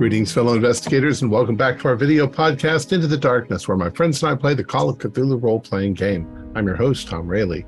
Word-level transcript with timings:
Greetings, 0.00 0.32
fellow 0.32 0.54
investigators, 0.54 1.20
and 1.20 1.30
welcome 1.30 1.56
back 1.56 1.78
to 1.78 1.88
our 1.88 1.94
video 1.94 2.26
podcast, 2.26 2.94
Into 2.94 3.06
the 3.06 3.18
Darkness, 3.18 3.68
where 3.68 3.76
my 3.76 3.90
friends 3.90 4.22
and 4.22 4.32
I 4.32 4.34
play 4.34 4.54
the 4.54 4.64
Call 4.64 4.88
of 4.88 4.96
Cthulhu 4.96 5.42
role 5.42 5.60
playing 5.60 5.92
game. 5.92 6.50
I'm 6.54 6.66
your 6.66 6.74
host, 6.74 7.06
Tom 7.06 7.28
Rayleigh. 7.28 7.64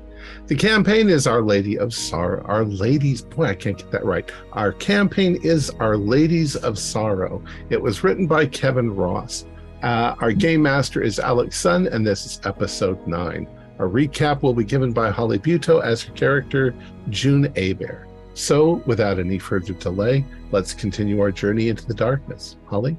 The 0.47 0.55
campaign 0.55 1.11
is 1.11 1.27
Our 1.27 1.43
Lady 1.43 1.77
of 1.77 1.93
Sorrow. 1.93 2.43
Our 2.45 2.65
Ladies, 2.65 3.21
boy, 3.21 3.49
I 3.49 3.53
can't 3.53 3.77
get 3.77 3.91
that 3.91 4.03
right. 4.03 4.31
Our 4.53 4.71
campaign 4.71 5.37
is 5.43 5.69
Our 5.79 5.95
Ladies 5.95 6.55
of 6.55 6.79
Sorrow. 6.79 7.43
It 7.69 7.79
was 7.79 8.03
written 8.03 8.25
by 8.25 8.47
Kevin 8.47 8.95
Ross. 8.95 9.45
Uh, 9.83 10.15
our 10.19 10.31
game 10.31 10.63
master 10.63 11.03
is 11.03 11.19
Alex 11.19 11.55
Sun, 11.55 11.85
and 11.85 12.03
this 12.03 12.25
is 12.25 12.41
episode 12.45 13.05
nine. 13.05 13.47
A 13.77 13.83
recap 13.83 14.41
will 14.41 14.55
be 14.55 14.63
given 14.63 14.91
by 14.91 15.11
Holly 15.11 15.37
Buto 15.37 15.83
as 15.83 16.01
her 16.01 16.13
character, 16.13 16.73
June 17.09 17.53
Abear. 17.55 18.07
So, 18.35 18.81
without 18.87 19.19
any 19.19 19.37
further 19.37 19.73
delay, 19.73 20.25
let's 20.51 20.73
continue 20.73 21.21
our 21.21 21.31
journey 21.31 21.69
into 21.69 21.85
the 21.85 21.93
darkness. 21.93 22.57
Holly? 22.65 22.97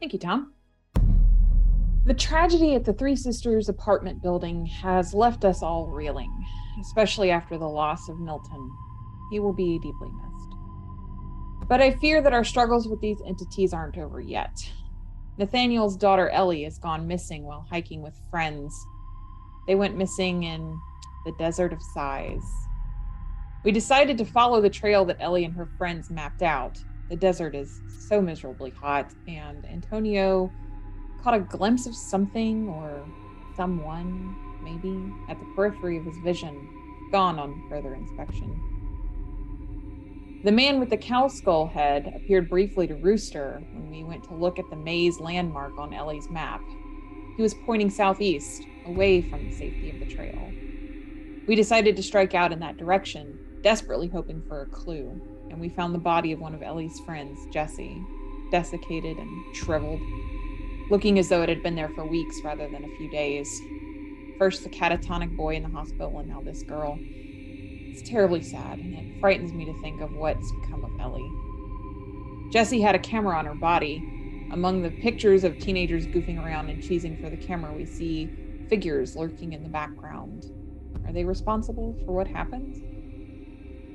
Thank 0.00 0.12
you, 0.12 0.18
Tom. 0.18 0.52
The 2.04 2.14
tragedy 2.14 2.74
at 2.74 2.84
the 2.84 2.92
Three 2.92 3.16
Sisters 3.16 3.68
apartment 3.68 4.22
building 4.22 4.66
has 4.66 5.14
left 5.14 5.44
us 5.44 5.62
all 5.62 5.86
reeling, 5.86 6.30
especially 6.80 7.30
after 7.30 7.58
the 7.58 7.68
loss 7.68 8.08
of 8.08 8.20
Milton. 8.20 8.70
He 9.30 9.40
will 9.40 9.54
be 9.54 9.78
deeply 9.78 10.08
missed. 10.08 11.68
But 11.68 11.80
I 11.80 11.92
fear 11.92 12.22
that 12.22 12.32
our 12.32 12.44
struggles 12.44 12.86
with 12.86 13.00
these 13.00 13.20
entities 13.26 13.72
aren't 13.72 13.98
over 13.98 14.20
yet. 14.20 14.56
Nathaniel's 15.38 15.96
daughter 15.96 16.28
Ellie 16.28 16.62
has 16.62 16.78
gone 16.78 17.08
missing 17.08 17.44
while 17.44 17.66
hiking 17.68 18.02
with 18.02 18.14
friends. 18.30 18.72
They 19.66 19.74
went 19.74 19.96
missing 19.96 20.44
in 20.44 20.78
the 21.24 21.32
Desert 21.38 21.72
of 21.72 21.82
Sighs, 21.92 22.44
we 23.64 23.72
decided 23.72 24.16
to 24.18 24.24
follow 24.24 24.60
the 24.60 24.70
trail 24.70 25.04
that 25.06 25.16
Ellie 25.20 25.44
and 25.44 25.54
her 25.54 25.68
friends 25.78 26.10
mapped 26.10 26.42
out. 26.42 26.78
The 27.08 27.16
desert 27.16 27.54
is 27.54 27.80
so 28.08 28.20
miserably 28.20 28.70
hot, 28.70 29.12
and 29.26 29.66
Antonio 29.66 30.52
caught 31.22 31.34
a 31.34 31.40
glimpse 31.40 31.86
of 31.86 31.94
something 31.94 32.68
or 32.68 33.04
someone, 33.56 34.36
maybe, 34.62 35.12
at 35.28 35.38
the 35.38 35.46
periphery 35.54 35.96
of 35.98 36.04
his 36.04 36.16
vision, 36.18 36.68
gone 37.10 37.38
on 37.38 37.68
further 37.68 37.94
inspection. 37.94 38.60
The 40.44 40.52
man 40.52 40.78
with 40.78 40.90
the 40.90 40.96
cow 40.96 41.26
skull 41.26 41.66
head 41.66 42.12
appeared 42.14 42.48
briefly 42.48 42.86
to 42.86 42.94
Rooster 42.94 43.60
when 43.72 43.90
we 43.90 44.04
went 44.04 44.22
to 44.24 44.34
look 44.34 44.58
at 44.58 44.70
the 44.70 44.76
maze 44.76 45.18
landmark 45.18 45.76
on 45.78 45.92
Ellie's 45.92 46.30
map. 46.30 46.60
He 47.36 47.42
was 47.42 47.54
pointing 47.54 47.90
southeast, 47.90 48.62
away 48.84 49.22
from 49.22 49.44
the 49.44 49.52
safety 49.52 49.90
of 49.90 49.98
the 49.98 50.14
trail. 50.14 50.52
We 51.48 51.56
decided 51.56 51.96
to 51.96 52.02
strike 52.02 52.34
out 52.34 52.52
in 52.52 52.60
that 52.60 52.76
direction, 52.76 53.38
desperately 53.66 54.06
hoping 54.06 54.40
for 54.46 54.62
a 54.62 54.66
clue, 54.66 55.20
and 55.50 55.58
we 55.58 55.68
found 55.68 55.92
the 55.92 55.98
body 55.98 56.30
of 56.30 56.38
one 56.38 56.54
of 56.54 56.62
Ellie's 56.62 57.00
friends, 57.00 57.36
Jesse, 57.52 58.00
desiccated 58.52 59.16
and 59.16 59.56
shriveled, 59.56 60.00
looking 60.88 61.18
as 61.18 61.28
though 61.28 61.42
it 61.42 61.48
had 61.48 61.64
been 61.64 61.74
there 61.74 61.88
for 61.88 62.06
weeks 62.06 62.36
rather 62.44 62.68
than 62.68 62.84
a 62.84 62.96
few 62.96 63.10
days. 63.10 63.60
First 64.38 64.62
the 64.62 64.70
catatonic 64.70 65.36
boy 65.36 65.56
in 65.56 65.64
the 65.64 65.68
hospital, 65.68 66.16
and 66.20 66.28
now 66.28 66.40
this 66.42 66.62
girl. 66.62 66.96
It's 67.00 68.08
terribly 68.08 68.40
sad, 68.40 68.78
and 68.78 68.94
it 68.94 69.20
frightens 69.20 69.52
me 69.52 69.64
to 69.64 69.80
think 69.80 70.00
of 70.00 70.12
what's 70.12 70.52
become 70.60 70.84
of 70.84 71.00
Ellie. 71.00 72.52
Jessie 72.52 72.80
had 72.80 72.94
a 72.94 73.00
camera 73.00 73.36
on 73.36 73.46
her 73.46 73.56
body. 73.56 74.48
Among 74.52 74.80
the 74.80 74.90
pictures 74.90 75.42
of 75.42 75.58
teenagers 75.58 76.06
goofing 76.06 76.40
around 76.40 76.70
and 76.70 76.80
cheesing 76.80 77.20
for 77.20 77.30
the 77.30 77.36
camera, 77.36 77.72
we 77.72 77.84
see 77.84 78.30
figures 78.68 79.16
lurking 79.16 79.54
in 79.54 79.64
the 79.64 79.68
background. 79.68 80.52
Are 81.04 81.12
they 81.12 81.24
responsible 81.24 81.96
for 82.06 82.12
what 82.12 82.28
happened? 82.28 82.95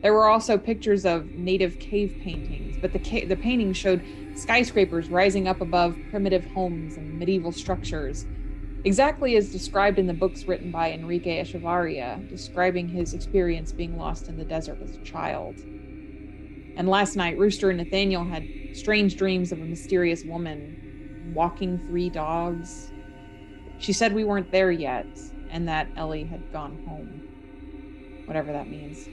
There 0.02 0.14
were 0.14 0.28
also 0.28 0.58
pictures 0.58 1.06
of 1.06 1.32
native 1.32 1.78
cave 1.80 2.18
paintings, 2.24 2.78
but 2.82 2.92
the, 2.92 3.00
ca- 3.00 3.26
the 3.26 3.36
paintings 3.36 3.78
showed 3.78 4.04
skyscrapers 4.36 5.10
rising 5.10 5.48
up 5.48 5.62
above 5.62 5.96
primitive 6.10 6.46
homes 6.46 6.98
and 6.98 7.20
medieval 7.20 7.52
structures, 7.52 8.26
exactly 8.84 9.36
as 9.36 9.52
described 9.52 10.00
in 10.00 10.08
the 10.08 10.14
books 10.14 10.46
written 10.46 10.72
by 10.72 10.92
Enrique 10.92 11.40
Echevarria, 11.44 12.28
describing 12.30 12.88
his 12.88 13.14
experience 13.14 13.72
being 13.72 13.96
lost 13.96 14.28
in 14.28 14.38
the 14.38 14.44
desert 14.44 14.80
as 14.82 14.96
a 14.96 15.04
child. 15.04 15.58
And 16.78 16.90
last 16.90 17.16
night, 17.16 17.38
Rooster 17.38 17.70
and 17.70 17.78
Nathaniel 17.78 18.24
had 18.24 18.48
strange 18.74 19.18
dreams 19.18 19.52
of 19.52 19.60
a 19.60 19.66
mysterious 19.66 20.24
woman 20.24 21.32
walking 21.36 21.78
three 21.88 22.10
dogs. 22.10 22.92
She 23.78 23.94
said 23.94 24.14
we 24.14 24.24
weren't 24.24 24.52
there 24.52 24.72
yet, 24.72 25.06
and 25.52 25.68
that 25.68 25.90
Ellie 25.96 26.24
had 26.24 26.52
gone 26.52 26.84
home. 26.88 27.22
Whatever 28.26 28.52
that 28.54 28.68
means. 28.68 29.08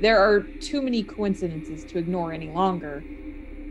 There 0.00 0.18
are 0.18 0.40
too 0.40 0.82
many 0.82 1.02
coincidences 1.02 1.84
to 1.84 1.98
ignore 1.98 2.32
any 2.32 2.50
longer. 2.50 3.04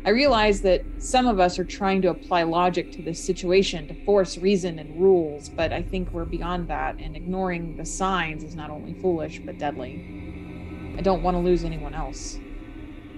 I 0.06 0.10
realize 0.10 0.62
that 0.62 0.84
some 0.98 1.28
of 1.28 1.40
us 1.40 1.60
are 1.60 1.64
trying 1.64 2.02
to 2.04 2.10
apply 2.10 2.44
logic 2.44 2.92
to 2.94 3.02
this 3.02 3.24
situation 3.24 3.88
to 3.88 4.06
force 4.06 4.38
reason 4.38 4.80
and 4.80 5.00
rules, 5.00 5.50
but 5.50 5.72
I 5.72 5.82
think 5.82 6.12
we're 6.12 6.26
beyond 6.26 6.68
that, 6.68 7.00
and 7.00 7.16
ignoring 7.16 7.78
the 7.78 7.86
signs 7.86 8.44
is 8.44 8.56
not 8.56 8.70
only 8.70 8.94
foolish, 8.94 9.40
but 9.40 9.58
deadly. 9.58 10.96
I 10.98 11.02
don't 11.02 11.24
want 11.24 11.36
to 11.36 11.42
lose 11.42 11.64
anyone 11.64 11.94
else. 11.94 12.40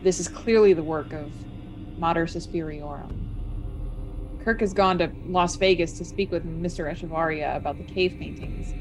This 0.02 0.20
is 0.20 0.28
clearly 0.28 0.74
the 0.74 0.84
work 0.84 1.14
of 1.14 1.32
Mater 1.98 2.26
Suspiriorum. 2.26 3.14
Kirk 4.44 4.62
has 4.62 4.74
gone 4.74 4.98
to 5.00 5.12
Las 5.26 5.56
Vegas 5.58 5.98
to 5.98 6.06
speak 6.06 6.32
with 6.32 6.46
Mr. 6.46 6.90
Echevarria 6.90 7.56
about 7.56 7.78
the 7.78 7.84
cave 7.84 8.16
paintings. 8.20 8.74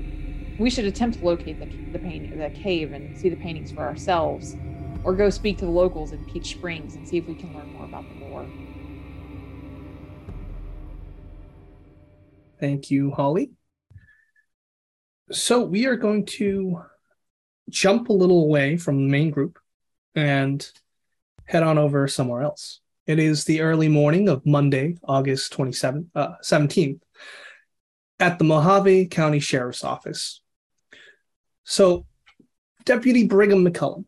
We 0.58 0.70
should 0.70 0.86
attempt 0.86 1.18
to 1.18 1.24
locate 1.24 1.60
the, 1.60 1.66
the, 1.98 1.98
the 1.98 2.50
cave 2.50 2.92
and 2.92 3.16
see 3.16 3.28
the 3.28 3.36
paintings 3.36 3.72
for 3.72 3.80
ourselves, 3.80 4.56
or 5.04 5.14
go 5.14 5.28
speak 5.28 5.58
to 5.58 5.66
the 5.66 5.70
locals 5.70 6.12
in 6.12 6.24
Peach 6.24 6.50
Springs 6.50 6.94
and 6.94 7.06
see 7.06 7.18
if 7.18 7.26
we 7.26 7.34
can 7.34 7.54
learn 7.54 7.72
more 7.74 7.84
about 7.84 8.04
the 8.08 8.24
lore. 8.24 8.46
Thank 12.58 12.90
you, 12.90 13.10
Holly. 13.10 13.50
So 15.30 15.62
we 15.62 15.86
are 15.86 15.96
going 15.96 16.24
to 16.26 16.82
jump 17.68 18.08
a 18.08 18.14
little 18.14 18.42
away 18.42 18.78
from 18.78 18.96
the 18.96 19.10
main 19.10 19.30
group 19.30 19.58
and 20.14 20.66
head 21.44 21.62
on 21.62 21.76
over 21.76 22.08
somewhere 22.08 22.42
else. 22.42 22.80
It 23.06 23.18
is 23.18 23.44
the 23.44 23.60
early 23.60 23.88
morning 23.88 24.28
of 24.28 24.46
Monday, 24.46 24.96
August 25.04 25.52
27th, 25.52 26.06
uh, 26.14 26.34
17th, 26.42 27.00
at 28.18 28.38
the 28.38 28.44
Mojave 28.44 29.08
County 29.08 29.38
Sheriff's 29.38 29.84
Office. 29.84 30.40
So, 31.68 32.06
Deputy 32.84 33.26
Brigham 33.26 33.64
McCullen, 33.64 34.04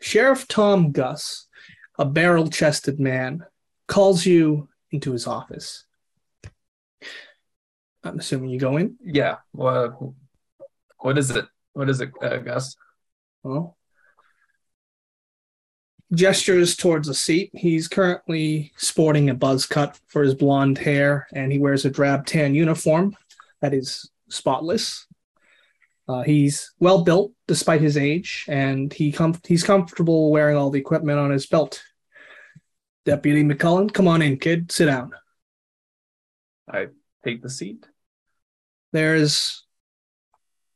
Sheriff 0.00 0.46
Tom 0.46 0.92
Gus, 0.92 1.48
a 1.98 2.04
barrel 2.04 2.48
chested 2.48 3.00
man, 3.00 3.44
calls 3.88 4.24
you 4.24 4.68
into 4.92 5.10
his 5.10 5.26
office. 5.26 5.84
I'm 8.04 8.20
assuming 8.20 8.50
you 8.50 8.60
go 8.60 8.76
in? 8.76 8.96
Yeah. 9.04 9.38
Well, 9.52 10.14
what 11.00 11.18
is 11.18 11.32
it? 11.32 11.46
What 11.72 11.90
is 11.90 12.00
it, 12.00 12.12
uh, 12.22 12.36
Gus? 12.38 12.76
Well, 13.42 13.76
gestures 16.12 16.76
towards 16.76 17.08
a 17.08 17.14
seat. 17.14 17.50
He's 17.54 17.88
currently 17.88 18.72
sporting 18.76 19.30
a 19.30 19.34
buzz 19.34 19.66
cut 19.66 19.98
for 20.06 20.22
his 20.22 20.36
blonde 20.36 20.78
hair, 20.78 21.26
and 21.34 21.50
he 21.50 21.58
wears 21.58 21.84
a 21.84 21.90
drab 21.90 22.24
tan 22.24 22.54
uniform 22.54 23.16
that 23.60 23.74
is 23.74 24.08
spotless. 24.28 25.06
Uh, 26.10 26.22
he's 26.22 26.72
well 26.80 27.04
built 27.04 27.32
despite 27.46 27.80
his 27.80 27.96
age, 27.96 28.44
and 28.48 28.92
he 28.92 29.12
com- 29.12 29.40
he's 29.46 29.62
comfortable 29.62 30.32
wearing 30.32 30.56
all 30.56 30.70
the 30.70 30.80
equipment 30.80 31.20
on 31.20 31.30
his 31.30 31.46
belt. 31.46 31.80
Deputy 33.04 33.44
McCullen, 33.44 33.92
come 33.92 34.08
on 34.08 34.20
in, 34.20 34.36
kid. 34.36 34.72
Sit 34.72 34.86
down. 34.86 35.12
I 36.68 36.88
take 37.22 37.42
the 37.42 37.48
seat. 37.48 37.86
There's 38.92 39.64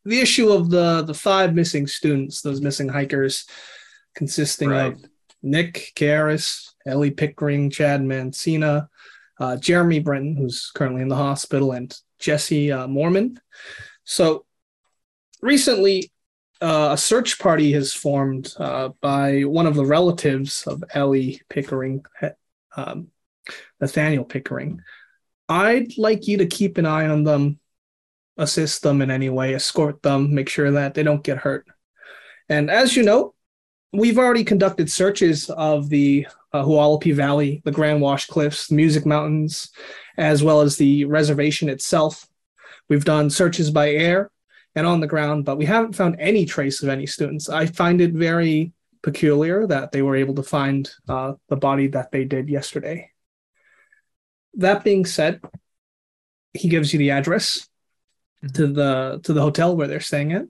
the 0.04 0.20
issue 0.20 0.50
of 0.50 0.70
the 0.70 1.02
the 1.02 1.14
five 1.14 1.52
missing 1.52 1.88
students, 1.88 2.40
those 2.40 2.60
missing 2.60 2.88
hikers, 2.88 3.44
consisting 4.14 4.70
right. 4.70 4.92
of 4.92 5.04
Nick 5.42 5.94
Karras, 5.96 6.68
Ellie 6.86 7.10
Pickering, 7.10 7.70
Chad 7.70 8.02
Mancina, 8.02 8.86
uh, 9.40 9.56
Jeremy 9.56 9.98
Brenton, 9.98 10.36
who's 10.36 10.70
currently 10.72 11.02
in 11.02 11.08
the 11.08 11.16
hospital, 11.16 11.72
and 11.72 11.92
Jesse 12.20 12.70
uh, 12.70 12.86
Mormon. 12.86 13.40
So 14.04 14.46
recently, 15.44 16.10
uh, 16.62 16.90
a 16.92 16.96
search 16.96 17.38
party 17.38 17.72
has 17.72 17.92
formed 17.92 18.54
uh, 18.58 18.88
by 19.02 19.42
one 19.42 19.66
of 19.66 19.74
the 19.74 19.84
relatives 19.84 20.66
of 20.66 20.82
Ellie 20.94 21.42
Pickering, 21.50 22.02
um, 22.76 23.08
Nathaniel 23.80 24.24
Pickering. 24.24 24.80
I'd 25.48 25.98
like 25.98 26.26
you 26.26 26.38
to 26.38 26.46
keep 26.46 26.78
an 26.78 26.86
eye 26.86 27.06
on 27.06 27.24
them, 27.24 27.60
assist 28.38 28.82
them 28.82 29.02
in 29.02 29.10
any 29.10 29.28
way, 29.28 29.54
escort 29.54 30.02
them, 30.02 30.34
make 30.34 30.48
sure 30.48 30.70
that 30.70 30.94
they 30.94 31.02
don't 31.02 31.22
get 31.22 31.36
hurt. 31.36 31.66
And 32.48 32.70
as 32.70 32.96
you 32.96 33.02
know, 33.02 33.34
we've 33.92 34.18
already 34.18 34.44
conducted 34.44 34.90
searches 34.90 35.50
of 35.50 35.90
the 35.90 36.26
uh, 36.54 36.96
Valley, 36.98 37.60
the 37.64 37.70
Grand 37.70 38.00
Wash 38.00 38.26
Cliffs, 38.26 38.68
the 38.68 38.76
Music 38.76 39.04
Mountains, 39.04 39.70
as 40.16 40.42
well 40.42 40.62
as 40.62 40.78
the 40.78 41.04
reservation 41.04 41.68
itself. 41.68 42.26
We've 42.88 43.04
done 43.04 43.28
searches 43.28 43.70
by 43.70 43.90
air 43.90 44.30
and 44.74 44.86
on 44.86 45.00
the 45.00 45.06
ground, 45.06 45.44
but 45.44 45.56
we 45.56 45.64
haven't 45.64 45.94
found 45.94 46.16
any 46.18 46.44
trace 46.44 46.82
of 46.82 46.88
any 46.88 47.06
students. 47.06 47.48
I 47.48 47.66
find 47.66 48.00
it 48.00 48.12
very 48.12 48.72
peculiar 49.02 49.66
that 49.66 49.92
they 49.92 50.02
were 50.02 50.16
able 50.16 50.34
to 50.34 50.42
find 50.42 50.90
uh, 51.08 51.34
the 51.48 51.56
body 51.56 51.88
that 51.88 52.10
they 52.10 52.24
did 52.24 52.48
yesterday. 52.48 53.10
That 54.54 54.82
being 54.82 55.04
said, 55.04 55.40
he 56.52 56.68
gives 56.68 56.92
you 56.92 56.98
the 56.98 57.10
address 57.10 57.68
to 58.54 58.66
the 58.66 59.20
to 59.24 59.32
the 59.32 59.40
hotel 59.40 59.76
where 59.76 59.88
they're 59.88 60.00
staying 60.00 60.32
at, 60.32 60.46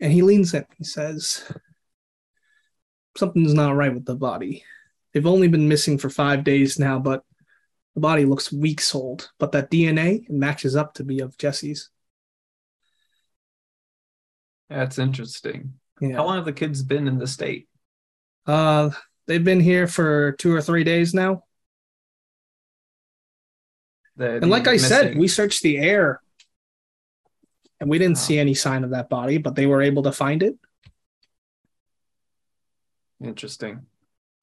and 0.00 0.12
he 0.12 0.22
leans 0.22 0.54
in. 0.54 0.64
He 0.76 0.84
says, 0.84 1.42
"Something's 3.16 3.54
not 3.54 3.76
right 3.76 3.94
with 3.94 4.04
the 4.04 4.16
body. 4.16 4.64
They've 5.12 5.26
only 5.26 5.48
been 5.48 5.68
missing 5.68 5.98
for 5.98 6.10
five 6.10 6.44
days 6.44 6.78
now, 6.78 6.98
but 6.98 7.24
the 7.94 8.00
body 8.00 8.24
looks 8.24 8.52
weeks 8.52 8.94
old. 8.94 9.30
But 9.38 9.52
that 9.52 9.70
DNA 9.70 10.28
matches 10.28 10.76
up 10.76 10.94
to 10.94 11.04
be 11.04 11.20
of 11.20 11.38
Jesse's." 11.38 11.90
That's 14.68 14.98
interesting. 14.98 15.74
Yeah. 16.00 16.16
How 16.16 16.24
long 16.26 16.36
have 16.36 16.44
the 16.44 16.52
kids 16.52 16.82
been 16.82 17.06
in 17.06 17.18
the 17.18 17.26
state? 17.26 17.68
Uh, 18.46 18.90
they've 19.26 19.44
been 19.44 19.60
here 19.60 19.86
for 19.86 20.32
two 20.32 20.52
or 20.54 20.60
three 20.60 20.84
days 20.84 21.14
now. 21.14 21.44
The- 24.16 24.36
And 24.36 24.50
like 24.50 24.66
I 24.68 24.76
said, 24.76 25.16
we 25.16 25.28
searched 25.28 25.62
the 25.62 25.78
air 25.78 26.20
and 27.80 27.90
we 27.90 27.98
didn't 27.98 28.16
Wow. 28.16 28.22
see 28.22 28.38
any 28.38 28.54
sign 28.54 28.84
of 28.84 28.90
that 28.90 29.08
body, 29.08 29.38
but 29.38 29.54
they 29.54 29.66
were 29.66 29.82
able 29.82 30.02
to 30.04 30.12
find 30.12 30.42
it. 30.42 30.58
interesting. 33.20 33.86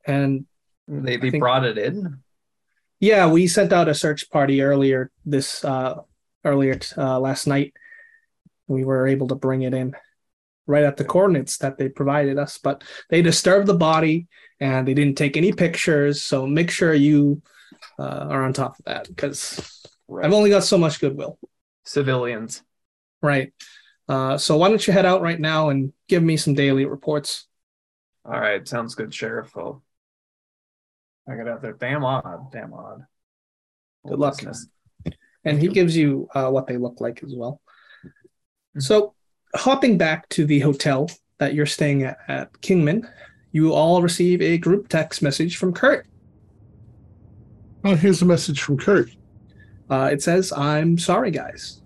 And 0.08 0.46
They 0.88 1.18
they 1.18 1.30
think- 1.30 1.42
brought 1.42 1.66
it 1.66 1.78
in. 1.78 2.24
yeah, 3.00 3.30
we 3.30 3.48
sent 3.48 3.72
out 3.72 3.88
a 3.88 3.94
search 3.94 4.30
party 4.32 4.62
earlier 4.64 5.12
this 5.24 5.64
uh 5.64 6.02
earlier 6.44 6.80
uh, 6.98 7.20
last 7.20 7.46
night. 7.46 7.74
We 8.68 8.84
were 8.84 9.06
able 9.08 9.28
to 9.28 9.36
bring 9.36 9.62
it 9.62 9.76
in 9.76 9.94
right 10.72 10.84
at 10.84 10.98
the 10.98 11.06
coordinates 11.06 11.58
that 11.58 11.78
they 11.78 11.90
provided 11.90 12.40
us, 12.40 12.58
but 12.58 12.84
they 13.10 13.22
disturbed 13.22 13.68
the 13.68 13.76
body 13.76 14.28
and 14.60 14.88
they 14.88 14.94
didn't 14.94 15.18
take 15.18 15.38
any 15.38 15.52
pictures. 15.52 16.24
So 16.24 16.48
make 16.48 16.72
sure 16.72 16.94
you 16.94 17.42
uh, 18.00 18.28
are 18.30 18.44
on 18.44 18.54
top 18.54 18.80
of 18.80 18.86
that 18.86 19.08
because 19.08 19.86
I've 20.22 20.34
only 20.34 20.50
got 20.50 20.64
so 20.64 20.78
much 20.78 21.00
goodwill. 21.00 21.38
Civilians. 21.86 22.64
Right. 23.22 23.54
Uh, 24.08 24.38
so 24.38 24.58
why 24.58 24.70
don't 24.70 24.86
you 24.86 24.94
head 24.94 25.06
out 25.06 25.22
right 25.22 25.40
now 25.40 25.70
and 25.70 25.94
give 26.08 26.24
me 26.24 26.38
some 26.38 26.54
daily 26.54 26.86
reports? 26.86 27.48
All 28.26 28.40
right, 28.40 28.68
sounds 28.68 28.96
good, 28.96 29.14
Sheriff. 29.14 29.56
I'll 29.56 29.84
I 31.28 31.36
got 31.36 31.48
out 31.48 31.62
there. 31.62 31.74
Damn 31.74 32.04
odd. 32.04 32.52
Damn 32.52 32.74
odd. 32.74 33.06
Good 34.08 34.20
luck. 34.20 34.40
and 35.46 35.60
he 35.60 35.68
gives 35.68 35.96
you 35.96 36.28
uh, 36.34 36.50
what 36.50 36.68
they 36.68 36.78
look 36.78 37.00
like 37.00 37.24
as 37.24 37.34
well. 37.36 37.62
So, 38.80 39.14
hopping 39.56 39.98
back 39.98 40.30
to 40.30 40.46
the 40.46 40.60
hotel 40.60 41.10
that 41.38 41.54
you're 41.54 41.66
staying 41.66 42.04
at 42.04 42.18
at 42.28 42.62
Kingman, 42.62 43.08
you 43.52 43.74
all 43.74 44.02
receive 44.02 44.42
a 44.42 44.58
group 44.58 44.88
text 44.88 45.22
message 45.22 45.58
from 45.58 45.74
Kurt. 45.74 46.06
Oh, 47.84 47.96
here's 47.96 48.22
a 48.22 48.26
message 48.26 48.62
from 48.62 48.78
Kurt. 48.78 49.10
Uh, 49.90 50.10
it 50.12 50.22
says, 50.22 50.54
"I'm 50.54 50.98
sorry, 50.98 51.32
guys. 51.32 51.82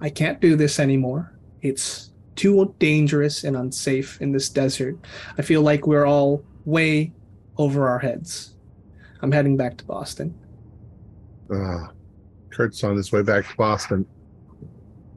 I 0.00 0.08
can't 0.08 0.40
do 0.40 0.56
this 0.56 0.78
anymore. 0.78 1.32
It's 1.60 2.12
too 2.36 2.74
dangerous 2.78 3.42
and 3.44 3.56
unsafe 3.56 4.20
in 4.22 4.32
this 4.32 4.48
desert. 4.48 4.96
I 5.36 5.42
feel 5.42 5.62
like 5.62 5.86
we're 5.86 6.06
all 6.06 6.44
way 6.64 7.12
over 7.56 7.88
our 7.88 7.98
heads. 7.98 8.54
I'm 9.20 9.32
heading 9.32 9.56
back 9.56 9.76
to 9.78 9.84
Boston." 9.84 10.34
Uh, 11.52 11.88
Kurt's 12.50 12.84
on 12.84 12.96
his 12.96 13.10
way 13.10 13.22
back 13.22 13.48
to 13.48 13.56
Boston. 13.56 14.06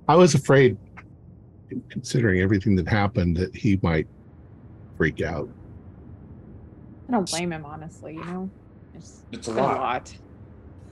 I 0.08 0.16
was 0.16 0.34
afraid, 0.34 0.78
considering 1.90 2.42
everything 2.42 2.76
that 2.76 2.88
happened, 2.88 3.38
that 3.38 3.56
he 3.56 3.80
might 3.82 4.08
freak 4.98 5.22
out. 5.22 5.50
I 7.10 7.14
don't 7.14 7.30
blame 7.30 7.52
him, 7.52 7.66
honestly. 7.66 8.14
You 8.14 8.24
know, 8.24 8.50
it's, 8.94 9.24
It's 9.32 9.48
a 9.48 9.52
been 9.52 9.64
lot. 9.64 10.14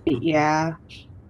Yeah. 0.06 0.74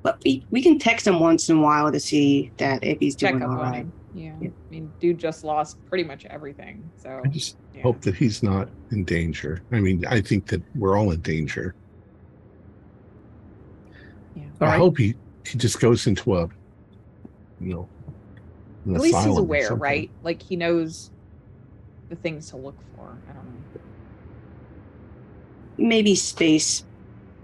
But 0.02 0.22
we, 0.24 0.46
we 0.50 0.62
can 0.62 0.80
text 0.80 1.06
him 1.06 1.20
once 1.20 1.50
in 1.50 1.58
a 1.58 1.62
while 1.62 1.92
to 1.92 2.00
see 2.00 2.52
that 2.58 2.84
if 2.84 3.00
he's 3.00 3.16
Check 3.16 3.34
doing 3.34 3.44
up 3.44 3.50
all 3.50 3.60
on 3.60 3.72
right. 3.72 3.76
him. 3.76 3.94
Yeah. 4.16 4.34
Yeah. 4.42 4.50
I 4.50 4.72
mean, 4.72 4.92
dude 5.00 5.20
just 5.20 5.44
lost 5.44 5.78
pretty 5.86 6.04
much 6.04 6.26
everything. 6.26 6.90
So 6.98 7.22
I 7.24 7.28
just 7.28 7.58
yeah. 7.76 7.84
hope 7.84 8.02
that 8.02 8.16
he's 8.16 8.42
not 8.42 8.70
in 8.92 9.04
danger. 9.04 9.62
I 9.72 9.80
mean, 9.80 10.06
I 10.08 10.22
think 10.22 10.48
that 10.48 10.62
we're 10.76 10.98
all 10.98 11.12
in 11.12 11.22
danger. 11.22 11.76
Yeah. 14.36 14.44
I 14.62 14.66
right. 14.66 14.78
hope 14.78 14.98
he, 14.98 15.16
he 15.46 15.58
just 15.58 15.80
goes 15.80 16.08
into 16.08 16.38
a, 16.38 16.50
you 17.60 17.74
know, 17.74 17.82
an 17.82 17.99
At 18.88 19.02
least 19.02 19.18
he's 19.26 19.38
aware, 19.38 19.76
right? 19.76 20.10
Like 20.24 20.42
he 20.42 20.56
knows 20.56 21.12
the 22.10 22.16
things 22.16 22.50
to 22.52 22.58
look 22.58 22.76
for. 22.96 23.18
I 23.30 23.34
don't 23.34 23.46
know. 23.46 23.82
Maybe 25.78 26.16
space 26.16 26.84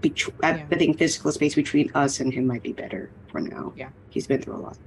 between, 0.00 0.36
I, 0.42 0.56
Yeah. 0.56 0.66
I 0.70 0.76
think 0.76 0.98
physical 0.98 1.32
space 1.32 1.54
between 1.54 1.90
us 1.94 2.20
and 2.20 2.32
him 2.32 2.46
might 2.46 2.62
be 2.62 2.72
better 2.72 3.10
for 3.30 3.40
now. 3.40 3.72
Yeah. 3.76 3.90
He's 4.10 4.26
been 4.26 4.42
through 4.42 4.56
a 4.56 4.58
lot. 4.58 4.78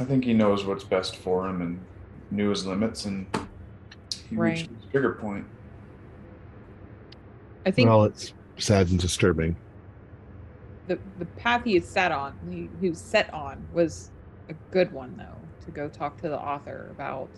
I 0.00 0.04
think 0.04 0.24
he 0.24 0.34
knows 0.34 0.64
what's 0.64 0.84
best 0.84 1.16
for 1.16 1.48
him 1.48 1.62
and 1.62 1.80
knew 2.30 2.50
his 2.50 2.66
limits, 2.66 3.04
and 3.04 3.26
he 4.28 4.36
Right. 4.36 4.56
reached 4.58 4.70
his 4.70 4.90
trigger 4.90 5.12
point. 5.12 5.46
I 7.64 7.70
think 7.70 7.88
Well, 7.88 8.04
it's 8.04 8.32
sad 8.58 8.88
and 8.90 8.98
disturbing. 8.98 9.56
the 10.88 10.98
the 11.18 11.24
path 11.24 11.64
he 11.64 11.76
is 11.76 11.88
set 11.88 12.12
on, 12.12 12.34
he, 12.50 12.68
he 12.80 12.90
was 12.90 12.98
set 12.98 13.32
on, 13.32 13.66
was 13.72 14.10
a 14.50 14.54
good 14.70 14.92
one 14.92 15.16
though. 15.16 15.38
To 15.64 15.70
go 15.70 15.88
talk 15.88 16.20
to 16.20 16.28
the 16.28 16.38
author 16.38 16.88
about 16.90 17.28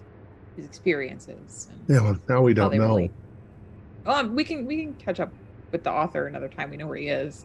his 0.56 0.64
experiences. 0.64 1.68
And 1.70 1.80
Yeah, 1.88 2.02
well, 2.02 2.18
now 2.28 2.42
we 2.42 2.54
don't 2.54 2.70
they 2.70 2.78
know. 2.78 2.88
relate. 2.88 3.12
Um, 4.04 4.34
we 4.34 4.44
can 4.44 4.66
we 4.66 4.84
can 4.84 4.94
catch 4.94 5.20
up 5.20 5.32
with 5.72 5.84
the 5.84 5.90
author 5.90 6.26
another 6.26 6.48
time. 6.48 6.70
We 6.70 6.76
know 6.76 6.86
where 6.86 6.96
he 6.96 7.08
is. 7.08 7.44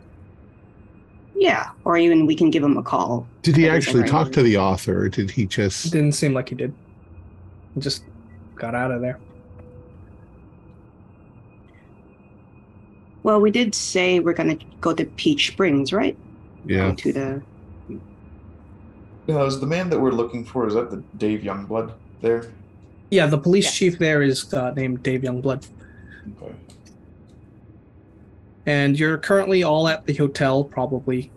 Yeah. 1.35 1.69
Or 1.85 1.97
even 1.97 2.25
we 2.25 2.35
can 2.35 2.49
give 2.49 2.63
him 2.63 2.77
a 2.77 2.83
call. 2.83 3.27
Did 3.41 3.57
he 3.57 3.67
actually 3.67 4.01
right. 4.01 4.09
talk 4.09 4.31
to 4.33 4.43
the 4.43 4.57
author, 4.57 5.03
or 5.05 5.09
did 5.09 5.31
he 5.31 5.45
just? 5.45 5.91
Didn't 5.91 6.13
seem 6.13 6.33
like 6.33 6.49
he 6.49 6.55
did. 6.55 6.73
He 7.73 7.81
just 7.81 8.03
got 8.55 8.75
out 8.75 8.91
of 8.91 9.01
there. 9.01 9.19
Well, 13.23 13.39
we 13.39 13.51
did 13.51 13.75
say 13.75 14.19
we're 14.19 14.33
going 14.33 14.57
to 14.57 14.65
go 14.81 14.93
to 14.93 15.05
Peach 15.05 15.51
Springs, 15.51 15.93
right? 15.93 16.17
Yeah, 16.65 16.89
Go 16.89 16.95
to 16.95 17.13
the. 17.13 17.41
Yeah, 19.27 19.43
is 19.45 19.59
the 19.59 19.67
man 19.67 19.89
that 19.89 19.99
we're 19.99 20.11
looking 20.11 20.43
for, 20.43 20.67
is 20.67 20.73
that 20.73 20.89
the 20.89 21.03
Dave 21.17 21.41
Youngblood 21.41 21.93
there? 22.21 22.51
Yeah, 23.11 23.27
the 23.27 23.37
police 23.37 23.65
Yes. 23.65 23.75
chief 23.75 23.99
there 23.99 24.21
is 24.21 24.53
uh, 24.53 24.71
named 24.71 25.03
Dave 25.03 25.21
Youngblood. 25.21 25.67
Okay. 26.41 26.55
And 28.65 28.97
you're 28.97 29.17
currently 29.17 29.63
all 29.63 29.87
at 29.87 30.05
the 30.05 30.13
hotel, 30.13 30.63
probably 30.63 31.31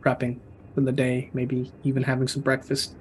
prepping 0.00 0.38
for 0.74 0.80
the 0.80 0.92
day, 0.92 1.30
maybe 1.34 1.70
even 1.84 2.02
having 2.02 2.28
some 2.28 2.42
breakfast. 2.42 2.94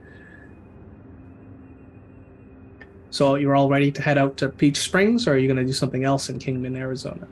So 3.10 3.36
you're 3.36 3.56
all 3.56 3.70
ready 3.70 3.92
to 3.92 4.02
head 4.02 4.18
out 4.18 4.38
to 4.38 4.50
Peach 4.50 4.78
Springs, 4.78 5.28
or 5.28 5.34
are 5.34 5.38
you 5.38 5.48
going 5.48 5.58
to 5.58 5.66
do 5.66 5.74
something 5.74 6.04
else 6.06 6.30
in 6.30 6.40
Kingman, 6.40 6.78
Arizona? 6.78 7.28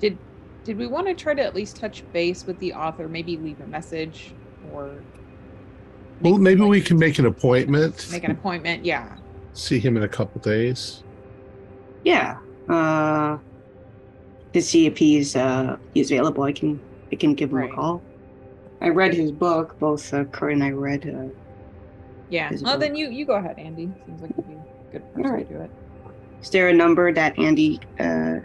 Did 0.00 0.18
did 0.64 0.78
we 0.78 0.86
want 0.86 1.06
to 1.06 1.14
try 1.14 1.34
to 1.34 1.42
at 1.42 1.54
least 1.54 1.76
touch 1.76 2.02
base 2.12 2.46
with 2.46 2.58
the 2.58 2.72
author? 2.72 3.06
Maybe 3.06 3.36
leave 3.36 3.60
a 3.60 3.66
message 3.66 4.32
or. 4.74 4.90
well, 6.20 6.38
maybe 6.38 6.60
like, 6.60 6.70
we 6.70 6.80
can 6.80 6.98
make 6.98 7.18
an 7.18 7.26
appointment. 7.26 8.08
make 8.10 8.24
an 8.24 8.30
appointment. 8.32 8.84
Yeah. 8.84 9.16
See 9.52 9.78
him 9.78 9.96
in 9.96 10.02
a 10.02 10.08
couple 10.08 10.40
days. 10.40 11.02
Yeah. 12.04 12.38
Uh, 12.68 13.38
to 14.52 14.62
see 14.62 14.86
if 14.86 14.96
he's 14.98 15.36
uh 15.36 15.76
he's 15.94 16.10
available. 16.10 16.42
I 16.44 16.52
can 16.52 16.80
I 17.12 17.16
can 17.16 17.34
give 17.34 17.50
him 17.50 17.56
Right. 17.58 17.70
a 17.70 17.74
call. 17.74 18.02
I 18.80 18.88
read 18.88 19.14
his 19.14 19.30
book. 19.32 19.78
Both 19.78 20.12
uh, 20.12 20.24
Kurt 20.24 20.52
and 20.52 20.62
I 20.64 20.70
read. 20.70 21.06
Uh, 21.08 21.28
Yeah. 22.30 22.48
His 22.50 22.62
Well, 22.62 22.74
book. 22.74 22.80
then 22.80 22.96
you 22.96 23.10
you 23.10 23.24
go 23.24 23.34
ahead, 23.34 23.58
Andy. 23.58 23.90
Seems 24.06 24.22
like 24.22 24.32
you'd 24.36 24.48
be 24.48 24.54
a 24.54 24.92
good 24.92 25.14
person 25.14 25.26
Alright. 25.26 25.48
to 25.48 25.54
do 25.54 25.60
it. 25.62 25.70
is 26.42 26.50
there 26.50 26.68
a 26.68 26.74
number 26.74 27.12
that 27.12 27.38
Andy 27.38 27.80
uh, 28.00 28.36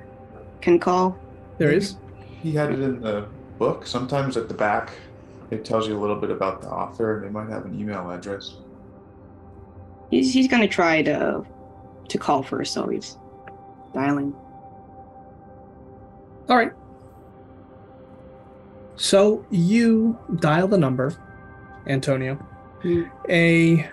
can 0.61 0.79
call? 0.79 1.17
There 1.57 1.71
is. 1.71 1.95
He 2.41 2.51
had 2.53 2.71
it 2.71 2.79
in 2.79 3.01
the 3.01 3.27
book. 3.57 3.85
Sometimes 3.85 4.37
at 4.37 4.47
the 4.47 4.53
back, 4.53 4.91
it 5.51 5.65
tells 5.65 5.87
you 5.87 5.97
a 5.97 5.99
little 5.99 6.15
bit 6.15 6.29
about 6.29 6.61
the 6.61 6.69
author. 6.69 7.21
They 7.23 7.29
might 7.29 7.49
have 7.49 7.65
an 7.65 7.79
email 7.79 8.09
address. 8.11 8.57
He's 10.11 10.33
he's 10.33 10.47
gonna 10.47 10.67
try 10.67 11.01
to 11.03 11.45
to 12.07 12.17
call 12.17 12.43
first, 12.43 12.73
so 12.73 12.87
he's 12.87 13.17
dialing. 13.93 14.33
All 16.49 16.57
right. 16.57 16.71
So 18.95 19.45
you 19.49 20.17
dial 20.39 20.67
the 20.67 20.77
number, 20.77 21.15
Antonio. 21.87 22.35
Hmm. 22.81 23.03
A 23.29 23.89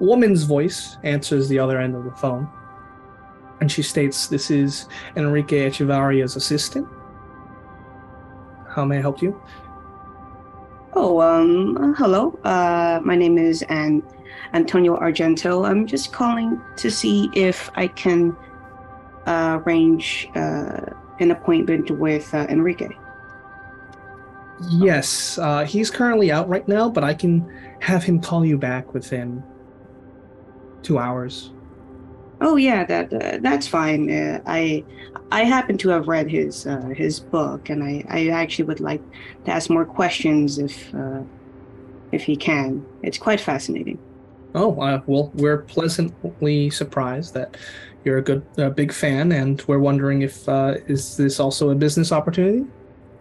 woman's 0.00 0.44
voice 0.44 0.96
answers 1.02 1.48
the 1.48 1.58
other 1.58 1.80
end 1.80 1.94
of 1.94 2.04
the 2.04 2.12
phone, 2.12 2.48
and 3.60 3.70
she 3.70 3.82
states, 3.82 4.28
"This 4.28 4.50
is 4.50 4.88
Enrique 5.16 5.68
Echevarria's 5.68 6.36
assistant. 6.36 6.86
How 8.68 8.84
may 8.84 8.98
I 8.98 9.00
help 9.00 9.22
you?" 9.22 9.40
Oh, 10.98 11.20
um, 11.20 11.76
uh, 11.76 11.92
hello. 11.92 12.38
Uh, 12.42 13.00
my 13.04 13.16
name 13.16 13.36
is 13.36 13.60
An- 13.68 14.02
Antonio 14.54 14.98
Argento. 14.98 15.68
I'm 15.68 15.86
just 15.86 16.10
calling 16.10 16.58
to 16.76 16.90
see 16.90 17.28
if 17.34 17.70
I 17.74 17.86
can 17.88 18.34
uh, 19.26 19.60
arrange 19.62 20.26
uh, 20.34 20.86
an 21.20 21.32
appointment 21.32 21.90
with 21.90 22.32
uh, 22.32 22.46
Enrique. 22.48 22.88
Yes, 24.70 25.36
uh, 25.36 25.66
he's 25.66 25.90
currently 25.90 26.32
out 26.32 26.48
right 26.48 26.66
now, 26.66 26.88
but 26.88 27.04
I 27.04 27.12
can 27.12 27.46
have 27.82 28.02
him 28.02 28.18
call 28.18 28.46
you 28.46 28.56
back 28.56 28.94
within 28.94 29.44
two 30.82 30.98
hours. 30.98 31.52
Oh 32.40 32.56
yeah, 32.56 32.84
that 32.84 33.12
uh, 33.12 33.38
that's 33.40 33.66
fine. 33.66 34.10
Uh, 34.10 34.40
I 34.46 34.86
I 35.30 35.44
happen 35.44 35.78
to 35.78 35.88
have 35.90 36.06
read 36.08 36.30
his 36.30 36.66
uh, 36.66 36.88
his 36.94 37.20
book, 37.20 37.70
and 37.70 37.82
I, 37.82 38.04
I 38.08 38.28
actually 38.28 38.66
would 38.66 38.80
like 38.80 39.02
to 39.44 39.52
ask 39.52 39.70
more 39.70 39.86
questions 39.86 40.58
if 40.58 40.94
uh, 40.94 41.24
if 42.12 42.24
he 42.24 42.36
can. 42.36 42.88
It's 43.02 43.18
quite 43.18 43.40
fascinating. 43.40 44.00
Oh, 44.54 44.80
uh, 44.80 45.02
well, 45.06 45.30
we're 45.34 45.64
pleasantly 45.64 46.70
surprised 46.70 47.34
that 47.34 47.56
you're 48.04 48.18
a 48.18 48.22
good, 48.22 48.46
uh, 48.58 48.70
big 48.70 48.92
fan, 48.92 49.32
and 49.32 49.62
we're 49.68 49.78
wondering 49.80 50.22
if 50.22 50.48
uh, 50.48 50.76
is 50.86 51.16
this 51.16 51.40
also 51.40 51.70
a 51.70 51.74
business 51.74 52.12
opportunity? 52.12 52.66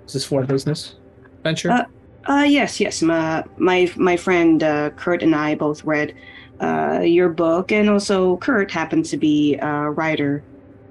Is 0.07 0.13
this 0.13 0.25
for 0.25 0.43
a 0.43 0.47
business 0.47 0.95
venture? 1.43 1.81
Uh, 1.81 1.85
Uh, 2.27 2.45
yes, 2.47 2.79
yes. 2.79 3.01
My 3.03 3.43
my 3.57 3.91
my 3.95 4.17
friend 4.17 4.63
uh, 4.63 4.89
Kurt 4.91 5.21
and 5.23 5.35
I 5.35 5.55
both 5.55 5.83
read 5.85 6.13
uh, 6.59 7.01
your 7.03 7.29
book, 7.29 7.71
and 7.71 7.89
also 7.89 8.37
Kurt 8.37 8.71
happens 8.71 9.09
to 9.11 9.17
be 9.17 9.55
a 9.55 9.89
writer 9.91 10.43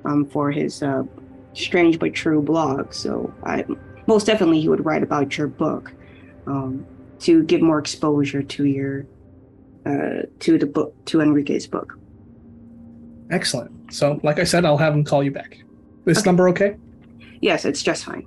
um, 0.04 0.26
for 0.26 0.50
his 0.50 0.82
uh, 0.82 1.02
Strange 1.54 1.98
but 1.98 2.14
True 2.14 2.42
blog. 2.42 2.92
So 2.92 3.32
I 3.44 3.64
most 4.06 4.26
definitely 4.26 4.60
he 4.60 4.68
would 4.68 4.84
write 4.84 5.02
about 5.02 5.38
your 5.38 5.48
book 5.48 5.92
um, 6.46 6.86
to 7.20 7.42
give 7.44 7.62
more 7.62 7.78
exposure 7.78 8.42
to 8.42 8.64
your 8.64 9.06
uh, 9.86 10.22
to 10.40 10.58
the 10.58 10.66
book 10.66 10.94
to 11.06 11.20
Enrique's 11.20 11.66
book. 11.66 11.94
Excellent. 13.30 13.70
So, 13.92 14.20
like 14.22 14.38
I 14.38 14.44
said, 14.44 14.64
I'll 14.64 14.76
have 14.76 14.94
him 14.94 15.04
call 15.04 15.22
you 15.22 15.30
back. 15.30 15.58
This 16.04 16.18
Okay. 16.18 16.28
number 16.28 16.48
okay? 16.50 16.76
Yes, 17.40 17.64
it's 17.64 17.82
just 17.82 18.04
fine. 18.04 18.24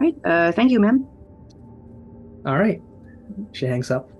Right. 0.00 0.14
Uh, 0.24 0.52
thank 0.52 0.72
you, 0.72 0.80
ma'am. 0.80 1.06
All 2.44 2.58
right. 2.58 2.80
She 3.52 3.66
hangs 3.66 3.90
up. 3.90 4.10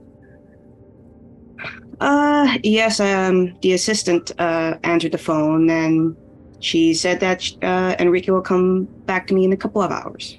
Uh, 2.01 2.59
yes, 2.65 2.99
um, 2.99 3.57
the 3.63 3.73
assistant 3.75 4.33
uh, 4.39 4.77
answered 4.83 5.13
the 5.13 5.19
phone 5.19 5.71
and 5.71 6.17
she 6.63 6.95
said 6.95 7.21
that 7.21 7.49
uh, 7.63 7.95
Enrique 7.99 8.31
will 8.31 8.41
come 8.41 8.85
back 9.07 9.27
to 9.27 9.35
me 9.35 9.45
in 9.45 9.53
a 9.53 9.57
couple 9.57 9.83
of 9.83 9.91
hours. 9.91 10.39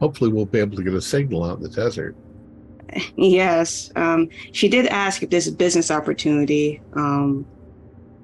Hopefully, 0.00 0.30
we'll 0.30 0.46
be 0.46 0.58
able 0.58 0.76
to 0.76 0.82
get 0.82 0.94
a 0.94 1.00
signal 1.00 1.44
out 1.44 1.58
in 1.58 1.62
the 1.62 1.68
desert. 1.68 2.16
Yes, 3.16 3.90
um, 3.96 4.28
she 4.52 4.68
did 4.68 4.86
ask 4.86 5.22
if 5.22 5.28
this 5.28 5.46
is 5.46 5.52
a 5.52 5.56
business 5.56 5.90
opportunity. 5.90 6.80
Um, 6.94 7.44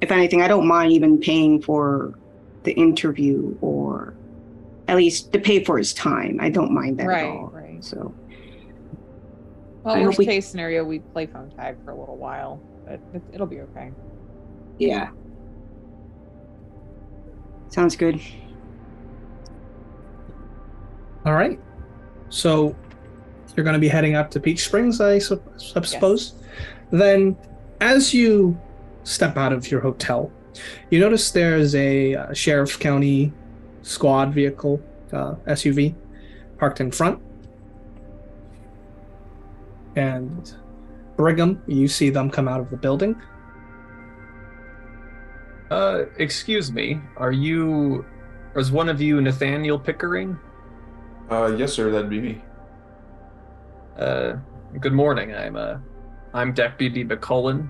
if 0.01 0.11
anything, 0.11 0.41
I 0.41 0.49
don't 0.49 0.67
mind 0.67 0.93
even 0.93 1.19
paying 1.19 1.61
for 1.61 2.15
the 2.63 2.73
interview 2.73 3.57
or 3.61 4.15
at 4.89 4.97
least 4.97 5.33
to 5.33 5.39
pay 5.39 5.63
for 5.65 5.77
his 5.77 5.93
time. 5.93 6.39
I 6.41 6.49
don't 6.49 6.73
mind 6.73 6.99
that 6.99 7.07
right, 7.07 7.25
at 7.25 7.31
all. 7.31 7.49
right. 7.49 7.85
So, 7.85 8.15
Well, 9.83 9.95
I 9.97 10.03
worst 10.03 10.19
we- 10.19 10.27
case 10.27 10.49
scenario, 10.49 10.85
we 10.85 11.01
play 11.01 11.27
phone 11.27 11.51
tag 11.51 11.77
for 11.85 11.91
a 11.91 11.99
little 11.99 12.17
while, 12.17 12.63
but 12.87 13.01
it, 13.15 13.23
it'll 13.33 13.47
be 13.47 13.61
okay. 13.61 13.93
yeah. 14.79 15.11
Sounds 17.69 17.97
good. 17.97 18.21
All 21.25 21.33
right. 21.33 21.59
So 22.29 22.77
you're 23.57 23.65
going 23.65 23.75
to 23.75 23.81
be 23.81 23.89
heading 23.89 24.15
up 24.15 24.31
to 24.33 24.41
Peach 24.41 24.65
Springs, 24.65 25.01
I 25.01 25.19
sup- 25.19 25.47
I 25.75 25.81
suppose. 25.83 26.35
Then, 26.91 27.37
as 27.81 28.13
you 28.13 28.61
step 29.05 29.37
out 29.39 29.53
of 29.53 29.71
your 29.71 29.81
hotel, 29.81 30.31
you 30.91 31.01
notice 31.01 31.31
there's 31.31 31.75
a 31.75 32.15
uh, 32.15 32.33
sheriff 32.35 32.79
county 32.79 33.33
squad 33.83 34.35
vehicle 34.35 34.81
uh, 35.13 35.35
SUV 35.47 35.95
parked 36.59 36.81
in 36.81 36.91
front, 36.91 37.21
and 39.97 40.55
Brigham. 41.17 41.63
You 41.67 41.89
see 41.89 42.11
them 42.11 42.31
come 42.31 42.49
out 42.49 42.61
of 42.61 42.71
the 42.71 42.77
building. 42.77 43.21
Uh, 45.71 46.05
excuse 46.19 46.73
me. 46.73 47.01
Are 47.17 47.33
you? 47.33 48.05
Is 48.57 48.71
one 48.71 48.89
of 48.89 49.01
you 49.01 49.21
Nathaniel 49.21 49.79
Pickering? 49.79 50.39
Uh, 51.31 51.55
yes, 51.57 51.73
sir. 51.73 51.91
That'd 51.91 52.11
be 52.11 52.21
me. 52.21 52.43
Uh, 53.99 54.35
good 54.81 54.93
morning. 54.93 55.35
I'm 55.35 55.57
uh, 55.57 55.79
I'm 56.35 56.53
Deputy 56.53 57.05
McCullen 57.05 57.69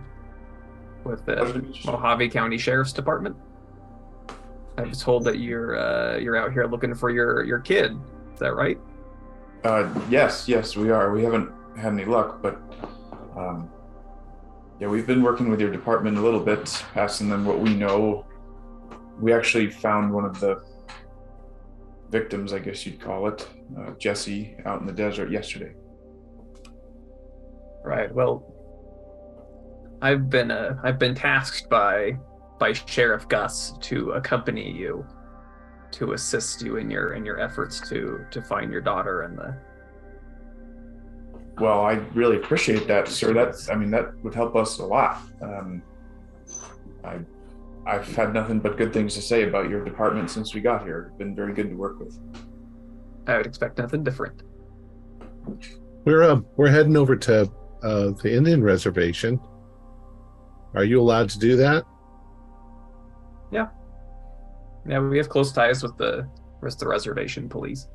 with 1.04 1.24
the 1.26 1.44
meet 1.44 1.76
you, 1.76 1.82
sir. 1.82 1.92
Mojave 1.92 2.28
County 2.30 2.58
Sheriff's 2.58 2.92
Department. 2.92 3.36
I 4.78 4.82
was 4.82 5.02
told 5.02 5.24
that 5.24 5.38
you're 5.38 5.76
uh, 5.76 6.16
you're 6.16 6.36
out 6.36 6.52
here 6.52 6.66
looking 6.66 6.94
for 6.94 7.10
your 7.10 7.44
your 7.44 7.58
kid. 7.60 7.96
Is 8.32 8.40
that 8.40 8.54
right? 8.54 8.78
Uh, 9.64 9.88
yes, 10.10 10.48
yes, 10.48 10.76
we 10.76 10.90
are. 10.90 11.12
We 11.12 11.22
haven't 11.22 11.52
had 11.76 11.92
any 11.92 12.04
luck, 12.04 12.42
but 12.42 12.60
um, 13.36 13.70
yeah, 14.80 14.88
we've 14.88 15.06
been 15.06 15.22
working 15.22 15.50
with 15.50 15.60
your 15.60 15.70
department 15.70 16.18
a 16.18 16.20
little 16.20 16.40
bit, 16.40 16.84
asking 16.96 17.28
them 17.28 17.44
what 17.44 17.60
we 17.60 17.74
know. 17.74 18.26
We 19.20 19.32
actually 19.32 19.70
found 19.70 20.12
one 20.12 20.24
of 20.24 20.40
the 20.40 20.62
victims, 22.10 22.52
I 22.52 22.58
guess 22.58 22.84
you'd 22.84 23.00
call 23.00 23.28
it, 23.28 23.48
uh, 23.78 23.92
Jesse, 23.98 24.56
out 24.66 24.80
in 24.80 24.86
the 24.86 24.92
desert 24.92 25.30
yesterday. 25.30 25.72
Right. 27.84 28.12
Well, 28.14 28.44
I've 30.02 30.28
been 30.28 30.50
uh, 30.50 30.78
I've 30.82 30.98
been 30.98 31.14
tasked 31.14 31.68
by 31.68 32.18
by 32.58 32.72
Sheriff 32.72 33.28
Gus 33.28 33.74
to 33.82 34.12
accompany 34.12 34.70
you 34.70 35.06
to 35.92 36.12
assist 36.12 36.62
you 36.62 36.76
in 36.76 36.90
your 36.90 37.14
in 37.14 37.24
your 37.24 37.40
efforts 37.40 37.80
to 37.88 38.24
to 38.30 38.42
find 38.42 38.72
your 38.72 38.80
daughter 38.80 39.22
and 39.22 39.38
the 39.38 39.56
Well, 41.58 41.80
I 41.82 41.94
really 42.14 42.36
appreciate 42.36 42.86
that, 42.88 43.08
sir. 43.08 43.32
That's, 43.32 43.68
I 43.68 43.74
mean, 43.74 43.90
that 43.90 44.14
would 44.24 44.34
help 44.34 44.56
us 44.56 44.78
a 44.78 44.84
lot. 44.84 45.20
Um, 45.42 45.82
I, 47.04 47.18
I've 47.86 48.14
had 48.14 48.32
nothing 48.32 48.58
but 48.60 48.76
good 48.76 48.92
things 48.92 49.14
to 49.14 49.22
say 49.22 49.46
about 49.48 49.68
your 49.68 49.84
department 49.84 50.30
since 50.30 50.54
we 50.54 50.60
got 50.60 50.84
here. 50.84 51.06
It's 51.08 51.18
been 51.18 51.34
very 51.34 51.52
good 51.52 51.68
to 51.68 51.74
work 51.74 51.98
with. 51.98 52.18
I 53.26 53.36
would 53.36 53.46
expect 53.46 53.78
nothing 53.78 54.02
different. 54.02 54.42
We're 56.04 56.22
uh, 56.22 56.40
we're 56.56 56.68
heading 56.68 56.96
over 56.96 57.16
to 57.16 57.50
uh, 57.82 58.10
the 58.22 58.34
Indian 58.34 58.62
reservation. 58.62 59.40
Are 60.74 60.84
you 60.84 61.00
allowed 61.00 61.28
to 61.30 61.38
do 61.38 61.56
that? 61.56 61.84
Yeah, 63.50 63.68
Yeah, 64.88 65.00
we 65.00 65.18
have 65.18 65.28
close 65.28 65.52
ties 65.52 65.82
with 65.82 65.96
the 65.98 66.26
rest 66.60 66.76
of 66.76 66.80
the 66.80 66.88
reservation 66.88 67.48
police. 67.48 67.88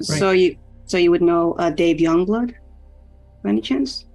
So 0.00 0.30
you 0.30 0.56
so 0.88 0.96
you 0.96 1.10
would 1.10 1.22
know 1.22 1.52
uh, 1.54 1.70
Dave 1.70 1.98
Youngblood, 1.98 2.54
by 3.44 3.50
any 3.50 3.60
chance? 3.60 4.06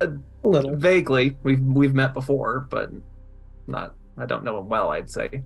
A 0.00 0.10
little. 0.42 0.76
Vaguely, 0.76 1.36
we've 1.42 1.60
we've 1.60 1.94
met 1.94 2.14
before, 2.14 2.66
but 2.70 2.90
not. 3.66 3.94
I 4.16 4.26
don't 4.26 4.44
know 4.44 4.58
him 4.58 4.68
well. 4.68 4.90
I'd 4.90 5.10
say. 5.10 5.42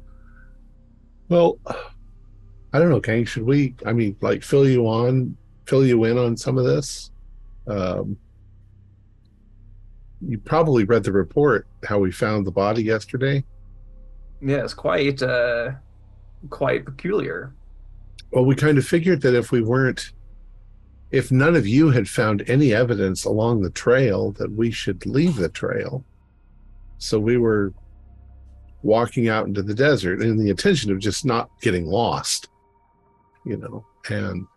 Well, 1.29 1.59
I 2.73 2.79
don't 2.79 2.91
know, 2.91 3.01
Kang. 3.01 3.25
Should 3.25 3.45
we? 3.45 3.75
I 3.85 3.93
mean, 3.93 4.17
like, 4.21 4.43
fill 4.43 4.69
you 4.69 4.87
on, 4.87 5.37
fill 5.67 5.85
you 5.85 6.05
in 6.05 6.19
on 6.19 6.37
some 6.37 6.59
of 6.59 6.65
this. 6.65 7.11
Um, 7.67 8.17
you 10.21 10.39
probably 10.39 10.85
read 10.85 11.03
the 11.03 11.13
report 11.13 11.67
how 11.85 11.99
we 11.99 12.13
found 12.13 12.47
the 12.47 12.53
body 12.53 12.83
yesterday. 12.83 13.45
Yeah, 14.43 14.63
it's 14.65 14.75
quite 14.75 15.23
uh, 15.23 15.73
quite 16.51 16.85
peculiar. 16.85 17.55
Well, 18.35 18.45
we 18.45 18.57
kind 18.57 18.79
of 18.79 18.85
figured 18.85 19.23
that 19.23 19.37
if 19.37 19.53
we 19.53 19.63
weren't, 19.63 20.11
if 21.13 21.31
none 21.31 21.55
of 21.55 21.69
you 21.69 21.91
had 21.91 22.09
found 22.09 22.43
any 22.49 22.75
evidence 22.75 23.25
along 23.25 23.63
the 23.63 23.71
trail, 23.71 24.33
that 24.33 24.51
we 24.51 24.73
should 24.73 25.07
leave 25.07 25.37
the 25.37 25.49
trail. 25.49 26.05
So 26.99 27.21
we 27.21 27.37
were 27.37 27.73
walking 28.83 29.29
out 29.29 29.47
into 29.47 29.63
the 29.63 29.73
desert 29.73 30.21
in 30.21 30.37
the 30.37 30.51
intention 30.51 30.91
of 30.91 30.99
just 30.99 31.25
not 31.25 31.49
getting 31.61 31.87
lost, 31.87 32.49
you 33.47 33.57
know, 33.57 33.87
and 34.11 34.49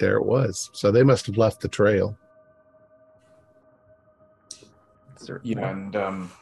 there 0.00 0.16
it 0.16 0.26
was. 0.26 0.70
So 0.72 0.90
they 0.90 1.04
must 1.04 1.26
have 1.26 1.36
left 1.36 1.60
the 1.60 1.68
trail. 1.68 2.18
Yeah, 5.44 5.70
and 5.70 5.94
um, 5.94 6.32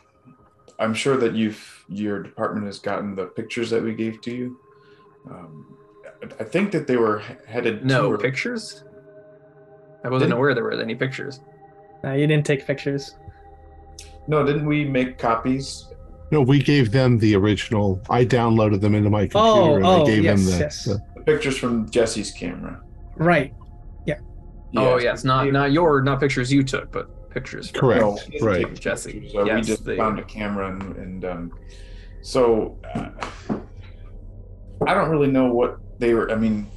I'm 0.79 0.95
sure 0.95 1.19
that 1.19 1.35
you've 1.35 1.85
your 1.91 2.23
department 2.23 2.65
has 2.65 2.79
gotten 2.79 3.15
the 3.15 3.27
pictures 3.27 3.69
that 3.69 3.83
we 3.83 3.95
gave 3.95 4.23
to 4.23 4.35
you. 4.35 4.59
Um, 5.31 5.77
I- 6.23 6.43
I 6.43 6.45
think 6.45 6.73
that 6.73 6.87
they 6.87 6.97
were 6.97 7.23
headed 7.47 7.85
No 7.85 8.13
to 8.13 8.19
pictures. 8.19 8.85
I 10.05 10.09
wasn't 10.09 10.29
Didn't- 10.31 10.39
aware 10.39 10.55
there 10.55 10.65
were 10.65 10.73
any 10.73 10.95
pictures. 10.95 11.41
Uh, 12.05 12.13
you 12.13 12.27
didn't 12.27 12.47
take 12.47 12.67
pictures. 12.67 13.17
No, 14.29 14.45
didn't 14.45 14.67
we 14.67 14.85
make 14.85 15.19
copies 15.19 15.89
No, 16.33 16.43
we 16.43 16.59
gave 16.61 16.91
them 16.91 17.19
the 17.19 17.37
original. 17.37 18.01
I 18.11 18.25
downloaded 18.25 18.81
them 18.81 18.95
into 18.97 19.09
my 19.11 19.23
computer 19.29 19.39
Oh, 19.41 19.77
and 19.77 19.87
oh, 19.87 20.03
I 20.03 20.07
gave 20.07 20.25
yes, 20.25 20.41
them 20.45 20.53
the, 20.53 20.59
yes. 20.59 20.85
the- 20.85 21.01
The 21.17 21.21
pictures 21.23 21.57
from 21.57 21.89
Jesse's 21.89 22.33
camera. 22.33 22.81
Right. 23.17 23.55
Yeah. 24.07 24.19
Oh 24.77 24.95
Yes, 24.97 25.03
yes, 25.05 25.25
not 25.25 25.53
not 25.53 25.71
your 25.73 26.03
not 26.03 26.19
pictures 26.19 26.53
you 26.53 26.65
took, 26.65 26.91
but 26.91 27.31
pictures 27.31 27.71
from 27.71 27.81
Correct. 27.81 28.01
No, 28.41 28.47
right. 28.47 28.75
Jesse. 28.81 29.13
pictures. 29.21 29.35
Uh, 29.37 29.55
we 29.55 29.61
just 29.63 29.85
they- 29.85 29.97
found 29.97 30.19
a 30.19 30.25
camera 30.25 30.71
and, 30.73 30.97
and 30.97 31.25
um, 31.25 31.53
so 32.23 32.77
uh, 32.95 33.09
I 34.87 34.95
don't 34.95 35.11
really 35.11 35.31
know 35.31 35.53
what 35.53 35.79
they 35.99 36.15
were. 36.15 36.31
I 36.31 36.35
mean, 36.35 36.71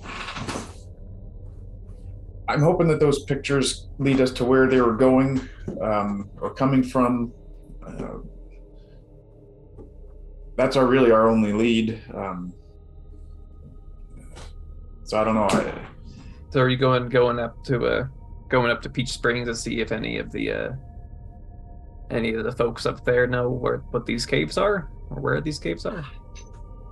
I'm 2.47 2.61
hoping 2.61 2.87
that 2.87 2.99
those 2.99 3.23
pictures 3.23 3.89
lead 3.99 4.21
us 4.21 4.31
to 4.31 4.45
where 4.45 4.67
they 4.67 4.81
were 4.81 4.95
going 4.95 5.47
um, 5.81 6.29
or 6.41 6.53
coming 6.53 6.83
from. 6.83 7.33
Uh, 7.85 8.19
that's 10.55 10.75
our 10.75 10.85
really 10.85 11.11
our 11.11 11.29
only 11.29 11.53
lead. 11.53 12.01
Um, 12.13 12.53
so 15.03 15.19
I 15.19 15.23
don't 15.23 15.35
know. 15.35 15.47
I, 15.49 15.73
So 16.51 16.61
are 16.61 16.69
you 16.69 16.77
going 16.77 17.09
going 17.09 17.39
up 17.39 17.63
to 17.65 17.85
uh 17.85 18.07
going 18.49 18.71
up 18.71 18.81
to 18.81 18.89
Peach 18.89 19.09
Springs 19.09 19.47
to 19.47 19.55
see 19.55 19.81
if 19.81 19.91
any 19.91 20.17
of 20.17 20.31
the 20.31 20.51
uh 20.51 20.69
any 22.11 22.33
of 22.33 22.43
the 22.43 22.51
folks 22.51 22.85
up 22.85 23.05
there 23.05 23.27
know 23.27 23.49
where 23.49 23.77
what 23.91 24.05
these 24.05 24.25
caves 24.25 24.57
are 24.57 24.89
or 25.11 25.21
where 25.21 25.39
these 25.41 25.59
caves 25.59 25.85
are? 25.85 26.03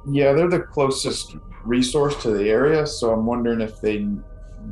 Yeah, 0.09 0.33
they're 0.33 0.49
the 0.49 0.61
closest 0.61 1.35
resource 1.65 2.15
to 2.23 2.31
the 2.31 2.49
area, 2.49 2.87
so 2.87 3.11
I'm 3.11 3.25
wondering 3.25 3.61
if 3.61 3.81
they 3.81 4.07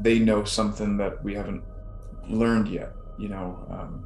they 0.01 0.19
know 0.19 0.43
something 0.43 0.97
that 0.97 1.23
we 1.23 1.33
haven't 1.33 1.63
learned 2.29 2.67
yet. 2.67 2.93
You 3.17 3.29
know, 3.29 3.65
um, 3.69 4.05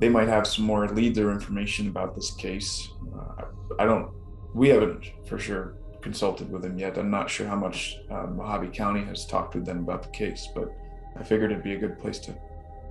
they 0.00 0.08
might 0.08 0.28
have 0.28 0.46
some 0.46 0.64
more 0.64 0.88
leads 0.88 1.18
or 1.18 1.30
information 1.30 1.88
about 1.88 2.14
this 2.14 2.32
case. 2.32 2.88
Uh, 3.16 3.44
I 3.78 3.84
don't. 3.84 4.10
We 4.54 4.68
haven't 4.68 5.04
for 5.28 5.38
sure 5.38 5.74
consulted 6.02 6.50
with 6.50 6.62
them 6.62 6.78
yet. 6.78 6.98
I'm 6.98 7.10
not 7.10 7.30
sure 7.30 7.46
how 7.46 7.56
much 7.56 7.98
uh, 8.10 8.26
Mojave 8.26 8.68
County 8.68 9.04
has 9.04 9.26
talked 9.26 9.54
with 9.54 9.64
them 9.64 9.78
about 9.78 10.02
the 10.02 10.10
case, 10.10 10.48
but 10.54 10.72
I 11.18 11.22
figured 11.22 11.52
it'd 11.52 11.64
be 11.64 11.74
a 11.74 11.78
good 11.78 11.98
place 12.00 12.18
to 12.20 12.34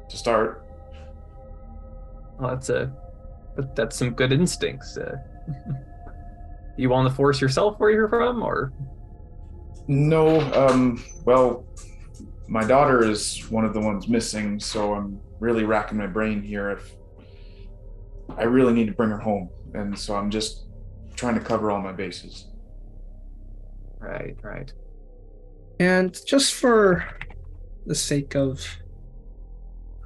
to 0.09 0.17
start. 0.17 0.65
Well, 2.39 2.51
that's 2.51 2.69
a 2.69 2.93
that's 3.75 3.97
some 3.97 4.11
good 4.11 4.31
instincts. 4.31 4.97
Uh, 4.97 5.17
you 6.77 6.93
on 6.93 7.03
the 7.03 7.09
force 7.09 7.41
yourself 7.41 7.79
where 7.79 7.91
you're 7.91 8.09
from, 8.09 8.43
or 8.43 8.73
No, 9.87 10.41
um, 10.53 11.03
well, 11.23 11.65
my 12.47 12.63
daughter 12.63 13.03
is 13.03 13.49
one 13.49 13.65
of 13.65 13.73
the 13.73 13.79
ones 13.79 14.07
missing, 14.07 14.59
so 14.59 14.93
I'm 14.93 15.19
really 15.39 15.63
racking 15.63 15.97
my 15.97 16.07
brain 16.07 16.41
here. 16.41 16.69
If 16.71 16.95
I 18.37 18.43
really 18.43 18.73
need 18.73 18.87
to 18.87 18.93
bring 18.93 19.09
her 19.09 19.19
home, 19.19 19.49
and 19.73 19.97
so 19.97 20.15
I'm 20.15 20.29
just 20.29 20.65
trying 21.15 21.35
to 21.35 21.41
cover 21.41 21.71
all 21.71 21.81
my 21.81 21.91
bases. 21.91 22.47
right, 23.99 24.35
right. 24.43 24.71
And 25.79 26.17
just 26.25 26.53
for 26.53 27.05
the 27.85 27.95
sake 27.95 28.35
of 28.35 28.65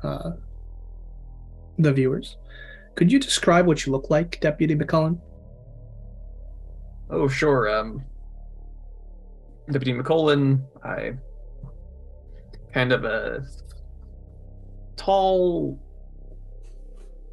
uh, 0.03 0.31
the 1.77 1.93
viewers, 1.93 2.37
could 2.95 3.11
you 3.11 3.19
describe 3.19 3.65
what 3.65 3.85
you 3.85 3.91
look 3.91 4.09
like, 4.09 4.39
Deputy 4.41 4.75
McCullen? 4.75 5.19
Oh, 7.09 7.27
sure. 7.27 7.69
Um, 7.69 8.03
Deputy 9.71 9.93
McCullen, 9.93 10.63
I 10.83 11.13
kind 12.73 12.91
of 12.91 13.03
a 13.03 13.43
tall, 14.95 15.79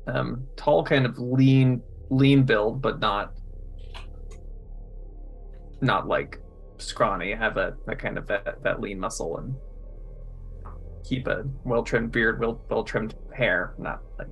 um, 0.07 0.47
tall, 0.57 0.85
kind 0.85 1.07
of 1.07 1.19
lean, 1.19 1.83
lean 2.11 2.43
build, 2.45 2.81
but 2.81 3.01
not, 3.01 3.35
not 5.81 6.07
like 6.07 6.41
scrawny. 6.79 7.35
I 7.35 7.39
have 7.39 7.57
a, 7.57 7.75
a 7.89 7.97
kind 7.97 8.19
of 8.19 8.27
that, 8.29 8.63
that 8.63 8.81
lean 8.81 9.01
muscle 9.01 9.39
and 9.39 9.55
keep 11.05 11.27
a 11.27 11.45
well 11.65 11.83
trimmed 11.83 12.13
beard, 12.13 12.41
well 12.41 12.61
well 12.69 12.85
trimmed 12.85 13.15
hair, 13.35 13.75
not 13.79 14.03
like 14.19 14.29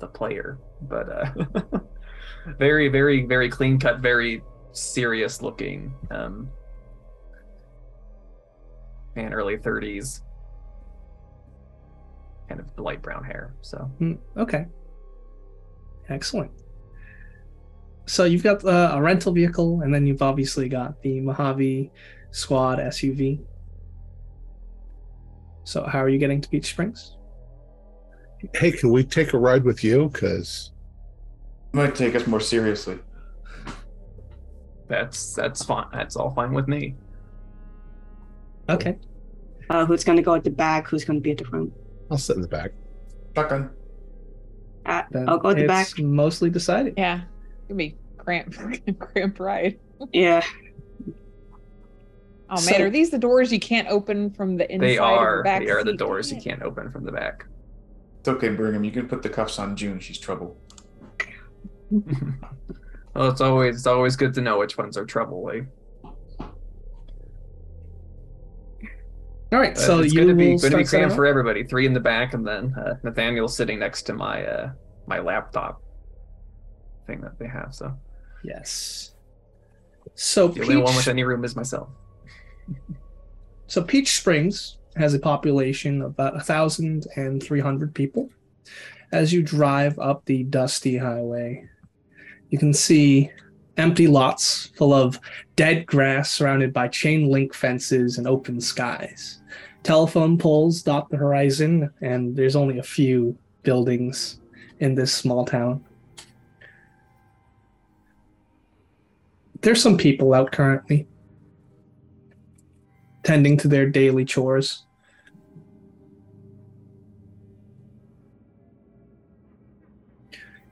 the 0.00 0.06
player, 0.06 0.58
but 0.82 1.08
uh, 1.10 1.78
very, 2.58 2.88
very, 2.88 3.26
very 3.26 3.48
clean 3.48 3.78
cut, 3.78 4.00
very 4.00 4.42
serious 4.72 5.42
looking. 5.42 5.94
Um, 6.10 6.48
man, 9.16 9.32
early 9.32 9.56
30s, 9.56 10.20
kind 12.48 12.60
of 12.60 12.66
light 12.78 13.02
brown 13.02 13.24
hair. 13.24 13.54
So 13.62 13.78
Hmm, 13.98 14.14
okay. 14.36 14.66
Excellent. 16.08 16.50
So 18.06 18.24
you've 18.24 18.42
got 18.42 18.64
uh, 18.64 18.92
a 18.94 19.02
rental 19.02 19.32
vehicle, 19.32 19.82
and 19.82 19.92
then 19.92 20.06
you've 20.06 20.22
obviously 20.22 20.68
got 20.68 21.02
the 21.02 21.20
Mojave 21.20 21.90
Squad 22.30 22.78
SUV. 22.78 23.40
So 25.64 25.84
how 25.84 25.98
are 25.98 26.08
you 26.08 26.16
getting 26.18 26.40
to 26.40 26.48
Peach 26.48 26.70
Springs? 26.70 27.16
hey, 28.54 28.70
can 28.70 28.90
we 28.90 29.02
take 29.04 29.32
a 29.32 29.38
ride 29.38 29.64
with 29.64 29.82
you? 29.82 30.08
Because 30.12 30.70
might 31.72 31.94
take 31.94 32.14
us 32.14 32.26
more 32.26 32.40
seriously. 32.40 32.98
that's 34.88 35.34
that's 35.34 35.64
fine. 35.64 35.86
That's 35.92 36.16
all 36.16 36.30
fine 36.30 36.52
with 36.52 36.68
me. 36.68 36.94
Okay. 38.68 38.96
Uh, 39.70 39.84
who's 39.84 40.04
going 40.04 40.16
to 40.16 40.22
go 40.22 40.34
at 40.34 40.44
the 40.44 40.50
back? 40.50 40.88
Who's 40.88 41.04
going 41.04 41.18
to 41.18 41.22
be 41.22 41.30
at 41.32 41.38
the 41.38 41.44
front? 41.44 41.72
I'll 42.10 42.18
sit 42.18 42.36
in 42.36 42.42
the 42.42 42.48
back. 42.48 42.72
Shotgun. 43.34 43.70
Uh, 44.86 45.02
Then 45.10 45.28
I'll 45.28 45.38
go 45.38 45.50
at 45.50 45.56
the 45.56 45.66
back. 45.66 45.88
it's 45.90 45.98
mostly 45.98 46.48
decided. 46.50 46.94
Yeah. 46.96 47.22
It'd 47.66 47.76
be 47.76 47.96
cramp 48.16 48.54
cramp 48.98 49.38
ride. 49.40 49.78
Yeah. 50.12 50.42
Oh 52.50 52.54
man, 52.54 52.58
So- 52.60 52.82
are 52.84 52.90
these 52.90 53.10
the 53.10 53.18
doors 53.18 53.52
you 53.52 53.60
can't 53.60 53.88
open 53.88 54.30
from 54.30 54.56
the 54.56 54.70
inside? 54.72 54.86
They 54.86 54.98
of 54.98 55.04
are. 55.04 55.36
the 55.38 55.42
back 55.44 55.64
They 55.64 55.70
are 55.70 55.84
the 55.84 55.90
seat? 55.90 55.98
doors 55.98 56.30
you 56.32 56.36
Dang 56.36 56.40
it. 56.40 56.48
can't 56.48 56.62
open 56.62 56.90
from 56.90 57.04
the 57.04 57.12
back. 57.12 57.44
It's 58.20 58.28
okay, 58.28 58.48
Brigham. 58.48 58.84
You 58.84 58.90
can 58.90 59.06
put 59.06 59.22
the 59.22 59.28
cuffs 59.28 59.58
on 59.58 59.76
June. 59.76 60.00
She's 60.00 60.18
trouble. 60.18 60.56
well, 63.14 63.30
it's 63.30 63.40
always 63.40 63.76
it's 63.76 63.86
always 63.86 64.16
good 64.16 64.34
to 64.34 64.40
know 64.40 64.58
which 64.58 64.76
ones 64.76 64.96
are 64.96 65.04
trouble. 65.04 65.50
Eh? 65.54 65.62
All 69.50 69.58
right. 69.58 69.74
But 69.74 69.80
so 69.80 70.00
it's 70.00 70.12
you 70.12 70.24
going 70.24 70.28
to 70.28 70.34
be 70.34 70.56
going 70.58 70.72
to 70.72 70.76
be 70.78 70.84
crammed 70.84 71.14
for 71.14 71.26
everybody. 71.26 71.64
Three 71.64 71.86
in 71.86 71.94
the 71.94 72.00
back, 72.00 72.34
and 72.34 72.46
then 72.46 72.74
uh, 72.74 72.96
Nathaniel 73.02 73.48
sitting 73.48 73.78
next 73.78 74.02
to 74.02 74.12
my 74.12 74.44
uh, 74.44 74.72
my 75.06 75.18
laptop 75.20 75.82
thing 77.06 77.20
that 77.22 77.38
they 77.38 77.48
have. 77.48 77.74
So 77.74 77.96
Yes. 78.42 79.12
So 80.14 80.48
the 80.48 80.62
only 80.62 80.76
one 80.76 80.96
with 80.96 81.08
any 81.08 81.24
room 81.24 81.44
is 81.44 81.56
myself. 81.56 81.88
so 83.66 83.82
Peach 83.82 84.16
Springs 84.16 84.78
has 84.96 85.14
a 85.14 85.18
population 85.18 86.02
of 86.02 86.10
about 86.10 86.44
thousand 86.44 87.06
and 87.16 87.42
three 87.42 87.60
hundred 87.60 87.94
people. 87.94 88.30
As 89.12 89.32
you 89.32 89.42
drive 89.42 89.98
up 89.98 90.24
the 90.26 90.44
dusty 90.44 90.98
highway, 90.98 91.66
you 92.50 92.58
can 92.58 92.72
see 92.72 93.30
empty 93.76 94.06
lots 94.06 94.66
full 94.76 94.92
of 94.92 95.20
dead 95.56 95.86
grass 95.86 96.30
surrounded 96.30 96.72
by 96.72 96.88
chain 96.88 97.28
link 97.28 97.54
fences 97.54 98.18
and 98.18 98.26
open 98.26 98.60
skies. 98.60 99.40
Telephone 99.82 100.36
poles 100.36 100.82
dot 100.82 101.08
the 101.10 101.16
horizon, 101.16 101.90
and 102.00 102.34
there's 102.36 102.56
only 102.56 102.78
a 102.78 102.82
few 102.82 103.36
buildings 103.62 104.40
in 104.80 104.94
this 104.94 105.12
small 105.12 105.44
town. 105.44 105.84
There's 109.60 109.82
some 109.82 109.96
people 109.96 110.34
out 110.34 110.52
currently 110.52 111.06
tending 113.24 113.56
to 113.58 113.68
their 113.68 113.88
daily 113.88 114.24
chores. 114.24 114.84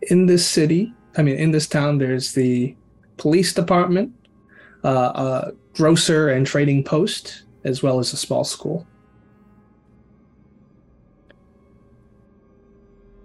In 0.02 0.26
this 0.26 0.46
city, 0.46 0.94
I 1.16 1.22
mean, 1.22 1.36
in 1.36 1.50
this 1.50 1.66
town, 1.66 1.98
there's 1.98 2.32
the 2.32 2.76
police 3.16 3.54
department, 3.54 4.12
uh, 4.84 4.88
a 5.14 5.52
grocer 5.74 6.28
and 6.28 6.46
trading 6.46 6.84
post, 6.84 7.44
as 7.64 7.82
well 7.82 7.98
as 7.98 8.12
a 8.12 8.16
small 8.16 8.44
school. 8.44 8.86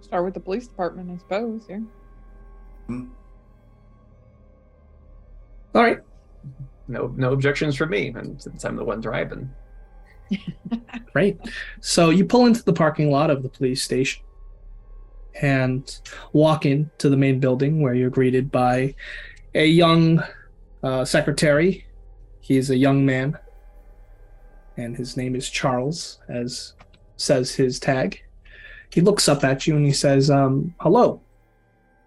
Start 0.00 0.24
with 0.24 0.34
the 0.34 0.40
police 0.40 0.66
department, 0.66 1.10
I 1.10 1.18
suppose. 1.18 1.66
Yeah. 1.68 1.80
All 5.74 5.82
right. 5.82 6.00
No 6.88 7.06
no 7.16 7.32
objections 7.32 7.76
from 7.76 7.90
me, 7.90 8.08
and 8.08 8.40
since 8.40 8.64
I'm 8.64 8.76
the 8.76 8.84
one 8.84 9.00
driving. 9.00 9.50
Great. 11.12 11.38
So 11.80 12.10
you 12.10 12.24
pull 12.24 12.46
into 12.46 12.62
the 12.62 12.72
parking 12.72 13.10
lot 13.10 13.30
of 13.30 13.42
the 13.42 13.48
police 13.48 13.82
station 13.82 14.22
and 15.40 15.98
walk 16.32 16.66
into 16.66 17.08
the 17.08 17.16
main 17.16 17.40
building 17.40 17.80
where 17.80 17.94
you're 17.94 18.10
greeted 18.10 18.50
by 18.50 18.94
a 19.54 19.66
young 19.66 20.22
uh, 20.82 21.04
secretary. 21.04 21.86
He 22.40 22.56
is 22.56 22.70
a 22.70 22.76
young 22.76 23.06
man, 23.06 23.38
and 24.76 24.96
his 24.96 25.16
name 25.16 25.34
is 25.36 25.48
Charles, 25.48 26.18
as 26.28 26.74
says 27.16 27.54
his 27.54 27.78
tag. 27.78 28.20
He 28.90 29.00
looks 29.00 29.28
up 29.28 29.44
at 29.44 29.66
you 29.66 29.76
and 29.76 29.86
he 29.86 29.92
says, 29.92 30.30
um, 30.30 30.74
"Hello. 30.80 31.20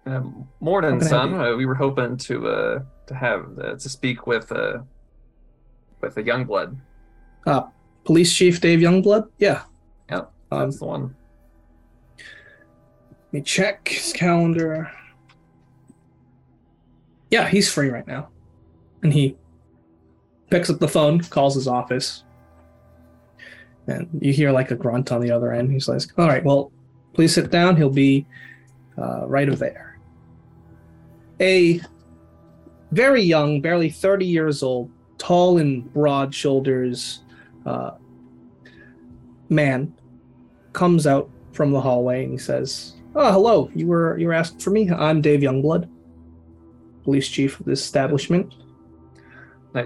Um, 0.04 0.46
morning, 0.60 0.92
How 0.92 0.98
can 0.98 1.06
I 1.06 1.10
help 1.10 1.30
son. 1.30 1.40
Uh, 1.40 1.56
we 1.56 1.66
were 1.66 1.74
hoping 1.74 2.16
to 2.16 2.48
uh, 2.48 2.82
to 3.06 3.14
have 3.14 3.58
uh, 3.58 3.74
to 3.76 3.88
speak 3.88 4.26
with 4.26 4.52
uh, 4.52 4.78
with 6.00 6.16
a 6.16 6.22
Youngblood. 6.22 6.76
Police 8.06 8.32
Chief 8.32 8.60
Dave 8.60 8.78
Youngblood? 8.78 9.28
Yeah. 9.38 9.62
Yep, 10.10 10.32
Um, 10.52 10.60
that's 10.60 10.78
the 10.78 10.84
one. 10.84 11.16
Me 13.36 13.42
check 13.42 13.88
his 13.88 14.14
calendar. 14.14 14.90
Yeah, 17.30 17.46
he's 17.46 17.70
free 17.70 17.90
right 17.90 18.06
now. 18.06 18.30
And 19.02 19.12
he 19.12 19.36
picks 20.48 20.70
up 20.70 20.78
the 20.78 20.88
phone, 20.88 21.20
calls 21.20 21.54
his 21.54 21.68
office. 21.68 22.24
And 23.88 24.08
you 24.22 24.32
hear 24.32 24.52
like 24.52 24.70
a 24.70 24.74
grunt 24.74 25.12
on 25.12 25.20
the 25.20 25.30
other 25.30 25.52
end. 25.52 25.70
He's 25.70 25.86
like, 25.86 26.00
All 26.18 26.26
right, 26.26 26.42
well, 26.42 26.72
please 27.12 27.34
sit 27.34 27.50
down. 27.50 27.76
He'll 27.76 27.90
be 27.90 28.24
uh, 28.96 29.26
right 29.26 29.46
over 29.50 29.56
there. 29.56 29.98
A 31.38 31.78
very 32.90 33.20
young, 33.20 33.60
barely 33.60 33.90
30 33.90 34.24
years 34.24 34.62
old, 34.62 34.90
tall 35.18 35.58
and 35.58 35.92
broad 35.92 36.34
shoulders 36.34 37.20
uh, 37.66 37.90
man 39.50 39.92
comes 40.72 41.06
out 41.06 41.28
from 41.52 41.70
the 41.70 41.82
hallway 41.82 42.24
and 42.24 42.32
he 42.32 42.38
says, 42.38 42.94
"Oh, 43.16 43.32
hello. 43.32 43.70
You 43.74 43.86
were 43.86 44.18
you 44.18 44.26
were 44.26 44.34
asking 44.34 44.60
for 44.60 44.70
me. 44.70 44.90
I'm 44.90 45.22
Dave 45.22 45.40
Youngblood, 45.40 45.88
police 47.02 47.28
chief 47.28 47.58
of 47.58 47.66
this 47.66 47.80
establishment. 47.80 48.54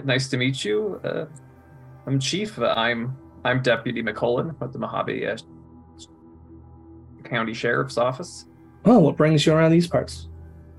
Nice 0.04 0.28
to 0.28 0.36
meet 0.36 0.64
you. 0.64 1.00
Uh, 1.04 1.26
I'm 2.06 2.18
Chief. 2.18 2.58
I'm 2.58 3.16
I'm 3.44 3.62
Deputy 3.62 4.02
McCullen 4.02 4.58
with 4.60 4.72
the 4.72 4.78
Mojave 4.78 5.26
uh, 5.26 5.36
County 7.24 7.54
Sheriff's 7.54 7.98
Office. 7.98 8.46
Oh, 8.84 8.98
what 8.98 9.16
brings 9.16 9.46
you 9.46 9.52
around 9.52 9.70
these 9.70 9.86
parts? 9.86 10.28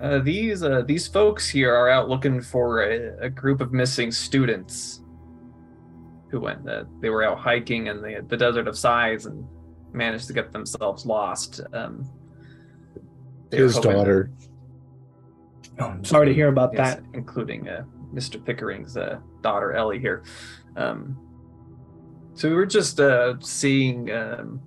Uh, 0.02 0.20
these 0.20 0.64
uh, 0.64 0.82
these 0.86 1.08
folks 1.08 1.48
here 1.48 1.74
are 1.74 1.90
out 1.90 2.10
looking 2.10 2.42
for 2.42 2.84
a, 2.84 3.26
a 3.26 3.30
group 3.30 3.62
of 3.62 3.72
missing 3.72 4.12
students 4.12 5.02
who 6.30 6.40
went. 6.40 6.68
Uh, 6.68 6.86
they 7.00 7.10
were 7.10 7.24
out 7.24 7.38
hiking 7.38 7.88
in 7.88 8.02
the 8.02 8.26
the 8.28 8.38
desert 8.38 8.68
of 8.68 8.78
Sighs 8.78 9.26
and 9.26 9.46
managed 9.94 10.28
to 10.28 10.34
get 10.34 10.52
themselves 10.52 11.06
lost. 11.06 11.62
Um, 11.74 12.10
they 13.52 13.60
were 13.60 13.66
His 13.66 13.76
hoping 13.76 13.92
daughter. 13.92 14.32
Oh, 15.80 15.86
I'm 15.86 16.06
sorry 16.06 16.28
to 16.28 16.34
hear 16.34 16.48
about 16.48 16.72
yes, 16.74 16.96
that. 16.96 17.04
including 17.14 17.68
uh, 17.68 17.84
Mr. 18.14 18.44
Pickering's 18.44 18.98
uh, 18.98 19.20
daughter 19.42 19.74
Ellie 19.74 20.00
here. 20.00 20.24
Um, 20.78 21.18
so 22.34 22.50
we 22.50 22.56
were 22.56 22.66
just 22.66 23.00
uh, 23.00 23.36
seeing. 23.40 24.10
Um, 24.12 24.62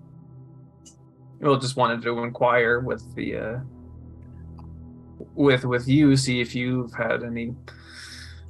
well, 1.41 1.59
just 1.59 1.77
wanted 1.77 2.03
to 2.03 2.19
inquire 2.21 2.81
with 2.81 3.15
the 3.15 3.37
uh, 3.37 3.59
with 5.35 5.65
with 5.65 5.89
you, 5.89 6.17
see 6.17 6.41
if 6.41 6.55
you've 6.55 6.93
had 6.95 7.23
any 7.23 7.55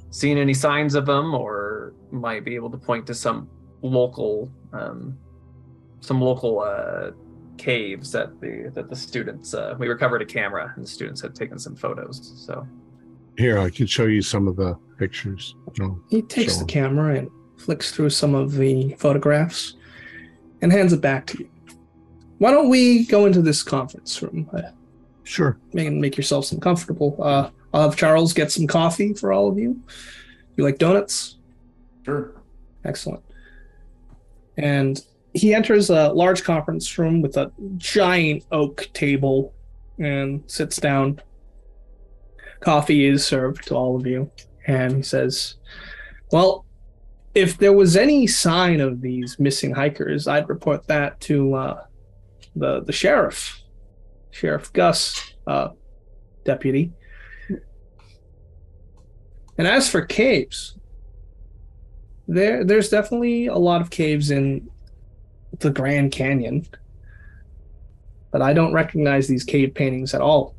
seen 0.09 0.37
any 0.37 0.53
signs 0.53 0.95
of 0.95 1.05
them, 1.05 1.33
or 1.33 1.93
might 2.11 2.43
be 2.43 2.55
able 2.55 2.69
to 2.69 2.77
point 2.77 3.07
to 3.07 3.13
some 3.13 3.49
local 3.81 4.51
um, 4.73 5.17
some 6.01 6.21
local 6.21 6.59
uh, 6.59 7.11
caves 7.57 8.11
that 8.11 8.39
the 8.41 8.71
that 8.73 8.89
the 8.89 8.95
students. 8.95 9.53
Uh, 9.53 9.75
we 9.79 9.87
recovered 9.87 10.21
a 10.21 10.25
camera, 10.25 10.71
and 10.75 10.83
the 10.83 10.89
students 10.89 11.21
had 11.21 11.35
taken 11.35 11.59
some 11.59 11.75
photos. 11.75 12.33
So. 12.45 12.67
Here, 13.37 13.59
I 13.59 13.69
can 13.69 13.85
show 13.85 14.05
you 14.05 14.21
some 14.21 14.47
of 14.47 14.55
the 14.55 14.77
pictures. 14.97 15.55
No. 15.77 15.99
He 16.09 16.21
takes 16.21 16.57
the 16.57 16.65
camera 16.65 17.15
and 17.15 17.29
flicks 17.57 17.91
through 17.91 18.11
some 18.11 18.33
of 18.33 18.53
the 18.53 18.95
photographs 18.97 19.75
and 20.61 20.71
hands 20.71 20.93
it 20.93 21.01
back 21.01 21.25
to 21.27 21.39
you. 21.39 21.49
Why 22.37 22.51
don't 22.51 22.69
we 22.69 23.05
go 23.05 23.25
into 23.25 23.41
this 23.41 23.63
conference 23.63 24.21
room? 24.21 24.49
Uh, 24.53 24.61
Sure. 25.25 25.57
make 25.73 25.91
make 25.91 26.15
yourself 26.17 26.45
some 26.45 26.59
comfortable. 26.59 27.17
Uh, 27.19 27.49
I'll 27.73 27.89
have 27.89 27.97
Charles 27.97 28.31
get 28.31 28.51
some 28.51 28.67
coffee 28.67 29.13
for 29.13 29.33
all 29.33 29.49
of 29.49 29.57
you. 29.57 29.81
You 30.55 30.63
like 30.63 30.77
donuts? 30.77 31.37
Sure. 32.05 32.31
Excellent. 32.83 33.23
And 34.55 35.01
he 35.35 35.53
enters 35.53 35.89
a 35.89 36.09
large 36.13 36.43
conference 36.43 36.97
room 36.97 37.21
with 37.21 37.35
a 37.35 37.51
giant 37.75 38.45
oak 38.51 38.89
table 38.93 39.53
and 39.99 40.41
sits 40.47 40.77
down. 40.77 41.21
Coffee 42.61 43.05
is 43.05 43.27
served 43.27 43.67
to 43.67 43.75
all 43.75 43.97
of 43.97 44.07
you. 44.07 44.31
And 44.65 44.95
he 44.95 45.01
says, 45.03 45.55
Well, 46.31 46.65
if 47.35 47.57
there 47.57 47.73
was 47.73 47.97
any 47.97 48.27
sign 48.27 48.79
of 48.79 49.01
these 49.01 49.37
missing 49.37 49.73
hikers, 49.73 50.25
I'd 50.25 50.47
report 50.47 50.87
that 50.87 51.19
to 51.21 51.53
uh, 51.53 51.83
the, 52.55 52.81
the 52.81 52.93
sheriff, 52.93 53.61
Sheriff 54.31 54.71
Gus, 54.71 55.33
uh, 55.45 55.69
deputy. 56.45 56.93
And 59.57 59.67
as 59.67 59.89
for 59.89 60.01
caves, 60.01 60.77
there 62.27 62.63
there's 62.63 62.89
definitely 62.89 63.47
a 63.47 63.55
lot 63.55 63.81
of 63.81 63.89
caves 63.89 64.31
in 64.31 64.67
the 65.59 65.69
Grand 65.69 66.11
Canyon. 66.11 66.65
But 68.31 68.41
I 68.41 68.53
don't 68.53 68.73
recognize 68.73 69.27
these 69.27 69.43
cave 69.43 69.73
paintings 69.73 70.13
at 70.13 70.21
all. 70.21 70.55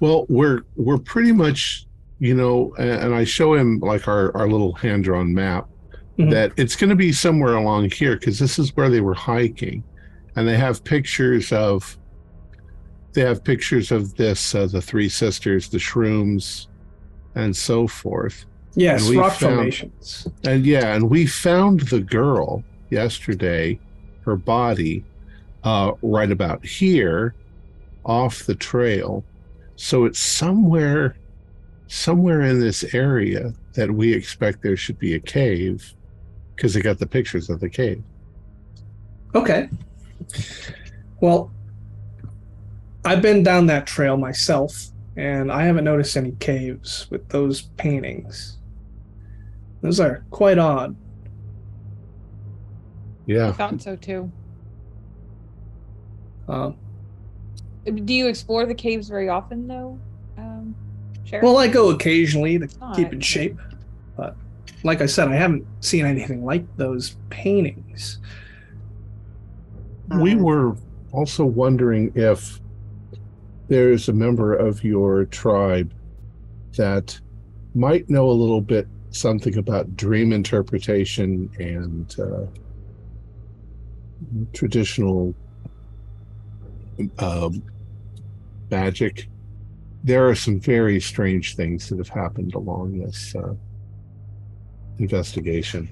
Well, 0.00 0.26
we're 0.28 0.62
we're 0.76 0.98
pretty 0.98 1.32
much, 1.32 1.86
you 2.18 2.34
know, 2.34 2.74
and 2.78 3.14
I 3.14 3.24
show 3.24 3.54
him 3.54 3.78
like 3.80 4.08
our 4.08 4.36
our 4.36 4.48
little 4.48 4.72
hand 4.74 5.04
drawn 5.04 5.32
map 5.32 5.68
Mhm. 6.18 6.30
that 6.30 6.52
it's 6.56 6.76
going 6.76 6.90
to 6.90 6.96
be 6.96 7.12
somewhere 7.12 7.54
along 7.54 7.90
here 7.90 8.16
because 8.16 8.38
this 8.38 8.58
is 8.58 8.74
where 8.76 8.88
they 8.90 9.00
were 9.00 9.14
hiking, 9.14 9.82
and 10.36 10.46
they 10.46 10.56
have 10.56 10.82
pictures 10.84 11.52
of. 11.52 11.96
They 13.12 13.20
have 13.20 13.44
pictures 13.44 13.92
of 13.92 14.16
this, 14.16 14.56
uh, 14.56 14.66
the 14.66 14.82
three 14.82 15.08
sisters, 15.08 15.68
the 15.68 15.78
shrooms, 15.78 16.66
and 17.36 17.54
so 17.54 17.86
forth. 17.86 18.44
Yes, 18.74 19.06
And 19.08 19.18
rock 19.18 19.34
found- 19.34 19.54
formations. 19.54 20.26
And 20.42 20.66
yeah, 20.66 20.96
and 20.96 21.08
we 21.08 21.24
found 21.26 21.82
the 21.90 22.00
girl 22.00 22.64
yesterday, 22.90 23.78
her 24.24 24.36
body, 24.36 25.04
uh, 25.64 25.92
right 26.02 26.30
about 26.30 26.64
here, 26.64 27.34
off 28.04 28.44
the 28.44 28.54
trail. 28.54 29.24
So 29.76 30.04
it's 30.04 30.18
somewhere, 30.18 31.16
somewhere 31.88 32.42
in 32.42 32.60
this 32.60 32.94
area 32.94 33.52
that 33.74 33.90
we 33.90 34.12
expect 34.12 34.62
there 34.62 34.76
should 34.76 34.98
be 34.98 35.14
a 35.14 35.20
cave, 35.20 35.94
because 36.54 36.74
they 36.74 36.80
got 36.80 36.98
the 36.98 37.06
pictures 37.06 37.50
of 37.50 37.60
the 37.60 37.68
cave. 37.68 38.02
Okay. 39.34 39.68
Well, 41.20 41.50
I've 43.04 43.20
been 43.20 43.42
down 43.42 43.66
that 43.66 43.86
trail 43.86 44.16
myself, 44.16 44.86
and 45.16 45.50
I 45.50 45.64
haven't 45.64 45.84
noticed 45.84 46.16
any 46.16 46.32
caves 46.32 47.08
with 47.10 47.28
those 47.28 47.62
paintings. 47.76 48.58
Those 49.80 50.00
are 50.00 50.24
quite 50.30 50.58
odd. 50.58 50.96
I 53.28 53.32
Yeah. 53.32 53.52
thought 53.52 53.82
so 53.82 53.96
too. 53.96 54.32
Um, 56.48 56.76
Do 57.86 58.14
you 58.14 58.28
explore 58.28 58.66
the 58.66 58.74
caves 58.74 59.08
very 59.08 59.28
often, 59.28 59.66
though, 59.66 60.00
um, 60.38 60.76
Sheriff? 61.24 61.44
well, 61.44 61.58
I 61.58 61.68
go 61.68 61.90
occasionally 61.90 62.58
to 62.58 62.68
Oh, 62.80 62.92
keep 62.94 63.12
in 63.12 63.20
shape, 63.20 63.58
but 64.16 64.36
like 64.82 65.00
I 65.00 65.06
said, 65.06 65.28
I 65.28 65.34
haven't 65.36 65.66
seen 65.82 66.06
anything 66.06 66.44
like 66.44 66.66
those 66.76 67.16
paintings. 67.30 68.18
We 70.08 70.34
Uh, 70.34 70.38
were 70.38 70.76
also 71.12 71.44
wondering 71.44 72.12
if 72.14 72.60
there's 73.68 74.08
a 74.08 74.12
member 74.12 74.54
of 74.54 74.82
your 74.84 75.24
tribe 75.26 75.92
that 76.76 77.20
might 77.74 78.08
know 78.10 78.30
a 78.30 78.32
little 78.32 78.60
bit 78.60 78.88
something 79.10 79.56
about 79.58 79.96
dream 79.96 80.32
interpretation 80.32 81.50
and 81.58 82.10
uh, 82.18 82.46
traditional 84.52 85.34
um, 87.18 87.62
magic. 88.70 89.28
There 90.02 90.28
are 90.28 90.34
some 90.34 90.60
very 90.60 91.00
strange 91.00 91.56
things 91.56 91.88
that 91.88 91.98
have 91.98 92.08
happened 92.08 92.54
along 92.54 92.98
this 92.98 93.34
uh, 93.34 93.54
investigation. 94.98 95.88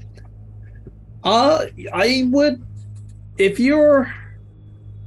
Uh, 1.25 1.67
I 1.93 2.29
would, 2.31 2.65
if 3.39 3.59
you're 3.59 4.13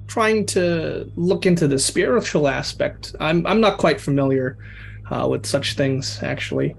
trying 0.07 0.45
to 0.45 1.11
look 1.15 1.45
into 1.45 1.67
the 1.67 1.77
spiritual 1.77 2.47
aspect, 2.47 3.15
I'm 3.19 3.45
I'm 3.45 3.59
not 3.59 3.77
quite 3.77 3.99
familiar 3.99 4.57
uh, 5.11 5.27
with 5.29 5.45
such 5.45 5.75
things 5.75 6.23
actually, 6.23 6.75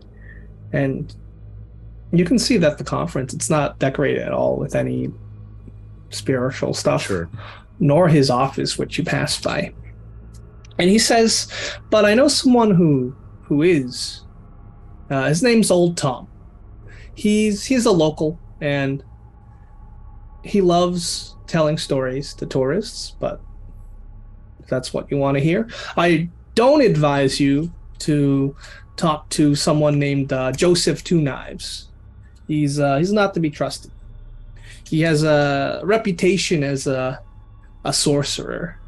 and 0.73 1.15
you 2.13 2.25
can 2.25 2.39
see 2.39 2.57
that 2.57 2.79
the 2.79 2.85
conference 2.85 3.35
it's 3.35 3.51
not 3.51 3.79
decorated 3.79 4.23
at 4.23 4.33
all 4.33 4.57
with 4.57 4.75
any 4.75 5.11
spiritual 6.11 6.75
stuff, 6.75 7.03
Sure. 7.03 7.29
nor 7.79 8.09
his 8.09 8.31
office 8.31 8.79
which 8.79 8.99
you 8.99 9.05
pass 9.05 9.41
by. 9.41 9.73
And 10.79 10.91
he 10.91 10.99
says, 10.99 11.49
"But 11.91 12.05
I 12.05 12.15
know 12.15 12.29
someone 12.29 12.71
who 12.73 13.15
who 13.45 13.63
is. 13.63 14.23
Uh, 15.11 15.29
his 15.29 15.43
name's 15.43 15.71
Old 15.71 15.97
Tom. 15.97 16.29
He's 17.15 17.65
he's 17.65 17.87
a 17.87 17.93
local 17.93 18.39
and." 18.61 19.03
he 20.45 20.61
loves 20.61 21.35
telling 21.49 21.77
stories 21.77 22.33
to 22.33 22.47
tourists, 22.47 23.17
but 23.19 23.41
if 24.61 24.69
that's 24.69 24.95
what 24.95 25.11
you 25.11 25.17
want 25.17 25.37
to 25.37 25.43
hear. 25.43 25.69
I 25.97 26.29
don't 26.55 26.83
advise 26.83 27.41
you 27.41 27.73
to 28.01 28.55
talk 28.97 29.29
to 29.31 29.57
someone 29.57 29.99
named 29.99 30.33
uh, 30.33 30.53
Joseph 30.53 31.03
Two 31.03 31.21
Knives. 31.21 31.89
He's 32.47 32.79
uh, 32.79 32.99
he's 32.99 33.11
not 33.13 33.35
to 33.35 33.41
be 33.41 33.51
trusted. 33.51 33.91
He 34.89 35.01
has 35.03 35.23
a 35.25 35.81
reputation 35.85 36.63
as 36.63 36.87
a 36.87 37.21
a 37.85 37.93
sorcerer, 37.93 38.79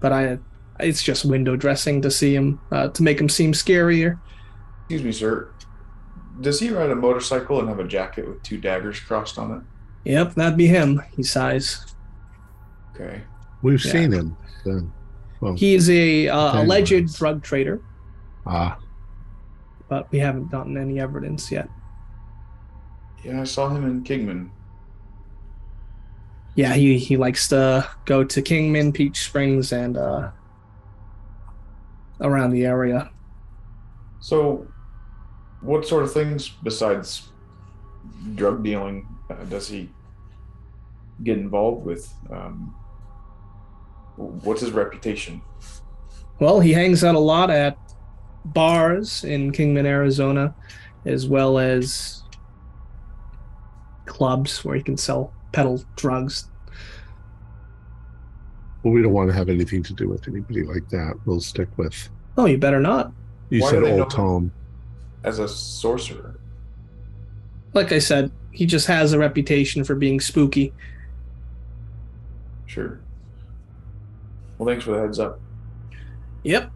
but 0.00 0.12
I 0.12 0.38
it's 0.78 1.02
just 1.02 1.24
window 1.24 1.56
dressing 1.56 2.00
to 2.02 2.10
see 2.10 2.34
him 2.34 2.60
uh, 2.72 2.88
to 2.88 3.02
make 3.02 3.20
him 3.20 3.28
seem 3.28 3.52
scarier. 3.52 4.18
Excuse 4.82 5.02
me, 5.04 5.12
sir. 5.12 5.48
Does 6.40 6.58
he 6.58 6.70
ride 6.70 6.90
a 6.90 6.96
motorcycle 6.96 7.60
and 7.60 7.68
have 7.68 7.80
a 7.80 7.86
jacket 7.86 8.26
with 8.26 8.42
two 8.42 8.56
daggers 8.58 8.98
crossed 8.98 9.38
on 9.38 9.52
it? 9.52 10.10
Yep, 10.10 10.34
that'd 10.34 10.56
be 10.56 10.66
him. 10.66 11.02
He 11.16 11.22
sighs. 11.22 11.94
Okay. 12.94 13.20
We've 13.62 13.84
Yeah. 13.84 13.92
seen 13.92 14.12
him. 14.12 14.36
Then. 14.64 14.92
Well, 15.40 15.54
He 15.54 15.74
is 15.74 15.90
a 15.90 16.28
uh, 16.28 16.62
alleged 16.62 16.92
nice. 16.92 17.14
drug 17.18 17.42
trader, 17.42 17.80
ah, 18.46 18.78
but 19.88 20.10
we 20.12 20.18
haven't 20.18 20.50
gotten 20.50 20.76
any 20.76 20.98
evidence 21.00 21.50
yet. 21.50 21.68
Yeah, 23.24 23.40
I 23.42 23.44
saw 23.44 23.68
him 23.68 23.84
in 23.86 24.02
Kingman. 24.02 24.50
Yeah, 26.54 26.74
he, 26.74 26.98
he 26.98 27.16
likes 27.16 27.48
to 27.48 27.88
go 28.04 28.24
to 28.24 28.42
Kingman, 28.42 28.92
Peach 28.92 29.24
Springs, 29.24 29.72
and 29.72 29.96
uh, 29.96 30.30
around 32.20 32.50
the 32.50 32.66
area. 32.66 33.10
So, 34.20 34.66
what 35.60 35.86
sort 35.86 36.02
of 36.02 36.12
things 36.12 36.48
besides 36.62 37.28
drug 38.34 38.62
dealing 38.62 39.06
uh, 39.30 39.44
does 39.44 39.68
he 39.68 39.90
get 41.22 41.38
involved 41.38 41.86
with? 41.86 42.12
Um, 42.30 42.74
what's 44.16 44.60
his 44.60 44.72
reputation? 44.72 45.40
Well, 46.40 46.60
he 46.60 46.72
hangs 46.72 47.04
out 47.04 47.14
a 47.14 47.20
lot 47.20 47.50
at 47.50 47.78
bars 48.44 49.24
in 49.24 49.52
Kingman, 49.52 49.86
Arizona, 49.86 50.54
as 51.04 51.26
well 51.26 51.58
as 51.58 52.22
clubs 54.06 54.64
where 54.64 54.74
he 54.74 54.82
can 54.82 54.96
sell 54.96 55.32
peddle 55.52 55.82
drugs. 55.96 56.48
well, 58.82 58.94
we 58.94 59.02
don't 59.02 59.12
want 59.12 59.30
to 59.30 59.36
have 59.36 59.48
anything 59.48 59.82
to 59.84 59.92
do 59.92 60.08
with 60.08 60.26
anybody 60.28 60.64
like 60.64 60.88
that. 60.90 61.14
We'll 61.24 61.40
stick 61.40 61.68
with. 61.76 62.08
Oh, 62.36 62.46
you 62.46 62.58
better 62.58 62.80
not. 62.80 63.12
You 63.50 63.62
Why 63.62 63.70
said 63.70 63.82
old 63.82 64.10
Tom. 64.10 64.52
As 65.24 65.38
a 65.38 65.48
sorcerer. 65.48 66.38
Like 67.74 67.92
I 67.92 67.98
said, 67.98 68.30
he 68.52 68.66
just 68.66 68.86
has 68.86 69.12
a 69.12 69.18
reputation 69.18 69.84
for 69.84 69.94
being 69.94 70.20
spooky. 70.20 70.72
Sure. 72.66 73.00
Well, 74.58 74.68
thanks 74.68 74.84
for 74.84 74.92
the 74.92 75.00
heads 75.00 75.18
up. 75.18 75.40
Yep. 76.44 76.70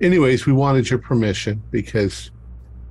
Anyways, 0.00 0.46
we 0.46 0.52
wanted 0.52 0.88
your 0.88 0.98
permission 0.98 1.62
because 1.70 2.30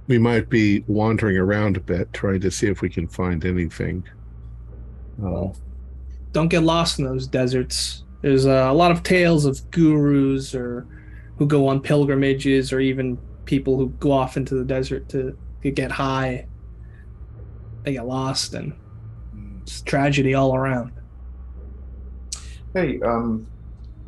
we 0.07 0.17
might 0.17 0.49
be 0.49 0.83
wandering 0.87 1.37
around 1.37 1.77
a 1.77 1.79
bit, 1.79 2.11
trying 2.13 2.41
to 2.41 2.51
see 2.51 2.67
if 2.67 2.81
we 2.81 2.89
can 2.89 3.07
find 3.07 3.45
anything. 3.45 4.03
Uh, 5.23 5.47
Don't 6.31 6.49
get 6.49 6.63
lost 6.63 6.99
in 6.99 7.05
those 7.05 7.27
deserts. 7.27 8.03
There's 8.21 8.45
uh, 8.45 8.67
a 8.69 8.73
lot 8.73 8.91
of 8.91 9.03
tales 9.03 9.45
of 9.45 9.69
gurus 9.71 10.53
or 10.55 10.87
who 11.37 11.45
go 11.45 11.67
on 11.67 11.81
pilgrimages 11.81 12.73
or 12.73 12.79
even 12.79 13.17
people 13.45 13.77
who 13.77 13.89
go 13.99 14.11
off 14.11 14.37
into 14.37 14.55
the 14.55 14.63
desert 14.63 15.09
to, 15.09 15.37
to 15.61 15.71
get 15.71 15.91
high. 15.91 16.47
They 17.83 17.93
get 17.93 18.05
lost 18.05 18.53
and 18.53 18.73
it's 19.61 19.81
tragedy 19.81 20.33
all 20.33 20.55
around. 20.55 20.91
Hey, 22.73 22.99
um, 23.01 23.47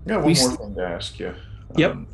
I 0.06 0.10
got 0.10 0.18
one 0.18 0.28
We 0.28 0.34
more 0.34 0.36
st- 0.36 0.60
thing 0.60 0.76
to 0.76 0.88
ask 0.88 1.20
you. 1.20 1.34
Yep. 1.76 1.92
Um, 1.92 2.08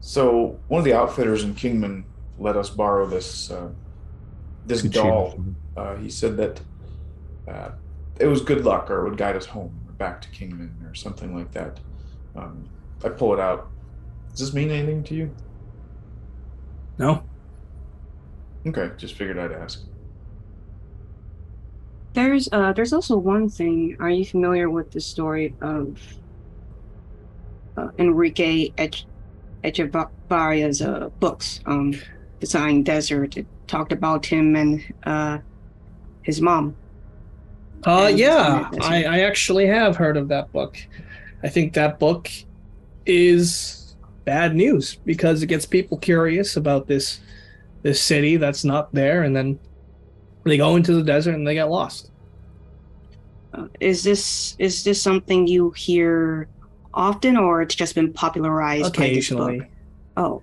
so 0.00 0.58
one 0.68 0.78
of 0.78 0.84
the 0.84 0.94
outfitters 0.94 1.44
in 1.44 1.54
Kingman 1.54 2.04
let 2.40 2.56
us 2.56 2.70
borrow 2.70 3.06
this 3.06 3.50
uh, 3.50 3.68
this 4.66 4.82
good 4.82 4.92
doll. 4.92 5.38
Uh, 5.76 5.94
he 5.96 6.10
said 6.10 6.36
that 6.38 6.60
uh, 7.46 7.70
it 8.18 8.26
was 8.26 8.40
good 8.40 8.64
luck 8.64 8.90
or 8.90 9.06
it 9.06 9.10
would 9.10 9.18
guide 9.18 9.36
us 9.36 9.46
home 9.46 9.78
or 9.86 9.92
back 9.92 10.20
to 10.22 10.28
Kingman 10.30 10.74
or 10.84 10.94
something 10.94 11.36
like 11.36 11.52
that. 11.52 11.78
Um, 12.34 12.68
I 13.04 13.10
pull 13.10 13.32
it 13.34 13.40
out. 13.40 13.70
Does 14.30 14.40
this 14.40 14.54
mean 14.54 14.70
anything 14.70 15.04
to 15.04 15.14
you? 15.14 15.34
No? 16.98 17.22
Okay, 18.66 18.90
just 18.96 19.14
figured 19.14 19.38
I'd 19.38 19.52
ask. 19.52 19.82
There's 22.12 22.48
uh 22.50 22.72
there's 22.72 22.92
also 22.92 23.16
one 23.16 23.48
thing. 23.48 23.96
Are 24.00 24.10
you 24.10 24.24
familiar 24.24 24.68
with 24.68 24.90
the 24.90 25.00
story 25.00 25.54
of 25.60 25.98
uh, 27.76 27.88
Enrique 27.98 28.72
Echevarria's 29.64 30.82
uh, 30.82 31.08
books, 31.20 31.60
um, 31.66 31.94
Design 32.40 32.82
Desert? 32.82 33.36
It 33.36 33.46
talked 33.66 33.92
about 33.92 34.26
him 34.26 34.56
and 34.56 34.82
uh, 35.04 35.38
his 36.22 36.40
mom. 36.40 36.74
Uh, 37.86 38.06
And- 38.08 38.18
yeah, 38.18 38.70
I, 38.80 39.04
I 39.04 39.18
actually 39.20 39.66
have 39.66 39.96
heard 39.96 40.16
of 40.16 40.28
that 40.28 40.50
book. 40.52 40.76
I 41.42 41.48
think 41.48 41.72
that 41.74 41.98
book 41.98 42.28
is 43.06 43.94
bad 44.24 44.54
news 44.54 44.96
because 45.06 45.42
it 45.42 45.46
gets 45.46 45.64
people 45.66 45.96
curious 45.98 46.56
about 46.56 46.86
this 46.86 47.20
this 47.82 48.00
city 48.02 48.36
that's 48.36 48.62
not 48.62 48.92
there, 48.92 49.22
and 49.22 49.34
then 49.34 49.58
they 50.44 50.58
go 50.58 50.76
into 50.76 50.92
the 50.92 51.02
desert 51.02 51.34
and 51.34 51.46
they 51.46 51.54
get 51.54 51.70
lost. 51.70 52.10
Uh, 53.54 53.68
is 53.80 54.02
this 54.04 54.54
is 54.58 54.84
this 54.84 55.00
something 55.00 55.46
you 55.46 55.70
hear 55.70 56.46
often, 56.92 57.38
or 57.38 57.62
it's 57.62 57.74
just 57.74 57.94
been 57.94 58.12
popularized 58.12 58.94
by 58.94 59.08
this 59.08 59.30
book? 59.30 59.38
Occasionally, 59.48 59.62
Oh, 60.18 60.42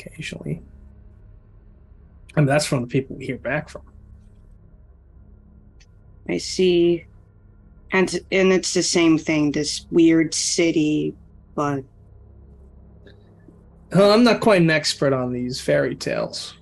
occasionally. 0.00 0.62
I 2.36 2.40
mean, 2.40 2.46
that's 2.46 2.66
from 2.66 2.82
the 2.82 2.86
people 2.86 3.16
we 3.16 3.26
hear 3.26 3.38
back 3.38 3.68
from. 3.68 3.82
I 6.28 6.38
see. 6.38 7.06
And 7.92 8.20
and 8.30 8.52
it's 8.52 8.74
the 8.74 8.82
same 8.82 9.16
thing. 9.18 9.52
This 9.52 9.86
weird 9.90 10.34
city, 10.34 11.14
but 11.54 11.82
Uh, 13.94 14.10
I'm 14.12 14.22
not 14.22 14.40
quite 14.40 14.60
an 14.60 14.70
expert 14.70 15.14
on 15.14 15.32
these 15.32 15.60
fairy 15.60 15.96
tales. 15.96 16.54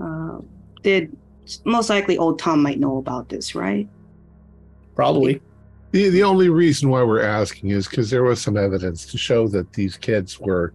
uh, 0.00 0.38
did 0.82 1.16
most 1.64 1.88
likely 1.88 2.18
old 2.18 2.38
Tom 2.40 2.60
might 2.60 2.80
know 2.80 2.96
about 2.98 3.28
this, 3.28 3.54
right? 3.54 3.88
Probably. 4.96 5.40
The, 5.92 6.08
the 6.08 6.24
only 6.24 6.48
reason 6.48 6.88
why 6.88 7.04
we're 7.04 7.22
asking 7.22 7.70
is 7.70 7.86
because 7.86 8.10
there 8.10 8.24
was 8.24 8.40
some 8.40 8.56
evidence 8.56 9.06
to 9.06 9.16
show 9.18 9.46
that 9.48 9.72
these 9.74 9.96
kids 9.96 10.40
were 10.40 10.74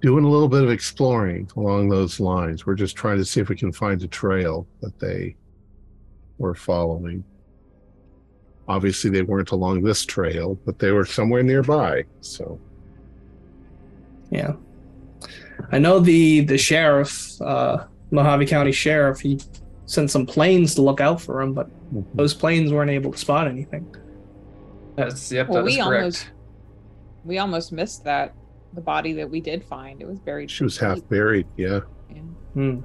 doing 0.00 0.24
a 0.24 0.28
little 0.28 0.48
bit 0.48 0.62
of 0.62 0.70
exploring 0.70 1.50
along 1.56 1.88
those 1.88 2.20
lines. 2.20 2.64
We're 2.66 2.74
just 2.74 2.96
trying 2.96 3.18
to 3.18 3.24
see 3.24 3.40
if 3.40 3.48
we 3.48 3.56
can 3.56 3.72
find 3.72 4.00
a 4.02 4.06
trail 4.08 4.66
that 4.80 4.98
they 4.98 5.36
were 6.38 6.54
following. 6.54 7.24
Obviously, 8.68 9.10
they 9.10 9.22
weren't 9.22 9.50
along 9.50 9.82
this 9.82 10.04
trail, 10.04 10.58
but 10.66 10.78
they 10.78 10.92
were 10.92 11.04
somewhere 11.06 11.42
nearby. 11.42 12.04
So, 12.20 12.60
Yeah. 14.30 14.52
I 15.72 15.78
know 15.78 15.98
the 15.98 16.40
the 16.42 16.56
sheriff, 16.58 17.40
uh, 17.42 17.86
Mojave 18.12 18.46
County 18.46 18.70
Sheriff, 18.72 19.18
he 19.20 19.40
sent 19.86 20.10
some 20.10 20.24
planes 20.26 20.74
to 20.76 20.82
look 20.82 21.00
out 21.00 21.20
for 21.20 21.40
him, 21.40 21.52
but 21.54 21.68
those 22.14 22.32
planes 22.34 22.70
weren't 22.72 22.90
able 22.90 23.10
to 23.12 23.18
spot 23.18 23.48
anything. 23.48 23.92
That's 24.96 25.32
yep, 25.32 25.48
Well, 25.48 25.64
that 25.64 25.68
is 25.68 25.76
we 25.76 25.82
correct. 25.82 26.00
almost 26.02 26.30
we 27.24 27.38
almost 27.38 27.72
missed 27.72 28.04
that 28.04 28.34
the 28.72 28.80
body 28.80 29.12
that 29.14 29.28
we 29.28 29.40
did 29.40 29.64
find. 29.64 30.00
It 30.00 30.06
was 30.06 30.18
buried. 30.18 30.50
she 30.50 30.64
was 30.64 30.78
pretty 30.78 31.00
half 31.00 31.08
buried. 31.08 31.46
Yeah. 31.56 31.80
Yeah. 32.10 32.20
Hmm. 32.54 32.80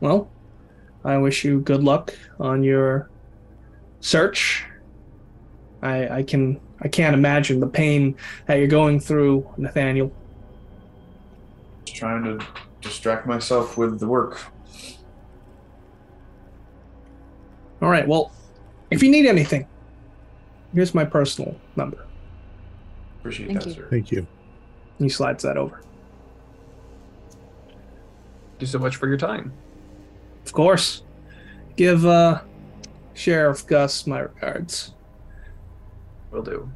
Well, 0.00 0.30
I 1.04 1.16
wish 1.18 1.44
you 1.44 1.60
good 1.60 1.82
luck 1.82 2.14
on 2.40 2.62
your 2.62 3.08
search. 4.00 4.64
I 5.82 6.08
I 6.08 6.22
can 6.22 6.60
I 6.80 6.88
can't 6.88 7.14
imagine 7.14 7.60
the 7.60 7.68
pain 7.68 8.16
that 8.46 8.56
you're 8.56 8.66
going 8.66 9.00
through, 9.00 9.48
Nathaniel. 9.56 10.12
Just 11.84 11.96
trying 11.98 12.24
to 12.24 12.44
distract 12.80 13.26
myself 13.26 13.78
with 13.78 14.00
the 14.00 14.06
work. 14.06 14.40
All 17.80 17.88
right. 17.88 18.06
Well, 18.06 18.32
if 18.90 19.02
you 19.02 19.10
need 19.10 19.26
anything, 19.26 19.66
here's 20.74 20.94
my 20.94 21.04
personal 21.04 21.56
number. 21.76 22.06
Appreciate 23.22 23.46
Thank 23.46 23.60
that, 23.60 23.68
you. 23.68 23.74
sir. 23.74 23.86
Thank 23.88 24.10
you. 24.10 24.26
He 24.98 25.08
slides 25.08 25.44
that 25.44 25.56
over. 25.56 25.80
Thank 27.28 28.60
you 28.62 28.66
so 28.66 28.80
much 28.80 28.96
for 28.96 29.06
your 29.06 29.16
time. 29.16 29.52
Of 30.44 30.52
course. 30.52 31.04
Give 31.76 32.04
uh, 32.04 32.40
Sheriff 33.14 33.64
Gus 33.64 34.08
my 34.08 34.18
regards. 34.18 34.94
Will 36.32 36.42
do. 36.42 36.68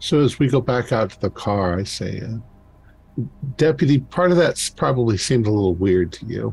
So 0.00 0.18
as 0.18 0.40
we 0.40 0.48
go 0.48 0.60
back 0.60 0.90
out 0.90 1.10
to 1.10 1.20
the 1.20 1.30
car, 1.30 1.78
I 1.78 1.84
say, 1.84 2.20
uh, 2.20 3.22
Deputy, 3.56 4.00
part 4.00 4.32
of 4.32 4.38
that 4.38 4.72
probably 4.76 5.16
seemed 5.16 5.46
a 5.46 5.52
little 5.52 5.76
weird 5.76 6.12
to 6.14 6.26
you. 6.26 6.52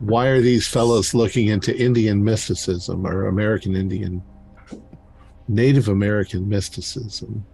Why 0.00 0.26
are 0.26 0.40
these 0.40 0.66
fellows 0.66 1.14
looking 1.14 1.48
into 1.48 1.76
Indian 1.76 2.22
mysticism 2.22 3.06
or 3.06 3.26
American 3.26 3.76
Indian, 3.76 4.22
Native 5.48 5.88
American 5.88 6.48
mysticism? 6.48 7.44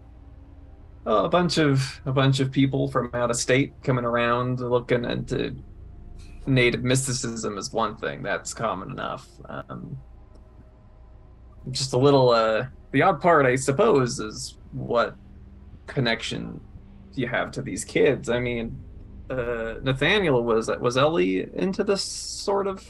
A 1.06 1.28
bunch 1.28 1.56
of 1.56 2.00
a 2.04 2.12
bunch 2.12 2.40
of 2.40 2.52
people 2.52 2.88
from 2.88 3.10
out 3.14 3.30
of 3.30 3.36
state 3.36 3.72
coming 3.82 4.04
around 4.04 4.60
looking 4.60 5.06
into 5.06 5.56
native 6.46 6.82
mysticism 6.82 7.56
is 7.56 7.72
one 7.72 7.96
thing 7.96 8.22
that's 8.22 8.52
common 8.52 8.90
enough. 8.90 9.26
Um, 9.48 9.96
just 11.70 11.92
a 11.92 11.98
little. 11.98 12.30
Uh, 12.30 12.66
the 12.92 13.02
odd 13.02 13.20
part, 13.20 13.46
I 13.46 13.56
suppose, 13.56 14.18
is 14.18 14.58
what 14.72 15.16
connection 15.86 16.60
you 17.14 17.26
have 17.26 17.50
to 17.52 17.62
these 17.62 17.84
kids. 17.84 18.28
I 18.28 18.38
mean, 18.38 18.78
uh, 19.30 19.74
Nathaniel 19.82 20.42
was 20.42 20.70
was 20.80 20.96
Ellie 20.96 21.48
into 21.54 21.84
this 21.84 22.02
sort 22.02 22.66
of 22.66 22.86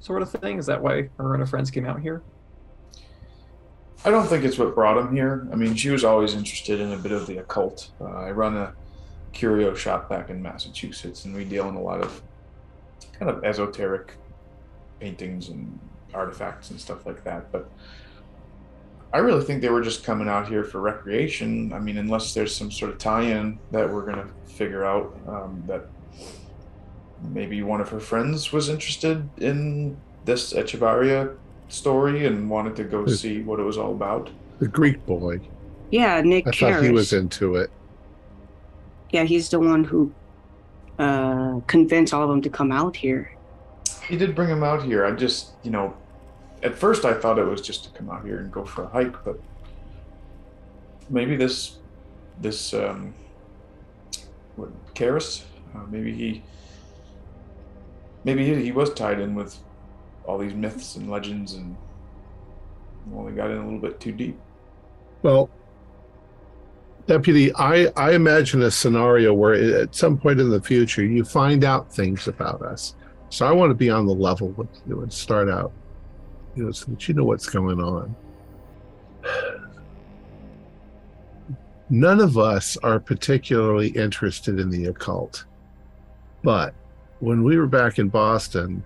sort 0.00 0.22
of 0.22 0.30
thing? 0.30 0.58
Is 0.58 0.66
that 0.66 0.82
why 0.82 1.08
her 1.18 1.34
and 1.34 1.40
her 1.40 1.46
friends 1.46 1.70
came 1.70 1.86
out 1.86 2.00
here? 2.00 2.22
I 4.04 4.10
don't 4.10 4.26
think 4.26 4.44
it's 4.44 4.58
what 4.58 4.74
brought 4.74 4.96
him 4.96 5.14
here. 5.14 5.48
I 5.52 5.56
mean, 5.56 5.74
she 5.74 5.90
was 5.90 6.04
always 6.04 6.34
interested 6.34 6.80
in 6.80 6.92
a 6.92 6.96
bit 6.96 7.12
of 7.12 7.26
the 7.26 7.38
occult. 7.38 7.90
Uh, 8.00 8.04
I 8.04 8.30
run 8.30 8.56
a 8.56 8.72
curio 9.32 9.74
shop 9.74 10.08
back 10.08 10.30
in 10.30 10.40
Massachusetts, 10.40 11.24
and 11.24 11.34
we 11.34 11.44
deal 11.44 11.68
in 11.68 11.74
a 11.74 11.82
lot 11.82 12.00
of 12.00 12.22
kind 13.12 13.30
of 13.30 13.44
esoteric 13.44 14.14
paintings 15.00 15.48
and 15.48 15.78
artifacts 16.14 16.70
and 16.70 16.80
stuff 16.80 17.06
like 17.06 17.24
that. 17.24 17.50
But 17.50 17.70
I 19.12 19.18
really 19.18 19.42
think 19.42 19.62
they 19.62 19.70
were 19.70 19.80
just 19.82 20.04
coming 20.04 20.28
out 20.28 20.48
here 20.48 20.64
for 20.64 20.80
recreation. 20.80 21.72
I 21.72 21.78
mean, 21.78 21.96
unless 21.98 22.34
there's 22.34 22.54
some 22.54 22.70
sort 22.70 22.90
of 22.90 22.98
tie-in 22.98 23.58
that 23.70 23.90
we're 23.90 24.04
gonna 24.04 24.28
figure 24.46 24.84
out 24.84 25.16
um, 25.26 25.62
that 25.66 25.86
maybe 27.32 27.62
one 27.62 27.80
of 27.80 27.88
her 27.88 28.00
friends 28.00 28.52
was 28.52 28.68
interested 28.68 29.28
in 29.38 29.96
this 30.24 30.52
Echevarria 30.52 31.34
story 31.68 32.26
and 32.26 32.48
wanted 32.50 32.76
to 32.76 32.84
go 32.84 33.04
Hmm. 33.04 33.10
see 33.10 33.42
what 33.42 33.58
it 33.60 33.62
was 33.64 33.78
all 33.78 33.92
about. 33.92 34.30
The 34.58 34.68
Greek 34.68 35.04
boy. 35.06 35.40
Yeah, 35.90 36.20
Nick 36.20 36.46
I 36.46 36.50
thought 36.50 36.82
he 36.82 36.90
was 36.90 37.12
into 37.12 37.56
it. 37.56 37.70
Yeah, 39.10 39.24
he's 39.24 39.48
the 39.48 39.58
one 39.58 39.84
who 39.84 40.12
uh, 40.98 41.60
convinced 41.66 42.12
all 42.12 42.24
of 42.24 42.28
them 42.28 42.42
to 42.42 42.50
come 42.50 42.72
out 42.72 42.94
here. 42.96 43.32
He 44.06 44.16
did 44.16 44.34
bring 44.34 44.48
him 44.50 44.62
out 44.62 44.82
here. 44.82 45.04
I 45.06 45.12
just, 45.12 45.52
you 45.62 45.70
know, 45.70 45.94
at 46.62 46.74
first 46.74 47.04
I 47.04 47.14
thought 47.14 47.38
it 47.38 47.44
was 47.44 47.60
just 47.60 47.84
to 47.84 47.90
come 47.90 48.10
out 48.10 48.24
here 48.24 48.38
and 48.38 48.50
go 48.50 48.64
for 48.64 48.84
a 48.84 48.88
hike, 48.88 49.24
but 49.24 49.40
maybe 51.08 51.36
this, 51.36 51.78
this, 52.40 52.74
um, 52.74 53.14
what, 54.56 54.70
Karis, 54.94 55.42
uh, 55.74 55.80
maybe 55.88 56.12
he, 56.12 56.42
maybe 58.24 58.44
he, 58.44 58.62
he 58.64 58.72
was 58.72 58.92
tied 58.92 59.20
in 59.20 59.34
with 59.34 59.58
all 60.24 60.38
these 60.38 60.54
myths 60.54 60.96
and 60.96 61.10
legends 61.10 61.54
and 61.54 61.76
they 63.26 63.32
got 63.32 63.50
in 63.50 63.58
a 63.58 63.64
little 63.64 63.78
bit 63.78 64.00
too 64.00 64.12
deep. 64.12 64.38
Well, 65.22 65.48
Deputy, 67.06 67.54
I, 67.54 67.86
I 67.96 68.12
imagine 68.12 68.62
a 68.62 68.70
scenario 68.70 69.32
where 69.32 69.54
at 69.54 69.94
some 69.94 70.18
point 70.18 70.40
in 70.40 70.50
the 70.50 70.60
future 70.60 71.02
you 71.02 71.24
find 71.24 71.64
out 71.64 71.90
things 71.90 72.28
about 72.28 72.60
us. 72.62 72.94
So 73.30 73.46
I 73.46 73.52
want 73.52 73.70
to 73.70 73.74
be 73.74 73.90
on 73.90 74.06
the 74.06 74.14
level 74.14 74.48
with 74.48 74.68
you 74.86 75.00
and 75.00 75.12
start 75.12 75.48
out, 75.48 75.72
you 76.58 76.64
know, 76.64 76.72
so 76.72 76.90
that 76.90 77.06
you 77.06 77.14
know 77.14 77.24
what's 77.24 77.48
going 77.48 77.80
on. 77.80 78.14
None 81.88 82.20
of 82.20 82.36
us 82.36 82.76
are 82.78 82.98
particularly 82.98 83.88
interested 83.88 84.58
in 84.58 84.68
the 84.68 84.86
occult. 84.86 85.44
But 86.42 86.74
when 87.20 87.44
we 87.44 87.56
were 87.56 87.68
back 87.68 87.98
in 87.98 88.08
Boston, 88.08 88.82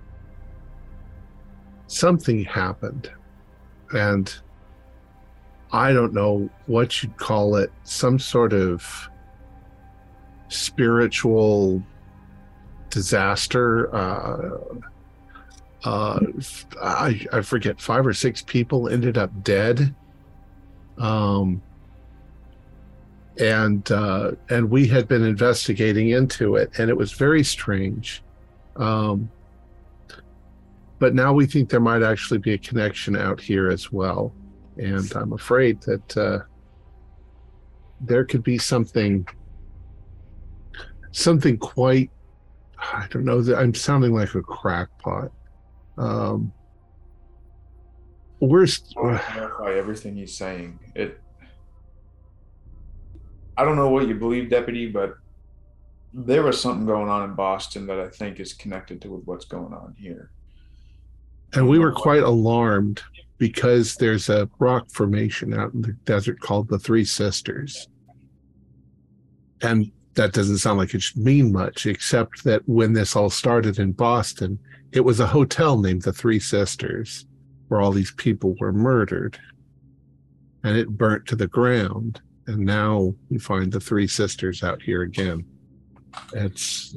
something 1.87 2.45
happened. 2.45 3.11
And 3.93 4.33
I 5.73 5.93
don't 5.93 6.13
know 6.13 6.51
what 6.67 7.03
you'd 7.03 7.17
call 7.17 7.57
it, 7.57 7.73
some 7.85 8.19
sort 8.19 8.53
of 8.53 9.09
spiritual 10.49 11.83
disaster. 12.91 13.95
Uh, 13.95 14.59
uh, 15.85 16.21
I, 16.81 17.27
I 17.33 17.43
forget, 17.43 17.81
five 17.81 18.07
or 18.07 18.13
six 18.13 18.43
people 18.43 18.89
ended 18.89 19.19
up 19.19 19.43
dead. 19.43 19.95
Um, 20.99 21.63
and 23.41 23.91
uh, 23.91 24.33
and 24.51 24.71
we 24.71 24.87
had 24.87 25.09
been 25.09 25.25
investigating 25.25 26.11
into 26.11 26.57
it, 26.57 26.79
and 26.79 26.91
it 26.91 26.97
was 26.97 27.13
very 27.13 27.43
strange. 27.43 28.23
Um, 28.77 29.31
but 30.99 31.15
now 31.15 31.33
we 31.33 31.47
think 31.47 31.69
there 31.69 31.81
might 31.81 32.03
actually 32.03 32.39
be 32.39 32.53
a 32.53 32.59
connection 32.59 33.17
out 33.17 33.41
here 33.41 33.69
as 33.69 33.91
well 33.91 34.33
and 34.77 35.13
I'm 35.15 35.33
afraid 35.33 35.81
that 35.83 36.17
uh, 36.17 36.39
there 38.01 38.25
could 38.25 38.43
be 38.43 38.59
something, 38.59 39.27
something 41.13 41.59
quite. 41.59 42.11
I 42.79 43.07
don't 43.11 43.25
know. 43.25 43.43
I'm 43.55 43.75
sounding 43.75 44.13
like 44.13 44.35
a 44.35 44.43
crackpot. 44.43 45.31
Um, 45.99 46.53
we're 48.41 48.67
st- 48.67 48.97
I 48.97 49.01
want 49.01 49.21
to 49.21 49.33
clarify 49.33 49.79
everything 49.79 50.17
he's 50.17 50.37
saying. 50.37 50.79
It. 50.95 51.21
I 53.57 53.65
don't 53.65 53.77
know 53.77 53.89
what 53.91 54.09
you 54.09 54.15
believe, 54.15 54.51
Deputy, 54.51 54.89
but 54.89 55.15
there 56.13 56.43
was 56.43 56.61
something 56.61 56.87
going 56.87 57.09
on 57.09 57.29
in 57.29 57.35
Boston 57.35 57.87
that 57.87 58.01
I 58.01 58.09
think 58.09 58.41
is 58.41 58.53
connected 58.53 59.01
to 59.03 59.11
with 59.11 59.25
what's 59.27 59.45
going 59.45 59.73
on 59.73 59.95
here. 59.99 60.31
and 61.55 61.69
we 61.69 61.79
were 61.79 61.93
quite 61.93 62.23
alarmed 62.23 63.03
because 63.39 63.95
there's 63.97 64.29
a 64.29 64.49
rock 64.59 64.91
formation 64.91 65.53
out 65.53 65.73
in 65.75 65.83
the 65.83 65.93
desert 66.05 66.41
called 66.41 66.69
the 66.69 66.79
Three 66.79 67.05
Sisters, 67.05 67.89
and 69.63 69.91
that 70.15 70.33
doesn't 70.33 70.59
sound 70.59 70.79
like 70.79 70.95
it 70.95 71.03
should 71.03 71.19
mean 71.19 71.53
much, 71.53 71.87
except 71.87 72.45
that 72.45 72.63
when 72.67 72.93
this 72.93 73.17
all 73.17 73.31
started 73.31 73.79
in 73.79 73.93
Boston, 73.93 74.59
it 74.93 75.01
was 75.01 75.21
a 75.21 75.27
hotel 75.27 75.79
named 75.79 76.03
the 76.03 76.13
Three 76.13 76.39
Sisters, 76.39 77.27
where 77.69 77.81
all 77.81 77.93
these 77.93 78.13
people 78.13 78.55
were 78.61 78.73
murdered, 78.73 79.39
and 80.63 80.77
it 80.77 80.91
burnt 80.91 81.27
to 81.27 81.37
the 81.37 81.49
ground. 81.49 82.21
And 82.47 82.67
now 82.67 83.15
we 83.31 83.39
find 83.39 83.73
the 83.73 83.81
Three 83.81 84.07
Sisters 84.07 84.63
out 84.63 84.83
here 84.83 85.03
again. 85.03 85.45
It's 86.35 86.95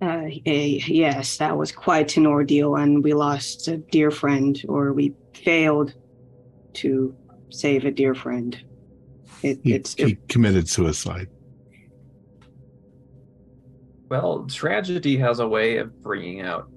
Uh, 0.00 0.26
yes, 0.44 1.38
that 1.38 1.56
was 1.56 1.72
quite 1.72 2.16
an 2.16 2.26
ordeal, 2.26 2.76
and 2.76 3.02
we 3.02 3.14
lost 3.14 3.66
a 3.68 3.78
dear 3.78 4.10
friend, 4.10 4.62
or 4.68 4.92
we 4.92 5.14
failed 5.32 5.94
to 6.74 7.16
save 7.50 7.84
a 7.84 7.90
dear 7.90 8.14
friend. 8.14 8.60
It, 9.42 9.60
he, 9.62 9.74
it's 9.74 9.94
he 9.94 10.16
committed 10.28 10.68
suicide. 10.68 11.28
Well, 14.08 14.46
tragedy 14.46 15.18
has 15.18 15.40
a 15.40 15.48
way 15.48 15.76
of 15.76 16.02
bringing 16.02 16.40
out 16.40 16.70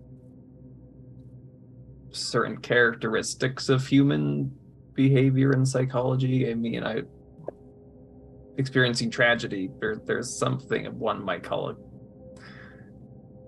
certain 2.12 2.58
characteristics 2.58 3.70
of 3.70 3.88
human 3.88 4.52
behavior 4.96 5.52
and 5.52 5.66
psychology. 5.66 6.52
I 6.52 6.56
mean, 6.56 6.84
I 6.84 7.04
experiencing 8.58 9.10
tragedy. 9.10 9.70
There, 9.80 10.02
there's 10.06 10.38
something 10.38 10.86
one 11.00 11.24
might 11.24 11.44
call 11.44 11.70
it, 11.70 11.78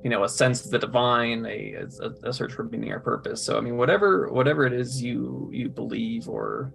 you 0.01 0.09
know, 0.09 0.23
a 0.23 0.29
sense 0.29 0.63
of 0.63 0.71
the 0.71 0.79
divine, 0.79 1.45
a, 1.45 1.75
a, 2.01 2.29
a 2.29 2.33
search 2.33 2.53
for 2.53 2.63
meaning 2.63 2.91
or 2.91 3.01
purpose. 3.01 3.45
So, 3.45 3.57
I 3.57 3.61
mean, 3.61 3.75
whatever 3.75 4.29
whatever 4.29 4.65
it 4.65 4.73
is 4.73 5.01
you 5.01 5.49
you 5.51 5.67
believe 5.67 6.29
or, 6.29 6.73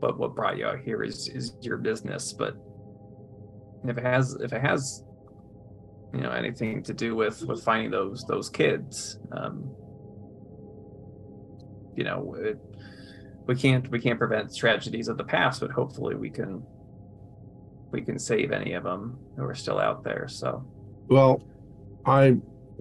but 0.00 0.18
what 0.18 0.34
brought 0.34 0.56
you 0.56 0.66
out 0.66 0.80
here 0.80 1.02
is 1.02 1.28
is 1.28 1.56
your 1.60 1.76
business. 1.76 2.32
But 2.32 2.56
if 3.84 3.98
it 3.98 4.04
has 4.04 4.32
if 4.40 4.54
it 4.54 4.62
has 4.62 5.04
you 6.14 6.20
know 6.20 6.30
anything 6.30 6.82
to 6.82 6.94
do 6.94 7.14
with 7.14 7.42
with 7.44 7.62
finding 7.62 7.90
those 7.90 8.24
those 8.24 8.48
kids 8.48 9.18
um 9.32 9.70
you 11.96 12.04
know 12.04 12.34
it, 12.38 12.58
we 13.46 13.54
can't 13.54 13.90
we 13.90 13.98
can't 14.00 14.18
prevent 14.18 14.54
tragedies 14.54 15.08
of 15.08 15.16
the 15.16 15.24
past 15.24 15.60
but 15.60 15.70
hopefully 15.70 16.14
we 16.14 16.30
can 16.30 16.62
we 17.90 18.00
can 18.02 18.18
save 18.18 18.52
any 18.52 18.72
of 18.74 18.84
them 18.84 19.18
who 19.36 19.44
are 19.44 19.54
still 19.54 19.78
out 19.78 20.04
there 20.04 20.26
so 20.28 20.64
Well, 21.08 21.42
I 22.04 22.36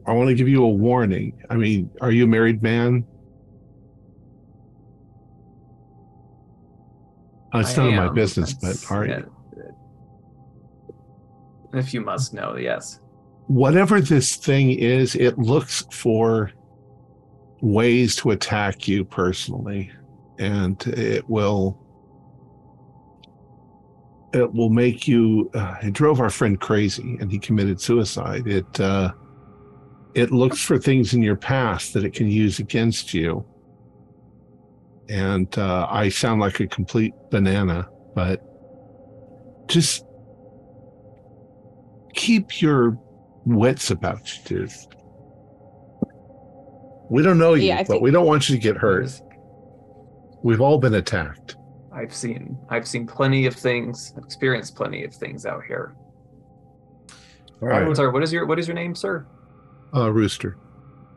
I 0.06 0.14
want 0.14 0.30
to 0.30 0.36
give 0.36 0.48
you 0.48 0.64
a 0.64 0.70
warning. 0.70 1.34
I 1.50 1.56
mean, 1.56 1.90
are 2.02 2.12
you 2.12 2.26
a 2.26 2.28
married 2.28 2.62
man? 2.62 3.06
It's 7.54 7.78
I 7.78 7.84
none 7.84 7.88
of 7.90 7.96
my 7.96 8.08
am. 8.08 8.14
business, 8.14 8.54
but 8.54 8.76
are 8.92 9.06
yeah, 9.08 9.20
you? 9.20 9.34
if 11.74 11.94
you 11.94 12.02
must 12.02 12.34
know 12.34 12.56
yes 12.58 13.00
Whatever 13.48 14.02
this 14.02 14.36
thing 14.36 14.72
is, 14.72 15.16
it 15.16 15.38
looks 15.40 15.86
for 15.92 16.52
ways 17.62 18.16
to 18.18 18.32
attack 18.32 18.88
you 18.88 19.06
personally, 19.06 19.92
and 20.38 20.86
it 20.88 21.28
will 21.30 21.80
it 24.34 24.54
will 24.54 24.70
make 24.70 25.08
you. 25.08 25.50
Uh, 25.54 25.76
it 25.82 25.94
drove 25.94 26.20
our 26.20 26.30
friend 26.30 26.60
crazy, 26.60 27.18
and 27.20 27.32
he 27.32 27.40
committed 27.40 27.80
suicide. 27.80 28.48
It 28.48 28.80
uh, 28.80 29.14
it 30.14 30.32
looks 30.32 30.62
for 30.62 30.78
things 30.78 31.14
in 31.14 31.22
your 31.22 31.36
past 31.36 31.94
that 31.94 32.04
it 32.04 32.14
can 32.14 32.28
use 32.28 32.60
against 32.60 33.14
you. 33.14 33.46
And 35.10 35.58
uh, 35.58 35.88
I 35.90 36.10
sound 36.10 36.42
like 36.42 36.60
a 36.60 36.68
complete 36.68 37.14
banana, 37.32 37.88
but 38.14 38.44
just 39.68 40.04
keep 42.14 42.62
your 42.62 43.00
wits 43.48 43.92
about 43.92 44.20
you, 44.36 44.44
dude. 44.60 44.72
We 47.10 47.24
don't 47.24 47.38
know 47.38 47.54
you, 47.54 47.68
Yeah, 47.68 47.78
but 47.80 47.88
think- 47.88 48.02
we 48.04 48.12
don't 48.12 48.26
want 48.26 48.50
you 48.50 48.56
to 48.56 48.62
get 48.62 48.76
hurt. 48.78 49.10
We've 50.44 50.62
all 50.62 50.78
been 50.78 50.96
attacked. 50.96 51.56
I've 51.94 52.14
seen 52.14 52.58
I've 52.70 52.88
seen 52.88 53.08
plenty 53.08 53.48
of 53.48 53.56
things, 53.56 54.14
experienced 54.18 54.76
plenty 54.76 55.04
of 55.04 55.14
things 55.14 55.46
out 55.46 55.64
here. 55.66 55.96
All 57.62 57.70
right, 57.70 57.96
Sorry, 57.96 58.12
what 58.12 58.22
is 58.22 58.32
your 58.32 58.46
what 58.46 58.60
is 58.60 58.68
your 58.68 58.76
name, 58.76 58.94
sir? 58.94 59.26
uh, 59.96 60.12
Rooster 60.12 60.58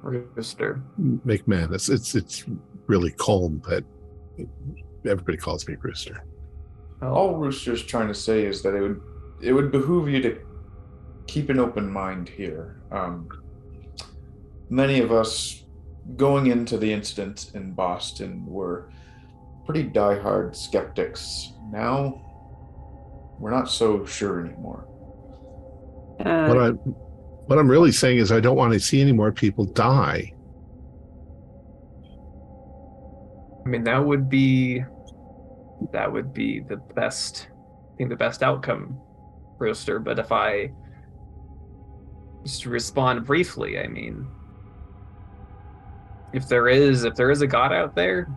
Rooster. 0.02 0.80
McMahon. 0.98 1.74
It's 1.74 1.90
it's 1.90 2.14
it's 2.14 2.44
really 2.86 3.10
calm, 3.10 3.60
but 3.68 3.84
everybody 5.04 5.36
calls 5.36 5.68
me 5.68 5.76
Rooster. 5.82 6.24
Oh, 7.02 7.08
All 7.12 7.34
Rooster's 7.36 7.82
trying 7.84 8.08
to 8.08 8.14
say 8.14 8.46
is 8.46 8.62
that 8.62 8.74
it 8.74 8.80
would 8.80 9.00
it 9.42 9.52
would 9.52 9.70
behoove 9.70 10.08
you 10.08 10.22
to 10.22 10.38
keep 11.30 11.48
an 11.48 11.60
open 11.60 11.88
mind 11.88 12.28
here. 12.28 12.82
Um, 12.90 13.28
many 14.68 14.98
of 14.98 15.12
us 15.12 15.62
going 16.16 16.48
into 16.48 16.76
the 16.76 16.92
incident 16.92 17.52
in 17.54 17.72
Boston 17.72 18.44
were 18.44 18.90
pretty 19.64 19.84
diehard 19.84 20.56
skeptics. 20.56 21.52
Now 21.70 22.20
we're 23.38 23.52
not 23.52 23.70
so 23.70 24.04
sure 24.04 24.44
anymore. 24.44 24.88
Uh, 26.18 26.48
what 26.48 26.58
I 26.58 26.68
what 27.46 27.58
I'm 27.60 27.70
really 27.70 27.92
saying 27.92 28.18
is 28.18 28.32
I 28.32 28.40
don't 28.40 28.56
want 28.56 28.72
to 28.72 28.80
see 28.80 29.00
any 29.00 29.12
more 29.12 29.30
people 29.30 29.64
die. 29.66 30.34
I 33.64 33.68
mean 33.68 33.84
that 33.84 34.04
would 34.04 34.28
be 34.28 34.82
that 35.92 36.12
would 36.12 36.34
be 36.34 36.58
the 36.58 36.78
best 36.96 37.46
I 37.52 37.96
think 37.96 38.10
the 38.10 38.16
best 38.16 38.42
outcome, 38.42 38.98
Rooster. 39.60 40.00
But 40.00 40.18
if 40.18 40.32
I 40.32 40.72
just 42.44 42.62
to 42.62 42.70
respond 42.70 43.26
briefly, 43.26 43.78
I 43.78 43.86
mean 43.86 44.26
if 46.32 46.48
there 46.48 46.68
is 46.68 47.04
if 47.04 47.14
there 47.14 47.30
is 47.30 47.42
a 47.42 47.46
god 47.46 47.72
out 47.72 47.94
there, 47.94 48.28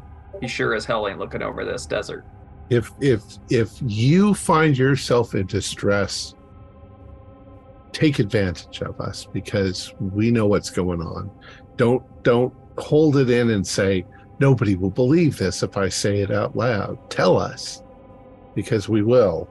he 0.42 0.48
sure 0.48 0.74
as 0.74 0.86
hell 0.86 1.08
ain't 1.08 1.20
looking 1.20 1.42
over 1.42 1.64
this 1.66 1.86
desert. 1.86 2.26
If 2.70 2.92
if 3.02 3.24
if 3.50 3.72
you 3.82 4.34
find 4.34 4.78
yourself 4.78 5.36
in 5.36 5.46
distress, 5.46 6.36
take 7.92 8.20
advantage 8.20 8.82
of 8.82 9.00
us 9.00 9.28
because 9.32 9.94
we 10.00 10.32
know 10.32 10.48
what's 10.48 10.70
going 10.70 11.02
on. 11.02 11.30
Don't 11.78 12.04
don't 12.24 12.54
hold 12.78 13.18
it 13.18 13.30
in 13.30 13.52
and 13.52 13.66
say 13.66 14.06
nobody 14.40 14.76
will 14.76 14.90
believe 14.90 15.38
this 15.38 15.62
if 15.62 15.78
I 15.78 15.90
say 15.90 16.22
it 16.22 16.32
out 16.32 16.56
loud. 16.56 16.98
Tell 17.10 17.38
us 17.38 17.84
because 18.56 18.90
we 18.90 19.04
will. 19.04 19.48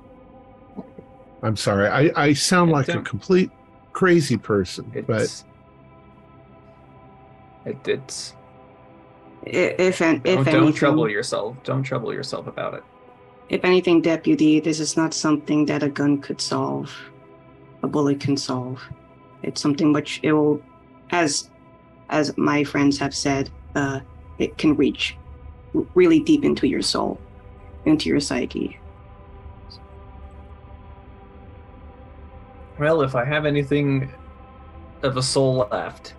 I'm 1.43 1.57
sorry. 1.57 1.89
I, 1.89 2.11
I 2.17 2.33
sound 2.33 2.71
like 2.71 2.89
a 2.89 3.03
complete 3.03 3.51
crazy 3.93 4.37
person, 4.37 4.91
but 5.07 5.23
It's 5.23 5.45
it, 7.65 7.89
it's 7.89 8.35
i- 9.47 9.51
if 9.79 10.01
an, 10.01 10.17
if 10.17 10.23
don't, 10.25 10.37
anything, 10.37 10.53
don't 10.61 10.73
trouble 10.75 11.09
yourself. 11.09 11.57
Don't 11.65 11.83
trouble 11.83 12.13
yourself 12.13 12.47
about 12.47 12.75
it. 12.75 12.83
if 13.49 13.65
anything, 13.65 14.01
deputy, 14.01 14.61
this 14.61 14.81
is 14.81 14.97
not 14.97 15.13
something 15.15 15.67
that 15.67 15.83
a 15.83 15.89
gun 15.89 16.21
could 16.21 16.41
solve. 16.41 16.91
A 17.83 17.89
bullet 17.89 18.21
can 18.21 18.37
solve. 18.37 18.83
It's 19.43 19.61
something 19.61 19.93
which 19.93 20.21
it 20.23 20.33
will, 20.33 20.63
as 21.11 21.51
as 22.09 22.37
my 22.37 22.65
friends 22.65 22.99
have 22.99 23.15
said, 23.15 23.51
uh, 23.75 24.01
it 24.39 24.57
can 24.59 24.75
reach 24.77 25.17
really 25.95 26.21
deep 26.21 26.45
into 26.45 26.67
your 26.69 26.83
soul, 26.83 27.19
into 27.87 28.09
your 28.09 28.21
psyche. 28.21 28.79
Well, 32.79 33.03
if 33.03 33.15
I 33.15 33.25
have 33.25 33.47
anything 33.47 34.13
of 35.03 35.17
a 35.17 35.23
soul 35.23 35.69
left, 35.71 36.15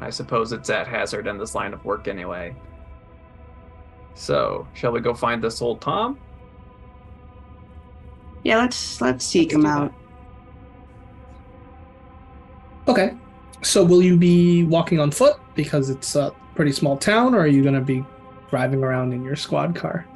I 0.00 0.10
suppose 0.10 0.52
it's 0.52 0.70
at 0.70 0.86
hazard 0.86 1.26
in 1.26 1.38
this 1.38 1.54
line 1.54 1.72
of 1.72 1.84
work 1.84 2.08
anyway. 2.08 2.54
So, 4.14 4.66
shall 4.74 4.92
we 4.92 5.00
go 5.00 5.14
find 5.14 5.42
this 5.42 5.60
old 5.60 5.80
Tom? 5.80 6.18
Yeah, 8.42 8.58
let's 8.58 9.00
let's 9.00 9.24
seek 9.24 9.52
Let's 9.52 9.54
him 9.54 9.62
do 9.62 9.68
out. 9.68 9.94
Okay. 12.88 13.14
So 13.62 13.84
will 13.84 14.02
you 14.02 14.16
be 14.16 14.64
walking 14.64 15.00
on 15.00 15.10
foot 15.10 15.38
because 15.54 15.90
it's 15.90 16.14
a 16.14 16.32
pretty 16.54 16.72
small 16.72 16.96
town, 16.96 17.34
or 17.34 17.40
are 17.40 17.46
you 17.46 17.62
going 17.62 17.74
to 17.74 17.80
be 17.80 18.04
driving 18.48 18.84
around 18.84 19.12
in 19.12 19.24
your 19.24 19.36
squad 19.36 19.74
car? 19.74 20.06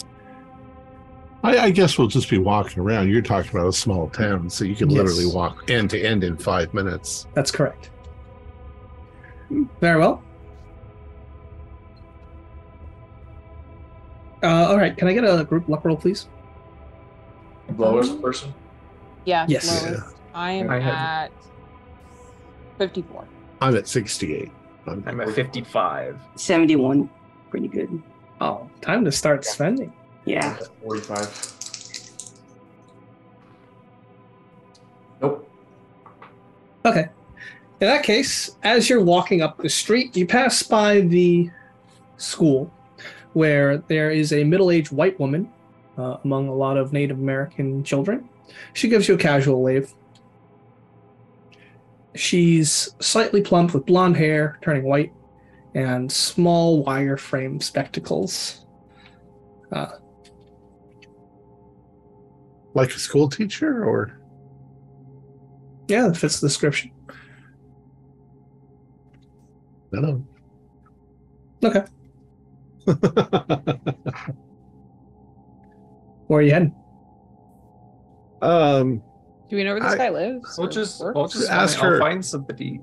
I, 1.42 1.58
I 1.58 1.70
guess 1.70 1.96
we'll 1.98 2.06
just 2.08 2.28
be 2.28 2.38
walking 2.38 2.80
around. 2.82 3.08
You're 3.10 3.22
talking 3.22 3.50
about 3.50 3.68
a 3.68 3.72
small 3.72 4.08
town, 4.10 4.50
so 4.50 4.64
you 4.64 4.76
can 4.76 4.90
Yes. 4.90 4.98
literally 4.98 5.26
walk 5.34 5.70
end 5.70 5.90
to 5.90 6.00
end 6.00 6.22
in 6.22 6.36
five 6.36 6.72
minutes. 6.74 7.26
That's 7.34 7.50
correct. 7.50 7.90
Very 9.80 9.98
well. 9.98 10.22
Uh, 14.42 14.68
all 14.68 14.76
right. 14.78 14.96
Can 14.96 15.08
I 15.08 15.12
get 15.12 15.24
a 15.24 15.44
group 15.44 15.68
luck 15.68 15.84
roll, 15.84 15.96
please? 15.96 16.28
Lowest 17.76 18.20
person? 18.20 18.52
Yeah. 19.24 19.46
Yes. 19.48 19.84
lowest. 19.84 20.14
I 20.34 20.52
am 20.52 20.70
I 20.70 20.78
have- 20.80 20.94
at 20.94 21.32
54. 22.78 23.24
I'm 23.60 23.76
at 23.76 23.86
68. 23.86 24.50
I'm, 24.86 25.04
I'm 25.06 25.20
at 25.20 25.30
55. 25.30 26.18
Seventy-one, 26.36 27.10
pretty 27.50 27.68
good. 27.68 28.02
Oh, 28.40 28.70
time 28.80 29.04
to 29.04 29.12
start 29.12 29.44
spending. 29.44 29.92
Yeah. 30.24 30.58
45. 30.82 31.54
Nope. 35.22 35.50
Okay. 36.84 37.08
In 37.80 37.86
that 37.86 38.02
case, 38.02 38.56
as 38.62 38.90
you're 38.90 39.02
walking 39.02 39.40
up 39.40 39.56
the 39.58 39.68
street, 39.68 40.16
you 40.16 40.26
pass 40.26 40.62
by 40.62 41.00
the 41.00 41.50
school 42.18 42.70
where 43.32 43.78
there 43.78 44.10
is 44.10 44.32
a 44.32 44.44
middle 44.44 44.70
aged 44.70 44.92
white 44.92 45.18
woman 45.18 45.50
uh, 45.96 46.18
among 46.24 46.48
a 46.48 46.54
lot 46.54 46.76
of 46.76 46.92
Native 46.92 47.18
American 47.18 47.82
children. 47.84 48.28
She 48.74 48.88
gives 48.88 49.08
you 49.08 49.14
a 49.14 49.18
casual 49.18 49.62
wave. 49.62 49.92
She's 52.14 52.94
slightly 53.00 53.40
plump 53.40 53.72
with 53.72 53.86
blonde 53.86 54.16
hair 54.16 54.58
turning 54.62 54.82
white 54.82 55.12
and 55.74 56.10
small 56.10 56.82
wire 56.82 57.16
frame 57.16 57.60
spectacles. 57.60 58.66
Uh, 59.70 59.92
like 62.74 62.90
a 62.90 62.98
school 62.98 63.28
teacher, 63.28 63.84
or 63.84 64.20
yeah, 65.88 66.06
that 66.08 66.16
fits 66.16 66.40
the 66.40 66.46
description. 66.48 66.90
no? 69.92 70.24
Okay. 71.64 71.84
Where 76.26 76.38
are 76.38 76.42
you 76.42 76.52
heading? 76.52 76.74
um, 78.42 79.02
Do 79.48 79.56
we 79.56 79.64
know 79.64 79.72
where 79.72 79.80
this 79.82 79.92
I- 79.92 79.96
guy 79.98 80.08
lives? 80.10 80.54
We'll 80.56 80.68
just, 80.68 81.00
works? 81.00 81.14
we'll 81.16 81.28
just 81.28 81.50
Ask 81.50 81.78
her. 81.80 81.94
I'll 81.94 82.00
find 82.00 82.24
somebody. 82.24 82.80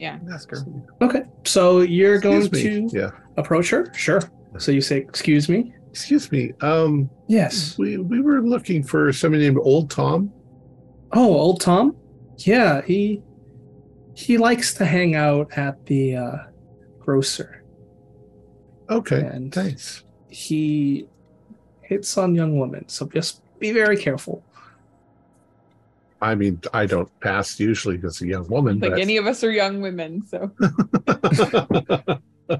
Yeah. 0.00 0.18
Ask 0.32 0.50
her. 0.50 0.58
Okay. 1.02 1.22
So 1.44 1.80
you're 1.82 2.18
going 2.18 2.48
me. 2.50 2.88
to 2.88 2.88
Yeah. 2.92 3.10
approach 3.36 3.70
her? 3.70 3.92
Sure. 3.94 4.20
So 4.58 4.72
you 4.72 4.80
say, 4.80 4.96
Excuse 4.98 5.48
me? 5.48 5.74
Excuse 5.92 6.32
me. 6.32 6.52
Um, 6.62 7.10
Yes. 7.28 7.76
we 7.76 7.98
we 7.98 8.20
were 8.22 8.40
looking 8.40 8.82
for 8.82 9.12
somebody 9.12 9.44
named 9.44 9.58
Old 9.60 9.90
Tom. 9.90 10.32
Oh, 11.12 11.34
old 11.36 11.60
Tom? 11.60 11.94
Yeah, 12.38 12.80
he 12.80 13.20
he 14.14 14.38
likes 14.38 14.72
to 14.74 14.86
hang 14.86 15.14
out 15.14 15.52
at 15.58 15.84
the 15.84 16.16
uh, 16.16 16.36
grocer. 16.98 17.62
Okay. 18.88 19.20
And 19.20 19.52
Thanks. 19.52 20.04
he 20.28 21.06
hits 21.82 22.16
on 22.16 22.34
young 22.34 22.58
women, 22.58 22.88
so 22.88 23.04
just 23.06 23.42
be 23.58 23.70
very 23.72 23.98
careful. 23.98 24.42
I 26.22 26.34
mean, 26.34 26.58
I 26.72 26.86
don't 26.86 27.10
pass 27.20 27.60
usually 27.60 27.96
because 27.98 28.22
a 28.22 28.26
young 28.26 28.48
woman, 28.48 28.78
Like 28.80 28.92
but 28.92 29.00
any 29.00 29.18
of 29.18 29.26
us 29.26 29.44
are 29.44 29.50
young 29.50 29.82
women, 29.82 30.22
so 30.26 30.50
Uh, 32.48 32.56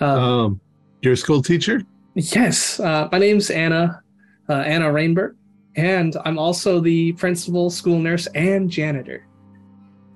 um, 0.00 0.60
you're 1.02 1.14
a 1.14 1.16
school 1.16 1.42
teacher. 1.42 1.82
yes, 2.14 2.80
uh, 2.80 3.08
my 3.10 3.18
name's 3.18 3.50
Anna, 3.50 4.02
uh, 4.48 4.52
Anna 4.52 4.90
Rainberg, 4.90 5.36
and 5.76 6.16
I'm 6.24 6.38
also 6.38 6.80
the 6.80 7.12
principal, 7.12 7.70
school 7.70 7.98
nurse, 7.98 8.26
and 8.28 8.70
janitor. 8.70 9.26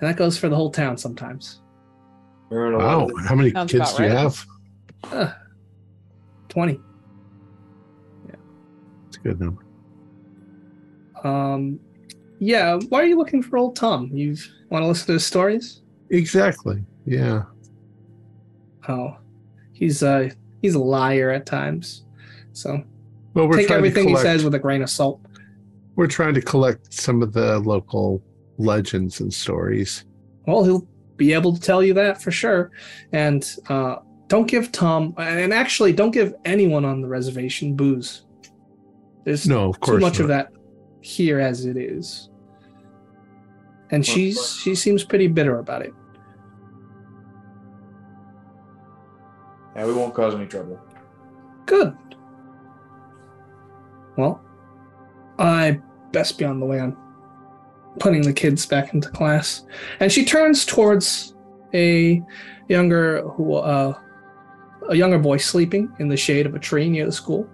And 0.01 0.09
that 0.09 0.17
goes 0.17 0.39
for 0.39 0.49
the 0.49 0.57
whole 0.57 0.71
town 0.71 0.97
sometimes. 0.97 1.61
We're 2.49 2.69
in 2.69 2.75
a 2.75 2.79
lot 2.79 3.09
Wow. 3.09 3.17
How 3.27 3.35
many 3.35 3.51
Sounds 3.51 3.73
kids 3.73 3.93
do 3.95 4.05
you 4.05 4.09
right. 4.11 4.19
have? 4.19 4.47
Uh, 5.05 5.33
20. 6.49 6.81
It's 9.09 9.17
a 9.17 9.21
good 9.21 9.41
number. 9.41 9.65
Um, 11.25 11.81
yeah, 12.39 12.79
why 12.89 13.01
are 13.01 13.07
you 13.07 13.17
looking 13.17 13.43
for 13.43 13.57
old 13.57 13.75
Tom? 13.75 14.11
You 14.13 14.37
want 14.69 14.83
to 14.83 14.87
listen 14.87 15.07
to 15.07 15.13
his 15.15 15.27
stories? 15.27 15.83
Exactly. 16.11 16.85
Yeah. 17.05 17.45
Oh, 18.89 19.17
he's 19.73 20.03
a 20.03 20.31
he's 20.63 20.75
a 20.75 20.81
liar 20.81 21.31
at 21.31 21.47
times. 21.47 22.05
So 22.53 22.83
Well, 23.35 23.49
we're 23.49 23.59
take 23.59 23.71
everything 23.71 24.09
to 24.09 24.11
he 24.11 24.17
says 24.17 24.45
with 24.45 24.55
a 24.55 24.59
grain 24.59 24.83
of 24.83 24.91
salt. 24.91 25.21
We're 25.95 26.07
trying 26.07 26.35
to 26.35 26.43
collect 26.43 26.93
some 26.93 27.23
of 27.23 27.33
the 27.33 27.59
local 27.61 28.23
legends 28.59 29.21
and 29.21 29.33
stories. 29.33 30.05
Well, 30.47 30.65
he'll 30.65 30.87
be 31.17 31.33
able 31.33 31.55
to 31.55 31.61
tell 31.61 31.83
you 31.83 31.95
that 31.95 32.21
for 32.21 32.31
sure. 32.31 32.71
And 33.13 33.49
uh, 33.69 33.97
don't 34.29 34.47
give 34.47 34.73
Tom, 34.73 35.15
and 35.19 35.53
actually, 35.53 35.93
don't 35.93 36.11
give 36.11 36.35
anyone 36.45 36.85
on 36.85 37.01
the 37.01 37.09
reservation 37.09 37.75
booze. 37.75 38.25
There's 39.25 39.49
No, 39.49 39.69
of 39.69 39.81
course, 39.81 39.97
too 39.97 40.01
course 40.01 40.03
much 40.03 40.21
of 40.21 40.29
that 40.29 40.53
here 41.01 41.41
as 41.41 41.65
it 41.65 41.77
is. 41.77 42.31
And 43.91 44.05
she's 44.05 44.57
she 44.57 44.75
seems 44.75 45.05
pretty 45.05 45.29
bitter 45.29 45.59
about 45.59 45.83
it. 45.83 45.93
Yeah, 49.77 49.85
we 49.85 49.93
won't 49.93 50.15
cause 50.15 50.35
any 50.35 50.47
trouble. 50.47 50.81
Good. 51.67 51.95
Well, 54.17 54.41
I 55.39 55.81
best 56.13 56.39
be 56.39 56.47
on 56.47 56.61
the 56.61 56.67
way. 56.67 56.81
I'm 56.81 56.97
putting 58.01 58.23
the 58.23 58.33
kids 58.33 58.65
back 58.65 58.95
into 58.95 59.11
class. 59.11 59.67
And 60.01 60.11
she 60.11 60.25
turns 60.25 60.65
towards 60.65 61.35
a 61.75 62.23
younger 62.69 63.23
who 63.29 63.55
uh 63.55 63.99
a 64.89 64.95
younger 64.95 65.19
boy 65.19 65.37
sleeping 65.37 65.93
in 65.99 66.09
the 66.09 66.17
shade 66.17 66.47
of 66.47 66.55
a 66.55 66.59
tree 66.59 66.89
near 66.89 67.05
the 67.05 67.13
school. 67.13 67.47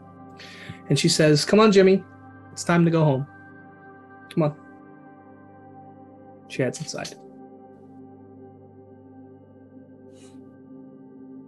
And 0.91 0.99
she 0.99 1.09
says, 1.09 1.45
Come 1.45 1.59
on, 1.59 1.73
Jimmy. 1.73 2.05
It's 2.53 2.63
time 2.63 2.85
to 2.85 2.91
go 2.91 3.05
home. 3.05 3.27
Come 4.33 4.45
on. 4.45 4.57
She 6.49 6.63
heads 6.63 6.79
inside. 6.79 7.15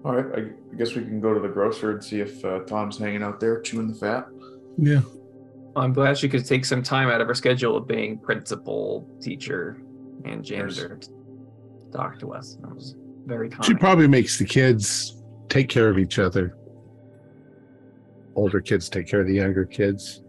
All 0.04 0.14
right, 0.14 0.26
I, 0.38 0.40
I 0.72 0.76
guess 0.76 0.94
we 0.94 1.02
can 1.02 1.20
go 1.20 1.32
to 1.32 1.40
the 1.40 1.48
grocer 1.48 1.92
and 1.92 2.04
see 2.04 2.20
if 2.20 2.44
uh, 2.44 2.60
Tom's 2.60 2.98
hanging 2.98 3.22
out 3.22 3.40
there 3.40 3.60
chewing 3.62 3.88
the 3.88 3.94
fat. 3.94 4.26
Yeah. 4.76 5.00
I'm 5.76 5.92
glad 5.92 6.18
she 6.18 6.28
could 6.28 6.44
take 6.44 6.64
some 6.64 6.82
time 6.82 7.08
out 7.08 7.20
of 7.20 7.26
her 7.26 7.34
schedule 7.34 7.76
of 7.76 7.88
being 7.88 8.18
principal, 8.18 9.08
teacher, 9.20 9.80
and 10.24 10.44
janitor 10.44 10.96
to 10.98 11.08
talk 11.92 12.18
to 12.20 12.32
us. 12.32 12.56
That 12.60 12.74
was 12.74 12.96
very 13.24 13.48
kind. 13.48 13.64
She 13.64 13.74
probably 13.74 14.06
makes 14.06 14.38
the 14.38 14.44
kids 14.44 15.22
take 15.48 15.68
care 15.68 15.88
of 15.88 15.98
each 15.98 16.18
other. 16.18 16.56
Older 18.36 18.60
kids 18.60 18.88
take 18.88 19.08
care 19.08 19.20
of 19.20 19.26
the 19.26 19.34
younger 19.34 19.64
kids. 19.64 20.22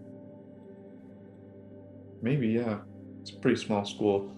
Maybe, 2.21 2.47
yeah. 2.47 2.79
It's 3.21 3.31
a 3.31 3.35
pretty 3.37 3.57
small 3.59 3.83
school. 3.85 4.31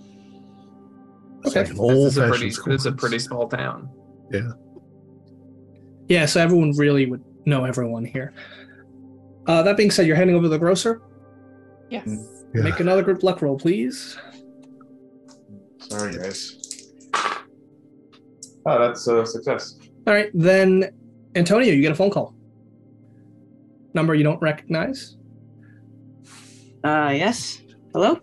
It's 1.43 1.55
Okay. 1.55 1.59
like 1.61 1.69
an 1.69 1.77
this, 1.77 1.79
is 1.79 1.79
a 1.79 1.81
old-fashioned 2.23 2.29
pretty, 2.31 2.71
this 2.71 2.81
is 2.81 2.85
a 2.85 2.91
pretty 2.91 3.19
small 3.19 3.47
town. 3.47 3.89
Yeah, 4.31 4.49
so 6.25 6.41
everyone 6.41 6.71
really 6.71 7.05
would 7.05 7.23
know 7.45 7.65
everyone 7.65 8.05
here. 8.05 8.33
Uh, 9.45 9.63
that 9.63 9.77
being 9.77 9.91
said, 9.91 10.07
you're 10.07 10.15
heading 10.15 10.35
over 10.35 10.43
to 10.43 10.49
the 10.49 10.59
grocer. 10.59 11.01
Yes. 11.89 12.03
Yeah. 12.53 12.61
Make 12.61 12.79
another 12.79 13.01
group 13.01 13.23
luck 13.23 13.41
roll, 13.41 13.57
please. 13.57 14.17
Sorry, 15.79 16.17
guys. 16.17 16.91
Oh, 18.65 18.79
that's 18.79 19.07
a 19.07 19.25
success. 19.25 19.79
All 20.05 20.13
right, 20.13 20.29
then 20.33 20.91
Antonio, 21.35 21.73
you 21.73 21.81
get 21.81 21.91
a 21.91 21.95
phone 21.95 22.09
call. 22.09 22.35
Number 23.93 24.15
you 24.15 24.23
don't 24.23 24.41
recognize. 24.41 25.17
Uh, 26.83 27.11
yes. 27.15 27.61
Hello. 27.93 28.19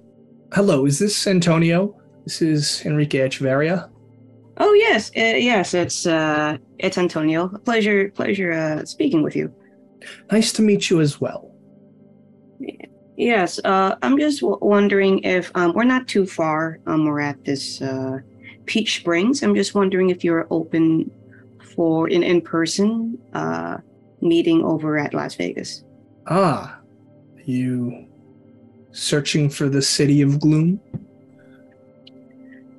Hello, 0.52 0.86
is 0.86 0.98
this 0.98 1.26
Antonio? 1.26 1.98
This 2.24 2.42
is 2.42 2.82
Enrique 2.84 3.18
Echeverria. 3.18 3.90
Oh 4.58 4.72
yes, 4.74 5.10
uh, 5.16 5.20
yes. 5.20 5.74
It's 5.74 6.06
uh, 6.06 6.58
it's 6.84 6.98
Antonio. 6.98 7.48
Pleasure, 7.48 8.10
pleasure 8.10 8.52
uh, 8.52 8.84
speaking 8.84 9.22
with 9.22 9.34
you. 9.34 9.52
Nice 10.30 10.52
to 10.52 10.62
meet 10.62 10.90
you 10.90 11.00
as 11.00 11.20
well. 11.20 11.50
Yes. 13.16 13.58
Uh, 13.64 13.96
I'm 14.02 14.18
just 14.18 14.40
w- 14.40 14.58
wondering 14.60 15.20
if 15.20 15.50
um, 15.54 15.72
we're 15.72 15.84
not 15.84 16.06
too 16.06 16.26
far. 16.26 16.78
Um, 16.86 17.06
we're 17.06 17.20
at 17.20 17.42
this 17.44 17.80
uh, 17.80 18.18
Peach 18.66 18.96
Springs. 18.96 19.42
I'm 19.42 19.54
just 19.54 19.74
wondering 19.74 20.10
if 20.10 20.22
you're 20.24 20.46
open 20.50 21.10
for 21.74 22.06
an 22.08 22.22
in-person 22.22 23.18
uh, 23.32 23.78
meeting 24.20 24.62
over 24.62 24.98
at 24.98 25.14
Las 25.14 25.34
Vegas. 25.36 25.84
Ah, 26.26 26.78
you 27.44 28.06
searching 28.92 29.48
for 29.48 29.68
the 29.68 29.82
city 29.82 30.20
of 30.20 30.40
gloom? 30.40 30.80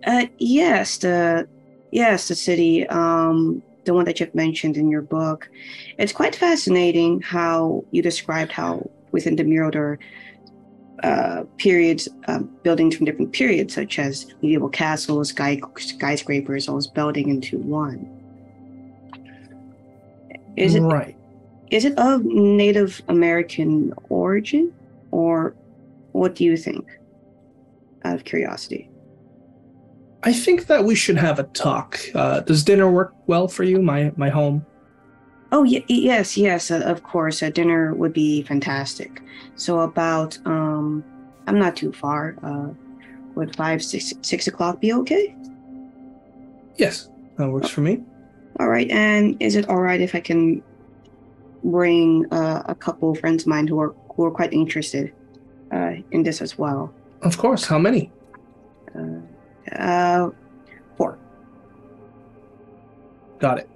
Uh, 0.06 0.28
yes, 0.38 0.98
the 1.00 1.48
yes, 1.92 2.28
the 2.28 2.36
city, 2.36 2.86
um, 2.88 3.64
the 3.86 3.94
one 3.94 4.06
that 4.06 4.20
you've 4.20 4.36
mentioned 4.36 4.78
in 4.78 4.90
your 4.90 5.02
book. 5.02 5.50
It's 5.98 6.12
quite 6.12 6.36
fascinating 6.36 7.22
how 7.22 7.86
you 7.92 8.02
described 8.02 8.52
how 8.52 8.90
within 9.12 9.36
the 9.36 9.44
mural 9.44 9.72
there 9.72 9.84
are 9.84 10.00
uh, 11.04 11.44
periods, 11.58 12.08
uh, 12.28 12.40
buildings 12.40 12.96
from 12.96 13.06
different 13.06 13.34
periods, 13.34 13.74
such 13.74 14.00
as 14.00 14.28
medieval 14.42 14.70
castles, 14.70 15.30
sky 15.30 15.60
skyscrapers, 15.78 16.68
all 16.68 16.78
is 16.78 16.88
building 16.88 17.30
into 17.30 17.58
one. 17.60 18.10
Is 20.56 20.76
it 20.76 20.82
right? 20.82 21.18
is 21.72 21.84
it 21.84 21.98
of 21.98 22.24
Native 22.24 23.02
American 23.08 23.94
origin, 24.10 24.74
or 25.12 25.56
what 26.12 26.36
do 26.36 26.44
you 26.44 26.56
think? 26.58 26.88
Out 28.04 28.16
of 28.16 28.24
curiosity. 28.24 28.90
I 30.26 30.34
think 30.34 30.66
that 30.66 30.84
we 30.84 30.96
should 30.96 31.18
have 31.18 31.38
a 31.38 31.44
talk. 31.44 32.00
Uh, 32.16 32.40
does 32.40 32.64
dinner 32.64 32.90
work 32.90 33.14
well 33.28 33.48
for 33.48 33.64
you? 33.64 33.80
My 33.82 34.12
my 34.18 34.30
home. 34.30 34.66
Oh 35.52 35.62
y- 35.62 35.86
yes, 35.88 36.36
yes, 36.36 36.72
uh, 36.72 36.82
of 36.84 37.04
course. 37.04 37.44
A 37.44 37.52
dinner 37.52 37.94
would 37.94 38.12
be 38.12 38.42
fantastic. 38.42 39.22
So 39.56 39.82
about 39.82 40.38
um, 40.46 41.04
I'm 41.46 41.60
not 41.60 41.76
too 41.76 41.94
far. 41.94 42.36
Uh, 42.42 42.70
would 43.36 43.56
five 43.56 43.84
six 43.84 44.14
six 44.22 44.48
o'clock 44.48 44.82
be 44.82 44.94
okay? 44.94 45.36
Yes, 46.78 47.10
that 47.38 47.48
works 47.48 47.70
for 47.70 47.82
me. 47.82 48.04
All 48.60 48.68
right. 48.68 48.90
And 48.90 49.38
is 49.40 49.56
it 49.56 49.70
all 49.70 49.82
right 49.82 50.02
if 50.02 50.16
I 50.16 50.22
can 50.22 50.64
bring 51.64 52.26
uh, 52.32 52.64
a 52.66 52.76
couple 52.76 53.12
of 53.12 53.20
friends 53.20 53.44
of 53.44 53.48
mine 53.48 53.68
who 53.68 53.80
are 53.80 53.94
who 54.16 54.26
are 54.26 54.32
quite 54.32 54.54
interested 54.54 55.14
uh, 55.72 55.94
in 56.12 56.24
this 56.24 56.42
as 56.42 56.58
well? 56.58 56.92
Of 57.22 57.38
course. 57.38 57.64
How 57.66 57.78
many? 57.78 58.12
Uh, 58.98 59.22
uh, 59.80 60.30
four. 60.98 61.18
Got 63.40 63.60
it. 63.60 63.70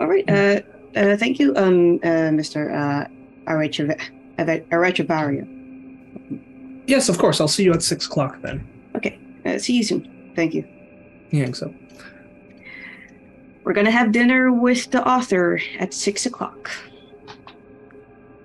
All 0.00 0.06
right. 0.06 0.28
Uh, 0.28 0.60
uh, 0.96 1.16
thank 1.16 1.38
you, 1.38 1.54
um, 1.56 1.96
uh, 2.02 2.30
Mr. 2.30 2.72
Uh, 2.72 3.08
Arechav- 3.50 4.00
Arechavarria. 4.38 5.46
Yes, 6.86 7.08
of 7.08 7.18
course. 7.18 7.40
I'll 7.40 7.48
see 7.48 7.64
you 7.64 7.72
at 7.72 7.82
six 7.82 8.06
o'clock 8.06 8.40
then. 8.42 8.66
Okay. 8.96 9.18
Uh, 9.44 9.58
see 9.58 9.74
you 9.76 9.82
soon. 9.82 10.32
Thank 10.36 10.54
you. 10.54 10.64
Yeah, 11.30 11.52
so. 11.52 11.74
We're 13.64 13.74
gonna 13.74 13.90
have 13.90 14.12
dinner 14.12 14.50
with 14.50 14.90
the 14.92 15.06
author 15.06 15.60
at 15.78 15.92
six 15.92 16.24
o'clock. 16.24 16.70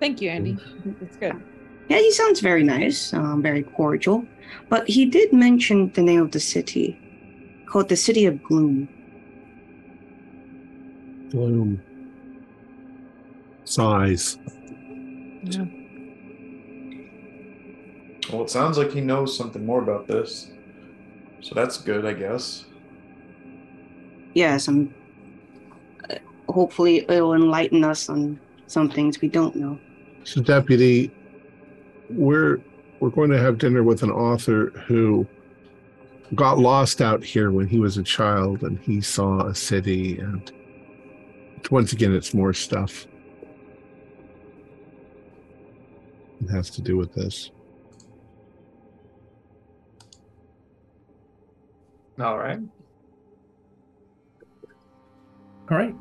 Thank 0.02 0.22
you, 0.22 0.30
Andy. 0.30 0.58
That's 1.00 1.16
good. 1.16 1.42
Yeah, 1.90 1.98
he 1.98 2.12
sounds 2.12 2.40
very 2.40 2.64
nice, 2.64 3.14
um, 3.14 3.42
very 3.42 3.64
cordial. 3.64 4.26
But 4.70 4.88
he 4.88 5.06
did 5.06 5.34
mention 5.34 5.92
the 5.94 6.02
name 6.02 6.22
of 6.22 6.32
the 6.32 6.40
city, 6.40 6.98
called 7.68 7.90
the 7.90 7.96
City 7.96 8.26
of 8.26 8.42
Gloom. 8.44 8.88
Gloom. 11.32 11.82
Size. 13.66 14.38
Yeah. 15.44 15.66
Well, 18.32 18.44
it 18.44 18.50
sounds 18.50 18.78
like 18.78 18.92
he 18.92 19.02
knows 19.02 19.36
something 19.38 19.66
more 19.66 19.82
about 19.82 20.08
this. 20.08 20.52
So 21.42 21.54
that's 21.56 21.78
good, 21.78 22.06
I 22.06 22.14
guess. 22.14 22.66
Yes, 24.34 24.68
and 24.68 24.94
uh, 26.10 26.16
hopefully 26.48 27.06
it 27.10 27.22
will 27.22 27.34
enlighten 27.34 27.84
us 27.84 28.10
on 28.10 28.40
some 28.68 28.90
things 28.90 29.22
we 29.22 29.28
don't 29.28 29.56
know. 29.56 29.78
So, 30.24 30.42
deputy, 30.42 31.12
we're 32.10 32.62
we're 33.00 33.10
going 33.10 33.30
to 33.32 33.40
have 33.40 33.58
dinner 33.58 33.84
with 33.84 34.04
an 34.04 34.12
author 34.12 34.70
who 34.88 35.28
got 36.36 36.58
lost 36.58 37.02
out 37.02 37.24
here 37.24 37.52
when 37.52 37.68
he 37.68 37.80
was 37.80 37.98
a 37.98 38.04
child, 38.04 38.64
and 38.64 38.80
he 38.80 39.02
saw 39.02 39.46
a 39.48 39.56
city, 39.56 40.20
and 40.20 40.52
once 41.70 41.94
again, 41.94 42.14
it's 42.14 42.34
more 42.34 42.54
stuff. 42.54 43.06
It 46.42 46.50
has 46.50 46.70
to 46.72 46.82
do 46.82 46.98
with 46.98 47.14
this. 47.14 47.52
All 52.20 52.38
right. 52.38 52.60
All 55.72 55.78
right. 55.78 55.96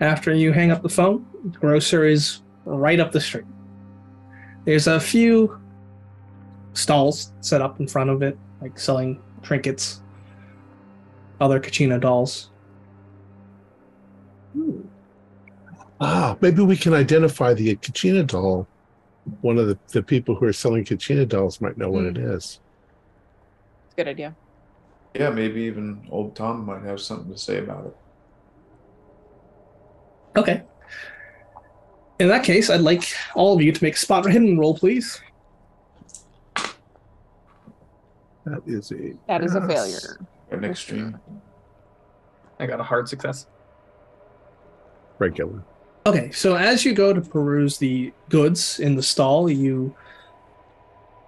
After 0.00 0.32
you 0.32 0.52
hang 0.52 0.70
up 0.70 0.82
the 0.82 0.88
phone, 0.88 1.26
the 1.44 1.58
grocer 1.58 2.04
is 2.04 2.42
right 2.64 3.00
up 3.00 3.10
the 3.10 3.20
street. 3.20 3.46
There's 4.68 4.86
a 4.86 5.00
few 5.00 5.58
stalls 6.74 7.32
set 7.40 7.62
up 7.62 7.80
in 7.80 7.88
front 7.88 8.10
of 8.10 8.20
it, 8.20 8.36
like 8.60 8.78
selling 8.78 9.18
trinkets, 9.40 10.02
other 11.40 11.58
Kachina 11.58 11.98
dolls. 11.98 12.50
Ah, 15.98 16.36
maybe 16.42 16.60
we 16.60 16.76
can 16.76 16.92
identify 16.92 17.54
the 17.54 17.76
Kachina 17.76 18.26
doll. 18.26 18.68
One 19.40 19.56
of 19.56 19.68
the, 19.68 19.78
the 19.88 20.02
people 20.02 20.34
who 20.34 20.44
are 20.44 20.52
selling 20.52 20.84
Kachina 20.84 21.26
dolls 21.26 21.62
might 21.62 21.78
know 21.78 21.88
what 21.88 22.04
it 22.04 22.18
is. 22.18 22.60
Good 23.96 24.08
idea. 24.08 24.36
Yeah, 25.14 25.30
maybe 25.30 25.62
even 25.62 26.06
old 26.10 26.36
Tom 26.36 26.66
might 26.66 26.82
have 26.82 27.00
something 27.00 27.32
to 27.32 27.38
say 27.38 27.56
about 27.56 27.86
it. 27.86 27.96
Okay. 30.36 30.62
In 32.18 32.28
that 32.28 32.42
case, 32.44 32.68
I'd 32.68 32.80
like 32.80 33.04
all 33.34 33.54
of 33.54 33.62
you 33.62 33.70
to 33.70 33.84
make 33.84 33.94
a 33.94 33.98
spot 33.98 34.26
hidden 34.26 34.58
roll, 34.58 34.76
please. 34.76 35.20
That 38.44 38.62
is 38.66 38.90
a 38.92 39.12
That 39.28 39.44
is 39.44 39.54
a 39.54 39.60
pass. 39.60 39.72
failure. 39.72 40.26
An 40.50 40.64
extreme. 40.64 41.18
I 42.58 42.66
got 42.66 42.80
a 42.80 42.82
hard 42.82 43.08
success. 43.08 43.46
Regular. 45.18 45.62
Okay, 46.06 46.30
so 46.32 46.56
as 46.56 46.84
you 46.84 46.94
go 46.94 47.12
to 47.12 47.20
peruse 47.20 47.78
the 47.78 48.12
goods 48.30 48.80
in 48.80 48.96
the 48.96 49.02
stall, 49.02 49.50
you 49.50 49.94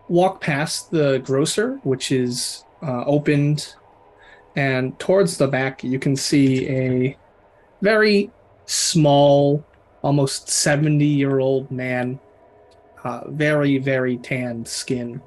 walk 0.09 0.41
past 0.41 0.91
the 0.91 1.19
grocer, 1.19 1.79
which 1.83 2.11
is 2.11 2.65
uh, 2.83 3.05
opened, 3.05 3.75
and 4.57 4.99
towards 4.99 5.37
the 5.37 5.47
back, 5.47 5.85
you 5.85 5.99
can 5.99 6.17
see 6.17 6.67
a 6.69 7.17
very 7.83 8.31
small, 8.65 9.65
almost 10.03 10.49
70 10.49 11.05
year 11.05 11.39
old 11.39 11.71
man, 11.71 12.19
uh, 13.05 13.23
very, 13.29 13.79
very 13.79 14.17
tanned 14.19 14.67
skin, 14.67 15.21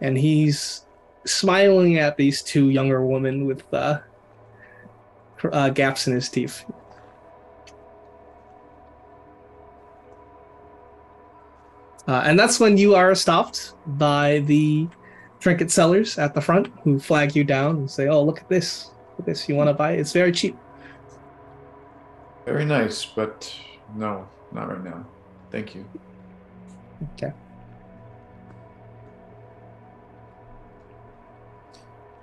and 0.00 0.16
he's 0.18 0.84
smiling 1.24 1.98
at 1.98 2.16
these 2.16 2.42
two 2.42 2.70
younger 2.70 3.04
women 3.04 3.46
with 3.46 3.62
uh, 3.74 3.98
uh, 5.52 5.70
gaps 5.70 6.06
in 6.06 6.14
his 6.14 6.28
teeth. 6.28 6.64
Uh, 12.08 12.22
and 12.24 12.38
that's 12.38 12.60
when 12.60 12.76
you 12.78 12.94
are 12.94 13.14
stopped 13.16 13.72
by 13.98 14.38
the 14.46 14.86
trinket 15.40 15.70
sellers 15.70 16.18
at 16.18 16.34
the 16.34 16.40
front 16.40 16.68
who 16.84 17.00
flag 17.00 17.34
you 17.34 17.42
down 17.42 17.76
and 17.76 17.90
say, 17.90 18.06
Oh, 18.06 18.22
look 18.22 18.40
at 18.40 18.48
this. 18.48 18.90
Look 19.10 19.20
at 19.20 19.26
this. 19.26 19.48
You 19.48 19.56
want 19.56 19.68
to 19.68 19.74
buy 19.74 19.92
it? 19.92 20.00
It's 20.00 20.12
very 20.12 20.30
cheap. 20.30 20.56
Very 22.44 22.64
nice, 22.64 23.04
but 23.04 23.52
no, 23.94 24.28
not 24.52 24.68
right 24.68 24.82
now. 24.82 25.04
Thank 25.50 25.74
you. 25.74 25.88
Okay. 27.14 27.32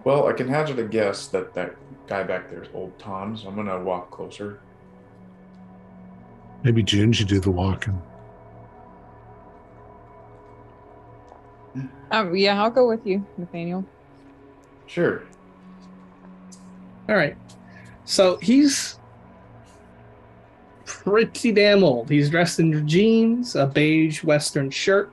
Well, 0.04 0.28
I 0.28 0.34
can 0.34 0.50
hazard 0.50 0.80
a 0.80 0.84
guess 0.84 1.28
that 1.28 1.54
that 1.54 1.76
guy 2.08 2.24
back 2.24 2.50
there 2.50 2.64
is 2.64 2.70
old 2.74 2.98
Tom, 3.00 3.38
so 3.38 3.48
I'm 3.48 3.56
gonna 3.56 3.82
walk 3.82 4.12
closer. 4.12 4.60
Maybe 6.64 6.84
June 6.84 7.14
should 7.14 7.28
do 7.28 7.40
the 7.40 7.52
walking. 7.52 8.02
Um, 12.12 12.36
yeah, 12.36 12.62
I'll 12.62 12.70
go 12.70 12.88
with 12.88 13.06
you, 13.08 13.26
Nathaniel. 13.38 13.84
Sure. 14.86 15.24
All 17.10 17.16
right. 17.16 17.36
So 18.06 18.38
he's 18.38 19.00
pretty 21.04 21.52
damn 21.52 21.84
old. 21.84 22.10
He's 22.10 22.30
dressed 22.30 22.60
in 22.60 22.88
jeans, 22.88 23.56
a 23.56 23.68
beige 23.68 24.24
western 24.24 24.70
shirt, 24.70 25.12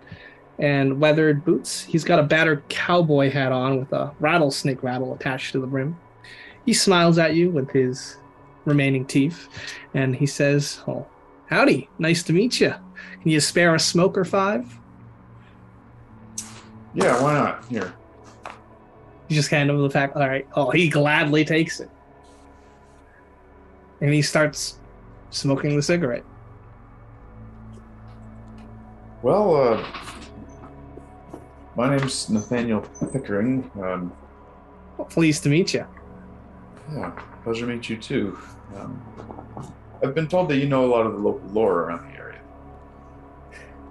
and 0.59 1.01
weathered 1.01 1.45
boots. 1.45 1.83
He's 1.83 2.05
got 2.05 2.19
a 2.19 2.23
battered 2.23 2.63
cowboy 2.69 3.31
hat 3.31 3.53
on 3.53 3.79
with 3.79 3.93
a 3.93 4.13
rattlesnake 4.21 4.83
rattle 4.83 5.15
attached 5.15 5.53
to 5.53 5.61
the 5.61 5.67
brim. 5.67 5.99
He 6.65 6.73
smiles 6.73 7.19
at 7.19 7.35
you 7.35 7.51
with 7.51 7.71
his 7.71 8.17
remaining 8.65 9.05
teeth, 9.05 9.49
and 9.95 10.15
he 10.15 10.27
says, 10.27 10.81
"Oh, 10.87 11.07
howdy. 11.47 11.89
Nice 11.99 12.23
to 12.25 12.33
meet 12.33 12.61
you. 12.61 12.75
Can 13.23 13.31
you 13.31 13.41
spare 13.41 13.75
a 13.75 13.81
smoke 13.81 14.17
or 14.17 14.25
five? 14.25 14.79
Yeah, 16.95 17.21
why 17.23 17.35
not? 17.35 17.65
Here. 17.67 17.95
You 19.29 19.37
just 19.37 19.49
hand 19.49 19.71
him 19.71 19.81
the 19.81 19.89
pack. 19.89 20.17
All 20.17 20.29
right. 20.29 20.47
Oh, 20.55 20.71
he 20.71 20.89
gladly 20.89 21.45
takes 21.45 21.81
it. 21.81 21.89
And 24.01 24.13
he 24.13 24.23
starts 24.23 24.80
smoking 25.31 25.77
the 25.77 25.83
cigarette. 25.83 26.25
Well, 29.23 29.55
uh, 29.57 29.87
my 31.77 31.95
name's 31.97 32.29
Nathaniel 32.31 32.81
Pickering. 33.13 33.71
Um, 33.83 34.13
Pleased 35.09 35.43
to 35.45 35.49
meet 35.49 35.73
you. 35.75 35.87
yeah, 36.93 37.11
pleasure 37.43 37.67
to 37.67 37.73
meet 37.73 37.89
you 37.89 37.97
too. 37.97 38.39
Um, 38.77 39.03
I've 40.03 40.15
been 40.15 40.29
told 40.29 40.49
that 40.51 40.57
you 40.57 40.67
know 40.69 40.85
a 40.85 40.91
lot 40.91 41.07
of 41.07 41.13
the 41.13 41.19
local 41.19 41.49
lore 41.51 41.83
around 41.83 42.11
the 42.11 42.19
area. 42.19 42.39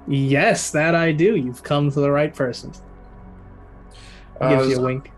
Yes, 0.07 0.71
that 0.71 0.95
I 0.95 1.11
do. 1.11 1.35
You've 1.35 1.63
come 1.63 1.91
to 1.91 1.99
the 1.99 2.11
right 2.11 2.33
person. 2.33 2.71
He 3.93 4.45
Uh, 4.45 4.49
gives 4.57 4.69
you 4.69 4.77
a 4.77 4.81
wink. 4.81 5.11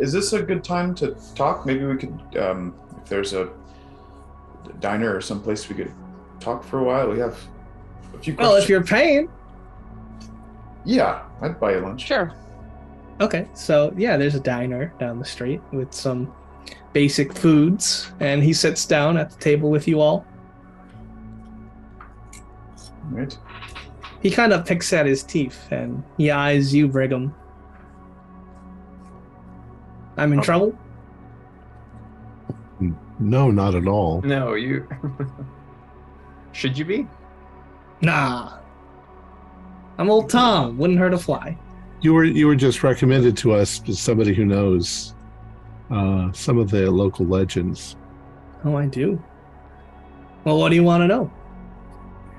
is 0.00 0.12
this 0.12 0.32
a 0.32 0.42
good 0.42 0.64
time 0.64 0.94
to 0.96 1.14
talk? 1.34 1.66
Maybe 1.66 1.84
we 1.84 1.96
could, 1.96 2.36
um, 2.38 2.74
if 3.02 3.08
there's 3.08 3.32
a 3.34 3.48
diner 4.80 5.14
or 5.16 5.20
someplace 5.20 5.68
we 5.68 5.74
could 5.76 5.92
talk 6.40 6.62
for 6.64 6.78
a 6.78 6.84
while. 6.84 7.08
We 7.10 7.18
have 7.18 7.38
a 8.14 8.18
few 8.18 8.34
questions. 8.34 8.38
Well, 8.38 8.54
if 8.56 8.68
you're 8.68 8.84
paying. 8.84 9.28
Yeah, 10.84 11.22
I'd 11.42 11.58
buy 11.60 11.72
you 11.74 11.80
lunch. 11.80 12.06
Sure. 12.06 12.32
Okay, 13.20 13.46
so 13.54 13.92
yeah, 13.96 14.16
there's 14.16 14.34
a 14.34 14.40
diner 14.40 14.92
down 14.98 15.18
the 15.18 15.24
street 15.24 15.60
with 15.72 15.92
some 15.92 16.32
basic 16.94 17.32
foods, 17.34 18.12
and 18.20 18.42
he 18.42 18.52
sits 18.52 18.86
down 18.86 19.16
at 19.18 19.30
the 19.30 19.36
table 19.38 19.70
with 19.70 19.86
you 19.86 20.00
all. 20.00 20.24
Right. 23.10 23.36
He 24.22 24.30
kind 24.30 24.52
of 24.52 24.64
picks 24.66 24.92
at 24.92 25.06
his 25.06 25.22
teeth 25.22 25.66
and 25.70 26.02
he 26.16 26.30
eyes 26.30 26.74
you, 26.74 26.86
Brigham. 26.88 27.34
I'm 30.16 30.32
in 30.32 30.38
Oh. 30.40 30.42
trouble? 30.42 30.78
No, 33.20 33.50
not 33.50 33.74
at 33.74 33.86
all. 33.86 34.22
No, 34.22 34.54
you. 34.54 34.88
Should 36.52 36.76
you 36.76 36.84
be? 36.84 37.06
Nah. 38.00 38.58
I'm 39.98 40.10
old 40.10 40.30
Tom. 40.30 40.78
Wouldn't 40.78 40.98
hurt 40.98 41.12
a 41.12 41.18
fly. 41.18 41.56
You 42.00 42.14
were 42.14 42.24
you 42.24 42.46
were 42.46 42.56
just 42.56 42.82
recommended 42.82 43.36
to 43.38 43.52
us 43.52 43.82
as 43.86 43.98
somebody 44.00 44.32
who 44.34 44.46
knows 44.46 45.14
uh, 45.90 46.32
some 46.32 46.56
of 46.58 46.70
the 46.70 46.90
local 46.90 47.26
legends. 47.26 47.96
Oh, 48.64 48.74
I 48.76 48.86
do. 48.86 49.22
Well, 50.44 50.58
what 50.58 50.70
do 50.70 50.76
you 50.76 50.82
want 50.82 51.02
to 51.02 51.06
know? 51.06 51.30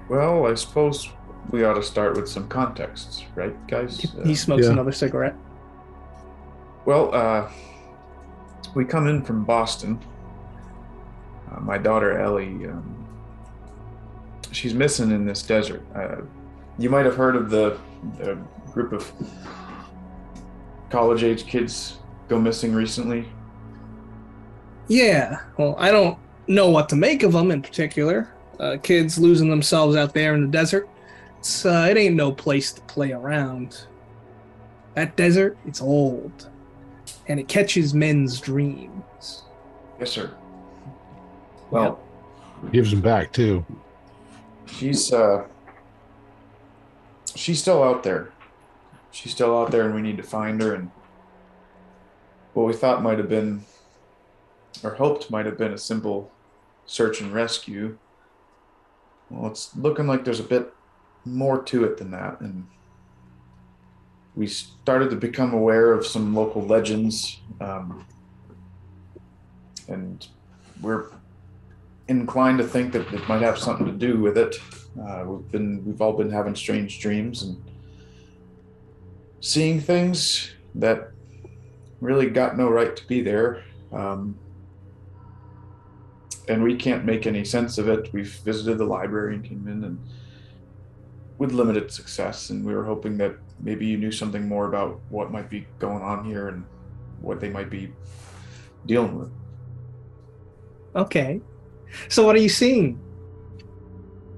Well, 0.09 0.47
I 0.47 0.55
suppose 0.55 1.09
we 1.51 1.63
ought 1.63 1.75
to 1.75 1.84
start 1.84 2.15
with 2.15 2.27
some 2.27 2.47
contexts, 2.47 3.23
right, 3.36 3.55
guys? 3.67 3.99
He, 3.99 4.07
Uh, 4.19 4.23
he 4.25 4.36
smokes 4.36 4.65
yeah. 4.65 4.71
another 4.71 4.91
cigarette. 4.91 5.36
Well, 6.86 7.13
uh, 7.13 7.49
we 8.73 8.84
come 8.86 9.07
in 9.07 9.23
from 9.23 9.45
Boston. 9.45 9.99
Uh, 11.51 11.59
my 11.59 11.77
daughter 11.77 12.19
Ellie, 12.19 12.65
um, 12.67 13.07
she's 14.51 14.73
missing 14.73 15.11
in 15.11 15.25
this 15.25 15.43
desert. 15.43 15.83
Uh, 15.95 16.17
you 16.77 16.89
might 16.89 17.05
have 17.05 17.15
heard 17.15 17.35
of 17.35 17.49
the, 17.49 17.77
the 18.17 18.37
group 18.71 18.93
of 18.93 19.11
college-age 20.89 21.45
kids 21.45 21.97
go 22.27 22.39
missing 22.39 22.73
recently. 22.73 23.27
Yeah. 24.87 25.41
Well, 25.57 25.75
I 25.77 25.91
don't 25.91 26.17
know 26.47 26.69
what 26.69 26.89
to 26.89 26.95
make 26.95 27.23
of 27.23 27.33
them 27.33 27.51
in 27.51 27.61
particular. 27.61 28.33
Uh, 28.59 28.77
kids 28.81 29.17
losing 29.17 29.49
themselves 29.49 29.95
out 29.95 30.13
there 30.13 30.33
in 30.35 30.41
the 30.41 30.47
desert. 30.47 30.89
It's, 31.39 31.65
uh, 31.65 31.87
it 31.89 31.97
ain't 31.97 32.15
no 32.15 32.31
place 32.31 32.71
to 32.73 32.81
play 32.81 33.11
around. 33.11 33.85
That 34.95 35.15
desert, 35.15 35.57
it's 35.65 35.81
old, 35.81 36.49
and 37.27 37.39
it 37.39 37.47
catches 37.47 37.93
men's 37.93 38.39
dreams. 38.39 39.43
Yes, 39.99 40.11
sir. 40.11 40.31
Well, 41.72 41.99
Gives 42.72 42.91
them 42.91 43.01
back 43.01 43.32
too. 43.32 43.65
she's 44.67 45.11
uh, 45.11 45.45
she's 47.34 47.59
still 47.59 47.82
out 47.82 48.03
there. 48.03 48.32
She's 49.11 49.32
still 49.32 49.57
out 49.57 49.72
there, 49.72 49.86
and 49.86 49.95
we 49.95 50.01
need 50.01 50.17
to 50.17 50.24
find 50.24 50.61
her. 50.61 50.76
And 50.76 50.91
what 52.53 52.67
we 52.67 52.74
thought 52.74 53.01
might 53.01 53.17
have 53.17 53.30
been, 53.30 53.63
or 54.84 54.91
hoped 54.93 55.32
might 55.32 55.45
have 55.47 55.57
been, 55.57 55.74
a 55.74 55.78
simple 55.78 56.32
search 56.86 57.19
and 57.19 57.34
rescue. 57.34 57.97
Well, 59.30 59.49
it's 59.49 59.76
looking 59.76 60.05
like 60.07 60.24
there's 60.24 60.39
a 60.39 60.43
bit 60.43 60.72
more 61.26 61.63
to 61.63 61.84
it 61.86 61.97
than 61.97 62.11
that, 62.11 62.41
and 62.41 62.67
we 64.36 64.45
started 64.45 65.09
to 65.09 65.15
become 65.15 65.53
aware 65.53 65.93
of 65.93 66.05
some 66.05 66.36
local 66.36 66.61
legends, 66.61 67.39
um, 67.59 68.05
and 69.88 70.28
we're 70.82 71.07
inclined 72.07 72.57
to 72.59 72.67
think 72.67 72.93
that 72.93 73.11
it 73.13 73.27
might 73.27 73.41
have 73.41 73.57
something 73.57 73.85
to 73.85 73.91
do 73.91 74.19
with 74.19 74.37
it. 74.37 74.55
Uh, 75.01 75.23
we've 75.25 75.51
been 75.51 75.85
we've 75.85 76.01
all 76.01 76.13
been 76.13 76.31
having 76.31 76.55
strange 76.55 76.99
dreams, 76.99 77.43
and 77.43 77.61
seeing 79.39 79.79
things 79.79 80.51
that 80.75 81.11
really 81.99 82.29
got 82.29 82.57
no 82.57 82.69
right 82.69 82.95
to 82.95 83.07
be 83.07 83.21
there. 83.21 83.63
Um, 83.91 84.37
and 86.47 86.63
we 86.63 86.75
can't 86.75 87.05
make 87.05 87.27
any 87.27 87.45
sense 87.45 87.77
of 87.77 87.87
it. 87.87 88.11
We've 88.11 88.33
visited 88.43 88.77
the 88.77 88.85
library 88.85 89.35
and 89.35 89.43
came 89.43 89.67
in 89.67 89.83
and 89.83 89.99
with 91.37 91.53
limited 91.53 91.91
success, 91.91 92.49
and 92.49 92.65
we 92.65 92.73
were 92.73 92.83
hoping 92.83 93.17
that 93.17 93.35
maybe 93.59 93.85
you 93.85 93.97
knew 93.97 94.11
something 94.11 94.47
more 94.47 94.67
about 94.67 94.99
what 95.09 95.31
might 95.31 95.49
be 95.49 95.65
going 95.79 96.03
on 96.03 96.23
here 96.25 96.49
and 96.49 96.65
what 97.19 97.39
they 97.39 97.49
might 97.49 97.69
be 97.69 97.91
dealing 98.85 99.17
with. 99.17 99.31
Okay. 100.95 101.41
So 102.09 102.25
what 102.25 102.35
are 102.35 102.39
you 102.39 102.49
seeing? 102.49 102.99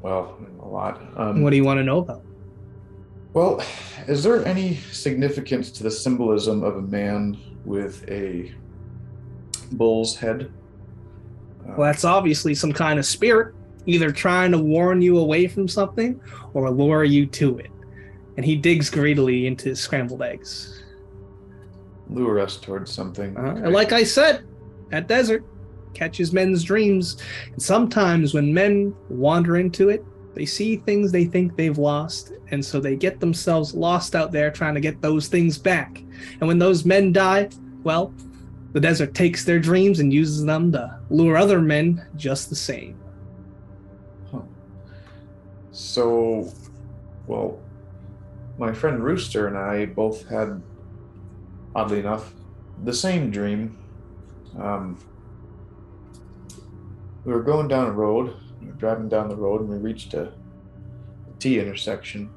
Well, 0.02 0.38
a 0.62 0.68
lot. 0.68 1.02
Um, 1.16 1.42
What 1.44 1.52
do 1.52 1.56
you 1.56 1.64
want 1.64 1.78
to 1.80 1.84
know 1.84 2.00
about? 2.00 2.24
Well, 3.34 3.64
is 4.08 4.24
there 4.24 4.46
any 4.46 4.76
significance 4.92 5.72
to 5.74 5.84
the 5.84 5.92
symbolism 5.92 6.64
of 6.64 6.76
a 6.78 6.82
man 6.82 7.38
with 7.66 8.08
a 8.10 8.54
bull's 9.74 10.16
head? 10.16 10.52
Uh, 11.68 11.74
Well, 11.78 11.88
that's 11.92 12.04
obviously 12.06 12.54
some 12.54 12.74
kind 12.74 13.00
of 13.00 13.06
spirit, 13.06 13.56
either 13.86 14.12
trying 14.12 14.52
to 14.52 14.60
warn 14.60 15.02
you 15.02 15.18
away 15.18 15.48
from 15.48 15.68
something 15.68 16.20
or 16.54 16.70
lure 16.70 17.04
you 17.04 17.26
to 17.28 17.58
it. 17.60 17.72
And 18.38 18.46
he 18.46 18.56
digs 18.56 18.90
greedily 18.90 19.48
into 19.48 19.70
his 19.70 19.80
scrambled 19.80 20.22
eggs. 20.22 20.80
lure 22.10 22.40
us 22.40 22.58
towards 22.58 22.92
something. 22.92 23.36
Uh, 23.38 23.42
Okay. 23.42 23.62
and 23.64 23.74
like 23.74 23.92
I 23.94 24.04
said, 24.04 24.44
that 24.92 25.08
desert 25.08 25.44
catches 25.94 26.34
men's 26.34 26.64
dreams. 26.64 27.18
And 27.52 27.62
sometimes 27.62 28.34
when 28.34 28.54
men 28.54 28.96
wander 29.10 29.58
into 29.58 29.90
it, 29.90 30.04
they 30.34 30.46
see 30.46 30.78
things 30.78 31.12
they 31.12 31.26
think 31.26 31.56
they've 31.56 31.78
lost. 31.78 32.32
And 32.52 32.64
so 32.64 32.80
they 32.80 32.96
get 32.96 33.20
themselves 33.20 33.74
lost 33.74 34.16
out 34.16 34.32
there 34.32 34.52
trying 34.52 34.74
to 34.76 34.82
get 34.82 35.02
those 35.02 35.28
things 35.28 35.58
back. 35.58 36.04
And 36.40 36.48
when 36.48 36.60
those 36.60 36.86
men 36.86 37.12
die, 37.12 37.50
well, 37.84 38.14
the 38.74 38.80
desert 38.80 39.14
takes 39.14 39.46
their 39.46 39.60
dreams 39.60 40.00
and 40.00 40.12
uses 40.12 40.44
them 40.44 40.72
to 40.72 41.00
lure 41.10 41.38
other 41.38 41.62
men 41.62 42.06
just 42.16 42.50
the 42.50 42.56
same. 42.56 43.00
So, 45.72 46.52
well, 47.26 47.60
my 48.58 48.72
friend 48.72 49.04
Rooster 49.04 49.48
and 49.48 49.58
I 49.58 49.86
both 49.86 50.28
had, 50.28 50.62
oddly 51.76 52.00
enough, 52.00 52.34
the 52.84 52.94
same 52.94 53.32
dream. 53.32 53.78
Um, 54.60 55.00
we 57.26 57.34
were 57.34 57.42
going 57.44 57.68
down 57.68 57.88
a 57.88 57.92
road, 57.92 58.36
we 58.62 58.68
were 58.68 58.74
driving 58.74 59.10
down 59.10 59.30
the 59.30 59.36
road, 59.36 59.62
and 59.62 59.70
we 59.70 59.78
reached 59.78 60.14
a 60.14 60.32
T 61.40 61.60
intersection. 61.60 62.30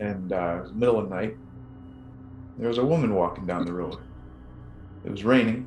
And 0.00 0.32
uh, 0.32 0.56
it 0.58 0.62
was 0.62 0.70
the 0.70 0.76
middle 0.76 0.98
of 0.98 1.08
the 1.08 1.14
night. 1.14 1.36
There 2.58 2.68
was 2.68 2.78
a 2.78 2.84
woman 2.84 3.14
walking 3.14 3.46
down 3.46 3.64
the 3.64 3.72
road. 3.72 3.96
It 5.04 5.10
was 5.10 5.24
raining, 5.24 5.66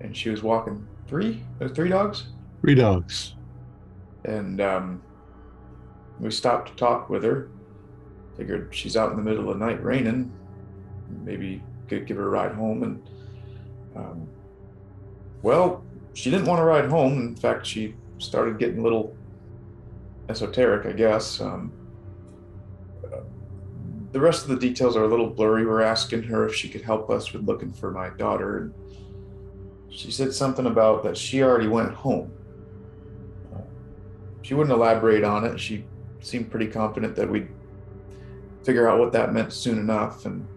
and 0.00 0.16
she 0.16 0.30
was 0.30 0.42
walking 0.42 0.86
three, 1.06 1.42
uh, 1.60 1.68
three 1.68 1.88
dogs 1.88 2.24
Three 2.60 2.74
dogs. 2.74 3.34
and 4.24 4.60
um, 4.60 5.02
we 6.18 6.30
stopped 6.30 6.70
to 6.70 6.74
talk 6.76 7.08
with 7.08 7.22
her. 7.22 7.50
Figured 8.36 8.68
she's 8.74 8.96
out 8.96 9.10
in 9.10 9.16
the 9.16 9.22
middle 9.22 9.48
of 9.50 9.58
the 9.58 9.64
night 9.64 9.82
raining, 9.82 10.32
maybe 11.24 11.62
could 11.88 12.06
give 12.06 12.16
her 12.16 12.26
a 12.26 12.30
ride 12.30 12.52
home. 12.52 12.82
And 12.82 13.02
um, 13.96 14.28
well, 15.42 15.84
she 16.14 16.30
didn't 16.30 16.46
want 16.46 16.58
to 16.58 16.64
ride 16.64 16.86
home. 16.86 17.18
In 17.18 17.36
fact, 17.36 17.66
she 17.66 17.94
started 18.18 18.58
getting 18.58 18.78
a 18.78 18.82
little 18.82 19.16
esoteric, 20.28 20.86
I 20.86 20.92
guess. 20.92 21.40
Um, 21.40 21.72
uh, 23.04 23.20
the 24.12 24.20
rest 24.20 24.42
of 24.42 24.48
the 24.48 24.56
details 24.56 24.96
are 24.96 25.04
a 25.04 25.08
little 25.08 25.30
blurry. 25.30 25.64
We're 25.64 25.82
asking 25.82 26.24
her 26.24 26.46
if 26.46 26.54
she 26.54 26.68
could 26.68 26.82
help 26.82 27.10
us 27.10 27.32
with 27.32 27.44
looking 27.44 27.72
for 27.72 27.90
my 27.90 28.10
daughter, 28.10 28.58
and 28.58 28.74
she 29.90 30.10
said 30.10 30.32
something 30.32 30.66
about 30.66 31.02
that 31.04 31.16
she 31.16 31.42
already 31.42 31.68
went 31.68 31.94
home 31.94 32.32
she 34.48 34.54
wouldn't 34.54 34.74
elaborate 34.74 35.24
on 35.24 35.44
it. 35.44 35.60
She 35.60 35.84
seemed 36.20 36.50
pretty 36.50 36.68
confident 36.68 37.14
that 37.16 37.28
we'd 37.28 37.48
figure 38.64 38.88
out 38.88 38.98
what 38.98 39.12
that 39.12 39.34
meant 39.34 39.52
soon 39.52 39.78
enough. 39.78 40.24
And 40.24 40.48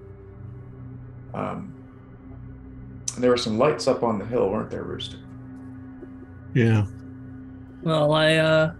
um, 1.34 1.73
there 3.18 3.32
were 3.32 3.38
some 3.38 3.57
lights 3.57 3.88
up 3.88 4.03
on 4.03 4.20
the 4.20 4.26
hill, 4.26 4.49
weren't 4.49 4.70
there, 4.70 4.84
Rooster? 4.84 5.18
Yeah. 6.53 6.86
Well, 7.82 8.14
I 8.14 8.36
uh 8.36 8.74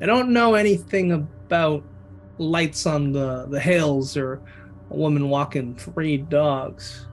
I 0.00 0.06
don't 0.06 0.32
know 0.32 0.54
anything 0.54 1.12
about 1.12 1.84
lights 2.38 2.86
on 2.86 3.12
the 3.12 3.46
the 3.48 3.60
hills 3.60 4.16
or 4.16 4.42
a 4.90 4.96
woman 4.96 5.28
walking 5.28 5.74
three 5.76 6.18
dogs. 6.18 7.06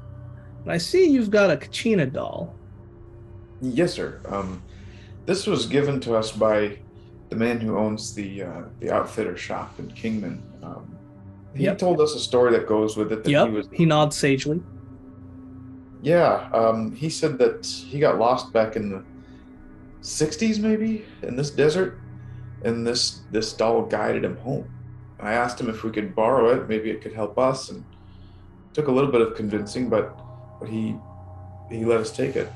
But 0.65 0.75
I 0.75 0.77
see 0.77 1.09
you've 1.09 1.29
got 1.31 1.51
a 1.51 1.57
Kachina 1.57 2.11
doll. 2.11 2.55
Yes, 3.61 3.93
sir. 3.93 4.19
Um, 4.27 4.61
this 5.25 5.47
was 5.47 5.65
given 5.65 5.99
to 6.01 6.15
us 6.15 6.31
by 6.31 6.77
the 7.29 7.35
man 7.35 7.59
who 7.59 7.77
owns 7.77 8.13
the 8.13 8.43
uh, 8.43 8.61
the 8.79 8.91
outfitter 8.91 9.37
shop 9.37 9.79
in 9.79 9.89
Kingman. 9.91 10.41
Um, 10.63 10.97
he 11.55 11.63
Yep. 11.65 11.77
told 11.77 12.01
us 12.01 12.15
a 12.15 12.19
story 12.19 12.51
that 12.53 12.67
goes 12.67 12.97
with 12.97 13.11
it. 13.11 13.23
That 13.23 13.29
Yep. 13.29 13.47
he 13.47 13.53
was 13.53 13.67
He 13.71 13.85
nods 13.85 14.17
sagely. 14.17 14.61
Yeah, 16.03 16.49
um, 16.53 16.93
he 16.93 17.09
said 17.09 17.37
that 17.37 17.65
he 17.65 17.97
got 17.97 18.19
lost 18.19 18.51
back 18.51 18.75
in 18.75 18.89
the 18.89 19.03
'60s, 20.01 20.59
maybe 20.59 21.05
in 21.21 21.37
this 21.37 21.49
desert, 21.49 21.97
and 22.63 22.85
this 22.85 23.21
this 23.31 23.53
doll 23.53 23.83
guided 23.83 24.25
him 24.25 24.37
home. 24.37 24.69
I 25.19 25.33
asked 25.33 25.61
him 25.61 25.69
if 25.69 25.83
we 25.83 25.91
could 25.91 26.13
borrow 26.13 26.49
it, 26.49 26.67
maybe 26.67 26.89
it 26.91 27.01
could 27.01 27.13
help 27.13 27.39
us, 27.39 27.69
and 27.69 27.85
took 28.73 28.89
a 28.89 28.91
little 28.91 29.11
bit 29.11 29.21
of 29.21 29.33
convincing, 29.35 29.89
but 29.89 30.19
but 30.59 30.67
he 30.67 30.97
he 31.71 31.85
let 31.85 32.01
us 32.01 32.11
take 32.11 32.35
it. 32.35 32.51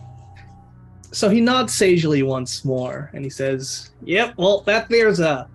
So 1.11 1.29
he 1.29 1.39
nods 1.39 1.73
sagely 1.73 2.23
once 2.23 2.65
more 2.65 3.09
and 3.13 3.23
he 3.23 3.29
says, 3.29 3.91
Yep, 4.03 4.33
well, 4.37 4.61
that 4.61 4.89
there's 4.89 5.21
a 5.21 5.47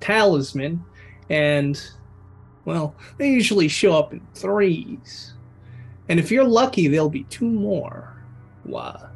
talisman, 0.00 0.84
and, 1.30 1.80
well, 2.64 2.96
they 3.16 3.30
usually 3.30 3.68
show 3.68 3.96
up 3.96 4.12
in 4.12 4.20
threes. 4.34 5.34
And 6.08 6.18
if 6.18 6.30
you're 6.30 6.44
lucky, 6.44 6.88
there'll 6.88 7.10
be 7.10 7.24
two 7.24 7.48
more. 7.48 8.16
Why? 8.64 9.08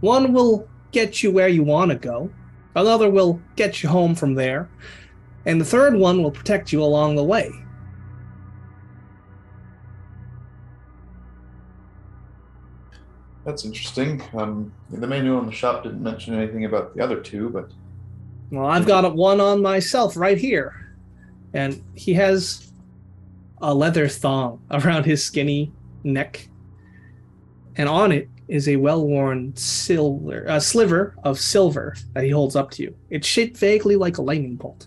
One 0.00 0.32
will 0.32 0.68
get 0.92 1.22
you 1.22 1.30
where 1.30 1.48
you 1.48 1.62
want 1.62 1.90
to 1.90 1.96
go, 1.96 2.30
another 2.74 3.10
will 3.10 3.40
get 3.56 3.82
you 3.82 3.88
home 3.88 4.14
from 4.14 4.34
there, 4.34 4.68
and 5.44 5.60
the 5.60 5.64
third 5.64 5.94
one 5.94 6.22
will 6.22 6.30
protect 6.30 6.72
you 6.72 6.82
along 6.82 7.16
the 7.16 7.24
way. 7.24 7.50
That's 13.44 13.64
interesting. 13.64 14.20
Um, 14.34 14.72
the 14.90 15.06
man 15.06 15.24
who 15.24 15.36
owned 15.36 15.48
the 15.48 15.52
shop 15.52 15.84
didn't 15.84 16.02
mention 16.02 16.34
anything 16.34 16.64
about 16.64 16.96
the 16.96 17.02
other 17.02 17.20
two, 17.20 17.48
but 17.48 17.70
Well, 18.50 18.66
I've 18.66 18.86
got 18.86 19.14
one 19.14 19.40
on 19.40 19.62
myself 19.62 20.16
right 20.16 20.36
here. 20.36 20.94
And 21.54 21.82
he 21.94 22.12
has 22.14 22.72
a 23.62 23.72
leather 23.72 24.08
thong 24.08 24.60
around 24.72 25.04
his 25.04 25.24
skinny 25.24 25.72
neck. 26.06 26.48
And 27.76 27.88
on 27.88 28.12
it 28.12 28.28
is 28.48 28.68
a 28.68 28.76
well 28.76 29.06
worn 29.06 29.54
silver 29.56 30.48
uh, 30.48 30.60
sliver 30.60 31.14
of 31.24 31.38
silver 31.38 31.94
that 32.14 32.24
he 32.24 32.30
holds 32.30 32.56
up 32.56 32.70
to 32.72 32.82
you. 32.82 32.96
It's 33.10 33.26
shaped 33.26 33.56
vaguely 33.56 33.96
like 33.96 34.18
a 34.18 34.22
lightning 34.22 34.56
bolt. 34.56 34.86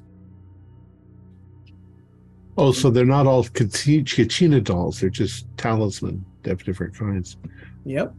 Oh, 2.57 2.71
so 2.71 2.89
they're 2.89 3.05
not 3.05 3.25
all 3.25 3.43
Kachi- 3.43 4.03
Kachina 4.03 4.61
dolls. 4.61 4.99
They're 4.99 5.09
just 5.09 5.45
talisman. 5.55 6.25
They 6.43 6.49
have 6.51 6.63
different 6.63 6.93
kinds. 6.93 7.37
Yep. 7.85 8.13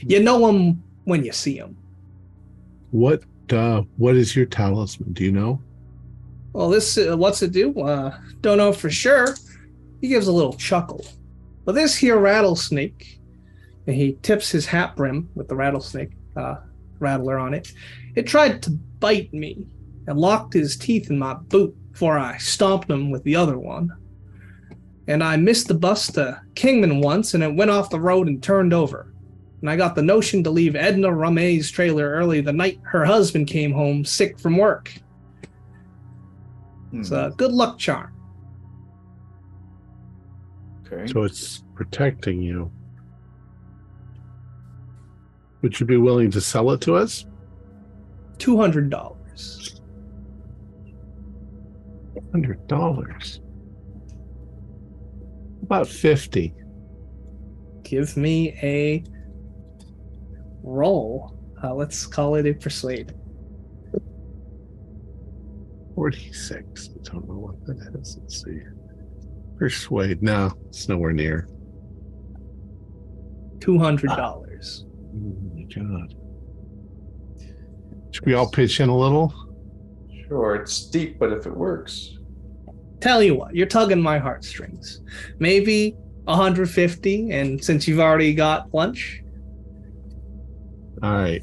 You 0.00 0.22
know 0.22 0.48
him 0.48 0.82
when 1.04 1.24
you 1.24 1.32
see 1.32 1.56
him. 1.56 1.76
What 2.90 3.22
uh 3.50 3.82
what 3.96 4.16
is 4.16 4.36
your 4.36 4.46
talisman? 4.46 5.12
Do 5.12 5.24
you 5.24 5.32
know? 5.32 5.60
Well, 6.52 6.68
this 6.68 6.98
uh, 6.98 7.16
what's 7.16 7.42
it 7.42 7.52
do? 7.52 7.78
Uh, 7.80 8.16
don't 8.40 8.58
know 8.58 8.72
for 8.72 8.90
sure. 8.90 9.36
He 10.00 10.08
gives 10.08 10.26
a 10.26 10.32
little 10.32 10.54
chuckle. 10.54 11.04
This 11.72 11.96
here 11.96 12.18
rattlesnake, 12.18 13.20
and 13.86 13.96
he 13.96 14.18
tips 14.22 14.50
his 14.50 14.66
hat 14.66 14.96
brim 14.96 15.28
with 15.34 15.48
the 15.48 15.56
rattlesnake 15.56 16.12
uh, 16.36 16.56
rattler 16.98 17.38
on 17.38 17.54
it. 17.54 17.72
It 18.14 18.26
tried 18.26 18.62
to 18.62 18.70
bite 18.70 19.32
me 19.32 19.66
and 20.06 20.18
locked 20.18 20.54
his 20.54 20.76
teeth 20.76 21.10
in 21.10 21.18
my 21.18 21.34
boot 21.34 21.74
before 21.92 22.18
I 22.18 22.36
stomped 22.38 22.90
him 22.90 23.10
with 23.10 23.22
the 23.24 23.36
other 23.36 23.58
one. 23.58 23.90
And 25.08 25.24
I 25.24 25.36
missed 25.36 25.68
the 25.68 25.74
bus 25.74 26.06
to 26.12 26.40
Kingman 26.54 27.00
once, 27.00 27.34
and 27.34 27.42
it 27.42 27.54
went 27.54 27.70
off 27.70 27.90
the 27.90 28.00
road 28.00 28.28
and 28.28 28.42
turned 28.42 28.72
over. 28.72 29.12
And 29.60 29.68
I 29.68 29.76
got 29.76 29.94
the 29.94 30.02
notion 30.02 30.42
to 30.44 30.50
leave 30.50 30.76
Edna 30.76 31.12
Rame's 31.12 31.70
trailer 31.70 32.08
early 32.10 32.40
the 32.40 32.52
night 32.52 32.80
her 32.84 33.04
husband 33.04 33.46
came 33.46 33.72
home 33.72 34.04
sick 34.04 34.38
from 34.38 34.56
work. 34.56 34.92
hmm, 36.90 37.00
It's 37.00 37.10
a 37.10 37.32
good 37.36 37.52
luck 37.52 37.78
charm. 37.78 38.12
Okay. 40.92 41.10
So 41.12 41.22
it's 41.24 41.62
protecting 41.74 42.40
you. 42.40 42.70
Would 45.62 45.78
you 45.78 45.86
be 45.86 45.96
willing 45.96 46.30
to 46.32 46.40
sell 46.40 46.70
it 46.70 46.80
to 46.82 46.96
us? 46.96 47.26
Two 48.38 48.56
hundred 48.56 48.90
dollars. 48.90 49.80
Hundred 52.32 52.66
dollars. 52.66 53.40
about 55.62 55.86
50? 55.86 56.54
Give 57.82 58.16
me 58.16 58.50
a 58.62 59.04
roll. 60.62 61.36
Uh, 61.62 61.74
let's 61.74 62.06
call 62.06 62.36
it 62.36 62.46
a 62.46 62.54
persuade. 62.54 63.12
46. 65.94 66.90
I 66.90 67.10
don't 67.12 67.28
know 67.28 67.34
what 67.34 67.66
that 67.66 68.00
is. 68.00 68.18
Let's 68.20 68.42
see. 68.44 68.60
Persuade. 69.60 70.22
No, 70.22 70.52
it's 70.68 70.88
nowhere 70.88 71.12
near. 71.12 71.46
Two 73.60 73.78
hundred 73.78 74.08
dollars. 74.08 74.86
Oh 75.14 75.36
my 75.54 75.62
god. 75.64 76.14
Should 78.10 78.24
we 78.26 78.34
all 78.34 78.50
pitch 78.50 78.80
in 78.80 78.88
a 78.88 78.96
little? 78.96 79.32
Sure, 80.26 80.56
it's 80.56 80.72
steep, 80.72 81.18
but 81.18 81.30
if 81.32 81.46
it 81.46 81.54
works, 81.54 82.16
Tell 83.00 83.22
you 83.22 83.34
what, 83.34 83.54
you're 83.54 83.66
tugging 83.66 84.00
my 84.00 84.18
heartstrings. 84.18 85.00
Maybe 85.38 85.92
150, 86.24 87.30
and 87.30 87.62
since 87.64 87.88
you've 87.88 87.98
already 87.98 88.34
got 88.34 88.72
lunch, 88.74 89.22
All 91.02 91.12
right. 91.14 91.42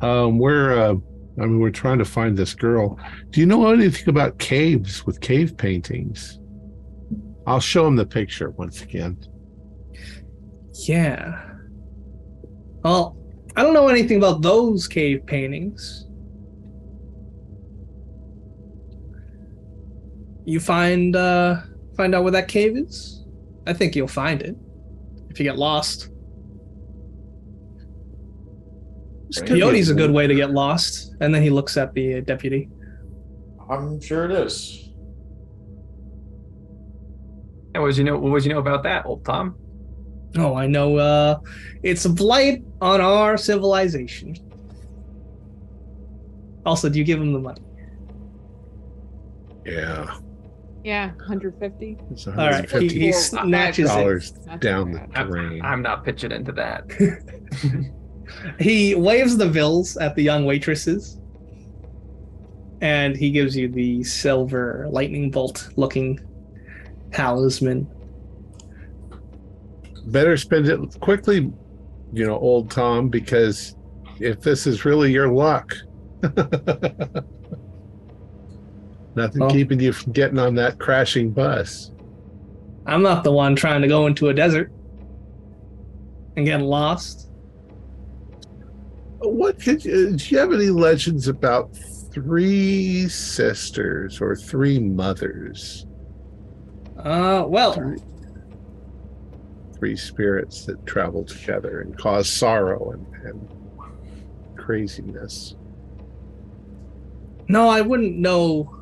Um, 0.00 0.38
we're 0.38 0.72
uh, 0.76 0.94
I 1.40 1.46
mean, 1.46 1.60
we're 1.60 1.70
trying 1.70 1.98
to 1.98 2.04
find 2.04 2.36
this 2.36 2.54
girl. 2.54 2.98
Do 3.30 3.40
you 3.40 3.46
know 3.46 3.72
anything 3.72 4.08
about 4.08 4.38
caves 4.38 5.04
with 5.06 5.20
cave 5.20 5.56
paintings? 5.56 6.38
I'll 7.46 7.60
show 7.60 7.86
him 7.86 7.96
the 7.96 8.06
picture 8.06 8.50
once 8.50 8.82
again. 8.82 9.18
yeah. 10.86 11.50
Well, 12.82 13.16
I 13.56 13.62
don't 13.62 13.74
know 13.74 13.88
anything 13.88 14.18
about 14.18 14.42
those 14.42 14.88
cave 14.88 15.24
paintings. 15.26 16.06
You 20.44 20.60
find 20.60 21.16
uh 21.16 21.60
find 21.96 22.14
out 22.14 22.22
where 22.22 22.32
that 22.32 22.48
cave 22.48 22.76
is? 22.76 23.24
I 23.66 23.72
think 23.72 23.96
you'll 23.96 24.08
find 24.08 24.42
it. 24.42 24.56
If 25.30 25.38
you 25.38 25.44
get 25.44 25.56
lost. 25.56 26.10
This 29.28 29.40
could 29.40 29.58
a 29.90 29.94
good 29.94 30.12
way 30.12 30.26
to 30.26 30.34
get 30.34 30.50
lost. 30.50 31.14
And 31.20 31.34
then 31.34 31.42
he 31.42 31.50
looks 31.50 31.76
at 31.76 31.94
the 31.94 32.16
uh, 32.16 32.20
deputy. 32.20 32.68
I'm 33.70 34.00
sure 34.00 34.26
it 34.26 34.32
is. 34.32 34.83
And 37.74 37.82
what 37.82 37.88
would 37.88 37.96
you 37.96 38.04
know? 38.04 38.18
What 38.18 38.32
would 38.32 38.44
you 38.44 38.52
know 38.52 38.60
about 38.60 38.82
that, 38.84 39.04
old 39.04 39.24
Tom? 39.24 39.56
Oh, 40.36 40.54
I 40.54 40.66
know. 40.66 40.96
Uh, 40.96 41.38
it's 41.82 42.04
a 42.04 42.10
blight 42.10 42.62
on 42.80 43.00
our 43.00 43.36
civilization. 43.36 44.36
Also, 46.66 46.88
do 46.88 46.98
you 46.98 47.04
give 47.04 47.20
him 47.20 47.32
the 47.32 47.38
money? 47.38 47.60
Yeah. 49.64 50.18
Yeah, 50.82 51.08
150. 51.12 51.98
It's 52.10 52.26
All 52.26 52.34
right, 52.34 52.70
he, 52.70 52.88
he 52.88 53.12
snatches 53.12 53.90
it. 53.90 53.94
dollars 53.94 54.32
Not 54.46 54.60
down 54.60 54.86
too 54.92 54.98
the 54.98 55.06
bad. 55.08 55.26
drain. 55.28 55.62
I'm 55.62 55.80
not 55.82 56.04
pitching 56.04 56.32
into 56.32 56.52
that. 56.52 56.84
He 58.58 58.94
waves 58.94 59.36
the 59.36 59.46
bills 59.48 59.96
at 59.98 60.14
the 60.16 60.22
young 60.22 60.44
waitresses, 60.46 61.20
and 62.80 63.14
he 63.16 63.30
gives 63.30 63.54
you 63.56 63.68
the 63.68 64.02
silver 64.02 64.86
lightning 64.90 65.30
bolt 65.30 65.68
looking 65.76 66.18
talisman. 67.14 67.86
Better 70.06 70.36
spend 70.36 70.68
it 70.68 71.00
quickly, 71.00 71.50
you 72.12 72.26
know, 72.26 72.38
old 72.38 72.70
Tom, 72.70 73.08
because 73.08 73.74
if 74.20 74.40
this 74.40 74.66
is 74.66 74.84
really 74.84 75.12
your 75.12 75.28
luck, 75.28 75.74
nothing 79.16 79.40
Well- 79.40 79.50
keeping 79.50 79.80
you 79.80 79.92
from 79.92 80.12
getting 80.12 80.38
on 80.38 80.54
that 80.56 80.78
crashing 80.78 81.30
bus. 81.30 81.90
I'm 82.86 83.02
not 83.02 83.24
the 83.24 83.32
one 83.32 83.56
trying 83.56 83.80
to 83.80 83.88
go 83.88 84.06
into 84.06 84.28
a 84.28 84.34
desert 84.34 84.70
and 86.36 86.44
get 86.44 86.60
lost. 86.60 87.30
What 89.20 89.58
could 89.58 89.82
you, 89.82 90.10
uh, 90.12 90.16
do 90.16 90.24
you 90.28 90.38
have 90.38 90.52
any 90.52 90.68
legends 90.68 91.28
about 91.28 91.74
three 92.12 93.08
sisters 93.08 94.20
or 94.20 94.36
three 94.36 94.78
mothers, 94.78 95.86
Uh, 97.04 97.44
well, 97.46 97.72
Three. 97.74 97.98
three 99.76 99.96
spirits 99.96 100.64
that 100.64 100.84
travel 100.86 101.24
together 101.24 101.82
and 101.82 101.96
cause 101.98 102.28
sorrow 102.30 102.92
and, 102.92 103.06
and 103.24 103.48
craziness? 104.56 105.56
no, 107.46 107.68
I 107.68 107.82
wouldn't 107.82 108.16
know 108.16 108.74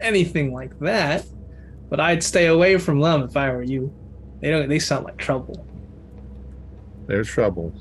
anything 0.00 0.52
like 0.52 0.76
that, 0.80 1.24
but 1.88 2.00
I'd 2.00 2.22
stay 2.24 2.46
away 2.46 2.76
from 2.76 2.98
them 3.00 3.22
if 3.22 3.36
I 3.36 3.50
were 3.52 3.62
you. 3.62 3.92
They 4.40 4.50
don't. 4.50 4.68
They 4.68 4.78
sound 4.80 5.04
like 5.04 5.16
trouble. 5.16 5.64
There's 7.06 7.28
trouble. 7.28 7.72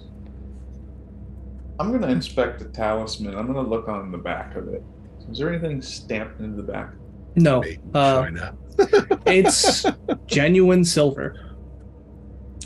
I'm 1.80 1.91
gonna 1.91 2.08
inspect 2.08 2.60
the 2.60 2.66
talisman. 2.66 3.36
I'm 3.36 3.47
gonna 3.47 3.68
look 3.68 3.88
on 3.88 4.12
the 4.12 4.18
back 4.20 4.55
of 4.55 4.68
it. 4.68 4.84
Is 5.32 5.39
there 5.39 5.49
anything 5.49 5.82
stamped 5.82 6.39
into 6.39 6.58
the 6.62 6.72
back? 6.72 6.89
No, 7.38 7.62
Made 7.62 7.80
in 7.80 7.96
uh, 7.96 8.22
China. 8.24 8.58
it's 9.28 9.86
genuine 10.26 10.84
silver. 10.84 11.56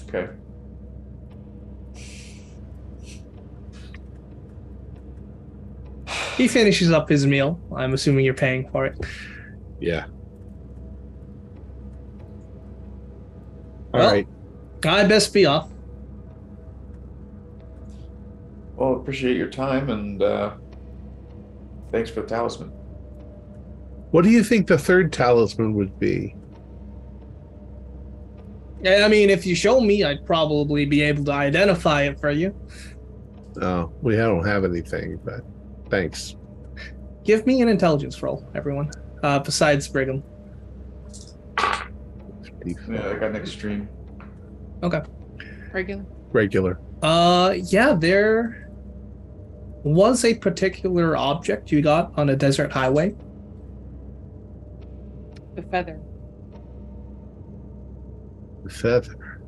Okay. 0.07 0.29
He 6.37 6.47
finishes 6.47 6.91
up 6.91 7.07
his 7.09 7.27
meal. 7.27 7.59
I'm 7.75 7.93
assuming 7.93 8.25
you're 8.25 8.33
paying 8.33 8.69
for 8.69 8.85
it. 8.85 8.97
Yeah. 9.79 10.05
All 13.93 13.99
Well- 13.99 14.11
right. 14.11 14.27
I 14.83 15.03
best 15.05 15.31
be 15.31 15.45
off. 15.45 15.69
Well, 18.75 18.95
appreciate 18.95 19.37
your 19.37 19.49
time 19.49 19.91
and 19.91 20.23
uh, 20.23 20.53
thanks 21.91 22.09
for 22.09 22.21
the 22.21 22.27
talisman. 22.27 22.71
What 24.11 24.23
do 24.23 24.29
you 24.29 24.43
think 24.43 24.67
the 24.67 24.77
third 24.77 25.11
talisman 25.11 25.73
would 25.73 25.97
be? 25.99 26.35
Yeah, 28.81 29.05
I 29.05 29.07
mean, 29.07 29.29
if 29.29 29.45
you 29.45 29.55
show 29.55 29.79
me, 29.79 30.03
I'd 30.03 30.25
probably 30.25 30.85
be 30.85 31.01
able 31.01 31.23
to 31.25 31.31
identify 31.31 32.03
it 32.03 32.19
for 32.19 32.31
you. 32.31 32.55
Oh, 33.61 33.91
we 34.01 34.15
don't 34.15 34.45
have 34.45 34.65
anything, 34.65 35.19
but 35.23 35.41
thanks. 35.89 36.35
Give 37.23 37.45
me 37.45 37.61
an 37.61 37.69
intelligence 37.69 38.21
roll, 38.21 38.49
everyone. 38.55 38.89
Uh, 39.23 39.39
besides 39.39 39.87
Brigham. 39.87 40.23
Yeah, 42.65 43.09
I 43.09 43.13
got 43.13 43.31
an 43.31 43.35
extreme. 43.35 43.87
Okay. 44.83 45.01
Regular. 45.71 46.05
Regular. 46.31 46.79
Uh, 47.01 47.55
yeah, 47.65 47.93
there 47.93 48.69
was 49.83 50.25
a 50.25 50.33
particular 50.35 51.15
object 51.15 51.71
you 51.71 51.81
got 51.81 52.11
on 52.17 52.29
a 52.29 52.35
desert 52.35 52.71
highway. 52.71 53.15
The 55.55 55.61
feather. 55.63 55.99
The 58.63 58.69
feather. 58.69 59.41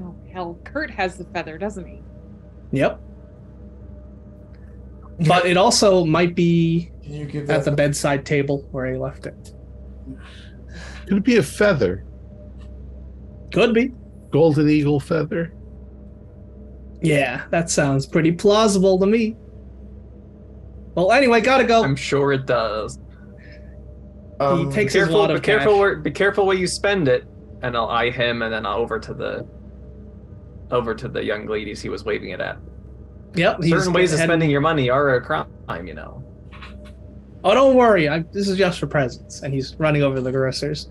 Oh, 0.00 0.14
hell. 0.32 0.58
Kurt 0.64 0.90
has 0.90 1.16
the 1.16 1.24
feather, 1.24 1.56
doesn't 1.58 1.86
he? 1.86 2.02
Yep. 2.72 3.00
But 5.26 5.46
it 5.46 5.56
also 5.56 6.04
might 6.04 6.34
be 6.34 6.90
Can 7.02 7.14
you 7.14 7.26
give 7.26 7.48
at 7.48 7.64
the 7.64 7.70
bedside 7.70 8.26
table 8.26 8.66
where 8.72 8.86
he 8.86 8.98
left 8.98 9.26
it. 9.26 9.52
Could 11.06 11.18
it 11.18 11.24
be 11.24 11.36
a 11.36 11.42
feather? 11.42 12.04
Could 13.52 13.74
be. 13.74 13.92
Golden 14.30 14.68
eagle 14.68 14.98
feather? 14.98 15.54
Yeah, 17.00 17.44
that 17.50 17.70
sounds 17.70 18.06
pretty 18.06 18.32
plausible 18.32 18.98
to 18.98 19.06
me. 19.06 19.36
Well, 20.96 21.12
anyway, 21.12 21.40
gotta 21.40 21.64
go. 21.64 21.84
I'm 21.84 21.96
sure 21.96 22.32
it 22.32 22.46
does. 22.46 22.98
Um, 24.52 24.66
he 24.68 24.72
takes 24.74 24.92
his 24.94 25.04
Careful, 25.04 25.18
lot 25.20 25.28
be 25.28 25.34
of 25.34 25.42
careful, 25.42 25.72
cash. 25.72 25.78
where, 25.80 25.96
be 25.96 26.10
careful 26.10 26.46
where 26.46 26.56
you 26.56 26.66
spend 26.66 27.08
it. 27.08 27.26
And 27.62 27.76
I'll 27.76 27.88
eye 27.88 28.10
him, 28.10 28.42
and 28.42 28.52
then 28.52 28.66
I'll 28.66 28.78
over 28.78 28.98
to 29.00 29.14
the 29.14 29.46
over 30.70 30.94
to 30.94 31.08
the 31.08 31.22
young 31.24 31.46
ladies 31.46 31.80
he 31.80 31.88
was 31.88 32.04
waving 32.04 32.30
it 32.30 32.40
at. 32.40 32.58
Yep. 33.34 33.62
he's 33.62 33.70
Certain 33.72 33.92
ways 33.92 34.12
of 34.12 34.20
spending 34.20 34.50
your 34.50 34.60
money 34.60 34.90
are 34.90 35.14
a 35.16 35.20
crime, 35.20 35.48
you 35.86 35.94
know. 35.94 36.22
Oh, 37.42 37.54
don't 37.54 37.74
worry. 37.76 38.08
I, 38.08 38.20
this 38.32 38.48
is 38.48 38.56
just 38.56 38.78
for 38.80 38.86
presents. 38.86 39.42
And 39.42 39.52
he's 39.52 39.74
running 39.76 40.02
over 40.02 40.20
the 40.20 40.30
grocers. 40.32 40.88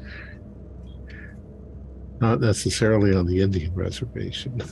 Not 2.21 2.39
necessarily 2.41 3.15
on 3.15 3.25
the 3.25 3.41
Indian 3.41 3.73
reservation. 3.73 4.61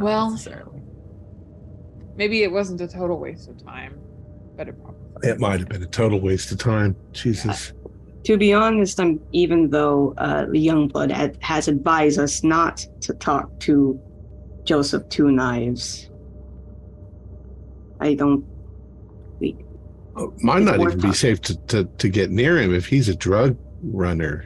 Well- 0.00 0.36
Maybe 2.16 2.42
it 2.42 2.50
wasn't 2.52 2.80
a 2.80 2.88
total 2.88 3.18
waste 3.18 3.48
of 3.48 3.64
time, 3.64 3.98
but 4.56 4.68
it 4.68 4.80
probably. 4.82 5.03
It 5.24 5.40
might 5.40 5.60
have 5.60 5.68
been 5.68 5.82
a 5.82 5.86
total 5.86 6.20
waste 6.20 6.52
of 6.52 6.58
time. 6.58 6.96
Jesus. 7.12 7.72
To 8.24 8.36
be 8.38 8.52
honest, 8.54 8.98
I'm 9.00 9.20
even 9.32 9.70
though 9.70 10.14
uh, 10.18 10.46
the 10.46 10.66
Youngblood 10.66 11.10
had, 11.10 11.36
has 11.42 11.68
advised 11.68 12.18
us 12.18 12.42
not 12.42 12.86
to 13.02 13.12
talk 13.14 13.58
to 13.60 14.00
Joseph 14.64 15.08
Two 15.08 15.30
Knives. 15.30 16.10
I 18.00 18.14
don't. 18.14 18.44
We, 19.40 19.56
Uh, 20.16 20.26
Might 20.40 20.62
not 20.62 20.78
worth 20.78 20.94
even 20.96 21.10
be 21.10 21.14
safe 21.14 21.40
to, 21.42 21.56
to, 21.66 21.84
to 21.84 22.08
get 22.08 22.30
near 22.30 22.58
him 22.58 22.74
if 22.74 22.86
he's 22.86 23.08
a 23.08 23.14
drug 23.16 23.56
runner. 23.82 24.44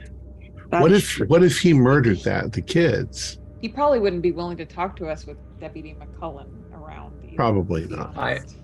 That 0.70 0.82
what 0.82 0.92
is 0.92 1.02
if 1.02 1.08
true. 1.08 1.26
what 1.28 1.42
if 1.42 1.58
he 1.58 1.72
murdered 1.72 2.18
that 2.20 2.52
the 2.52 2.62
kids? 2.62 3.38
He 3.60 3.68
probably 3.68 3.98
wouldn't 4.00 4.22
be 4.22 4.32
willing 4.32 4.56
to 4.58 4.66
talk 4.66 4.96
to 4.96 5.08
us 5.08 5.26
with 5.26 5.36
Deputy 5.60 5.96
McCullen 5.98 6.46
around. 6.72 7.12
either, 7.24 7.36
Probably 7.36 7.86
not. 7.86 8.16
I- 8.16 8.36
honest. 8.38 8.56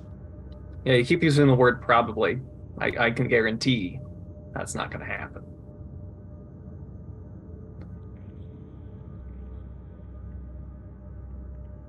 Yeah, 0.85 0.95
you 0.95 1.05
keep 1.05 1.23
using 1.23 1.47
the 1.47 1.55
word 1.55 1.81
probably. 1.83 2.41
I, 2.79 2.93
I 2.99 3.11
can 3.11 3.29
guarantee 3.29 4.01
that's 4.55 4.75
not 4.75 4.91
going 4.91 5.01
to 5.01 5.11
happen. 5.11 5.43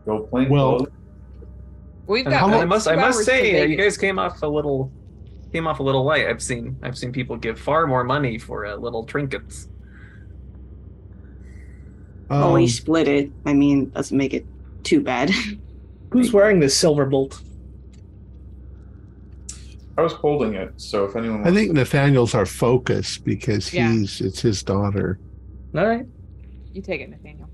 Go 0.05 0.21
plain 0.23 0.49
Well- 0.49 0.77
clothes. 0.77 0.91
We've 2.07 2.25
And 2.27 2.33
got. 2.35 2.53
I 2.53 2.65
must 2.65 2.87
I 2.87 2.95
must 2.95 3.23
say 3.25 3.63
uh, 3.63 3.65
you 3.65 3.75
guys 3.75 3.97
came 3.97 4.19
off 4.19 4.43
a 4.43 4.47
little 4.47 4.91
came 5.51 5.65
off 5.65 5.79
a 5.79 5.83
little 5.83 6.03
light. 6.03 6.27
I've 6.27 6.41
seen 6.41 6.77
I've 6.83 6.95
seen 6.95 7.11
people 7.11 7.35
give 7.35 7.59
far 7.59 7.87
more 7.87 8.03
money 8.03 8.37
for 8.37 8.63
uh, 8.67 8.75
little 8.75 9.03
trinkets. 9.05 9.67
oh, 12.29 12.53
we 12.53 12.63
Um, 12.63 12.67
split 12.67 13.07
it. 13.07 13.31
I 13.47 13.53
mean, 13.55 13.89
doesn't 13.89 14.15
make 14.15 14.35
it 14.35 14.45
too 14.83 15.01
bad. 15.01 15.31
Who's 16.11 16.31
wearing 16.37 16.59
this 16.59 16.77
silver 16.77 17.07
bolt? 17.07 17.41
I 19.97 20.01
was 20.01 20.11
holding 20.13 20.55
it, 20.55 20.73
so 20.75 21.05
if 21.05 21.15
anyone 21.15 21.39
I 21.39 21.43
wants 21.45 21.57
think 21.57 21.71
Nathaniel's 21.71 22.35
our 22.35 22.45
focus 22.45 23.17
because 23.17 23.73
Yeah. 23.73 23.91
he's 23.91 24.19
it's 24.21 24.41
his 24.41 24.61
daughter. 24.63 25.19
All 25.75 25.85
right. 25.87 26.05
You 26.73 26.81
take 26.81 27.01
it, 27.01 27.09
Nathaniel. 27.09 27.49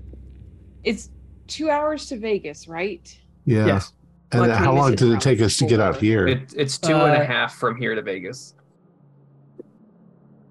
It's 0.82 1.10
two 1.46 1.70
hours 1.70 2.06
to 2.06 2.16
Vegas, 2.18 2.66
right? 2.66 3.16
Yeah. 3.46 3.66
Yes. 3.66 3.92
And 4.32 4.40
Well, 4.42 4.56
how 4.56 4.74
long 4.74 4.94
did 4.96 5.12
it 5.12 5.20
take 5.20 5.40
us 5.40 5.56
to 5.58 5.66
get 5.66 5.78
out 5.78 5.98
here? 5.98 6.26
It, 6.26 6.54
it's 6.56 6.78
two 6.78 6.94
and 6.94 7.14
a 7.16 7.20
Uh, 7.22 7.26
half 7.26 7.54
from 7.56 7.76
here 7.76 7.94
to 7.94 8.02
Vegas. 8.02 8.54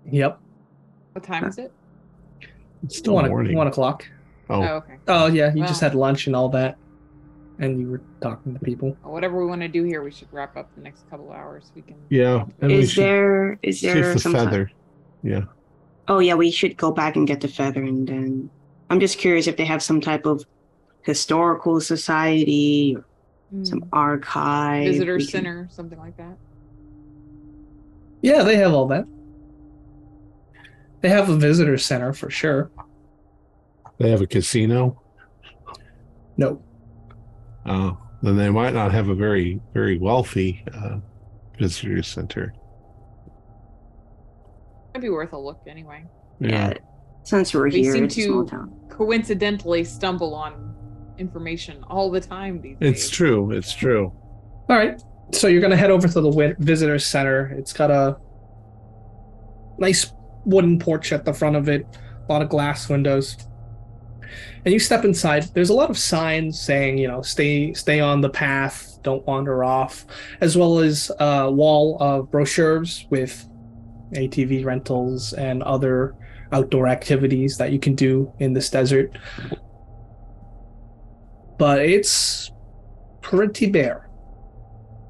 Yep. 0.09 0.39
What 1.13 1.23
time 1.23 1.45
is 1.45 1.57
it? 1.57 1.71
it's 2.83 2.97
still 2.97 3.13
one, 3.15 3.25
o- 3.25 3.29
morning. 3.29 3.55
one 3.55 3.67
o'clock. 3.67 4.07
Oh, 4.49 4.61
oh, 4.63 4.67
okay. 4.77 4.93
Oh 5.07 5.27
yeah, 5.27 5.53
you 5.53 5.63
just 5.65 5.81
had 5.81 5.93
lunch 5.95 6.27
and 6.27 6.35
all 6.35 6.49
that, 6.49 6.77
and 7.61 7.79
you 7.79 7.87
were 7.89 8.01
talking 8.21 8.53
to 8.53 8.59
people. 8.59 8.97
Whatever 9.03 9.39
we 9.39 9.45
want 9.45 9.61
to 9.61 9.67
do 9.69 9.83
here, 9.83 10.03
we 10.03 10.11
should 10.11 10.27
wrap 10.33 10.57
up 10.57 10.73
the 10.75 10.81
next 10.81 11.09
couple 11.09 11.29
of 11.31 11.35
hours. 11.37 11.71
We 11.75 11.83
can. 11.83 11.95
yeah. 12.09 12.43
And 12.59 12.71
is 12.71 12.93
there 12.95 13.57
is 13.61 13.79
there 13.81 14.13
the 14.13 14.19
some 14.19 14.33
type- 14.33 14.45
feather. 14.49 14.71
Yeah. 15.23 15.43
Oh 16.07 16.19
yeah, 16.19 16.33
we 16.33 16.51
should 16.51 16.75
go 16.75 16.91
back 16.91 17.15
and 17.15 17.25
get 17.27 17.39
the 17.39 17.47
feather, 17.47 17.81
and 17.83 18.05
then 18.07 18.49
I'm 18.89 18.99
just 18.99 19.17
curious 19.17 19.47
if 19.47 19.55
they 19.55 19.65
have 19.65 19.81
some 19.81 20.01
type 20.01 20.25
of 20.25 20.43
historical 21.03 21.79
society, 21.79 22.97
or 22.97 23.05
Mm, 23.53 23.67
some 23.67 23.83
archive, 23.91 24.85
visitor 24.93 25.17
can- 25.17 25.27
center, 25.27 25.67
something 25.69 25.99
like 25.99 26.15
that. 26.15 26.37
Yeah, 28.21 28.43
they 28.43 28.55
have 28.55 28.73
all 28.73 28.87
that. 28.87 29.05
They 31.01 31.09
have 31.09 31.27
a 31.29 31.35
visitor 31.35 31.77
center 31.77 32.13
for 32.13 32.29
sure. 32.29 32.71
They 33.97 34.09
have 34.09 34.21
a 34.21 34.27
casino. 34.27 35.01
No, 36.37 36.61
Oh, 37.65 37.97
then 38.21 38.37
they 38.37 38.49
might 38.49 38.73
not 38.73 38.91
have 38.91 39.09
a 39.09 39.15
very, 39.15 39.59
very 39.73 39.97
wealthy 39.97 40.63
uh, 40.73 40.97
visitor 41.59 42.01
center. 42.03 42.53
It'd 44.93 45.01
be 45.01 45.09
worth 45.09 45.33
a 45.33 45.37
look 45.37 45.61
anyway. 45.67 46.05
Yeah. 46.39 46.73
Since 47.23 47.53
we're 47.53 47.69
They 47.69 47.81
here, 47.81 47.93
seem 47.93 48.03
it's 48.05 48.17
a 48.17 48.21
small 48.23 48.43
to- 48.45 48.49
town. 48.51 48.77
Coincidentally, 48.89 49.83
stumble 49.83 50.33
on 50.33 50.73
information 51.17 51.83
all 51.89 52.09
the 52.11 52.19
time 52.19 52.61
these 52.61 52.77
It's 52.81 53.01
days. 53.03 53.09
true. 53.09 53.51
It's 53.51 53.73
true. 53.73 54.11
All 54.69 54.77
right. 54.77 55.01
So 55.33 55.47
you're 55.47 55.61
gonna 55.61 55.77
head 55.77 55.91
over 55.91 56.07
to 56.07 56.21
the 56.21 56.55
visitor 56.59 56.99
center. 56.99 57.47
It's 57.57 57.73
got 57.73 57.89
a 57.91 58.17
nice 59.77 60.11
wooden 60.45 60.77
porch 60.79 61.13
at 61.13 61.23
the 61.25 61.33
front 61.33 61.55
of 61.55 61.69
it, 61.69 61.85
a 62.27 62.31
lot 62.31 62.41
of 62.41 62.49
glass 62.49 62.89
windows. 62.89 63.37
And 64.65 64.73
you 64.73 64.79
step 64.79 65.05
inside. 65.05 65.43
There's 65.53 65.69
a 65.69 65.73
lot 65.73 65.89
of 65.89 65.97
signs 65.97 66.59
saying, 66.61 66.97
you 66.97 67.07
know, 67.07 67.21
stay 67.21 67.73
stay 67.73 67.99
on 67.99 68.21
the 68.21 68.29
path, 68.29 68.99
don't 69.03 69.25
wander 69.25 69.63
off, 69.63 70.05
as 70.41 70.57
well 70.57 70.79
as 70.79 71.11
a 71.19 71.51
wall 71.51 71.97
of 71.99 72.29
brochures 72.31 73.07
with 73.09 73.47
ATV 74.13 74.63
rentals 74.65 75.33
and 75.33 75.63
other 75.63 76.15
outdoor 76.51 76.87
activities 76.87 77.57
that 77.57 77.71
you 77.71 77.79
can 77.79 77.95
do 77.95 78.31
in 78.39 78.53
this 78.53 78.69
desert. 78.69 79.17
But 81.57 81.79
it's 81.85 82.51
pretty 83.21 83.67
bare. 83.69 84.09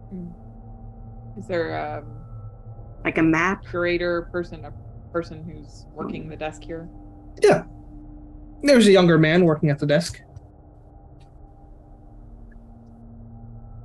Hmm. 0.10 0.28
Is 1.38 1.48
there 1.48 1.72
a 1.72 2.04
Like 3.04 3.18
a 3.18 3.24
map. 3.24 3.66
curator 3.66 4.24
person, 4.32 4.66
a 4.66 4.74
person 5.12 5.44
who's 5.44 5.88
working 5.94 6.30
the 6.30 6.36
desk 6.38 6.64
here? 6.64 6.90
There's 8.64 8.88
a 8.88 8.92
younger 8.92 9.18
man 9.18 9.44
working 9.46 9.70
at 9.70 9.80
the 9.80 9.86
desk. 9.86 10.22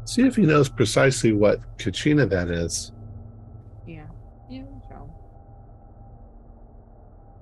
See 0.04 0.22
if 0.26 0.36
he 0.36 0.42
knows 0.42 0.68
precisely 0.68 1.32
what 1.32 1.60
Kachina 1.78 2.28
that 2.30 2.48
is. 2.48 2.92
Yeah. 3.86 4.06
Yeah. 4.48 4.62
So. 4.88 5.10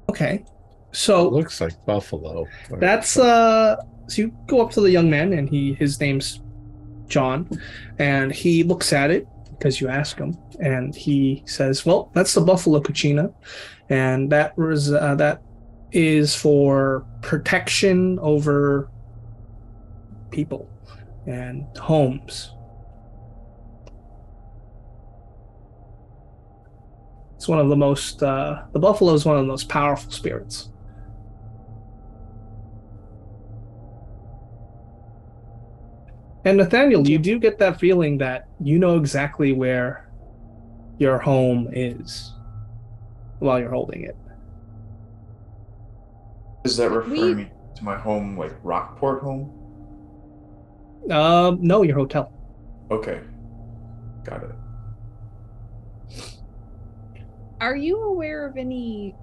Okay. 0.09 0.35
It 0.37 0.49
So 0.93 1.29
looks 1.29 1.61
like 1.61 1.73
buffalo. 1.87 2.47
that's 2.79 3.19
uh 3.19 3.77
so 4.07 4.23
you 4.23 4.35
go 4.47 4.61
up 4.63 4.71
to 4.73 4.81
the 4.81 4.91
young 4.91 5.11
man 5.11 5.33
and 5.33 5.49
he 5.49 5.75
his 5.75 6.01
name's 6.01 6.41
John 7.07 7.49
and 7.99 8.33
he 8.33 8.63
looks 8.63 8.93
at 8.93 9.11
it 9.11 9.27
because 9.51 9.81
you 9.81 9.89
ask 9.89 10.19
him 10.19 10.37
and 10.61 10.95
he 10.95 11.43
says, 11.47 11.85
"Well, 11.85 12.11
that's 12.15 12.33
the 12.35 12.41
buffalo 12.41 12.81
Kachina 12.81 13.33
and 13.91 14.31
that 14.33 14.57
was 14.57 14.91
uh, 14.93 15.15
that 15.17 15.43
is 15.95 16.35
for 16.35 17.07
protection 17.23 18.19
over 18.19 18.91
people 20.31 20.69
and 21.27 21.65
homes." 21.79 22.51
It's 27.37 27.49
one 27.49 27.59
of 27.59 27.69
the 27.69 27.77
most 27.77 28.23
uh 28.23 28.63
the 28.73 28.79
buffalo 28.79 29.13
is 29.13 29.25
one 29.25 29.37
of 29.37 29.43
the 29.43 29.49
most 29.49 29.69
powerful 29.69 30.11
spirits. 30.11 30.71
And 36.47 36.59
Nathaniel, 36.59 37.09
you 37.09 37.19
do 37.19 37.39
get 37.39 37.59
that 37.59 37.79
feeling 37.81 38.19
that 38.19 38.49
you 38.61 38.79
know 38.79 38.97
exactly 38.97 39.53
where 39.53 40.11
your 40.99 41.19
home 41.19 41.69
is 41.73 42.33
while 43.39 43.59
you're 43.59 43.71
holding 43.71 44.05
it. 44.05 44.17
Is 46.65 46.77
that 46.79 46.91
referring 46.91 47.37
We- 47.37 47.51
to 47.77 47.85
my 47.85 47.97
home, 47.97 48.39
like 48.39 48.55
Rockport 48.63 49.23
home? 49.23 49.51
Um, 51.11 51.59
no, 51.61 51.83
your 51.83 51.97
hotel. 51.97 52.33
Okay, 52.91 53.21
got 54.25 54.43
it. 54.45 54.51
Are 57.61 57.77
you 57.77 58.01
aware 58.03 58.47
of 58.47 58.57
any 58.57 59.15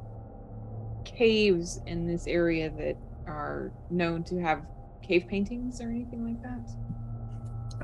caves 1.06 1.82
in 1.88 2.06
this 2.08 2.28
area 2.28 2.70
that 2.78 2.98
are 3.28 3.72
known 3.89 4.24
to 4.26 4.38
have 4.39 4.62
cave 5.02 5.26
paintings 5.28 5.82
or 5.82 5.89
anything 5.89 6.24
like 6.26 6.42
that? 6.44 6.70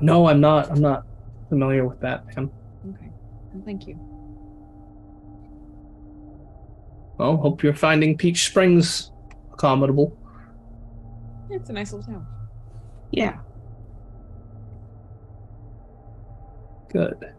No, 0.00 0.28
I'm 0.28 0.40
not. 0.40 0.70
I'm 0.70 0.80
not 0.80 1.04
familiar 1.48 1.84
with 1.86 2.00
that, 2.00 2.24
man. 2.36 2.50
Okay. 2.94 3.10
Well, 3.52 3.62
thank 3.64 3.86
you. 3.88 3.98
Well, 7.18 7.36
hope 7.36 7.64
you're 7.64 7.74
finding 7.74 8.16
Peach 8.16 8.46
Springs 8.46 9.10
accommodable. 9.58 10.16
It's 11.50 11.70
a 11.70 11.72
nice 11.72 11.92
little 11.92 12.06
town. 12.12 12.26
Yeah. 13.10 13.38
Good. 16.90 17.32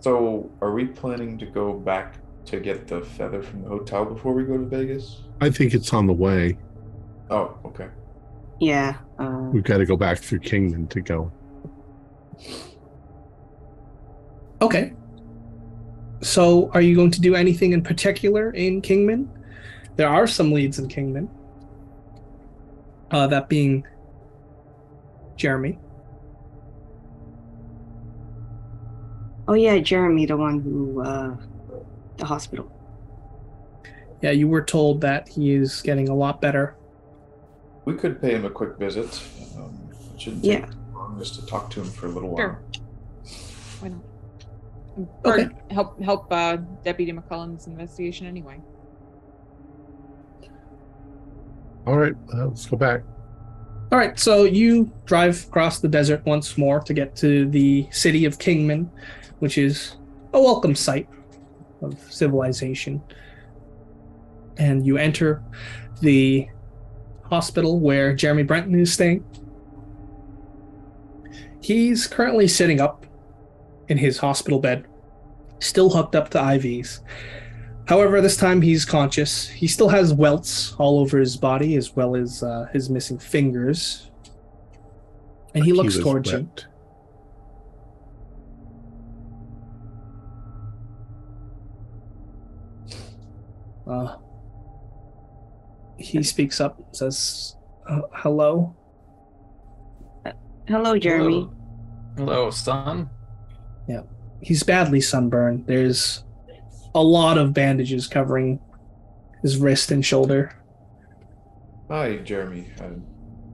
So, 0.00 0.50
are 0.62 0.72
we 0.72 0.86
planning 0.86 1.36
to 1.38 1.46
go 1.46 1.74
back 1.74 2.16
to 2.46 2.58
get 2.58 2.86
the 2.86 3.02
feather 3.02 3.42
from 3.42 3.62
the 3.62 3.68
hotel 3.68 4.04
before 4.04 4.32
we 4.32 4.44
go 4.44 4.56
to 4.56 4.64
Vegas? 4.64 5.22
I 5.40 5.50
think 5.50 5.74
it's 5.74 5.92
on 5.92 6.06
the 6.06 6.12
way. 6.12 6.56
Oh, 7.30 7.58
okay. 7.66 7.88
Yeah. 8.60 8.96
Uh, 9.18 9.50
We've 9.52 9.62
got 9.62 9.78
to 9.78 9.86
go 9.86 9.96
back 9.96 10.18
through 10.18 10.40
Kingman 10.40 10.88
to 10.88 11.00
go. 11.00 11.32
Okay. 14.62 14.94
So, 16.22 16.70
are 16.72 16.80
you 16.80 16.94
going 16.94 17.10
to 17.10 17.20
do 17.20 17.34
anything 17.34 17.72
in 17.72 17.82
particular 17.82 18.50
in 18.52 18.80
Kingman? 18.80 19.28
There 20.00 20.08
are 20.08 20.26
some 20.26 20.50
leads 20.50 20.78
in 20.78 20.88
Kingman. 20.88 21.28
Uh, 23.10 23.26
that 23.26 23.50
being 23.50 23.84
Jeremy. 25.36 25.78
oh 29.46 29.52
yeah, 29.52 29.76
Jeremy, 29.80 30.24
the 30.24 30.38
one 30.38 30.60
who 30.62 31.02
uh, 31.02 31.36
the 32.16 32.24
hospital. 32.24 32.72
Yeah, 34.22 34.30
you 34.30 34.48
were 34.48 34.64
told 34.64 35.02
that 35.02 35.28
he 35.28 35.52
is 35.52 35.82
getting 35.82 36.08
a 36.08 36.14
lot 36.14 36.40
better. 36.40 36.76
We 37.84 37.92
could 37.92 38.22
pay 38.22 38.34
him 38.34 38.46
a 38.46 38.50
quick 38.50 38.78
visit. 38.78 39.22
Um, 39.58 39.78
it 40.14 40.18
shouldn't 40.22 40.42
Yeah. 40.44 40.60
take 40.64 40.70
long 40.94 41.18
just 41.18 41.34
to 41.40 41.44
talk 41.44 41.68
to 41.72 41.80
him 41.82 41.88
for 41.90 42.06
a 42.06 42.08
little 42.08 42.30
while. 42.30 42.38
Sure. 42.38 42.62
Why 43.80 43.88
not? 43.88 44.00
Or 45.26 45.34
Okay. 45.34 45.48
help 45.70 46.00
help 46.02 46.32
uh, 46.32 46.56
Deputy 46.84 47.12
McCullen's 47.12 47.66
investigation 47.66 48.26
anyway. 48.26 48.62
All 51.86 51.96
right, 51.96 52.14
uh, 52.34 52.46
let's 52.46 52.66
go 52.66 52.76
back. 52.76 53.02
All 53.92 53.98
right, 53.98 54.18
so 54.18 54.44
you 54.44 54.92
drive 55.04 55.46
across 55.48 55.80
the 55.80 55.88
desert 55.88 56.24
once 56.24 56.56
more 56.56 56.80
to 56.80 56.94
get 56.94 57.16
to 57.16 57.48
the 57.48 57.88
city 57.90 58.24
of 58.24 58.38
Kingman, 58.38 58.90
which 59.40 59.58
is 59.58 59.96
a 60.32 60.40
welcome 60.40 60.74
sight 60.74 61.08
of 61.82 61.98
civilization. 62.12 63.02
And 64.58 64.86
you 64.86 64.96
enter 64.96 65.42
the 66.00 66.48
hospital 67.24 67.80
where 67.80 68.14
Jeremy 68.14 68.42
Brenton 68.42 68.78
is 68.78 68.92
staying. 68.92 69.24
He's 71.60 72.06
currently 72.06 72.48
sitting 72.48 72.80
up 72.80 73.06
in 73.88 73.98
his 73.98 74.18
hospital 74.18 74.60
bed, 74.60 74.86
still 75.58 75.90
hooked 75.90 76.14
up 76.14 76.30
to 76.30 76.38
IVs. 76.38 77.00
However, 77.86 78.20
this 78.20 78.36
time 78.36 78.62
he's 78.62 78.84
conscious. 78.84 79.48
He 79.48 79.66
still 79.66 79.88
has 79.88 80.14
welts 80.14 80.74
all 80.78 81.00
over 81.00 81.18
his 81.18 81.36
body, 81.36 81.76
as 81.76 81.96
well 81.96 82.14
as 82.14 82.42
uh, 82.42 82.68
his 82.72 82.88
missing 82.88 83.18
fingers. 83.18 84.10
And 85.54 85.64
he 85.64 85.72
looks 85.72 85.96
was 85.96 86.04
towards 86.04 86.30
you. 86.30 86.48
Uh, 93.88 94.16
he 95.98 96.22
speaks 96.22 96.60
up, 96.60 96.80
says, 96.92 97.56
uh, 97.88 98.02
"Hello." 98.12 98.76
Hello, 100.68 100.96
Jeremy. 100.96 101.48
Hello, 102.16 102.26
Hello 102.34 102.50
son. 102.50 103.10
Yeah. 103.88 104.02
He's 104.40 104.62
badly 104.62 105.00
sunburned. 105.00 105.66
There's 105.66 106.22
a 106.94 107.02
lot 107.02 107.38
of 107.38 107.52
bandages 107.54 108.06
covering 108.06 108.60
his 109.42 109.56
wrist 109.56 109.90
and 109.90 110.04
shoulder. 110.04 110.54
Hi, 111.88 112.16
Jeremy. 112.18 112.68
Uh, 112.80 112.90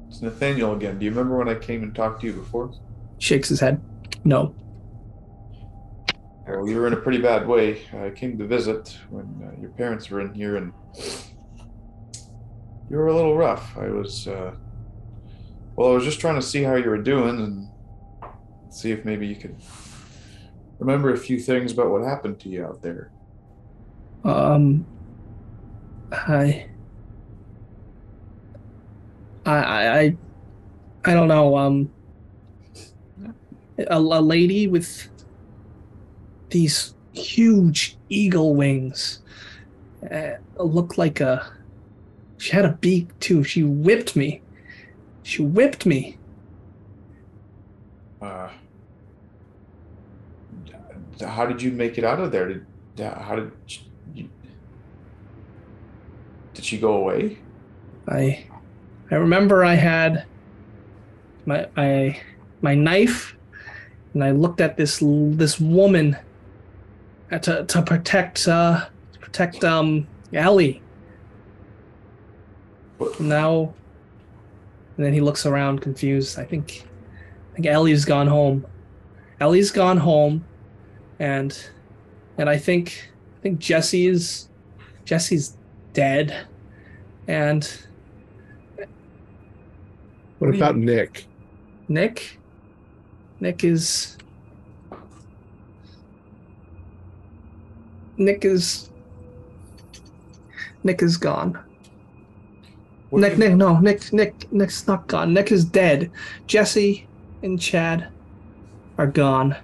it's 0.09 0.23
Nathaniel 0.23 0.75
again. 0.75 0.99
Do 0.99 1.05
you 1.05 1.11
remember 1.11 1.39
when 1.39 1.49
I 1.49 1.55
came 1.55 1.83
and 1.83 1.95
talked 1.95 2.21
to 2.21 2.27
you 2.27 2.33
before? 2.33 2.73
Shakes 3.19 3.49
his 3.49 3.61
head. 3.61 3.81
No. 4.25 4.55
Well, 6.47 6.69
you 6.69 6.77
were 6.77 6.87
in 6.87 6.93
a 6.93 6.97
pretty 6.97 7.19
bad 7.19 7.47
way. 7.47 7.83
I 7.93 8.11
came 8.11 8.39
to 8.39 8.47
visit 8.47 8.97
when 9.11 9.25
uh, 9.43 9.61
your 9.61 9.71
parents 9.71 10.09
were 10.11 10.21
in 10.21 10.33
here, 10.33 10.57
and 10.57 10.73
you 12.89 12.97
were 12.97 13.09
a 13.09 13.15
little 13.15 13.37
rough. 13.37 13.77
I 13.77 13.89
was, 13.89 14.29
uh, 14.29 14.55
well, 15.75 15.91
I 15.91 15.95
was 15.95 16.05
just 16.05 16.21
trying 16.21 16.37
to 16.37 16.43
see 16.43 16.63
how 16.63 16.77
you 16.77 16.89
were 16.89 17.03
doing 17.03 17.41
and 17.41 17.69
see 18.71 18.93
if 18.93 19.05
maybe 19.05 19.27
you 19.27 19.37
could 19.37 19.57
remember 20.79 21.13
a 21.13 21.17
few 21.17 21.39
things 21.41 21.73
about 21.73 21.91
what 21.91 22.03
happened 22.03 22.39
to 22.41 22.49
you 22.49 22.65
out 22.65 22.81
there. 22.83 23.11
Um, 24.25 24.85
I, 26.13 26.67
I, 29.45 29.55
I, 29.55 30.17
I- 31.05 31.15
don't 31.15 31.29
know. 31.29 31.57
Um, 31.57 31.91
a, 33.79 33.85
a 33.91 34.21
lady 34.21 34.67
with 34.67 35.09
these 36.51 36.95
huge 37.13 37.97
eagle 38.09 38.55
wings 38.55 39.21
uh, 40.11 40.33
looked 40.59 40.99
like 40.99 41.21
a. 41.21 41.53
She 42.39 42.53
had 42.53 42.65
a 42.65 42.73
beak 42.73 43.19
too. 43.21 43.45
She 43.45 43.63
whipped 43.63 44.15
me. 44.17 44.43
She 45.23 45.43
whipped 45.43 45.87
me. 45.87 46.19
Uh, 48.21 48.49
how 51.27 51.47
did 51.47 51.63
you 51.63 51.71
make 51.73 51.99
it 51.99 52.05
out 52.05 52.21
of 52.21 52.31
there? 52.33 52.49
Did 52.49 52.67
how 53.13 53.37
did 53.37 53.53
did 56.57 56.65
she 56.65 56.79
go 56.79 56.95
away? 56.97 57.39
I 58.09 58.47
I 59.11 59.15
remember 59.17 59.65
I 59.65 59.75
had 59.75 60.25
my 61.45 61.69
my 61.77 62.21
my 62.63 62.75
knife 62.75 63.37
and 64.15 64.25
I 64.25 64.31
looked 64.33 64.61
at 64.61 64.77
this 64.77 64.99
this 65.03 65.61
woman 65.61 66.17
to 67.31 67.65
to 67.65 67.83
protect 67.83 68.49
uh 68.49 68.87
to 69.13 69.19
protect 69.21 69.63
um 69.65 70.07
Ellie. 70.33 70.83
What- 72.99 73.21
Now 73.21 73.75
and 74.97 75.05
then 75.05 75.13
he 75.13 75.21
looks 75.21 75.45
around 75.45 75.83
confused. 75.83 76.39
I 76.39 76.45
think 76.45 76.87
I 77.53 77.55
think 77.57 77.67
Ellie's 77.67 78.05
gone 78.07 78.27
home. 78.27 78.67
Ellie's 79.41 79.71
gone 79.71 79.99
home 79.99 80.45
and 81.19 81.57
and 82.39 82.49
I 82.49 82.57
think 82.57 83.11
I 83.39 83.43
think 83.43 83.59
Jesse 83.59 84.07
is 84.07 84.49
Jesse's 85.05 85.57
dead. 85.97 86.47
And 87.27 87.65
What 90.39 90.53
do 90.53 90.57
you- 90.59 90.63
about 90.63 90.77
Nick? 90.77 91.25
Nick. 91.89 92.39
Nick 93.41 93.65
is. 93.65 94.17
Nick 98.19 98.45
is. 98.45 98.91
Nick 100.85 101.03
is 101.03 101.17
gone. 101.17 101.59
What 103.11 103.21
Nick, 103.23 103.39
Nick, 103.39 103.55
no, 103.55 103.79
Nick, 103.81 104.13
Nick, 104.13 104.53
Nick's 104.53 104.87
not 104.87 105.07
gone. 105.07 105.33
Nick 105.33 105.51
is 105.51 105.65
dead. 105.65 106.11
Jesse 106.47 107.07
and 107.43 107.59
Chad 107.61 108.09
are 108.99 109.07
gone. 109.07 109.57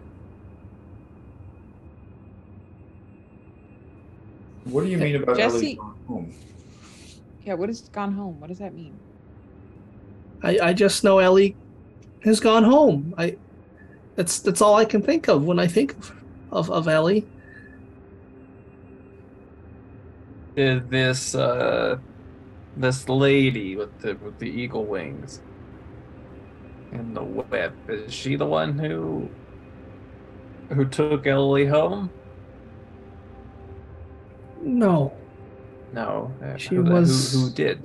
What 4.65 4.85
do 4.85 4.91
you 4.91 4.97
mean 4.99 5.17
about 5.17 5.37
Jesse- 5.37 5.57
Ellie's 5.57 5.79
gone 5.79 5.92
home? 6.07 6.35
Yeah, 7.45 7.55
what 7.55 7.71
is 7.71 7.81
gone 7.81 8.13
home? 8.13 8.41
What 8.41 8.49
does 8.49 8.59
that 8.59 8.75
mean? 8.75 8.99
I, 10.43 10.59
I 10.63 10.73
just 10.73 11.05
know 11.05 11.19
Ellie 11.19 11.57
has 12.25 12.41
gone 12.41 12.65
home. 12.65 13.15
I, 13.19 13.37
that's 14.17 14.41
that's 14.41 14.61
all 14.61 14.77
I 14.77 14.85
can 14.85 15.03
think 15.03 15.29
of 15.29 15.45
when 15.45 15.59
I 15.59 15.67
think 15.67 15.97
of 15.97 16.13
of, 16.51 16.71
of 16.71 16.89
Ellie. 16.89 17.27
Is 20.57 20.83
this 20.89 21.35
uh 21.35 21.99
this 22.77 23.09
lady 23.09 23.77
with 23.77 23.99
the 24.01 24.15
with 24.15 24.39
the 24.39 24.51
eagle 24.51 24.85
wings 24.85 25.41
and 26.93 27.17
the 27.17 27.23
whip? 27.23 27.75
Is 27.89 28.13
she 28.13 28.37
the 28.37 28.47
one 28.47 28.79
who 28.79 29.31
who 30.71 30.85
took 30.85 31.27
Ellie 31.27 31.67
home? 31.67 32.11
No, 34.61 35.13
No. 35.93 36.33
uh, 36.43 36.57
She 36.57 36.75
who, 36.77 36.83
was- 36.85 37.33
who, 37.33 37.41
who 37.41 37.51
did? 37.51 37.83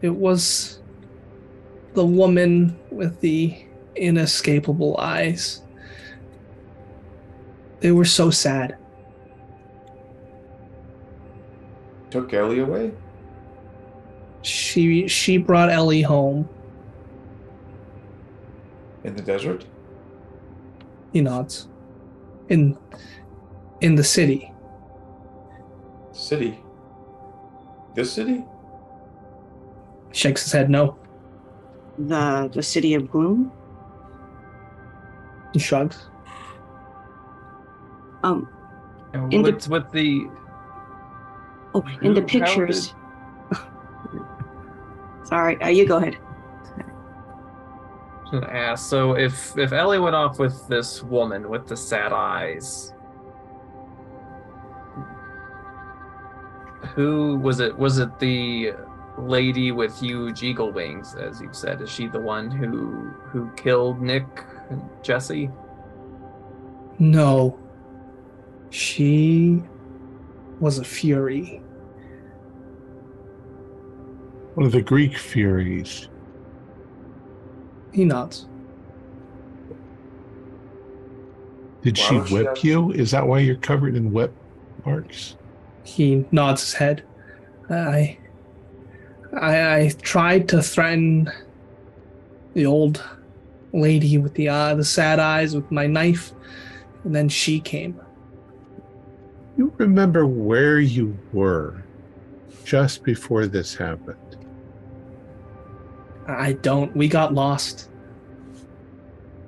It 0.00 0.14
was 0.14 0.80
the 1.94 2.04
woman 2.06 2.78
with 2.90 3.20
the 3.20 3.56
inescapable 3.96 4.96
eyes. 4.98 5.62
They 7.80 7.90
were 7.92 8.04
so 8.04 8.30
sad. 8.30 8.76
Took 12.10 12.32
Ellie 12.32 12.60
away? 12.60 12.92
She 14.42 15.08
she 15.08 15.36
brought 15.36 15.68
Ellie 15.68 16.02
home. 16.02 16.48
In 19.04 19.14
the 19.14 19.22
desert? 19.22 19.66
He 21.12 21.20
nods. 21.20 21.68
In 22.48 22.78
in 23.80 23.94
the 23.96 24.04
city. 24.04 24.52
City? 26.12 26.60
This 27.98 28.12
city? 28.12 28.44
Shakes 30.12 30.44
his 30.44 30.52
head 30.52 30.70
no. 30.70 30.96
The 31.98 32.48
the 32.54 32.62
city 32.62 32.94
of 32.94 33.10
gloom. 33.10 33.50
He 35.52 35.58
shrugs. 35.58 36.08
Um. 38.22 38.48
And 39.14 39.34
In 39.34 39.42
the- 39.42 39.66
with 39.68 39.90
the 39.90 40.30
Oh, 41.74 41.84
in 42.00 42.14
the 42.14 42.22
pictures. 42.22 42.94
Sorry. 45.24 45.60
Uh, 45.60 45.66
you 45.68 45.84
go 45.84 45.96
ahead. 45.96 46.16
I 48.32 48.58
ask, 48.70 48.88
so 48.88 49.16
if 49.16 49.58
if 49.58 49.72
Ellie 49.72 49.98
went 49.98 50.14
off 50.14 50.38
with 50.38 50.68
this 50.68 51.02
woman 51.02 51.48
with 51.48 51.66
the 51.66 51.76
sad 51.76 52.12
eyes, 52.12 52.94
who 56.98 57.36
was 57.36 57.60
it? 57.60 57.78
Was 57.78 57.98
it 57.98 58.18
the 58.18 58.72
lady 59.16 59.70
with 59.70 59.96
huge 60.00 60.42
eagle 60.42 60.72
wings, 60.72 61.14
as 61.14 61.40
you 61.40 61.48
said? 61.52 61.80
Is 61.80 61.88
she 61.88 62.08
the 62.08 62.20
one 62.20 62.50
who 62.50 63.10
who 63.30 63.52
killed 63.52 64.02
Nick 64.02 64.26
and 64.68 64.82
Jesse? 65.00 65.48
No. 66.98 67.56
She 68.70 69.62
was 70.58 70.80
a 70.80 70.84
fury. 70.84 71.62
One 74.54 74.66
of 74.66 74.72
the 74.72 74.82
Greek 74.82 75.16
Furies. 75.16 76.08
He 77.92 78.04
nods. 78.04 78.48
Did 81.82 81.96
Why 81.96 82.04
she 82.04 82.14
would 82.16 82.28
she 82.28 82.34
whip 82.34 82.64
you? 82.64 82.90
Is 82.90 83.12
that 83.12 83.24
why 83.24 83.38
you're 83.38 83.54
covered 83.54 83.94
in 83.94 84.12
whip 84.12 84.34
marks? 84.84 85.36
He 85.88 86.24
nods 86.30 86.60
his 86.62 86.74
head. 86.74 87.02
I, 87.70 88.18
I, 89.32 89.76
I 89.76 89.92
tried 90.02 90.48
to 90.50 90.62
threaten 90.62 91.32
the 92.54 92.66
old 92.66 93.02
lady 93.72 94.18
with 94.18 94.34
the 94.34 94.48
uh, 94.48 94.74
the 94.74 94.84
sad 94.84 95.18
eyes 95.18 95.54
with 95.54 95.70
my 95.70 95.86
knife, 95.86 96.32
and 97.04 97.14
then 97.14 97.28
she 97.28 97.58
came. 97.58 98.00
You 99.56 99.72
remember 99.78 100.26
where 100.26 100.78
you 100.78 101.18
were 101.32 101.82
just 102.64 103.02
before 103.02 103.46
this 103.46 103.74
happened? 103.74 104.36
I 106.26 106.52
don't. 106.52 106.94
We 106.94 107.08
got 107.08 107.34
lost. 107.34 107.88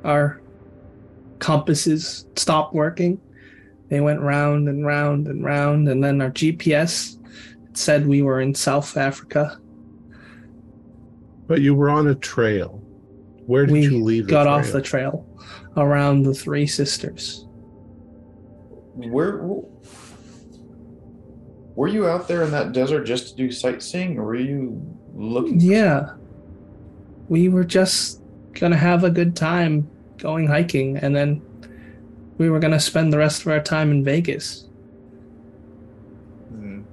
Our 0.04 0.40
compasses 1.38 2.26
stopped 2.34 2.74
working. 2.74 3.20
They 3.90 4.00
went 4.00 4.20
round 4.20 4.68
and 4.68 4.86
round 4.86 5.26
and 5.26 5.44
round, 5.44 5.88
and 5.88 6.02
then 6.02 6.22
our 6.22 6.30
GPS 6.30 7.18
said 7.74 8.06
we 8.06 8.22
were 8.22 8.40
in 8.40 8.54
South 8.54 8.96
Africa. 8.96 9.58
But 11.48 11.60
you 11.60 11.74
were 11.74 11.90
on 11.90 12.06
a 12.06 12.14
trail. 12.14 12.80
Where 13.46 13.66
did 13.66 13.72
we 13.72 13.82
you 13.82 14.02
leave? 14.02 14.26
the 14.26 14.30
got 14.30 14.46
off 14.46 14.70
the 14.70 14.80
trail 14.80 15.26
around 15.76 16.22
the 16.22 16.32
Three 16.32 16.68
Sisters. 16.68 17.46
Where 18.94 19.44
were 21.74 21.88
you 21.88 22.06
out 22.06 22.28
there 22.28 22.44
in 22.44 22.52
that 22.52 22.72
desert 22.72 23.04
just 23.04 23.30
to 23.30 23.36
do 23.36 23.50
sightseeing, 23.50 24.18
or 24.18 24.24
were 24.24 24.36
you 24.36 24.80
looking? 25.14 25.60
Yeah. 25.60 26.14
We 27.28 27.48
were 27.48 27.64
just 27.64 28.22
gonna 28.52 28.76
have 28.76 29.02
a 29.02 29.10
good 29.10 29.34
time 29.34 29.90
going 30.16 30.46
hiking, 30.46 30.96
and 30.98 31.16
then 31.16 31.42
we 32.40 32.48
were 32.48 32.58
gonna 32.58 32.80
spend 32.80 33.12
the 33.12 33.18
rest 33.18 33.42
of 33.42 33.48
our 33.48 33.60
time 33.60 33.90
in 33.90 34.02
Vegas. 34.02 34.66
something? 36.48 36.86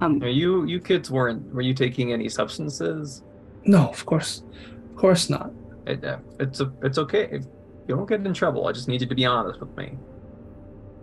Um, 0.00 0.22
Are 0.22 0.28
you 0.28 0.64
you 0.64 0.80
kids 0.80 1.10
weren't 1.10 1.52
were 1.52 1.62
you 1.62 1.74
taking 1.74 2.12
any 2.12 2.28
substances? 2.28 3.22
No, 3.64 3.88
of 3.88 4.06
course, 4.06 4.44
of 4.90 4.96
course 4.96 5.28
not. 5.28 5.50
It, 5.86 6.04
uh, 6.04 6.18
it's 6.38 6.60
a, 6.60 6.72
it's 6.82 6.98
okay. 6.98 7.24
If 7.32 7.42
you 7.88 7.96
don't 7.96 8.08
get 8.08 8.24
in 8.24 8.32
trouble, 8.32 8.68
I 8.68 8.72
just 8.72 8.86
need 8.86 9.00
you 9.00 9.08
to 9.08 9.14
be 9.14 9.24
honest 9.24 9.58
with 9.58 9.76
me. 9.76 9.98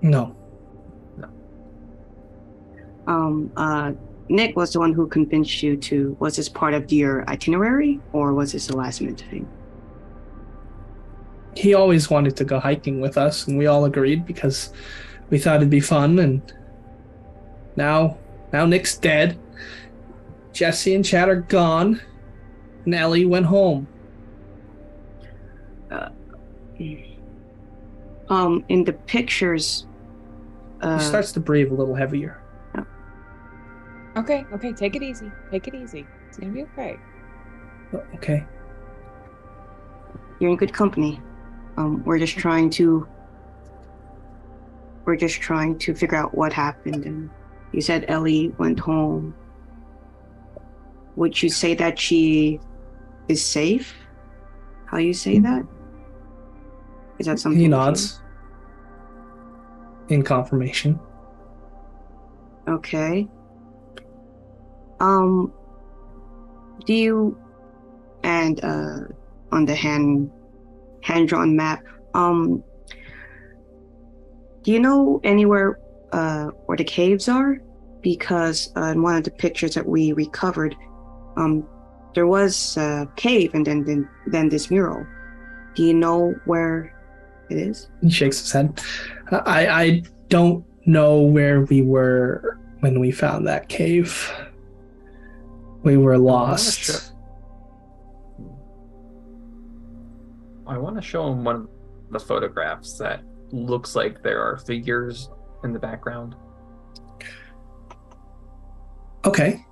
No, 0.02 0.36
um, 3.08 3.52
uh, 3.58 3.92
Nick 4.30 4.56
was 4.56 4.72
the 4.72 4.80
one 4.80 4.94
who 4.94 5.08
convinced 5.08 5.62
you 5.62 5.76
to. 5.76 6.16
Was 6.20 6.38
this 6.38 6.48
part 6.48 6.74
of 6.74 6.92
your 6.92 7.28
itinerary, 7.30 8.00
or 8.14 8.34
was 8.34 8.54
this 8.54 8.70
a 8.70 8.76
last 8.76 9.02
minute 9.02 9.26
thing? 9.30 9.46
He 11.56 11.74
always 11.74 12.10
wanted 12.10 12.36
to 12.38 12.46
go 12.46 12.60
hiking 12.60 13.00
with 13.00 13.18
us, 13.18 13.48
and 13.48 13.58
we 13.58 13.68
all 13.68 13.86
agreed 13.86 14.26
because 14.26 14.72
we 15.30 15.38
thought 15.40 15.58
it'd 15.58 15.70
be 15.70 15.80
fun. 15.80 16.20
And 16.20 16.42
now, 17.76 18.18
now 18.52 18.66
Nick's 18.66 18.98
dead. 18.98 19.38
Jesse 20.52 20.94
and 20.94 21.04
Chad 21.04 21.30
are 21.30 21.42
gone, 21.42 22.02
and 22.86 22.94
Ellie 22.96 23.26
went 23.26 23.46
home. 23.48 23.88
Um, 28.30 28.64
in 28.70 28.84
the 28.84 28.94
pictures, 28.94 29.86
uh, 30.82 30.98
he 30.98 31.04
starts 31.04 31.32
to 31.34 31.40
breathe 31.40 31.72
a 31.72 31.74
little 31.76 31.96
heavier. 31.96 32.40
Okay, 34.16 34.46
okay, 34.54 34.72
take 34.74 34.96
it 34.96 35.04
easy. 35.04 35.32
Take 35.52 35.68
it 35.68 35.76
easy. 35.76 36.06
It's 36.28 36.38
gonna 36.38 36.52
be 36.52 36.64
okay. 36.64 36.98
Oh, 37.94 38.04
Okay. 38.16 38.46
you're 40.40 40.52
in 40.52 40.58
good 40.58 40.74
company. 40.74 41.20
Um, 41.78 42.04
we're 42.04 42.20
just 42.20 42.38
trying 42.38 42.70
to. 42.72 43.08
We're 45.06 45.18
just 45.18 45.41
trying 45.41 45.78
to 45.80 45.94
figure 45.94 46.18
out 46.18 46.36
what 46.36 46.54
happened, 46.54 47.06
and 47.06 47.30
you 47.72 47.82
said 47.82 48.06
Ellie 48.08 48.50
went 48.58 48.80
home. 48.80 49.36
Would 51.16 51.41
you 51.41 51.50
say 51.50 51.76
that 51.76 52.00
she 52.00 52.60
is 53.28 53.44
safe? 53.44 53.94
How 54.86 54.98
you 54.98 55.14
say 55.14 55.40
that? 55.40 55.66
Is 57.20 57.26
that 57.28 57.40
something? 57.40 57.60
He 57.60 57.68
nods 57.68 58.22
in 60.10 60.24
confirmation. 60.24 61.00
Okay. 62.68 63.28
Um 65.00 65.54
do 66.86 66.94
you 66.94 67.38
and 68.24 68.64
uh 68.64 69.00
on 69.52 69.66
the 69.66 69.76
hand 69.76 70.32
hand 71.04 71.28
drawn 71.30 71.56
map, 71.56 71.84
um 72.14 72.64
do 74.64 74.72
you 74.72 74.80
know 74.80 75.20
anywhere 75.24 75.80
uh 76.12 76.48
where 76.66 76.78
the 76.78 76.84
caves 76.84 77.28
are? 77.30 77.60
Because 78.02 78.72
uh, 78.76 78.92
in 78.94 79.02
one 79.02 79.16
of 79.16 79.24
the 79.24 79.32
pictures 79.32 79.76
that 79.76 79.86
we 79.86 80.14
recovered, 80.14 80.76
um 81.38 81.68
there 82.16 82.28
was 82.28 82.78
a 82.78 83.08
cave 83.16 83.54
and 83.54 83.66
then 83.66 83.84
then, 83.84 84.10
then 84.28 84.50
this 84.50 84.72
mural. 84.72 85.06
Do 85.76 85.84
you 85.84 85.94
know 85.94 86.34
where 86.46 86.94
it 87.50 87.58
is? 87.58 87.90
He 88.02 88.10
shakes 88.10 88.40
his 88.40 88.52
head. 88.52 88.82
I 89.32 89.68
I 89.68 90.04
don't 90.30 90.66
know 90.86 91.22
where 91.22 91.62
we 91.62 91.82
were 91.82 92.58
when 92.82 93.00
we 93.00 93.12
found 93.12 93.48
that 93.48 93.70
cave. 93.70 94.32
We 95.84 95.98
were 95.98 96.18
lost. 96.18 97.12
I 100.68 100.77
want 100.77 100.95
to 100.95 101.02
show 101.02 101.27
him 101.31 101.44
one 101.44 101.56
of 101.56 101.69
the 102.11 102.19
photographs 102.19 102.98
that 102.98 103.22
looks 103.52 103.95
like 103.95 104.22
there 104.23 104.41
are 104.41 104.57
figures 104.57 105.30
in 105.64 105.73
the 105.73 105.80
background. 105.80 106.35
Okay. 109.26 109.65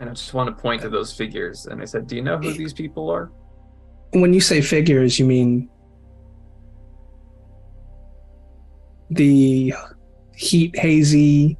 And 0.00 0.08
I 0.08 0.12
just 0.14 0.32
want 0.34 0.48
to 0.54 0.60
point 0.62 0.82
to 0.82 0.88
those 0.88 1.12
figures. 1.12 1.66
And 1.66 1.82
I 1.82 1.84
said, 1.84 2.06
Do 2.06 2.16
you 2.16 2.22
know 2.22 2.38
who 2.38 2.52
these 2.52 2.72
people 2.72 3.10
are? 3.10 3.30
When 4.12 4.32
you 4.32 4.40
say 4.40 4.60
figures, 4.60 5.18
you 5.18 5.26
mean 5.26 5.68
the 9.10 9.72
heat 10.34 10.76
hazy 10.78 11.58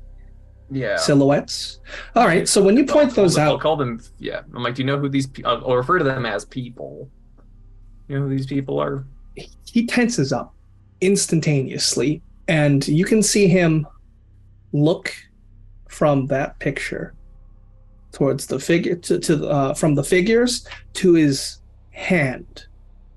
Yeah. 0.70 0.96
silhouettes. 0.96 1.80
All 2.14 2.26
right. 2.26 2.48
So 2.48 2.62
when 2.62 2.76
you 2.76 2.86
point 2.86 3.14
those 3.14 3.36
I'll, 3.36 3.48
I'll 3.50 3.54
out, 3.56 3.60
call 3.60 3.76
them, 3.76 4.00
yeah. 4.18 4.42
I'm 4.54 4.62
like, 4.62 4.74
Do 4.76 4.82
you 4.82 4.86
know 4.86 4.98
who 4.98 5.08
these 5.08 5.26
people 5.26 5.50
uh, 5.50 5.56
I'll, 5.56 5.70
I'll 5.72 5.76
refer 5.76 5.98
to 5.98 6.04
them 6.04 6.24
as 6.26 6.44
people. 6.44 7.10
You 8.10 8.18
know 8.18 8.26
who 8.26 8.30
these 8.30 8.46
people 8.46 8.80
are? 8.80 9.04
he 9.64 9.86
tenses 9.86 10.32
up 10.32 10.52
instantaneously, 11.00 12.20
and 12.48 12.86
you 12.88 13.04
can 13.04 13.22
see 13.22 13.46
him 13.46 13.86
look 14.72 15.14
from 15.88 16.26
that 16.26 16.58
picture 16.58 17.14
towards 18.10 18.48
the 18.48 18.58
figure 18.58 18.96
to, 18.96 19.20
to 19.20 19.48
uh, 19.48 19.74
from 19.74 19.94
the 19.94 20.02
figures 20.02 20.66
to 20.94 21.14
his 21.14 21.58
hand 21.90 22.66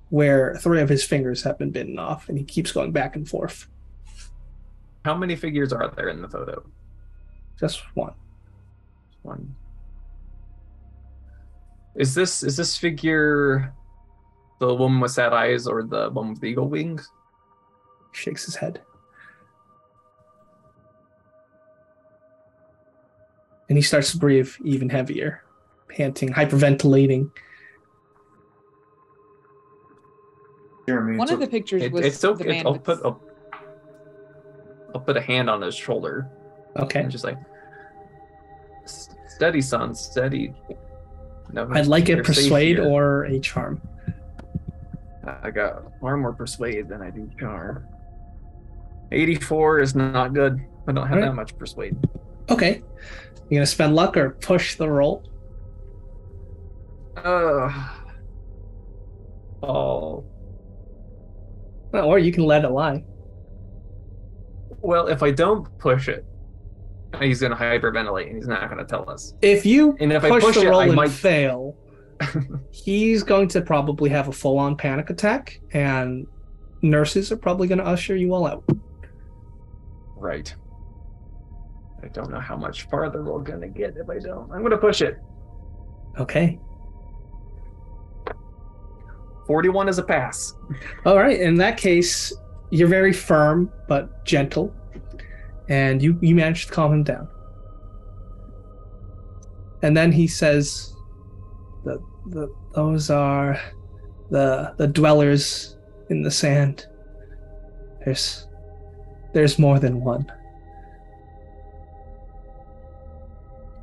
where 0.10 0.57
three 0.57 0.80
of 0.80 0.90
his 0.90 1.03
fingers 1.03 1.41
have 1.41 1.57
been 1.57 1.72
bitten 1.72 1.98
off 1.98 2.30
and 2.30 2.38
he 2.38 2.44
keeps 2.44 2.72
going 2.72 2.91
back 2.91 3.15
and 3.15 3.28
forth 3.28 3.65
How 5.03 5.15
many 5.15 5.36
figures 5.36 5.74
are 5.74 5.91
there 5.95 6.10
in 6.10 6.22
the 6.22 6.30
photo? 6.30 6.64
just 7.60 7.82
one 7.95 8.14
One. 9.24 9.56
Is 11.95 12.14
this 12.14 12.44
is 12.44 12.56
this 12.57 12.78
figure 12.78 13.74
the 14.59 14.73
woman 14.73 14.99
with 14.99 15.11
sad 15.11 15.34
eyes 15.34 15.67
or 15.67 15.84
the 15.84 16.09
one 16.09 16.30
with 16.30 16.39
the 16.41 16.47
eagle 16.47 16.67
wings? 16.69 17.09
shakes 18.11 18.45
his 18.45 18.55
head 18.55 18.80
and 23.69 23.77
he 23.77 23.81
starts 23.81 24.11
to 24.11 24.17
breathe 24.17 24.51
even 24.63 24.88
heavier 24.89 25.43
panting 25.89 26.30
hyperventilating 26.30 27.30
Jeremy, 30.88 31.17
One 31.17 31.25
it's 31.27 31.31
of 31.31 31.39
the 31.39 31.47
pictures 31.47 31.81
It, 31.81 31.91
was 31.91 32.05
it's 32.05 32.19
the 32.19 32.30
okay. 32.31 32.47
man 32.47 32.67
I'll 32.67 32.73
with- 32.73 32.84
put 32.84 32.99
I'll, 33.05 33.19
I'll 34.93 35.01
put 35.01 35.17
a 35.17 35.21
hand 35.21 35.49
on 35.49 35.61
his 35.61 35.73
shoulder 35.75 36.30
okay 36.77 36.99
and 37.01 37.09
just 37.11 37.23
like 37.23 37.38
steady, 38.85 39.61
son, 39.61 39.95
steady. 39.95 40.53
No, 41.51 41.67
i'd 41.71 41.88
like 41.88 42.09
it 42.09 42.23
persuade 42.23 42.80
or 42.80 43.23
a 43.25 43.39
charm 43.39 43.81
I 45.26 45.52
got 45.52 45.84
far 46.02 46.18
more 46.18 46.34
persuade 46.34 46.90
than 46.90 47.02
I 47.02 47.10
do 47.10 47.30
charm. 47.40 47.86
84 49.12 49.80
is 49.80 49.95
not 49.95 50.34
good. 50.34 50.60
I 50.88 50.91
don't 50.91 51.08
have 51.08 51.18
Alright. 51.18 51.30
that 51.32 51.34
much 51.36 51.58
persuade. 51.58 51.95
Okay. 52.50 52.82
You 53.50 53.58
gonna 53.58 53.66
spend 53.66 53.95
luck 53.95 54.18
or 54.18 54.32
push 54.32 54.76
the 54.76 54.90
roll? 54.90 55.24
Uh, 57.16 57.72
oh. 59.62 60.26
Or 61.94 62.20
you 62.20 62.32
can 62.34 62.44
let 62.44 62.66
it 62.66 62.70
lie. 62.70 63.04
Well, 64.82 65.08
if 65.08 65.24
I 65.24 65.32
don't 65.32 65.78
push 65.78 66.10
it, 66.10 66.26
he's 67.22 67.40
gonna 67.40 67.56
hyperventilate 67.56 68.28
and 68.28 68.36
he's 68.38 68.48
not 68.48 68.68
gonna 68.70 68.84
tell 68.84 69.10
us. 69.10 69.36
If 69.41 69.66
you 69.66 69.95
And 70.00 70.12
if 70.12 70.24
I 70.24 70.30
push, 70.30 70.44
push 70.44 70.56
the 70.56 70.64
it, 70.64 70.70
roll 70.70 70.80
I 70.80 70.86
and 70.88 70.95
might- 70.95 71.12
fail, 71.12 71.78
he's 72.72 73.24
going 73.24 73.48
to 73.50 73.62
probably 73.62 74.10
have 74.10 74.28
a 74.28 74.32
full-on 74.32 74.76
panic 74.76 75.10
attack, 75.10 75.60
and 75.72 76.28
nurses 76.82 77.32
are 77.32 77.38
probably 77.38 77.68
going 77.68 77.80
to 77.80 77.86
usher 77.86 78.16
you 78.16 78.34
all 78.34 78.48
out. 78.48 78.64
Right. 80.18 80.54
I 82.04 82.08
don't 82.08 82.30
know 82.30 82.40
how 82.40 82.58
much 82.58 82.84
farther 82.90 83.24
we're 83.24 83.40
gonna 83.40 83.70
get 83.70 83.95
if 83.98 84.10
I 84.10 84.20
don't. 84.20 84.52
I'm 84.52 84.62
gonna 84.62 84.78
push 84.78 85.02
it. 85.02 85.20
Okay. 86.20 86.60
41 89.48 89.90
is 89.90 89.98
a 89.98 90.04
pass. 90.04 90.54
All 91.06 91.18
right. 91.18 91.40
In 91.40 91.56
that 91.56 91.78
case, 91.78 92.34
you're 92.72 92.88
very 92.88 93.14
firm 93.14 93.72
but 93.88 94.26
gentle, 94.26 94.74
and 95.70 96.02
you 96.02 96.18
you 96.22 96.36
manage 96.36 96.66
to 96.66 96.72
calm 96.72 96.94
him 96.94 97.04
down. 97.04 97.28
And 99.82 99.95
then 99.95 100.12
he 100.12 100.28
says, 100.28 100.93
"The 102.28 102.48
the 102.48 102.54
those 102.76 103.10
are 103.10 103.60
the 104.30 104.74
the 104.78 104.88
dwellers 104.88 105.78
in 106.10 106.22
the 106.22 106.32
sand. 106.32 106.88
There's 108.06 108.48
there's 109.34 109.58
more 109.60 109.80
than 109.80 110.04
one." 110.04 110.32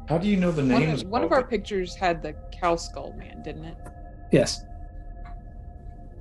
How 0.08 0.18
do 0.18 0.26
you 0.26 0.36
know 0.36 0.50
the 0.50 0.62
One, 0.62 0.68
names? 0.68 1.02
of- 1.02 1.08
one 1.08 1.22
of 1.22 1.30
our 1.30 1.44
pictures 1.44 1.94
had 1.94 2.20
the 2.20 2.34
cow 2.50 2.74
skull 2.74 3.12
man, 3.16 3.42
didn't 3.44 3.64
it? 3.64 3.76
Yes. 4.32 4.64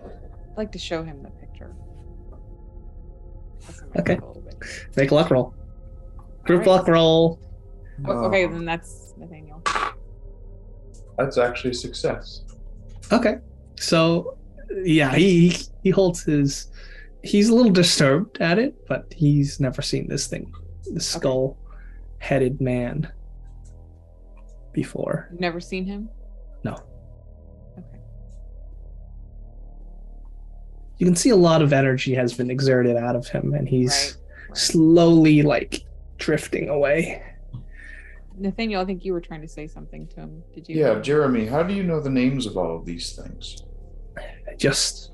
I'd 0.06 0.58
like 0.58 0.72
to 0.74 0.78
show 0.80 1.04
him 1.04 1.24
the 1.24 1.32
picture. 1.32 1.76
Okay. 3.98 4.14
a 4.18 4.26
little 4.26 4.44
bit. 4.44 4.56
Make 4.96 5.10
a 5.10 5.16
luck 5.16 5.32
roll. 5.32 5.56
Group 6.46 6.68
Alright. 6.68 6.68
luck 6.68 6.88
roll. 6.88 7.40
Oh, 8.06 8.26
okay, 8.26 8.46
then 8.46 8.64
that's 8.64 9.14
Nathaniel. 9.18 9.48
That's 11.20 11.38
actually 11.38 11.72
a 11.72 11.74
success. 11.76 12.41
Okay. 13.12 13.36
So, 13.78 14.38
yeah, 14.84 15.14
he 15.14 15.54
he 15.84 15.90
holds 15.90 16.24
his. 16.24 16.72
He's 17.24 17.50
a 17.50 17.56
little 17.56 17.72
disturbed 17.72 18.40
at 18.41 18.58
it, 18.58 18.88
but 18.88 19.14
he's 19.14 19.60
never 19.60 19.82
seen 19.82 20.08
this 20.08 20.28
thing, 20.28 20.54
the 20.94 21.02
skull-headed 21.02 22.62
man, 22.62 23.12
before. 24.72 25.30
Never 25.38 25.60
seen 25.60 25.86
him? 25.86 26.08
No. 26.64 26.78
Okay. 27.78 28.00
You 30.98 31.06
can 31.06 31.16
see 31.18 31.30
a 31.32 31.36
lot 31.36 31.62
of 31.62 31.74
energy 31.74 32.14
has 32.16 32.34
been 32.34 32.50
exerted 32.50 32.96
out 32.96 33.18
of 33.18 33.28
him, 33.28 33.54
and 33.54 33.68
he's 33.68 33.91
Right. 33.91 34.16
right. 34.50 34.58
slowly 34.58 35.41
like 35.41 35.82
drifting 36.18 36.70
away. 36.70 37.22
Nathaniel, 38.40 38.82
I 38.82 38.86
think 38.86 39.03
you 39.06 39.14
were 39.14 39.22
trying 39.22 39.41
to 39.41 39.48
say 39.48 39.68
something 39.68 40.07
to 40.10 40.16
him. 40.22 40.44
Did 40.53 40.68
you? 40.70 40.78
Yeah, 40.80 40.99
Jeremy, 40.99 41.45
how 41.45 41.64
do 41.64 41.74
you 41.74 41.84
know 41.84 41.99
the 41.99 42.10
names 42.10 42.45
of 42.45 42.57
all 42.57 42.76
of 42.78 42.86
these 42.86 43.14
things? 43.16 43.64
Just 44.57 45.11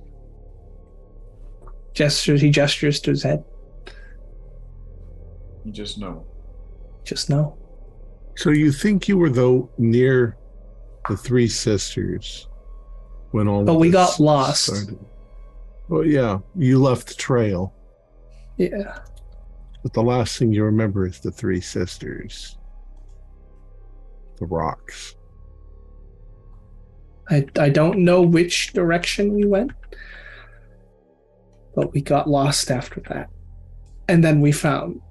gestures. 1.94 2.42
He 2.42 2.50
gestures 2.50 3.00
to 3.02 3.12
his 3.12 3.24
head. 3.24 3.44
You 5.64 5.72
just 5.72 5.98
know. 5.98 6.26
Just 7.04 7.30
know. 7.30 7.58
So 8.38 8.50
you 8.52 8.72
think 8.72 9.08
you 9.08 9.18
were 9.18 9.30
though 9.30 9.70
near 9.78 10.38
the 11.10 11.18
three 11.18 11.48
sisters 11.48 12.48
when 13.32 13.48
all 13.48 13.64
But 13.64 13.76
we 13.76 13.90
got 13.92 14.20
lost. 14.20 14.66
started. 14.66 15.00
Well, 15.88 16.04
yeah, 16.06 16.40
you 16.56 16.82
left 16.82 17.08
the 17.10 17.14
trail, 17.14 17.72
Yeah. 18.58 18.98
but 19.84 19.94
the 19.94 20.02
last 20.02 20.40
thing 20.40 20.52
you 20.52 20.64
remember 20.64 21.06
is 21.06 21.20
the 21.20 21.30
three 21.32 21.62
sisters, 21.62 22.58
the 24.38 24.46
rocks. 24.46 25.16
I, 27.30 27.46
I 27.60 27.70
don't 27.70 28.00
know 28.00 28.22
which 28.22 28.74
direction 28.74 29.34
we 29.34 29.46
went, 29.46 29.72
but 31.76 31.94
we 31.94 32.02
got 32.02 32.30
lost 32.30 32.70
after 32.70 33.02
that. 33.10 33.30
And 34.08 34.24
then 34.24 34.42
we 34.42 34.52
found 34.52 35.02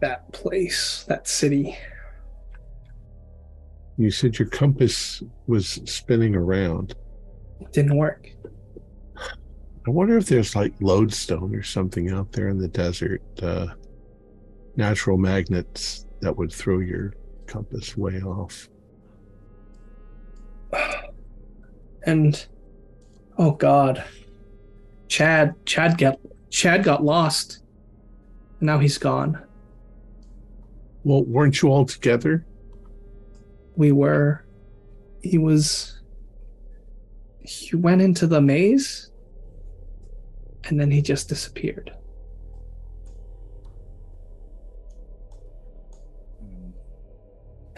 that 0.00 0.32
place, 0.32 1.04
that 1.08 1.28
city. 1.28 1.76
You 3.96 4.10
said 4.10 4.38
your 4.38 4.48
compass 4.48 5.22
was 5.46 5.80
spinning 5.84 6.34
around. 6.34 6.94
It 7.60 7.72
didn't 7.72 7.96
work. 7.96 8.30
I 9.16 9.90
wonder 9.90 10.18
if 10.18 10.26
there's 10.26 10.54
like 10.54 10.74
lodestone 10.80 11.54
or 11.54 11.62
something 11.62 12.10
out 12.10 12.32
there 12.32 12.48
in 12.48 12.58
the 12.58 12.68
desert, 12.68 13.22
uh, 13.42 13.68
natural 14.76 15.16
magnets 15.16 16.06
that 16.20 16.36
would 16.36 16.52
throw 16.52 16.80
your 16.80 17.14
compass 17.48 17.96
way 17.96 18.20
off. 18.20 18.68
And 22.04 22.46
oh 23.38 23.52
god. 23.52 24.04
Chad 25.08 25.54
Chad 25.64 25.98
got 25.98 26.20
Chad 26.50 26.84
got 26.84 27.02
lost. 27.02 27.62
Now 28.60 28.78
he's 28.78 28.98
gone. 28.98 29.42
Well, 31.04 31.24
weren't 31.24 31.62
you 31.62 31.70
all 31.70 31.86
together? 31.86 32.46
We 33.76 33.92
were 33.92 34.44
he 35.22 35.38
was 35.38 36.00
he 37.40 37.76
went 37.76 38.02
into 38.02 38.26
the 38.26 38.40
maze 38.40 39.10
and 40.64 40.78
then 40.78 40.90
he 40.90 41.00
just 41.00 41.28
disappeared. 41.28 41.92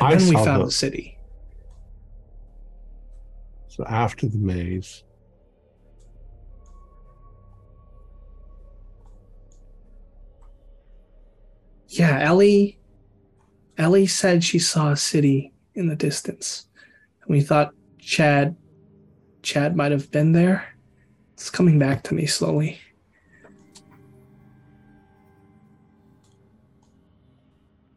And 0.00 0.08
I 0.08 0.14
then 0.16 0.28
we 0.28 0.34
found 0.34 0.62
the- 0.62 0.66
the 0.66 0.70
city. 0.70 1.18
So 3.68 3.84
after 3.86 4.26
the 4.28 4.38
maze, 4.38 5.04
Yeah, 11.88 12.18
Ellie 12.20 12.78
Ellie 13.78 14.06
said 14.06 14.44
she 14.44 14.58
saw 14.58 14.92
a 14.92 14.96
city 14.96 15.52
in 15.74 15.88
the 15.88 15.96
distance. 15.96 16.66
And 17.22 17.30
we 17.30 17.40
thought 17.40 17.74
Chad 17.98 18.56
Chad 19.42 19.76
might 19.76 19.92
have 19.92 20.10
been 20.10 20.32
there. 20.32 20.66
It's 21.32 21.50
coming 21.50 21.78
back 21.78 22.02
to 22.04 22.14
me 22.14 22.26
slowly. 22.26 22.78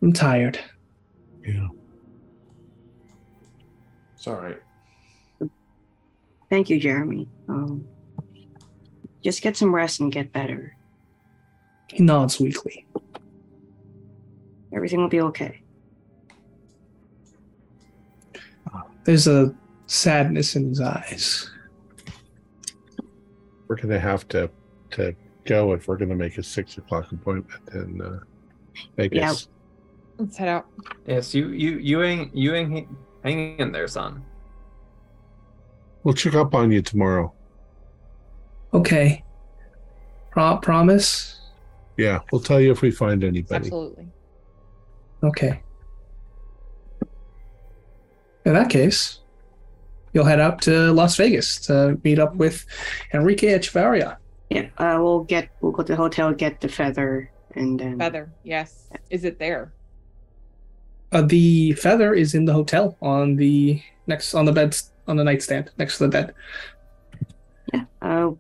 I'm 0.02 0.14
tired. 0.14 0.60
yeah. 1.46 1.68
It's 4.24 4.30
all 4.30 4.36
right. 4.36 4.58
Thank 6.50 6.70
you, 6.70 6.80
Jeremy. 6.80 7.28
Um, 7.50 7.86
just 9.22 9.42
get 9.42 9.58
some 9.58 9.76
rest 9.76 10.00
and 10.00 10.14
get 10.14 10.32
better. 10.32 10.78
He 11.90 12.02
nods 12.02 12.40
weakly. 12.40 12.86
Everything 14.74 15.02
will 15.02 15.10
be 15.10 15.20
okay. 15.20 15.62
There's 19.04 19.28
a 19.28 19.54
sadness 19.88 20.56
in 20.56 20.70
his 20.70 20.80
eyes. 20.80 21.52
We're 23.68 23.76
gonna 23.76 24.00
have 24.00 24.26
to 24.30 24.50
to 24.92 25.14
go 25.44 25.74
if 25.74 25.90
we're 25.90 25.98
gonna 25.98 26.16
make 26.16 26.38
a 26.38 26.44
six 26.44 26.78
o'clock 26.78 27.12
appointment 27.12 27.62
in 27.74 28.02
uh, 28.02 28.20
Vegas. 28.96 29.50
Let's 30.18 30.38
head 30.38 30.48
out. 30.48 30.68
Yes, 31.08 31.36
you 31.36 31.50
you 31.50 31.78
you 31.80 32.04
ain't 32.04 32.34
you 32.34 32.56
ain't 32.56 32.88
hang 33.24 33.58
in 33.58 33.72
there, 33.72 33.88
son. 33.88 34.24
We'll 36.04 36.14
check 36.14 36.36
up 36.36 36.54
on 36.54 36.72
you 36.72 36.82
tomorrow. 36.82 37.34
Okay. 38.74 39.24
Pro- 40.32 40.58
promise? 40.58 41.40
Yeah, 41.98 42.20
we'll 42.32 42.42
tell 42.42 42.60
you 42.60 42.72
if 42.72 42.82
we 42.82 42.92
find 42.92 43.24
anybody. 43.24 43.66
Absolutely. 43.68 44.08
Okay. 45.24 45.62
In 48.46 48.54
that 48.54 48.70
case, 48.70 49.20
you'll 50.14 50.26
head 50.26 50.40
up 50.40 50.60
to 50.62 50.92
Las 50.92 51.16
Vegas 51.16 51.60
to 51.68 51.98
meet 52.04 52.20
up 52.20 52.36
with 52.36 52.66
Enrique 53.14 53.58
Echevarria. 53.58 54.18
Yeah, 54.50 54.68
uh, 54.78 54.98
we'll 55.00 55.24
get 55.24 55.50
we'll 55.62 55.72
go 55.72 55.84
to 55.84 55.94
the 55.94 55.96
hotel, 55.96 56.34
get 56.34 56.60
the 56.60 56.68
feather, 56.68 57.32
and 57.56 57.80
then 57.80 57.98
Feather. 57.98 58.32
Yes. 58.44 58.90
Is 59.10 59.24
it 59.24 59.40
there? 59.40 59.72
Uh, 61.14 61.22
the 61.22 61.74
feather 61.74 62.14
is 62.14 62.34
in 62.34 62.46
the 62.46 62.54
hotel 62.54 62.98
on 63.02 63.36
the 63.36 63.80
next 64.08 64.34
on 64.34 64.46
the 64.46 64.52
bed 64.52 64.76
on 65.08 65.16
the 65.16 65.24
nightstand 65.24 65.70
next 65.78 66.00
to 66.00 66.06
the 66.06 66.10
bed. 66.10 66.34
Yeah. 67.74 67.84
Uh, 68.02 68.32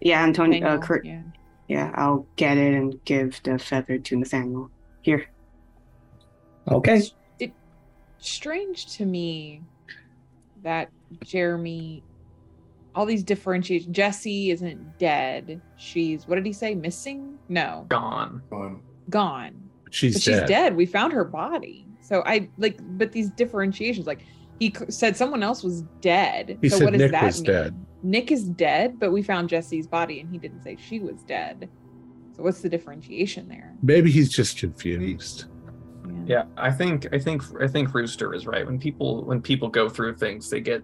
yeah, 0.00 0.24
Antonio, 0.24 0.66
uh, 0.66 0.78
Kurt. 0.78 1.04
Yeah. 1.04 1.22
Yeah, 1.68 1.92
I'll 1.94 2.26
get 2.36 2.56
it 2.56 2.74
and 2.74 3.02
give 3.04 3.40
the 3.42 3.58
feather 3.58 3.98
to 3.98 4.16
Nathaniel. 4.16 4.70
Here. 5.02 5.26
Okay. 6.70 7.02
It's 7.38 7.52
strange 8.18 8.96
to 8.96 9.04
me 9.06 9.62
that 10.62 10.90
Jeremy, 11.22 12.02
all 12.94 13.06
these 13.06 13.22
differentiations. 13.22 13.94
Jesse 13.94 14.50
isn't 14.50 14.98
dead. 14.98 15.60
She's 15.76 16.26
what 16.26 16.36
did 16.36 16.46
he 16.46 16.52
say? 16.54 16.74
Missing? 16.74 17.38
No, 17.48 17.84
Gone. 17.88 18.42
Um, 18.50 18.82
gone. 19.10 19.63
She's 19.94 20.14
but 20.14 20.22
she's 20.22 20.36
dead. 20.40 20.48
dead. 20.48 20.76
We 20.76 20.86
found 20.86 21.12
her 21.12 21.24
body. 21.24 21.86
So 22.00 22.22
I 22.26 22.48
like, 22.58 22.78
but 22.98 23.12
these 23.12 23.30
differentiations, 23.30 24.06
like 24.06 24.20
he 24.58 24.74
said, 24.88 25.16
someone 25.16 25.42
else 25.42 25.62
was 25.62 25.82
dead. 26.00 26.58
He 26.60 26.68
so 26.68 26.78
said 26.78 26.84
what 26.84 26.92
does 26.92 27.00
Nick 27.00 27.10
that 27.12 27.24
was 27.24 27.42
mean? 27.42 27.52
dead. 27.52 27.86
Nick 28.02 28.30
is 28.32 28.44
dead, 28.44 28.98
but 28.98 29.10
we 29.12 29.22
found 29.22 29.48
Jesse's 29.48 29.86
body 29.86 30.20
and 30.20 30.28
he 30.30 30.36
didn't 30.36 30.62
say 30.62 30.76
she 30.78 31.00
was 31.00 31.22
dead. 31.22 31.68
So 32.36 32.42
what's 32.42 32.60
the 32.60 32.68
differentiation 32.68 33.48
there? 33.48 33.72
Maybe 33.82 34.10
he's 34.10 34.28
just 34.30 34.58
confused. 34.58 35.44
Yeah, 36.26 36.44
I 36.56 36.70
think 36.70 37.06
I 37.14 37.18
think 37.18 37.42
I 37.62 37.66
think 37.66 37.94
Rooster 37.94 38.34
is 38.34 38.46
right. 38.46 38.66
When 38.66 38.78
people 38.78 39.24
when 39.24 39.40
people 39.40 39.68
go 39.68 39.88
through 39.88 40.16
things, 40.16 40.50
they 40.50 40.60
get 40.60 40.82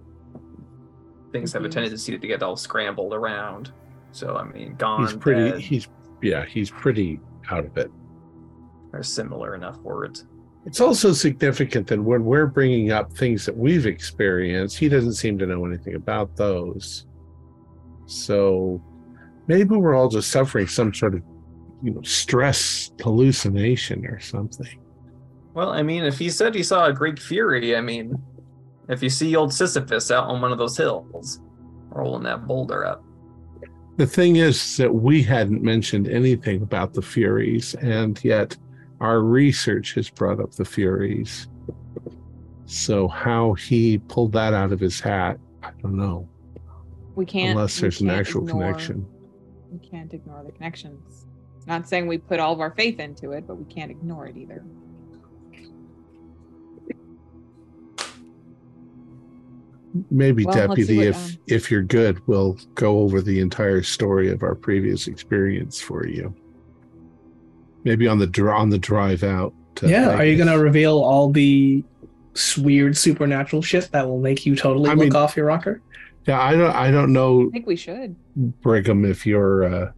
things 1.32 1.52
have 1.52 1.62
a 1.62 1.64
Confused. 1.64 1.74
tendency 2.06 2.18
to 2.18 2.26
get 2.26 2.42
all 2.42 2.56
scrambled 2.56 3.12
around. 3.12 3.72
So 4.12 4.36
I 4.36 4.44
mean, 4.44 4.74
gone. 4.76 5.02
He's 5.02 5.14
pretty. 5.14 5.50
dead, 5.50 5.60
He's 5.60 5.88
yeah. 6.22 6.44
He's 6.46 6.70
pretty 6.70 7.20
out 7.50 7.64
of 7.66 7.76
it. 7.76 7.90
Are 8.92 9.02
similar 9.02 9.54
enough 9.54 9.78
words. 9.78 10.26
It's 10.66 10.80
also 10.80 11.12
significant 11.12 11.86
that 11.86 12.00
when 12.00 12.24
we're 12.24 12.46
bringing 12.46 12.92
up 12.92 13.12
things 13.12 13.46
that 13.46 13.56
we've 13.56 13.86
experienced, 13.86 14.78
he 14.78 14.88
doesn't 14.88 15.14
seem 15.14 15.38
to 15.38 15.46
know 15.46 15.64
anything 15.64 15.94
about 15.94 16.36
those. 16.36 17.06
So 18.06 18.82
maybe 19.46 19.76
we're 19.76 19.94
all 19.94 20.08
just 20.08 20.30
suffering 20.30 20.66
some 20.66 20.92
sort 20.92 21.14
of, 21.14 21.22
you 21.82 21.92
know, 21.92 22.02
stress 22.02 22.92
hallucination 23.00 24.04
or 24.06 24.20
something. 24.20 24.78
Well, 25.54 25.70
I 25.70 25.82
mean, 25.82 26.04
if 26.04 26.18
he 26.18 26.28
said 26.28 26.54
he 26.54 26.62
saw 26.62 26.86
a 26.86 26.92
Greek 26.92 27.18
fury, 27.18 27.74
I 27.74 27.80
mean, 27.80 28.20
if 28.88 29.02
you 29.02 29.08
see 29.08 29.34
old 29.36 29.52
Sisyphus 29.52 30.10
out 30.10 30.26
on 30.26 30.42
one 30.42 30.52
of 30.52 30.58
those 30.58 30.76
hills, 30.76 31.40
rolling 31.90 32.22
that 32.24 32.46
boulder 32.46 32.84
up. 32.84 33.02
The 33.96 34.06
thing 34.06 34.36
is 34.36 34.76
that 34.76 34.94
we 34.94 35.22
hadn't 35.22 35.62
mentioned 35.62 36.08
anything 36.08 36.62
about 36.62 36.94
the 36.94 37.02
Furies, 37.02 37.74
and 37.74 38.18
yet 38.24 38.56
our 39.00 39.20
research 39.20 39.94
has 39.94 40.10
brought 40.10 40.40
up 40.40 40.52
the 40.52 40.64
Furies. 40.64 41.48
So 42.66 43.08
how 43.08 43.54
he 43.54 43.98
pulled 43.98 44.32
that 44.32 44.52
out 44.52 44.72
of 44.72 44.78
his 44.78 45.00
hat, 45.00 45.38
I 45.62 45.70
don't 45.82 45.96
know. 45.96 46.28
We 47.16 47.26
can't 47.26 47.50
unless 47.50 47.80
there's 47.80 48.00
an 48.00 48.08
can't 48.08 48.20
actual 48.20 48.48
ignore- 48.48 48.62
connection. 48.62 49.06
We 49.72 49.78
can't 49.78 50.12
ignore 50.12 50.42
the 50.44 50.52
connections. 50.52 51.26
Not 51.66 51.88
saying 51.88 52.06
we 52.06 52.18
put 52.18 52.40
all 52.40 52.52
of 52.52 52.60
our 52.60 52.70
faith 52.70 53.00
into 53.00 53.32
it, 53.32 53.46
but 53.46 53.56
we 53.56 53.64
can't 53.72 53.90
ignore 53.90 54.26
it 54.26 54.36
either. 54.36 54.64
Maybe 60.10 60.44
Well, 60.44 60.54
deputy, 60.54 61.02
if 61.02 61.16
um, 61.16 61.38
if 61.48 61.70
you're 61.70 61.82
good, 61.82 62.26
we'll 62.28 62.56
go 62.74 63.00
over 63.00 63.20
the 63.20 63.40
entire 63.40 63.82
story 63.82 64.30
of 64.30 64.42
our 64.44 64.54
previous 64.54 65.08
experience 65.08 65.80
for 65.80 66.06
you. 66.06 66.34
Maybe 67.84 68.06
on 68.06 68.18
the 68.18 68.26
dr- 68.26 68.54
on 68.56 68.70
the 68.70 68.78
drive 68.78 69.22
out. 69.22 69.52
to 69.76 69.88
yeah, 69.88 70.10
are 70.10 70.24
you 70.24 70.36
gonna 70.36 70.58
reveal 70.58 70.98
all 70.98 71.30
the 71.30 71.82
weird 72.58 72.96
supernatural 72.96 73.62
shit 73.62 73.90
that 73.92 74.06
will 74.06 74.20
make 74.20 74.44
you 74.46 74.54
totally 74.56 74.90
I 74.90 74.94
look 74.94 75.04
mean- 75.04 75.16
off 75.16 75.36
your 75.36 75.46
rocker? 75.46 75.80
Yeah, 76.26 76.40
I 76.40 76.52
don't. 76.52 76.74
I 76.76 76.90
don't 76.90 77.12
know, 77.14 77.48
I 77.48 77.50
think 77.50 77.66
we 77.66 77.76
should. 77.76 78.14
Brigham, 78.36 79.04
if 79.06 79.24
you're 79.26 79.64
uh, 79.64 79.92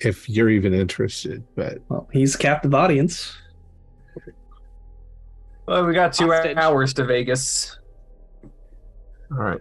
if 0.00 0.28
you're 0.28 0.50
even 0.50 0.74
interested, 0.74 1.42
but 1.56 1.78
Well, 1.88 2.08
he's 2.12 2.36
captive 2.36 2.74
audience. 2.74 3.34
Well, 5.66 5.86
we 5.86 5.94
got 5.94 6.12
two 6.12 6.30
Hostage. 6.30 6.56
hours 6.56 6.92
to 6.94 7.04
Vegas. 7.04 7.78
all 9.30 9.38
right. 9.38 9.60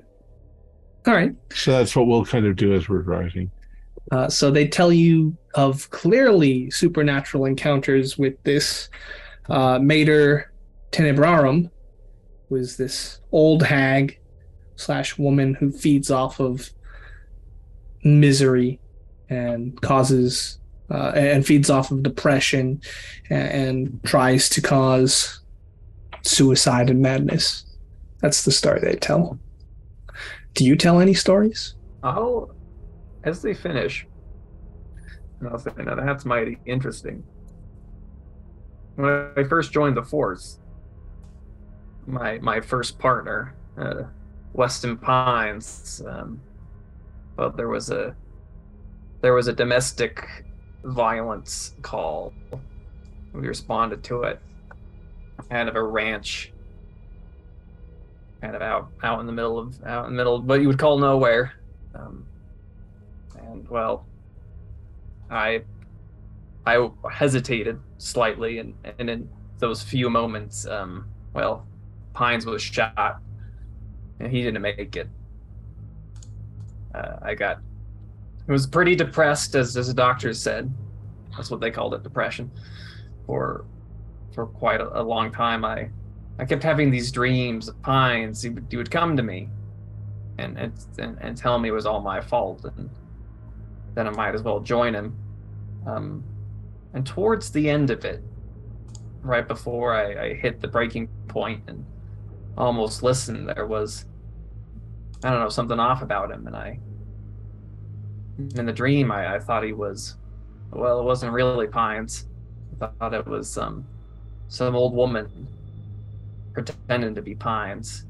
All 1.08 1.14
right. 1.14 1.34
So 1.54 1.72
that's 1.72 1.96
what 1.96 2.08
we'll 2.08 2.26
kind 2.26 2.46
of 2.46 2.56
do 2.56 2.74
as 2.74 2.90
we're 2.90 3.02
driving. 3.04 3.52
Uh, 4.12 4.30
so 4.30 4.52
they 4.52 4.68
tell 4.68 4.92
you 4.92 5.36
of 5.56 5.90
clearly 5.92 6.70
supernatural 6.72 7.46
encounters 7.46 8.18
with 8.18 8.42
this 8.44 8.90
uh, 9.50 9.80
Mater 9.80 10.52
Tenebrarum, 10.92 11.70
who 12.50 12.56
is 12.56 12.78
this 12.78 13.20
old 13.32 13.64
hag 13.64 14.20
slash 14.76 15.18
woman 15.18 15.54
who 15.54 15.72
feeds 15.72 16.10
off 16.10 16.40
of 16.40 16.70
misery 18.04 18.80
and 19.30 19.80
causes 19.82 20.60
uh, 20.90 21.12
and 21.16 21.46
feeds 21.46 21.70
off 21.70 21.92
of 21.92 22.04
depression 22.04 22.82
and, 23.30 23.50
and 23.50 24.04
tries 24.04 24.50
to 24.50 24.62
cause 24.62 25.42
suicide 26.24 26.90
and 26.90 27.02
madness. 27.02 27.66
That's 28.20 28.44
the 28.44 28.52
story 28.52 28.82
they 28.82 28.96
tell. 28.96 29.40
Do 30.54 30.66
you 30.66 30.76
tell 30.76 31.00
any 31.00 31.14
stories? 31.14 31.76
I'll, 32.04 32.54
as 33.24 33.42
they 33.42 33.54
finish, 33.54 34.08
and 35.40 35.50
I'll 35.50 35.60
say, 35.60 35.72
now 35.78 35.96
that's 35.96 36.26
mighty 36.26 36.58
interesting. 36.66 37.24
When 38.96 39.32
I 39.38 39.44
first 39.44 39.72
joined 39.72 39.98
the 39.98 40.04
force, 40.04 40.60
my 42.06 42.40
my 42.40 42.60
first 42.60 43.00
partner, 43.00 43.56
uh, 43.78 44.04
Weston 44.54 44.98
Pines, 44.98 46.02
um, 46.08 46.42
well, 47.38 47.52
there 47.52 47.70
was 47.70 47.90
a 47.90 48.16
there 49.22 49.34
was 49.34 49.48
a 49.48 49.54
domestic 49.54 50.46
violence 50.84 51.76
call. 51.82 52.34
We 53.34 53.48
responded 53.48 54.04
to 54.06 54.24
it. 54.24 54.42
Kind 55.50 55.70
of 55.70 55.76
a 55.76 55.84
ranch 55.84 56.52
kind 58.42 58.56
of 58.56 58.62
out 58.62 58.90
out 59.04 59.20
in 59.20 59.28
the 59.28 59.32
middle 59.32 59.60
of 59.60 59.82
out 59.86 60.06
in 60.06 60.14
the 60.14 60.18
middle 60.18 60.42
what 60.42 60.62
you 60.62 60.68
would 60.68 60.80
call 60.80 60.98
nowhere. 60.98 61.54
Um, 61.94 62.26
and 63.52 63.68
well, 63.70 64.06
I 65.30 65.64
I 66.66 66.90
hesitated 67.12 67.80
slightly, 67.98 68.60
and 68.60 68.74
and 69.00 69.10
in 69.10 69.30
those 69.60 69.82
few 69.82 70.10
moments, 70.10 70.66
um, 70.68 71.06
well, 71.34 71.68
Pines 72.14 72.46
was 72.46 72.62
shot, 72.62 73.20
and 74.20 74.32
he 74.32 74.42
didn't 74.42 74.62
make 74.62 74.96
it. 74.96 75.10
Uh, 76.94 77.18
I 77.22 77.36
got 77.36 77.60
I 78.48 78.52
was 78.52 78.68
pretty 78.68 78.96
depressed, 78.96 79.56
as 79.56 79.78
as 79.78 79.88
the 79.88 79.94
doctors 79.94 80.42
said. 80.42 80.72
That's 81.36 81.50
what 81.50 81.62
they 81.62 81.72
called 81.72 81.94
it, 81.94 82.04
depression. 82.04 82.52
For 83.26 83.66
for 84.34 84.46
quite 84.46 84.82
a, 84.82 85.02
a 85.02 85.04
long 85.04 85.32
time, 85.32 85.64
I 85.64 85.90
I 86.40 86.46
kept 86.46 86.64
having 86.64 86.92
these 86.92 87.12
dreams 87.12 87.68
of 87.68 87.82
Pines. 87.82 88.42
He 88.42 88.50
would, 88.50 88.66
he 88.70 88.78
would 88.78 88.92
come 88.92 89.16
to 89.16 89.24
me 89.24 89.50
and 90.38 90.58
and 90.58 91.18
and 91.22 91.38
tell 91.38 91.60
me 91.60 91.70
it 91.70 91.74
was 91.74 91.86
all 91.86 92.02
my 92.02 92.20
fault, 92.20 92.66
and 92.66 92.90
then 93.96 94.08
I 94.08 94.12
might 94.12 94.36
as 94.36 94.42
well 94.42 94.60
join 94.60 94.94
him. 94.94 95.16
Um, 95.86 96.24
and 96.94 97.06
towards 97.06 97.52
the 97.52 97.70
end 97.70 97.90
of 97.90 98.06
it, 98.06 98.24
right 99.22 99.48
before 99.48 99.94
I, 99.94 100.30
I 100.30 100.34
hit 100.34 100.62
the 100.62 100.68
breaking 100.68 101.10
point 101.28 101.64
and 101.68 101.86
almost 102.58 103.04
listened, 103.04 103.50
there 103.50 103.66
was 103.66 104.06
I 105.24 105.30
don't 105.30 105.40
know 105.40 105.50
something 105.50 105.80
off 105.80 106.02
about 106.02 106.32
him, 106.32 106.48
and 106.48 106.56
I 106.56 106.80
in 108.56 108.66
the 108.66 108.74
dream 108.74 109.12
I, 109.12 109.36
I 109.36 109.40
thought 109.40 109.64
he 109.64 109.74
was 109.74 110.18
well, 110.72 111.00
it 111.00 111.04
wasn't 111.04 111.34
really 111.34 111.68
Pines. 111.68 112.28
I 112.82 112.88
thought 112.88 113.14
it 113.14 113.28
was 113.28 113.58
um 113.58 113.86
some 114.48 114.76
old 114.76 114.94
woman 114.94 115.48
pretending 116.54 117.16
to 117.16 117.22
be 117.22 117.36
Pines. 117.36 118.06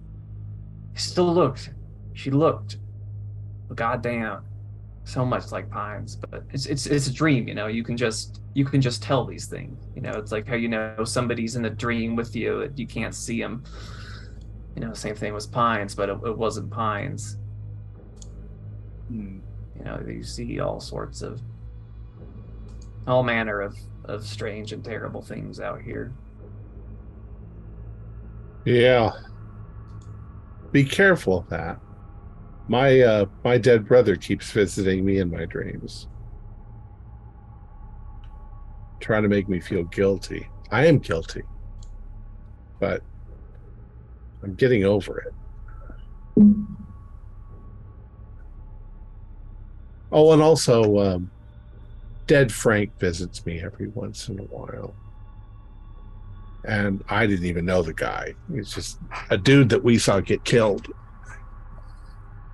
He 0.93 0.99
still 0.99 1.33
looked. 1.33 1.71
She 2.13 2.31
looked. 2.31 2.77
But 3.67 3.77
Goddamn, 3.77 4.43
so 5.03 5.25
much 5.25 5.51
like 5.51 5.69
Pines. 5.69 6.15
But 6.15 6.43
it's 6.51 6.65
it's 6.65 6.85
it's 6.85 7.07
a 7.07 7.13
dream, 7.13 7.47
you 7.47 7.55
know. 7.55 7.67
You 7.67 7.83
can 7.83 7.97
just 7.97 8.41
you 8.53 8.65
can 8.65 8.81
just 8.81 9.01
tell 9.01 9.25
these 9.25 9.47
things. 9.47 9.77
You 9.95 10.01
know, 10.01 10.11
it's 10.11 10.31
like 10.31 10.47
how 10.47 10.55
you 10.55 10.69
know 10.69 11.03
somebody's 11.03 11.55
in 11.55 11.65
a 11.65 11.69
dream 11.69 12.15
with 12.15 12.35
you. 12.35 12.61
and 12.61 12.77
You 12.77 12.87
can't 12.87 13.15
see 13.15 13.41
them. 13.41 13.63
You 14.75 14.81
know, 14.81 14.93
same 14.93 15.15
thing 15.15 15.33
with 15.33 15.51
Pines, 15.51 15.95
but 15.95 16.09
it, 16.09 16.17
it 16.25 16.37
wasn't 16.37 16.71
Pines. 16.71 17.37
Hmm. 19.07 19.39
You 19.77 19.85
know, 19.85 20.01
you 20.07 20.23
see 20.23 20.59
all 20.59 20.79
sorts 20.79 21.21
of 21.21 21.41
all 23.07 23.23
manner 23.23 23.61
of 23.61 23.75
of 24.05 24.25
strange 24.25 24.73
and 24.73 24.83
terrible 24.83 25.21
things 25.21 25.59
out 25.59 25.81
here. 25.81 26.13
Yeah. 28.65 29.11
Be 30.71 30.83
careful 30.83 31.39
of 31.39 31.49
that. 31.49 31.79
My 32.71 33.01
uh 33.01 33.25
my 33.43 33.57
dead 33.57 33.85
brother 33.85 34.15
keeps 34.15 34.49
visiting 34.49 35.03
me 35.03 35.17
in 35.17 35.29
my 35.29 35.43
dreams. 35.43 36.07
Trying 39.01 39.23
to 39.23 39.27
make 39.27 39.49
me 39.49 39.59
feel 39.59 39.83
guilty. 39.83 40.47
I 40.71 40.85
am 40.85 40.99
guilty. 40.99 41.43
But 42.79 43.03
I'm 44.41 44.55
getting 44.55 44.85
over 44.85 45.19
it. 45.19 45.33
Oh, 50.13 50.31
and 50.31 50.41
also 50.41 50.97
um 50.99 51.29
Dead 52.25 52.53
Frank 52.53 52.97
visits 52.99 53.45
me 53.45 53.59
every 53.59 53.89
once 53.89 54.29
in 54.29 54.39
a 54.39 54.43
while 54.43 54.95
and 56.63 57.03
I 57.09 57.27
didn't 57.27 57.47
even 57.47 57.65
know 57.65 57.81
the 57.81 57.93
guy. 57.93 58.33
He's 58.53 58.71
just 58.71 58.97
a 59.29 59.37
dude 59.37 59.67
that 59.69 59.83
we 59.83 59.97
saw 59.97 60.21
get 60.21 60.45
killed. 60.45 60.87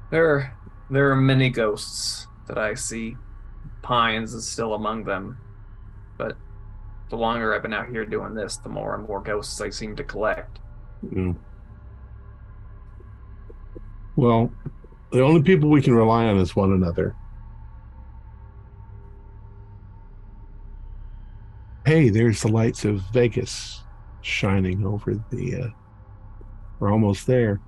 There, 0.09 0.55
there 0.89 1.11
are 1.11 1.15
many 1.15 1.49
ghosts 1.49 2.27
that 2.47 2.57
I 2.57 2.73
see. 2.75 3.15
Pines 3.81 4.33
is 4.33 4.47
still 4.47 4.73
among 4.73 5.03
them, 5.03 5.37
but 6.17 6.37
the 7.09 7.15
longer 7.17 7.53
I've 7.53 7.61
been 7.61 7.73
out 7.73 7.89
here 7.89 8.05
doing 8.05 8.33
this, 8.33 8.57
the 8.57 8.69
more 8.69 8.95
and 8.95 9.07
more 9.07 9.21
ghosts 9.21 9.59
I 9.61 9.69
seem 9.69 9.95
to 9.97 10.03
collect. 10.03 10.59
Mm. 11.05 11.35
Well, 14.15 14.51
The 15.11 15.21
only 15.21 15.41
people 15.41 15.69
we 15.69 15.81
can 15.81 15.93
rely 15.93 16.25
on 16.25 16.37
is 16.37 16.55
one 16.55 16.73
another. 16.73 17.15
Hey, 21.85 22.09
there's 22.09 22.41
the 22.41 22.49
lights 22.49 22.83
of 22.83 23.01
Vegas 23.13 23.83
shining 24.21 24.85
over 24.85 25.15
the. 25.31 25.55
Uh, 25.55 25.67
we're 26.79 26.91
almost 26.91 27.25
there. 27.25 27.61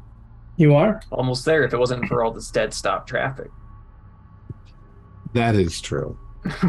You 0.59 0.75
are? 0.75 1.01
Almost 1.09 1.45
there 1.45 1.63
if 1.63 1.73
it 1.73 1.77
wasn't 1.77 2.05
for 2.07 2.23
all 2.23 2.31
this 2.31 2.51
dead 2.51 2.73
stop 2.73 3.07
traffic. 3.07 3.49
That 5.33 5.55
is 5.55 5.81
true. 5.81 6.19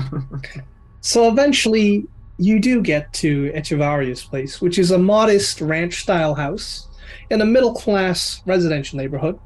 So 1.03 1.29
eventually, 1.29 2.07
you 2.37 2.61
do 2.61 2.83
get 2.83 3.11
to 3.15 3.51
Echevarria's 3.55 4.23
place, 4.23 4.61
which 4.61 4.79
is 4.79 4.91
a 4.91 4.99
modest 4.99 5.61
ranch 5.63 6.03
style 6.03 6.35
house 6.35 6.89
in 7.31 7.41
a 7.41 7.45
middle 7.47 7.73
class 7.73 8.43
residential 8.45 8.99
neighborhood. 8.99 9.39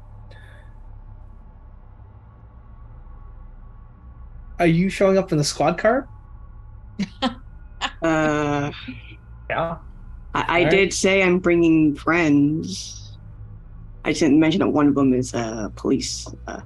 Are 4.59 4.67
you 4.67 4.89
showing 4.89 5.17
up 5.17 5.31
in 5.31 5.37
the 5.37 5.43
squad 5.43 5.77
car? 5.77 6.07
Uh, 8.01 8.71
yeah. 9.49 9.77
I, 10.33 10.41
I 10.41 10.41
Alright. 10.59 10.69
did 10.69 10.93
say 10.93 11.23
I'm 11.23 11.39
bringing 11.39 11.95
friends. 11.95 13.04
I 14.05 14.09
just 14.09 14.21
didn't 14.21 14.39
mention 14.39 14.59
that 14.59 14.69
one 14.69 14.87
of 14.87 14.93
them 14.93 15.13
is 15.13 15.33
a 15.33 15.71
police 15.75 16.27
uh, 16.47 16.61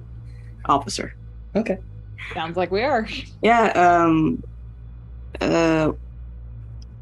officer. 0.66 1.16
Okay. 1.56 1.78
Sounds 2.34 2.56
like 2.56 2.70
we 2.70 2.82
are. 2.82 3.08
Yeah. 3.42 3.72
Um. 3.72 4.44
Uh. 5.40 5.92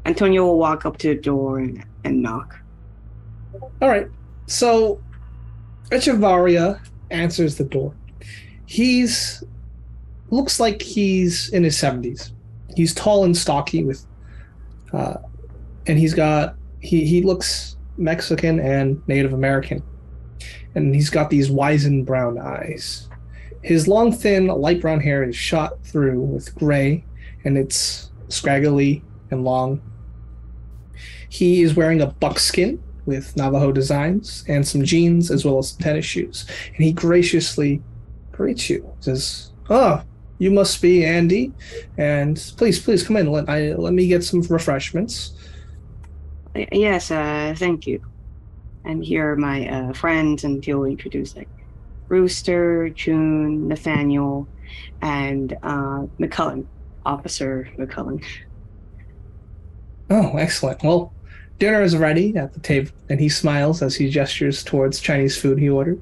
Antonio 0.05 0.45
will 0.45 0.57
walk 0.57 0.85
up 0.85 0.97
to 0.99 1.09
the 1.09 1.21
door 1.21 1.59
and, 1.59 1.85
and 2.05 2.21
knock. 2.21 2.57
All 3.81 3.89
right. 3.89 4.07
So 4.47 5.01
Echevarria 5.91 6.79
answers 7.11 7.57
the 7.57 7.65
door. 7.65 7.93
He's 8.65 9.43
looks 10.29 10.59
like 10.59 10.81
he's 10.81 11.49
in 11.49 11.63
his 11.63 11.75
70s. 11.75 12.31
He's 12.75 12.93
tall 12.93 13.25
and 13.25 13.35
stocky 13.35 13.83
with 13.83 14.05
uh 14.93 15.15
and 15.85 15.99
he's 15.99 16.13
got 16.13 16.55
he 16.79 17.03
he 17.05 17.21
looks 17.21 17.75
Mexican 17.97 18.59
and 18.59 19.05
Native 19.07 19.33
American. 19.33 19.83
And 20.75 20.93
he's 20.93 21.09
got 21.09 21.29
these 21.29 21.49
wizened 21.49 22.05
brown 22.05 22.37
eyes. 22.37 23.09
His 23.61 23.87
long 23.87 24.11
thin 24.11 24.47
light 24.47 24.81
brown 24.81 24.99
hair 24.99 25.23
is 25.23 25.35
shot 25.35 25.83
through 25.83 26.21
with 26.21 26.55
gray 26.55 27.03
and 27.43 27.57
it's 27.57 28.11
scraggly 28.29 29.03
and 29.31 29.43
long. 29.43 29.81
He 31.29 31.61
is 31.61 31.75
wearing 31.75 32.01
a 32.01 32.07
buckskin 32.07 32.81
with 33.05 33.35
Navajo 33.35 33.71
designs 33.71 34.45
and 34.47 34.67
some 34.67 34.83
jeans 34.83 35.31
as 35.31 35.43
well 35.45 35.57
as 35.57 35.73
tennis 35.73 36.05
shoes. 36.05 36.45
And 36.67 36.83
he 36.83 36.91
graciously 36.91 37.81
greets 38.31 38.69
you. 38.69 38.89
Says, 38.99 39.51
"Oh, 39.69 40.01
you 40.37 40.51
must 40.51 40.81
be 40.81 41.05
Andy, 41.05 41.51
and 41.97 42.37
please, 42.57 42.79
please 42.79 43.03
come 43.03 43.17
in. 43.17 43.31
Let 43.31 43.49
I 43.49 43.73
let 43.73 43.93
me 43.93 44.07
get 44.07 44.23
some 44.23 44.41
refreshments." 44.41 45.33
Yes. 46.71 47.11
Uh. 47.11 47.53
Thank 47.57 47.87
you. 47.87 48.01
And 48.85 49.03
here 49.03 49.31
are 49.31 49.35
my 49.35 49.67
uh, 49.67 49.93
friends, 49.93 50.43
and 50.43 50.63
he'll 50.63 50.85
introduce 50.85 51.35
like 51.35 51.49
Rooster, 52.07 52.89
June, 52.89 53.67
Nathaniel, 53.67 54.47
and 55.01 55.53
uh, 55.63 56.05
McCullen, 56.19 56.65
Officer 57.05 57.69
McCullen. 57.77 58.23
Oh, 60.09 60.37
excellent. 60.37 60.81
Well, 60.83 61.13
dinner 61.59 61.83
is 61.83 61.95
ready 61.95 62.35
at 62.35 62.53
the 62.53 62.59
table, 62.59 62.91
and 63.09 63.19
he 63.19 63.29
smiles 63.29 63.81
as 63.81 63.95
he 63.95 64.09
gestures 64.09 64.63
towards 64.63 64.99
Chinese 64.99 65.39
food 65.39 65.59
he 65.59 65.69
ordered. 65.69 66.01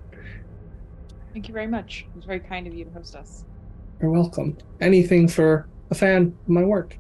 Thank 1.34 1.48
you 1.48 1.54
very 1.54 1.68
much. 1.68 2.06
It 2.10 2.16
was 2.16 2.26
very 2.26 2.40
kind 2.40 2.68
of 2.68 2.74
you 2.74 2.86
to 2.86 2.92
host 2.92 3.16
us. 3.16 3.44
You're 4.02 4.12
welcome. 4.12 4.58
Anything 4.80 5.28
for 5.28 5.68
a 5.90 5.96
fan 5.96 6.38
of 6.42 6.50
my 6.50 6.64
work. 6.64 6.98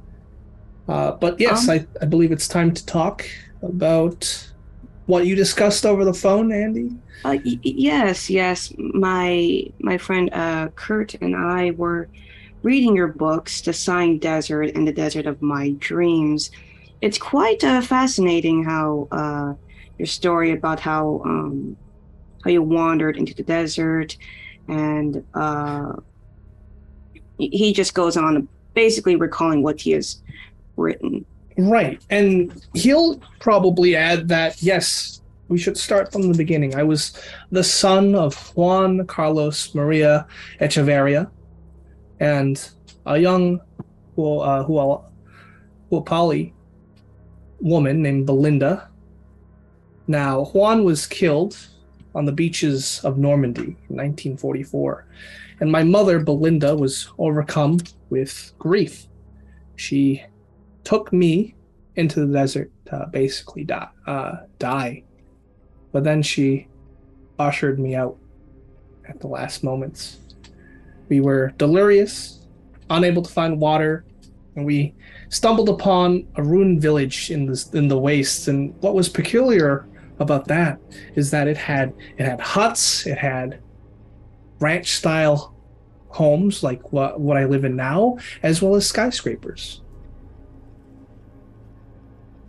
Uh, 0.88 1.12
but 1.12 1.40
yes, 1.40 1.68
Um, 1.68 1.76
I, 1.76 1.88
I 2.02 2.06
believe 2.06 2.32
it's 2.32 2.48
time 2.48 2.74
to 2.74 2.86
talk 2.86 3.26
about 3.62 4.52
what 5.08 5.26
you 5.26 5.36
discussed 5.36 5.86
over 5.86 6.06
the 6.06 6.14
phone, 6.14 6.52
Andy. 6.52 6.92
Uh, 7.26 7.38
y- 7.44 7.60
yes, 7.64 8.30
yes. 8.30 8.72
My 8.78 9.64
my 9.80 9.98
friend 9.98 10.30
uh, 10.34 10.68
Kurt 10.76 11.16
and 11.16 11.36
I 11.36 11.72
were 11.72 12.10
reading 12.62 12.96
your 12.96 13.08
books, 13.08 13.62
The 13.62 13.74
Sign 13.74 14.20
Desert 14.20 14.76
and 14.76 14.88
the 14.88 14.92
Desert 14.92 15.26
of 15.26 15.42
My 15.42 15.72
Dreams. 15.80 16.52
It's 17.02 17.18
quite 17.18 17.64
uh, 17.64 17.82
fascinating 17.82 18.64
how 18.64 19.08
uh, 19.12 19.54
your 19.98 20.08
story 20.08 20.52
about 20.52 20.80
how 20.80 21.22
um, 21.26 21.78
how 22.44 22.52
you 22.52 22.62
wandered 22.62 23.18
into 23.18 23.34
the 23.34 23.44
desert, 23.44 24.18
and 24.68 25.26
uh, 25.34 25.94
he 27.38 27.74
just 27.74 27.94
goes 27.94 28.18
on 28.18 28.48
basically 28.74 29.16
recalling 29.16 29.64
what 29.64 29.80
he 29.82 29.92
has 29.92 30.22
written. 30.76 31.26
Right. 31.58 32.04
And 32.10 32.62
he'll 32.74 33.20
probably 33.40 33.96
add 33.96 34.28
that, 34.28 34.62
yes, 34.62 35.22
we 35.48 35.58
should 35.58 35.78
start 35.78 36.12
from 36.12 36.32
the 36.32 36.38
beginning. 36.38 36.76
I 36.76 36.84
was 36.84 37.20
the 37.52 37.64
son 37.64 38.16
of 38.16 38.36
Juan 38.56 39.06
Carlos 39.08 39.74
Maria 39.74 40.28
Echeverria 40.60 41.30
and 42.20 42.70
a 43.06 43.18
young 43.18 43.60
uh, 44.18 44.64
Hu- 44.64 45.02
Hualapai 45.92 46.54
woman 47.60 48.02
named 48.02 48.26
Belinda. 48.26 48.90
Now, 50.08 50.46
Juan 50.46 50.84
was 50.84 51.08
killed 51.08 51.58
on 52.14 52.26
the 52.26 52.32
beaches 52.32 53.02
of 53.04 53.18
Normandy 53.18 53.76
in 53.90 53.96
1944, 53.96 55.06
and 55.60 55.72
my 55.72 55.84
mother, 55.84 56.20
Belinda, 56.20 56.76
was 56.76 57.10
overcome 57.18 57.80
with 58.10 58.54
grief. 58.58 59.08
She 59.76 60.24
took 60.88 61.12
me 61.12 61.54
into 61.98 62.26
the 62.26 62.32
desert 62.32 62.72
to 62.86 63.10
basically 63.12 63.66
die, 63.66 63.90
uh, 64.06 64.38
die. 64.58 65.04
But 65.92 66.06
then 66.06 66.22
she 66.24 66.70
ushered 67.38 67.78
me 67.78 67.94
out 67.94 68.18
at 69.06 69.20
the 69.20 69.28
last 69.28 69.66
moments. 69.66 70.20
We 71.10 71.20
were 71.20 71.54
delirious, 71.58 72.48
unable 72.90 73.22
to 73.22 73.30
find 73.30 73.60
water, 73.60 74.06
and 74.56 74.66
we 74.66 74.96
stumbled 75.28 75.68
upon 75.68 76.26
a 76.36 76.44
ruined 76.44 76.82
village 76.82 77.32
in 77.32 77.48
the 77.48 77.70
in 77.74 77.90
the 77.90 78.00
wastes. 78.00 78.48
And 78.48 78.74
what 78.82 78.96
was 78.96 79.10
peculiar 79.10 79.90
about 80.20 80.48
that 80.48 80.80
is 81.16 81.32
that 81.32 81.50
it 81.50 81.58
had 81.58 81.94
it 82.18 82.26
had 82.26 82.40
huts, 82.40 83.06
it 83.06 83.18
had 83.18 83.60
ranch 84.62 84.94
style 84.94 85.54
homes 86.08 86.64
like 86.64 86.94
what 86.94 87.20
what 87.20 87.36
I 87.36 87.44
live 87.44 87.66
in 87.66 87.76
now, 87.76 88.20
as 88.42 88.62
well 88.62 88.76
as 88.76 88.88
skyscrapers. 88.88 89.82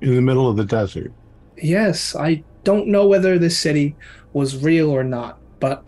In 0.01 0.15
the 0.15 0.23
middle 0.23 0.49
of 0.49 0.57
the 0.57 0.65
desert. 0.65 1.12
Yes, 1.57 2.15
I 2.15 2.45
don't 2.65 2.89
know 2.89 3.07
whether 3.07 3.39
this 3.39 3.59
city 3.59 3.97
was 4.33 4.62
real 4.62 4.91
or 4.91 5.03
not, 5.03 5.39
but 5.59 5.87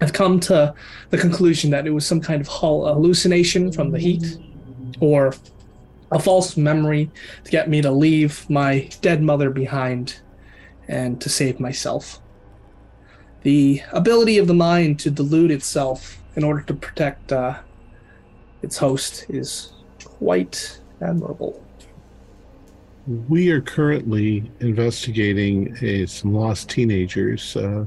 I've 0.00 0.12
come 0.12 0.40
to 0.40 0.74
the 1.10 1.18
conclusion 1.18 1.70
that 1.70 1.86
it 1.86 1.90
was 1.90 2.06
some 2.06 2.20
kind 2.20 2.40
of 2.40 2.48
hallucination 2.48 3.72
from 3.72 3.90
the 3.90 3.98
heat 3.98 4.38
or 5.00 5.34
a 6.10 6.18
false 6.18 6.56
memory 6.56 7.10
to 7.44 7.50
get 7.50 7.68
me 7.68 7.80
to 7.82 7.90
leave 7.90 8.48
my 8.50 8.90
dead 9.00 9.22
mother 9.22 9.50
behind 9.50 10.20
and 10.88 11.20
to 11.20 11.28
save 11.28 11.58
myself. 11.58 12.20
The 13.42 13.82
ability 13.92 14.38
of 14.38 14.46
the 14.46 14.54
mind 14.54 15.00
to 15.00 15.10
delude 15.10 15.50
itself 15.50 16.20
in 16.36 16.44
order 16.44 16.62
to 16.62 16.74
protect 16.74 17.32
uh, 17.32 17.60
its 18.62 18.76
host 18.76 19.26
is 19.28 19.72
quite 20.04 20.80
admirable. 21.00 21.64
We 23.06 23.50
are 23.50 23.60
currently 23.60 24.50
investigating 24.60 25.76
a, 25.82 26.06
some 26.06 26.32
lost 26.32 26.68
teenagers. 26.70 27.56
Uh, 27.56 27.86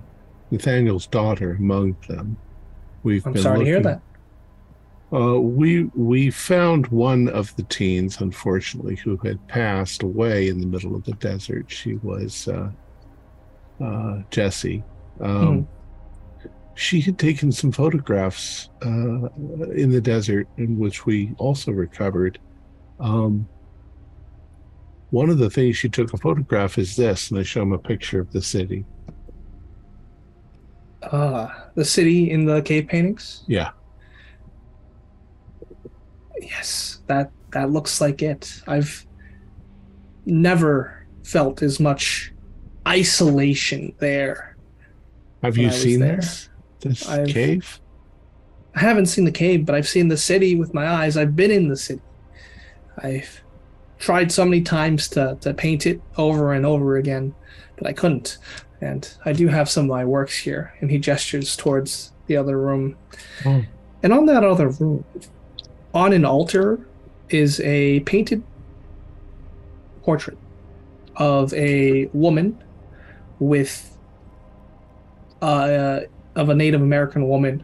Nathaniel's 0.52 1.08
daughter 1.08 1.56
among 1.60 1.96
them. 2.08 2.38
We've 3.04 3.26
I'm 3.26 3.34
been 3.34 3.42
sorry 3.42 3.60
to 3.60 3.66
hear 3.66 3.82
that. 3.82 4.02
Uh, 5.14 5.40
we 5.40 5.86
we 5.96 6.32
found 6.32 6.88
one 6.88 7.30
of 7.30 7.56
the 7.56 7.64
teens, 7.64 8.20
unfortunately, 8.20 8.96
who 8.96 9.18
had 9.18 9.46
passed 9.48 10.04
away 10.04 10.50
in 10.50 10.60
the 10.60 10.68
middle 10.68 10.96
of 10.96 11.04
the 11.06 11.14
desert. 11.14 11.66
She 11.72 11.96
was 11.96 12.48
uh, 12.48 12.72
uh, 13.84 14.22
Jessie. 14.32 14.84
Um, 15.22 15.68
She 16.78 17.00
had 17.00 17.18
taken 17.18 17.54
some 17.54 17.72
photographs 17.72 18.70
uh, 18.84 19.30
in 19.74 19.92
the 19.92 20.02
desert, 20.02 20.48
in 20.58 20.78
which 20.78 21.06
we 21.06 21.34
also 21.38 21.72
recovered. 21.72 22.38
Um, 23.00 23.48
one 25.16 25.30
of 25.30 25.38
the 25.38 25.50
things 25.50 25.78
she 25.78 25.88
took 25.88 26.12
a 26.14 26.18
photograph 26.18 26.78
is 26.78 26.98
this, 26.98 27.32
and 27.32 27.40
I 27.40 27.44
show 27.44 27.62
him 27.62 27.72
a 27.72 27.78
picture 27.78 28.20
of 28.20 28.30
the 28.34 28.42
city. 28.42 28.84
Ah, 31.04 31.68
the 31.76 31.86
city 31.86 32.30
in 32.32 32.44
the 32.46 32.62
cave 32.62 32.88
paintings. 32.90 33.44
Yeah, 33.48 33.70
Yes, 36.42 37.00
that 37.08 37.32
that 37.52 37.70
looks 37.72 38.02
like 38.02 38.22
it. 38.22 38.62
I've 38.68 39.06
never 40.26 41.06
felt 41.24 41.62
as 41.62 41.80
much 41.80 42.34
isolation 42.88 43.94
there. 44.00 44.58
have 45.42 45.58
you 45.58 45.72
seen 45.72 46.00
there. 46.02 46.18
this? 46.18 46.50
This 46.82 47.08
I've- 47.08 47.32
cave? 47.32 47.80
I 48.76 48.80
haven't 48.82 49.06
seen 49.06 49.24
the 49.24 49.32
cave, 49.32 49.66
but 49.66 49.74
I've 49.76 49.88
seen 49.88 50.10
the 50.10 50.18
city 50.18 50.58
with 50.58 50.74
my 50.74 50.86
eyes. 50.86 51.16
I've 51.16 51.36
been 51.38 51.52
in 51.52 51.70
the 51.70 51.78
city. 51.78 52.02
I've 52.98 53.42
tried 54.00 54.32
so 54.32 54.46
many 54.46 54.62
times 54.62 55.08
to, 55.10 55.38
to 55.42 55.54
paint 55.54 55.86
it 55.86 56.02
over 56.18 56.54
and 56.54 56.66
over 56.66 56.98
again, 56.98 57.34
but 57.78 57.88
I 57.88 57.94
couldn't. 57.94 58.38
And 58.82 59.12
I 59.26 59.34
do 59.34 59.48
have 59.48 59.70
some 59.70 59.86
of 59.86 59.90
my 59.90 60.06
works 60.06 60.38
here. 60.38 60.74
And 60.80 60.92
he 60.92 60.98
gestures 61.00 61.56
towards 61.56 62.12
the 62.28 62.38
other 62.38 62.60
room. 62.60 62.98
Oh. 63.46 63.64
And 64.04 64.14
on 64.14 64.26
that 64.28 64.44
other 64.44 64.70
room, 64.70 65.06
on 65.94 66.14
an 66.14 66.26
altar, 66.26 66.86
is 67.30 67.60
a 67.62 68.02
painted 68.02 68.44
portrait 70.04 70.38
of 71.16 71.54
a 71.54 72.06
woman 72.14 72.62
with 73.40 73.98
uh, 75.42 76.02
of 76.36 76.50
a 76.50 76.56
Native 76.56 76.82
American 76.82 77.28
woman 77.28 77.64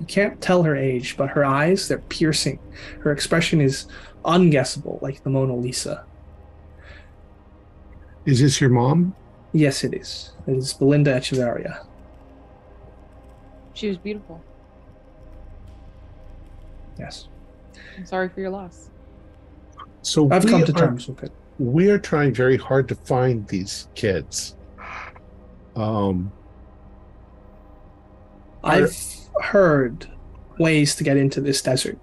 you 0.00 0.06
can't 0.06 0.40
tell 0.40 0.62
her 0.62 0.76
age, 0.76 1.16
but 1.16 1.30
her 1.30 1.44
eyes, 1.44 1.88
they're 1.88 1.98
piercing. 1.98 2.58
Her 3.00 3.12
expression 3.12 3.60
is 3.60 3.86
unguessable, 4.24 5.00
like 5.02 5.22
the 5.22 5.30
Mona 5.30 5.54
Lisa. 5.54 6.04
Is 8.24 8.40
this 8.40 8.60
your 8.60 8.70
mom? 8.70 9.14
Yes, 9.52 9.84
it 9.84 9.94
is. 9.94 10.32
It 10.46 10.56
is 10.56 10.74
Belinda 10.74 11.12
Echevarria. 11.12 11.84
She 13.74 13.88
was 13.88 13.98
beautiful. 13.98 14.42
Yes. 16.98 17.28
I'm 17.96 18.06
sorry 18.06 18.28
for 18.28 18.40
your 18.40 18.50
loss. 18.50 18.90
So 20.02 20.30
I've 20.30 20.46
come 20.46 20.64
to 20.64 20.72
are- 20.72 20.78
terms 20.78 21.08
with 21.08 21.22
it. 21.24 21.32
we 21.58 21.90
are 21.90 21.98
trying 21.98 22.32
very 22.34 22.56
hard 22.56 22.88
to 22.88 22.94
find 22.94 23.46
these 23.48 23.88
kids. 23.94 24.56
Um, 25.76 26.30
I've 28.62 28.96
heard 29.42 30.06
ways 30.58 30.94
to 30.96 31.04
get 31.04 31.16
into 31.16 31.40
this 31.40 31.60
desert. 31.60 31.98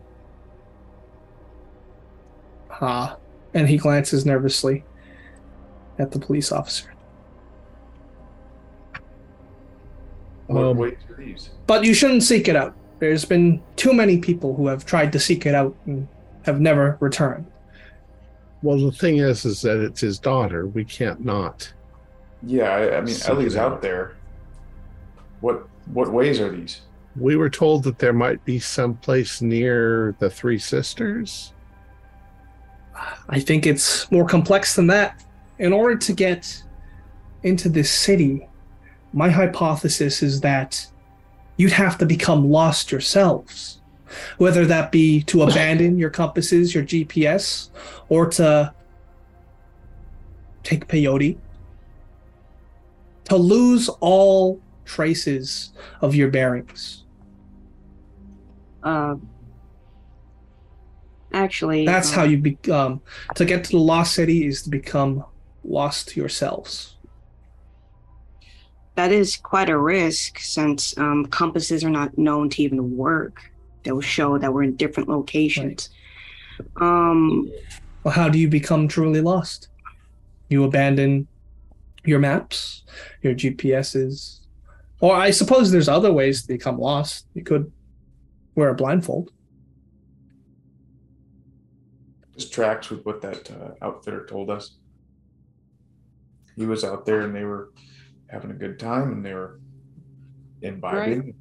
Ah. 2.82 3.18
And 3.54 3.68
he 3.70 3.78
glances 3.78 4.26
nervously 4.26 4.84
at 6.00 6.12
the 6.12 6.20
police 6.20 6.52
officer. 6.52 6.92
What 10.48 10.64
Um, 10.64 10.78
ways 10.78 10.98
are 11.10 11.16
these? 11.16 11.50
But 11.68 11.84
you 11.86 11.94
shouldn't 11.94 12.24
seek 12.24 12.48
it 12.48 12.56
out. 12.56 12.74
There's 13.00 13.26
been 13.26 13.62
too 13.76 13.94
many 13.94 14.18
people 14.18 14.56
who 14.56 14.68
have 14.68 14.86
tried 14.86 15.12
to 15.14 15.20
seek 15.20 15.46
it 15.46 15.56
out 15.56 15.76
and 15.86 16.08
have 16.44 16.60
never 16.60 16.98
returned. 17.00 17.46
well, 18.64 18.78
the 18.78 18.92
thing 18.92 19.18
is, 19.18 19.44
is 19.44 19.62
that 19.64 19.80
it's 19.84 20.02
his 20.02 20.20
daughter. 20.20 20.68
We 20.68 20.86
can't 20.86 21.26
not. 21.26 21.74
Yeah, 22.44 22.70
I, 22.70 22.98
I 22.98 23.02
mean, 23.02 23.16
Ellie's 23.28 23.56
out. 23.56 23.72
out 23.74 23.82
there. 23.82 24.16
What 25.40 25.68
what 25.94 26.12
ways 26.12 26.40
are 26.40 26.52
these? 26.52 26.82
We 27.16 27.36
were 27.36 27.50
told 27.50 27.84
that 27.86 27.98
there 27.98 28.14
might 28.14 28.44
be 28.46 28.60
some 28.60 28.96
place 28.98 29.42
near 29.42 30.16
the 30.20 30.30
Three 30.30 30.60
Sisters. 30.60 31.54
I 33.30 33.40
think 33.40 33.66
it's 33.66 34.12
more 34.12 34.26
complex 34.26 34.76
than 34.76 34.88
that. 34.88 35.24
In 35.60 35.74
order 35.74 35.96
to 35.98 36.14
get 36.14 36.64
into 37.44 37.70
this 37.70 37.92
city, 37.92 38.48
my 39.14 39.30
hypothesis 39.30 40.22
is 40.22 40.42
that 40.42 40.88
you'd 41.58 41.72
have 41.72 41.98
to 42.00 42.06
become 42.06 42.50
lost 42.50 42.92
yourselves. 42.92 43.80
Whether 44.38 44.66
that 44.66 44.92
be 44.92 45.24
to 45.24 45.42
abandon 45.44 45.98
your 45.98 46.10
compasses, 46.10 46.74
your 46.74 46.84
GPS, 46.84 47.70
or 48.10 48.26
to 48.32 48.74
take 50.64 50.88
peyote, 50.88 51.38
to 53.26 53.36
lose 53.36 53.90
all 54.00 54.60
traces 54.86 55.72
of 56.02 56.16
your 56.16 56.30
bearings. 56.30 57.06
Uh, 58.84 59.16
actually, 61.34 61.86
That's 61.86 62.12
uh, 62.12 62.16
how 62.16 62.24
you 62.24 62.38
become. 62.38 63.02
To 63.36 63.46
get 63.46 63.64
to 63.66 63.72
the 63.72 63.78
lost 63.78 64.14
city 64.14 64.46
is 64.46 64.62
to 64.64 64.70
become 64.70 65.24
lost 65.64 66.16
yourselves. 66.18 66.96
that 68.96 69.12
is 69.12 69.38
quite 69.38 69.70
a 69.70 69.78
risk 69.78 70.40
since 70.40 70.96
um, 70.98 71.26
compasses 71.28 71.84
are 71.84 71.90
not 71.90 72.18
known 72.18 72.50
to 72.50 72.62
even 72.62 72.96
work. 72.98 73.50
They 73.84 73.92
will 73.92 74.02
show 74.02 74.38
that 74.38 74.54
we're 74.54 74.64
in 74.64 74.76
different 74.76 75.10
locations. 75.10 75.90
Um, 76.76 77.50
Well, 78.04 78.14
how 78.14 78.30
do 78.30 78.38
you 78.38 78.48
become 78.48 78.88
truly 78.88 79.22
lost? 79.22 79.70
You 80.50 80.64
abandon 80.66 81.28
your 82.06 82.20
maps, 82.20 82.84
your 83.24 83.34
GPSs, 83.34 84.40
or 85.00 85.16
I 85.16 85.32
suppose 85.32 85.72
there's 85.72 85.90
other 85.90 86.12
ways 86.12 86.42
to 86.42 86.48
become 86.48 86.78
lost. 86.78 87.26
You 87.34 87.44
could 87.44 87.72
wear 88.56 88.70
a 88.70 88.76
blindfold. 88.76 89.32
This 92.34 92.50
tracks 92.50 92.90
with 92.90 93.06
what 93.06 93.22
that 93.22 93.50
uh, 93.52 93.86
outfitter 93.86 94.26
told 94.26 94.50
us. 94.50 94.78
He 96.56 96.66
was 96.66 96.84
out 96.84 97.06
there 97.06 97.22
and 97.22 97.36
they 97.36 97.44
were 97.44 97.72
having 98.30 98.52
a 98.52 98.56
good 98.56 98.80
time 98.80 99.12
and 99.12 99.26
they 99.26 99.34
were 99.34 99.60
imbibing. 100.62 101.36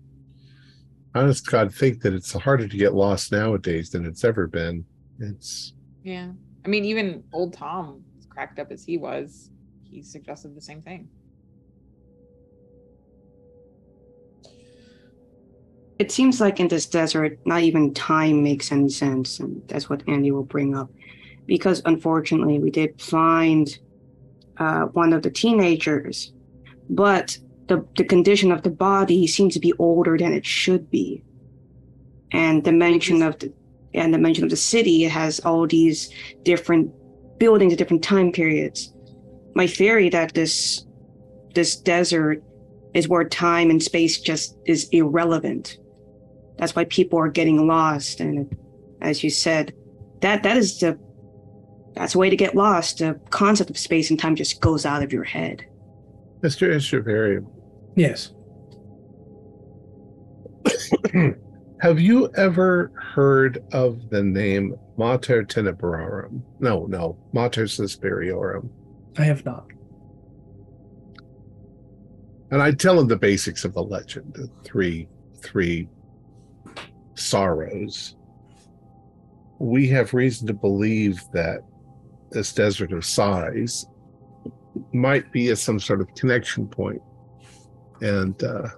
Honest 1.14 1.46
God, 1.46 1.74
think 1.74 2.02
that 2.02 2.14
it's 2.14 2.32
harder 2.32 2.68
to 2.68 2.76
get 2.76 2.94
lost 2.94 3.32
nowadays 3.32 3.90
than 3.90 4.06
it's 4.06 4.24
ever 4.24 4.46
been. 4.46 4.84
It's 5.18 5.74
Yeah. 6.02 6.30
I 6.64 6.68
mean, 6.68 6.84
even 6.84 7.24
old 7.32 7.52
Tom, 7.52 8.04
as 8.18 8.26
cracked 8.26 8.58
up 8.58 8.70
as 8.70 8.84
he 8.84 8.96
was, 8.96 9.50
he 9.82 10.02
suggested 10.02 10.54
the 10.54 10.60
same 10.60 10.82
thing. 10.82 11.08
It 16.00 16.10
seems 16.10 16.40
like 16.40 16.58
in 16.58 16.68
this 16.68 16.86
desert, 16.86 17.38
not 17.44 17.60
even 17.60 17.92
time 17.92 18.42
makes 18.42 18.72
any 18.72 18.88
sense, 18.88 19.38
and 19.38 19.60
that's 19.68 19.90
what 19.90 20.02
Andy 20.08 20.30
will 20.30 20.44
bring 20.44 20.74
up. 20.74 20.90
Because 21.44 21.82
unfortunately, 21.84 22.58
we 22.58 22.70
did 22.70 22.98
find 22.98 23.78
uh, 24.56 24.84
one 24.86 25.12
of 25.12 25.20
the 25.20 25.30
teenagers, 25.30 26.32
but 26.88 27.36
the, 27.66 27.86
the 27.98 28.04
condition 28.04 28.50
of 28.50 28.62
the 28.62 28.70
body 28.70 29.26
seems 29.26 29.52
to 29.52 29.60
be 29.60 29.74
older 29.74 30.16
than 30.16 30.32
it 30.32 30.46
should 30.46 30.90
be. 30.90 31.22
And 32.32 32.64
the 32.64 32.72
mention 32.72 33.20
of 33.22 33.38
the 33.38 33.52
and 33.92 34.14
the 34.14 34.18
mention 34.18 34.44
of 34.44 34.50
the 34.50 34.56
city 34.56 35.02
has 35.02 35.38
all 35.40 35.66
these 35.66 36.10
different 36.44 36.90
buildings 37.38 37.74
at 37.74 37.78
different 37.78 38.04
time 38.04 38.32
periods. 38.32 38.94
My 39.54 39.66
theory 39.66 40.08
that 40.08 40.32
this 40.32 40.86
this 41.54 41.76
desert 41.76 42.42
is 42.94 43.06
where 43.06 43.28
time 43.28 43.68
and 43.68 43.82
space 43.82 44.18
just 44.18 44.56
is 44.64 44.88
irrelevant 44.92 45.76
that's 46.60 46.76
why 46.76 46.84
people 46.84 47.18
are 47.18 47.28
getting 47.28 47.66
lost 47.66 48.20
and 48.20 48.56
as 49.00 49.24
you 49.24 49.30
said 49.30 49.74
that 50.20 50.42
that 50.42 50.56
is 50.56 50.78
the 50.78 50.98
that's 51.94 52.14
a 52.14 52.18
way 52.18 52.30
to 52.30 52.36
get 52.36 52.54
lost 52.54 52.98
the 52.98 53.18
concept 53.30 53.70
of 53.70 53.76
space 53.76 54.10
and 54.10 54.18
time 54.20 54.36
just 54.36 54.60
goes 54.60 54.86
out 54.86 55.02
of 55.02 55.12
your 55.12 55.24
head 55.24 55.64
Mr. 56.42 56.74
Echevarria. 56.74 57.46
Yes. 57.96 58.32
Have 61.80 62.00
you 62.00 62.30
ever 62.36 62.92
heard 62.94 63.62
of 63.72 64.10
the 64.10 64.22
name 64.22 64.74
Mater 64.96 65.44
Tenebrarum? 65.44 66.42
No, 66.58 66.86
no, 66.86 67.18
Mater 67.32 67.64
Suspiriorum. 67.64 68.68
I 69.18 69.22
have 69.24 69.44
not. 69.44 69.66
And 72.50 72.62
I 72.62 72.72
tell 72.72 72.98
him 72.98 73.06
the 73.06 73.16
basics 73.16 73.64
of 73.64 73.74
the 73.74 73.82
legend, 73.82 74.34
the 74.34 74.48
three 74.64 75.08
three 75.36 75.88
sorrows. 77.20 78.16
We 79.58 79.88
have 79.88 80.14
reason 80.14 80.46
to 80.46 80.54
believe 80.54 81.22
that 81.32 81.60
this 82.30 82.52
desert 82.52 82.92
of 82.92 83.04
size 83.04 83.86
might 84.92 85.30
be 85.32 85.50
a, 85.50 85.56
some 85.56 85.78
sort 85.78 86.00
of 86.00 86.14
connection 86.14 86.66
point. 86.66 87.02
And 88.00 88.42
uh, 88.42 88.68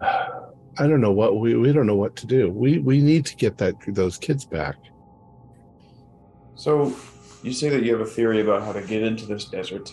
I 0.00 0.86
don't 0.86 1.00
know 1.00 1.12
what 1.12 1.38
we, 1.38 1.54
we 1.56 1.72
don't 1.72 1.86
know 1.86 1.96
what 1.96 2.16
to 2.16 2.26
do. 2.26 2.50
We 2.50 2.78
we 2.78 3.00
need 3.00 3.26
to 3.26 3.36
get 3.36 3.58
that 3.58 3.74
those 3.88 4.18
kids 4.18 4.44
back. 4.44 4.76
So 6.54 6.94
you 7.42 7.52
say 7.52 7.68
that 7.68 7.84
you 7.84 7.92
have 7.92 8.00
a 8.00 8.10
theory 8.10 8.40
about 8.40 8.62
how 8.62 8.72
to 8.72 8.82
get 8.82 9.02
into 9.02 9.26
this 9.26 9.44
desert. 9.44 9.90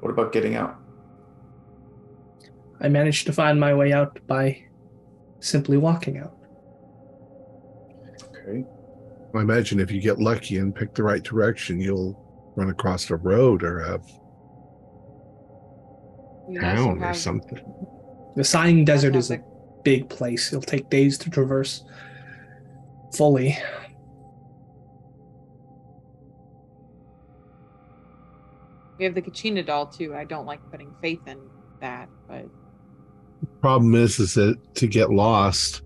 What 0.00 0.10
about 0.10 0.32
getting 0.32 0.56
out? 0.56 0.76
I 2.80 2.88
managed 2.88 3.26
to 3.26 3.32
find 3.32 3.60
my 3.60 3.74
way 3.74 3.92
out 3.92 4.18
by 4.26 4.64
simply 5.40 5.76
walking 5.76 6.18
out. 6.18 6.36
Okay. 8.28 8.64
I 9.34 9.40
imagine 9.40 9.80
if 9.80 9.90
you 9.90 10.00
get 10.00 10.18
lucky 10.18 10.58
and 10.58 10.74
pick 10.74 10.94
the 10.94 11.02
right 11.02 11.22
direction, 11.22 11.80
you'll 11.80 12.18
run 12.56 12.70
across 12.70 13.10
a 13.10 13.16
road 13.16 13.62
or 13.62 13.80
a 13.80 14.00
We 16.48 16.58
town 16.58 17.02
or 17.02 17.14
something. 17.14 17.60
The 18.36 18.44
Sighing 18.44 18.84
Desert 18.84 19.16
is 19.16 19.30
a 19.30 19.42
big 19.84 20.08
place. 20.08 20.52
It'll 20.52 20.62
take 20.62 20.90
days 20.90 21.16
to 21.18 21.30
traverse 21.30 21.84
fully. 23.14 23.58
We 28.98 29.04
have 29.04 29.14
the 29.14 29.22
Kachina 29.22 29.64
doll 29.64 29.86
too. 29.86 30.14
I 30.14 30.24
don't 30.24 30.44
like 30.44 30.60
putting 30.70 30.94
faith 31.00 31.26
in 31.26 31.38
that, 31.80 32.08
but 32.28 32.46
Problem 33.60 33.94
is, 33.94 34.18
is 34.18 34.34
that 34.34 34.56
to 34.76 34.86
get 34.86 35.10
lost, 35.10 35.82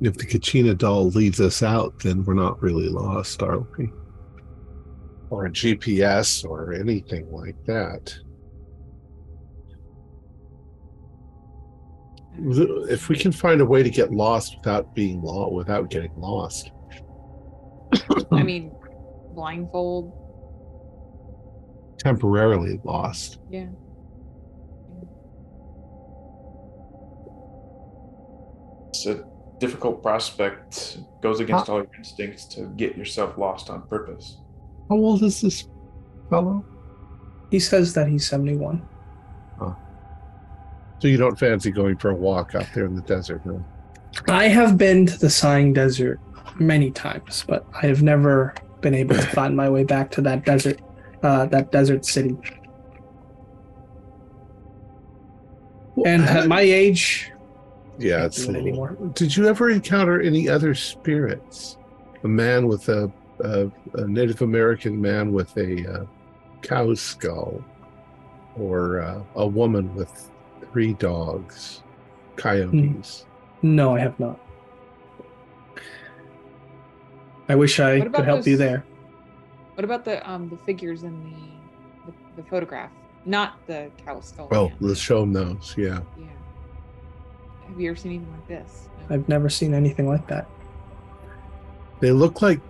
if 0.00 0.14
the 0.14 0.26
Kachina 0.26 0.76
doll 0.76 1.08
leads 1.08 1.40
us 1.40 1.62
out, 1.62 1.98
then 2.00 2.24
we're 2.24 2.34
not 2.34 2.60
really 2.62 2.88
lost, 2.88 3.42
are 3.42 3.60
we? 3.78 3.90
Or 5.30 5.46
a 5.46 5.50
GPS 5.50 6.44
or 6.44 6.74
anything 6.74 7.30
like 7.32 7.56
that. 7.64 8.14
If 12.38 13.08
we 13.08 13.16
can 13.16 13.32
find 13.32 13.62
a 13.62 13.64
way 13.64 13.82
to 13.82 13.88
get 13.88 14.12
lost 14.12 14.56
without 14.58 14.94
being 14.94 15.22
lost, 15.22 15.52
without 15.54 15.88
getting 15.88 16.12
lost, 16.16 16.70
I 18.30 18.42
mean, 18.42 18.72
blindfold. 19.34 20.12
temporarily 21.98 22.80
lost. 22.84 23.38
Yeah. 23.50 23.68
It's 28.96 29.06
a 29.06 29.24
difficult 29.58 30.02
prospect. 30.02 30.98
It 30.98 31.22
goes 31.22 31.40
against 31.40 31.68
all 31.68 31.78
your 31.78 31.90
instincts 31.96 32.44
to 32.54 32.66
get 32.76 32.96
yourself 32.96 33.36
lost 33.36 33.70
on 33.70 33.82
purpose. 33.88 34.38
How 34.88 34.96
old 34.96 35.22
is 35.22 35.40
this 35.40 35.68
fellow? 36.30 36.64
He 37.50 37.58
says 37.60 37.94
that 37.94 38.08
he's 38.08 38.26
71. 38.26 38.86
So 40.98 41.08
you 41.08 41.18
don't 41.18 41.38
fancy 41.38 41.70
going 41.70 41.98
for 41.98 42.10
a 42.10 42.14
walk 42.14 42.54
out 42.54 42.66
there 42.74 42.86
in 42.86 42.94
the 42.94 43.02
desert, 43.02 43.44
no? 43.44 43.62
I 44.28 44.48
have 44.48 44.78
been 44.78 45.04
to 45.06 45.18
the 45.18 45.28
Sighing 45.28 45.74
Desert 45.74 46.20
many 46.58 46.90
times, 46.90 47.44
but 47.46 47.66
I 47.82 47.86
have 47.86 48.02
never 48.02 48.54
been 48.80 48.94
able 48.94 49.14
to 49.14 49.22
find 49.34 49.54
my 49.54 49.68
way 49.68 49.84
back 49.84 50.10
to 50.12 50.22
that 50.22 50.44
desert, 50.44 50.80
uh, 51.22 51.46
that 51.46 51.70
desert 51.70 52.06
city. 52.06 52.36
And 56.04 56.22
at 56.22 56.46
my 56.48 56.60
age, 56.60 57.30
yeah, 57.98 58.24
it's 58.26 58.44
do 58.44 58.50
a 58.52 58.54
it 58.54 58.62
little- 58.64 58.68
anymore. 58.86 58.96
Did 59.14 59.36
you 59.36 59.46
ever 59.48 59.70
encounter 59.70 60.20
any 60.20 60.48
other 60.48 60.74
spirits? 60.74 61.76
A 62.24 62.28
man 62.28 62.66
with 62.66 62.88
a, 62.88 63.10
a, 63.40 63.70
a 63.94 64.06
Native 64.06 64.42
American 64.42 65.00
man 65.00 65.32
with 65.32 65.56
a 65.56 65.86
uh, 66.02 66.06
cow 66.62 66.92
skull, 66.94 67.62
or 68.58 69.00
uh, 69.00 69.22
a 69.36 69.46
woman 69.46 69.94
with 69.94 70.30
three 70.72 70.94
dogs, 70.94 71.82
coyotes. 72.36 73.26
no, 73.62 73.94
I 73.96 74.00
have 74.00 74.18
not. 74.18 74.40
I 77.48 77.54
wish 77.54 77.78
I 77.78 77.92
What 77.94 77.98
could 77.98 78.06
about 78.08 78.24
help 78.24 78.46
you 78.46 78.56
there. 78.56 78.84
What 79.74 79.84
about 79.84 80.04
the 80.04 80.28
um 80.28 80.48
the 80.48 80.56
figures 80.64 81.02
in 81.04 81.22
the 81.22 82.10
the, 82.10 82.42
the 82.42 82.48
photograph? 82.48 82.90
Not 83.24 83.54
the 83.66 83.90
cow 84.04 84.20
skull. 84.20 84.48
Well, 84.50 84.68
man. 84.70 84.76
let's 84.80 85.00
show 85.00 85.20
them 85.20 85.32
those. 85.32 85.74
Yeah. 85.76 86.00
yeah. 86.18 86.26
Have 87.68 87.80
you 87.80 87.90
ever 87.90 87.96
seen 87.96 88.12
anything 88.12 88.32
like 88.32 88.48
this? 88.48 88.88
I've 89.10 89.28
never 89.28 89.48
seen 89.48 89.74
anything 89.74 90.08
like 90.08 90.26
that. 90.28 90.48
They 92.00 92.12
look 92.12 92.42
like 92.42 92.60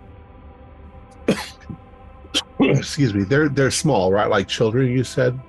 excuse 2.59 3.13
me, 3.13 3.23
they're 3.23 3.49
they're 3.49 3.71
small, 3.71 4.11
right? 4.11 4.29
Like 4.29 4.47
children, 4.47 4.91
you 4.91 5.03
said. 5.03 5.39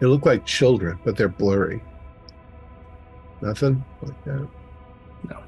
They 0.00 0.06
look 0.06 0.26
like 0.26 0.44
children, 0.44 0.98
but 1.04 1.16
they're 1.16 1.28
blurry. 1.28 1.82
Nothing 3.40 3.84
like 4.02 4.24
that. 4.24 4.48
No. 5.28 5.42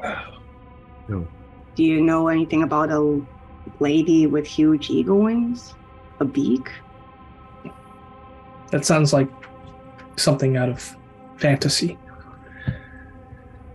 Wow. 0.00 1.26
Do 1.74 1.84
you 1.84 2.00
know 2.00 2.28
anything 2.28 2.62
about 2.62 2.90
a 2.90 3.20
lady 3.80 4.26
with 4.26 4.46
huge 4.46 4.90
eagle 4.90 5.18
wings? 5.18 5.74
A 6.20 6.24
beak? 6.24 6.70
That 8.70 8.84
sounds 8.84 9.12
like 9.12 9.28
something 10.18 10.56
out 10.56 10.68
of 10.68 10.96
fantasy. 11.36 11.98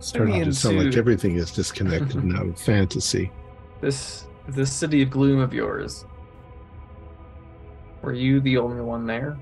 Starting 0.00 0.44
to 0.44 0.52
sound 0.52 0.78
like 0.84 0.96
everything 0.96 1.36
is 1.36 1.50
disconnected 1.50 2.22
now. 2.24 2.52
fantasy. 2.52 3.30
This 3.80 4.26
this 4.48 4.70
city 4.72 5.02
of 5.02 5.10
gloom 5.10 5.40
of 5.40 5.54
yours. 5.54 6.04
Were 8.02 8.12
you 8.12 8.40
the 8.40 8.58
only 8.58 8.82
one 8.82 9.06
there? 9.06 9.38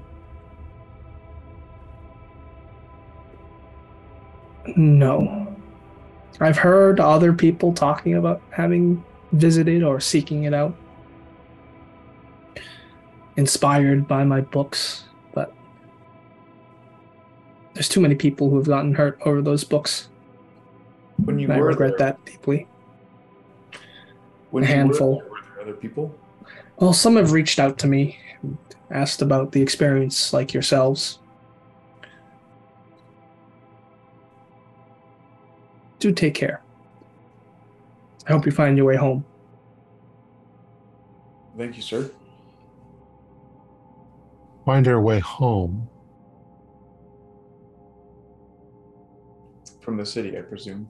No. 4.76 5.56
I've 6.40 6.58
heard 6.58 7.00
other 7.00 7.32
people 7.32 7.72
talking 7.72 8.14
about 8.14 8.40
having 8.50 9.04
visited 9.32 9.82
or 9.82 10.00
seeking 10.00 10.44
it 10.44 10.54
out. 10.54 10.74
Inspired 13.36 14.06
by 14.06 14.24
my 14.24 14.40
books, 14.42 15.04
but 15.04 15.11
there's 17.74 17.88
too 17.88 18.00
many 18.00 18.14
people 18.14 18.50
who 18.50 18.56
have 18.56 18.66
gotten 18.66 18.94
hurt 18.94 19.18
over 19.24 19.42
those 19.42 19.64
books. 19.64 20.08
When 21.24 21.38
you 21.38 21.46
and 21.46 21.54
I 21.54 21.58
regret 21.58 21.98
there, 21.98 22.12
that 22.12 22.24
deeply. 22.24 22.66
when 24.50 24.64
a 24.64 24.66
you 24.66 24.72
were 24.72 24.76
handful. 24.76 25.20
there, 25.20 25.30
were 25.30 25.36
there 25.54 25.62
other 25.62 25.72
people? 25.74 26.14
Well, 26.78 26.92
some 26.92 27.16
have 27.16 27.32
reached 27.32 27.58
out 27.58 27.78
to 27.78 27.86
me, 27.86 28.18
and 28.42 28.58
asked 28.90 29.22
about 29.22 29.52
the 29.52 29.62
experience, 29.62 30.32
like 30.32 30.52
yourselves. 30.52 31.18
Do 35.98 36.12
take 36.12 36.34
care. 36.34 36.62
I 38.26 38.32
hope 38.32 38.44
you 38.44 38.52
find 38.52 38.76
your 38.76 38.86
way 38.86 38.96
home. 38.96 39.24
Thank 41.56 41.76
you, 41.76 41.82
sir. 41.82 42.10
Find 44.64 44.86
our 44.88 45.00
way 45.00 45.20
home. 45.20 45.88
From 49.82 49.96
the 49.96 50.06
city, 50.06 50.38
I 50.38 50.42
presume. 50.42 50.88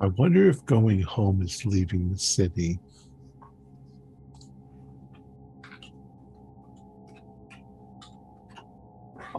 I 0.00 0.08
wonder 0.08 0.50
if 0.50 0.64
going 0.66 1.00
home 1.00 1.40
is 1.40 1.64
leaving 1.64 2.10
the 2.10 2.18
city. 2.18 2.78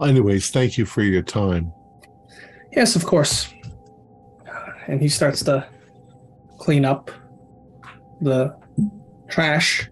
Anyways, 0.02 0.50
thank 0.50 0.76
you 0.76 0.84
for 0.84 1.02
your 1.02 1.22
time. 1.22 1.72
Yes, 2.72 2.96
of 2.96 3.06
course. 3.06 3.54
And 4.88 5.00
he 5.00 5.08
starts 5.08 5.44
to 5.44 5.68
clean 6.58 6.84
up 6.84 7.12
the 8.20 8.56
trash. 9.28 9.88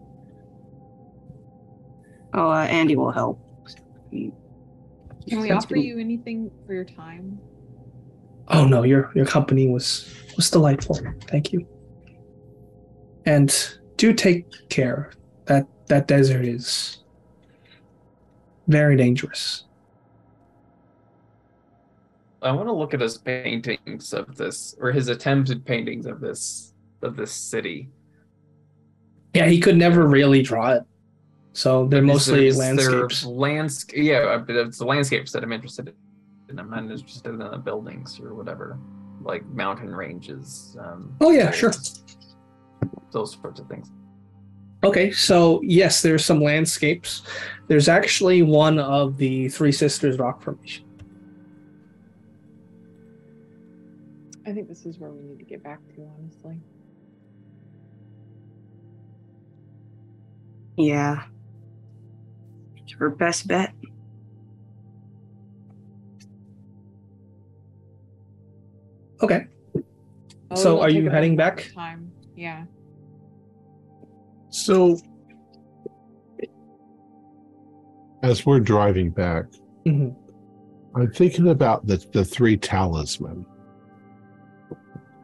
Oh, 2.34 2.50
uh, 2.50 2.64
Andy 2.64 2.96
will 2.96 3.12
help. 3.12 3.43
Can 5.28 5.40
we 5.40 5.48
That's 5.48 5.64
offer 5.64 5.74
good. 5.74 5.84
you 5.84 5.98
anything 5.98 6.50
for 6.66 6.74
your 6.74 6.84
time? 6.84 7.38
Oh 8.48 8.66
no, 8.66 8.82
your 8.82 9.10
your 9.14 9.26
company 9.26 9.68
was 9.68 10.14
was 10.36 10.50
delightful. 10.50 10.98
Thank 11.28 11.52
you. 11.52 11.66
And 13.26 13.50
do 13.96 14.12
take 14.12 14.46
care. 14.68 15.12
That 15.46 15.66
that 15.86 16.08
desert 16.08 16.44
is 16.44 16.98
very 18.68 18.96
dangerous. 18.96 19.64
I 22.42 22.52
want 22.52 22.68
to 22.68 22.72
look 22.72 22.92
at 22.92 23.00
his 23.00 23.16
paintings 23.16 24.12
of 24.12 24.36
this, 24.36 24.74
or 24.78 24.92
his 24.92 25.08
attempted 25.08 25.64
paintings 25.64 26.04
of 26.04 26.20
this 26.20 26.74
of 27.02 27.16
this 27.16 27.32
city. 27.32 27.88
Yeah, 29.34 29.46
he 29.46 29.58
could 29.58 29.76
never 29.76 30.06
really 30.06 30.42
draw 30.42 30.72
it. 30.72 30.82
So 31.54 31.86
they're 31.86 32.02
Is 32.02 32.06
mostly 32.06 32.34
there- 32.40 32.48
is 32.48 32.58
landscapes. 32.58 33.24
Landscape, 33.24 34.02
yeah, 34.04 34.38
but 34.38 34.54
it's 34.56 34.78
the 34.78 34.84
landscapes 34.84 35.32
that 35.32 35.42
I'm 35.42 35.52
interested 35.52 35.88
in. 36.50 36.58
I'm 36.58 36.68
not 36.70 36.82
interested 36.90 37.26
in 37.30 37.38
the 37.38 37.56
buildings 37.58 38.20
or 38.20 38.34
whatever, 38.34 38.76
like 39.22 39.44
mountain 39.46 39.94
ranges. 39.94 40.76
Um, 40.80 41.14
Oh 41.20 41.30
yeah, 41.30 41.50
sure. 41.52 41.72
Those 43.12 43.32
sorts 43.40 43.60
of 43.60 43.68
things. 43.68 43.90
Okay, 44.82 45.10
so 45.12 45.60
yes, 45.62 46.02
there's 46.02 46.24
some 46.24 46.42
landscapes. 46.42 47.22
There's 47.68 47.88
actually 47.88 48.42
one 48.42 48.78
of 48.78 49.16
the 49.16 49.48
Three 49.48 49.72
Sisters 49.72 50.18
rock 50.18 50.42
formation. 50.42 50.84
I 54.46 54.52
think 54.52 54.68
this 54.68 54.84
is 54.84 54.98
where 54.98 55.10
we 55.10 55.22
need 55.22 55.38
to 55.38 55.44
get 55.44 55.62
back 55.62 55.78
to, 55.94 56.06
honestly. 56.20 56.60
Yeah. 60.76 61.22
It's 62.94 63.00
her 63.00 63.10
best 63.10 63.48
bet. 63.48 63.74
Okay. 69.20 69.46
Oh, 70.50 70.54
So 70.54 70.80
are 70.80 70.90
you 70.90 71.10
heading 71.10 71.34
back? 71.36 71.72
Time. 71.74 72.12
Yeah. 72.36 72.64
So, 74.50 74.96
as 78.22 78.46
we're 78.46 78.60
driving 78.60 79.10
back, 79.10 79.46
Mhm. 79.84 80.14
I'm 80.94 81.10
thinking 81.12 81.48
about 81.48 81.86
the, 81.86 82.04
the 82.12 82.24
three 82.24 82.56
talisman. 82.56 83.44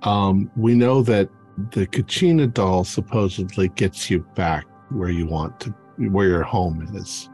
Um, 0.03 0.51
we 0.57 0.75
know 0.75 1.03
that 1.03 1.29
the 1.73 1.87
Kachina 1.87 2.53
doll 2.53 2.83
supposedly 2.83 3.69
gets 3.69 4.11
you 4.11 4.27
back 4.35 4.67
where 4.91 5.11
you 5.11 5.27
want 5.27 5.61
to, 5.61 5.71
where 6.11 6.27
your 6.27 6.43
home 6.43 6.83
is. 6.97 7.30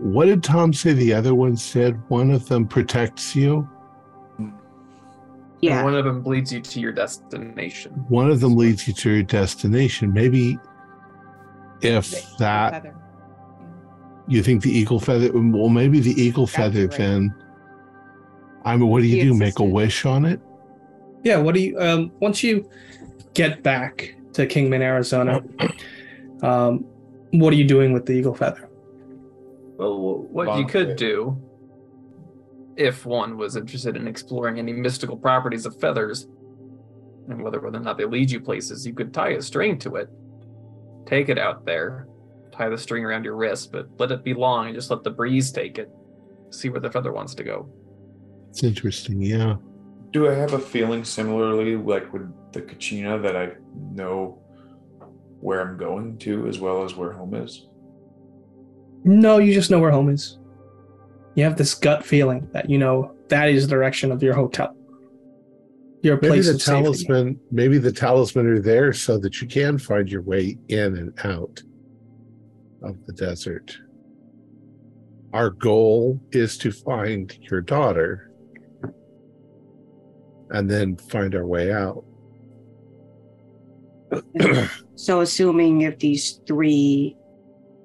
What 0.00 0.26
did 0.26 0.42
Tom 0.42 0.72
say 0.72 0.92
the 0.94 1.12
other 1.12 1.34
one 1.34 1.56
said? 1.56 2.00
One 2.08 2.30
of 2.30 2.48
them 2.48 2.66
protects 2.66 3.36
you, 3.36 3.68
And 4.38 4.52
Yeah. 5.60 5.84
one 5.84 5.94
of 5.94 6.06
them 6.06 6.24
leads 6.24 6.50
you 6.52 6.60
to 6.60 6.80
your 6.80 6.92
destination. 6.92 7.92
one 8.08 8.30
of 8.30 8.40
them 8.40 8.56
leads 8.56 8.88
you 8.88 8.94
to 8.94 9.10
your 9.10 9.22
destination. 9.22 10.10
Maybe 10.12 10.58
if 11.82 12.10
The 12.10 12.22
that 12.38 12.72
feather. 12.72 12.94
you 14.26 14.42
think 14.42 14.62
the 14.62 14.70
eagle 14.70 14.98
feather, 15.00 15.30
well, 15.34 15.68
maybe 15.68 16.00
the 16.00 16.18
eagle 16.20 16.46
That's 16.46 16.56
feather 16.56 16.86
right. 16.86 16.96
then. 16.98 17.34
I 18.64 18.76
mean, 18.76 18.88
what 18.88 19.00
do 19.02 19.06
you 19.06 19.16
He 19.16 19.22
do? 19.24 19.34
Make 19.34 19.58
a 19.58 19.64
wish 19.64 20.06
on 20.06 20.24
it? 20.24 20.40
Yeah, 21.24 21.36
what 21.38 21.54
do 21.54 21.60
you 21.60 21.78
um 21.78 22.10
once 22.20 22.42
you 22.42 22.66
get 23.34 23.62
back 23.62 24.14
to 24.32 24.46
Kingman, 24.46 24.80
Arizona, 24.80 25.42
um, 26.42 26.86
what 27.32 27.52
are 27.52 27.56
you 27.56 27.64
doing 27.68 27.92
with 27.92 28.06
the 28.06 28.12
eagle 28.14 28.34
feather? 28.34 28.66
Well, 29.80 30.26
what 30.30 30.58
you 30.58 30.66
could 30.66 30.96
do, 30.96 31.40
if 32.76 33.06
one 33.06 33.38
was 33.38 33.56
interested 33.56 33.96
in 33.96 34.06
exploring 34.06 34.58
any 34.58 34.74
mystical 34.74 35.16
properties 35.16 35.64
of 35.64 35.80
feathers, 35.80 36.28
and 37.28 37.42
whether 37.42 37.60
whether 37.60 37.78
or 37.78 37.80
not 37.80 37.96
they 37.96 38.04
lead 38.04 38.30
you 38.30 38.40
places, 38.40 38.86
you 38.86 38.92
could 38.92 39.14
tie 39.14 39.30
a 39.30 39.40
string 39.40 39.78
to 39.78 39.96
it, 39.96 40.10
take 41.06 41.30
it 41.30 41.38
out 41.38 41.64
there, 41.64 42.08
tie 42.52 42.68
the 42.68 42.76
string 42.76 43.06
around 43.06 43.24
your 43.24 43.36
wrist, 43.36 43.72
but 43.72 43.88
let 43.98 44.12
it 44.12 44.22
be 44.22 44.34
long 44.34 44.66
and 44.66 44.74
just 44.74 44.90
let 44.90 45.02
the 45.02 45.10
breeze 45.10 45.50
take 45.50 45.78
it. 45.78 45.90
See 46.50 46.68
where 46.68 46.80
the 46.80 46.90
feather 46.90 47.12
wants 47.12 47.34
to 47.36 47.44
go. 47.44 47.66
It's 48.50 48.62
interesting. 48.62 49.22
Yeah. 49.22 49.54
Do 50.10 50.28
I 50.28 50.34
have 50.34 50.52
a 50.52 50.58
feeling 50.58 51.04
similarly, 51.04 51.76
like 51.76 52.12
with 52.12 52.30
the 52.52 52.60
Kachina, 52.60 53.22
that 53.22 53.34
I 53.34 53.52
know 53.92 54.42
where 55.40 55.62
I'm 55.62 55.78
going 55.78 56.18
to 56.18 56.48
as 56.48 56.58
well 56.58 56.84
as 56.84 56.94
where 56.96 57.12
home 57.12 57.34
is? 57.34 57.66
No, 59.04 59.38
you 59.38 59.52
just 59.54 59.70
know 59.70 59.78
where 59.78 59.90
home 59.90 60.10
is. 60.10 60.38
You 61.34 61.44
have 61.44 61.56
this 61.56 61.74
gut 61.74 62.04
feeling 62.04 62.48
that 62.52 62.68
you 62.68 62.78
know 62.78 63.14
that 63.28 63.48
is 63.48 63.66
the 63.66 63.70
direction 63.74 64.12
of 64.12 64.22
your 64.22 64.34
hotel. 64.34 64.76
Your 66.02 66.16
Maybe 66.16 66.28
place 66.28 66.46
the 66.46 66.54
of 66.54 66.62
safety. 66.62 66.82
talisman, 66.82 67.40
maybe 67.50 67.78
the 67.78 67.92
talisman 67.92 68.46
are 68.46 68.60
there 68.60 68.92
so 68.92 69.18
that 69.18 69.40
you 69.40 69.46
can 69.46 69.78
find 69.78 70.10
your 70.10 70.22
way 70.22 70.56
in 70.68 70.96
and 70.96 71.12
out 71.24 71.62
of 72.82 72.96
the 73.06 73.12
desert. 73.12 73.76
Our 75.32 75.50
goal 75.50 76.20
is 76.32 76.58
to 76.58 76.72
find 76.72 77.36
your 77.50 77.60
daughter 77.60 78.32
and 80.50 80.68
then 80.68 80.96
find 80.96 81.34
our 81.34 81.46
way 81.46 81.72
out. 81.72 82.04
So 84.96 85.20
assuming 85.20 85.82
if 85.82 85.98
these 85.98 86.40
three 86.46 87.16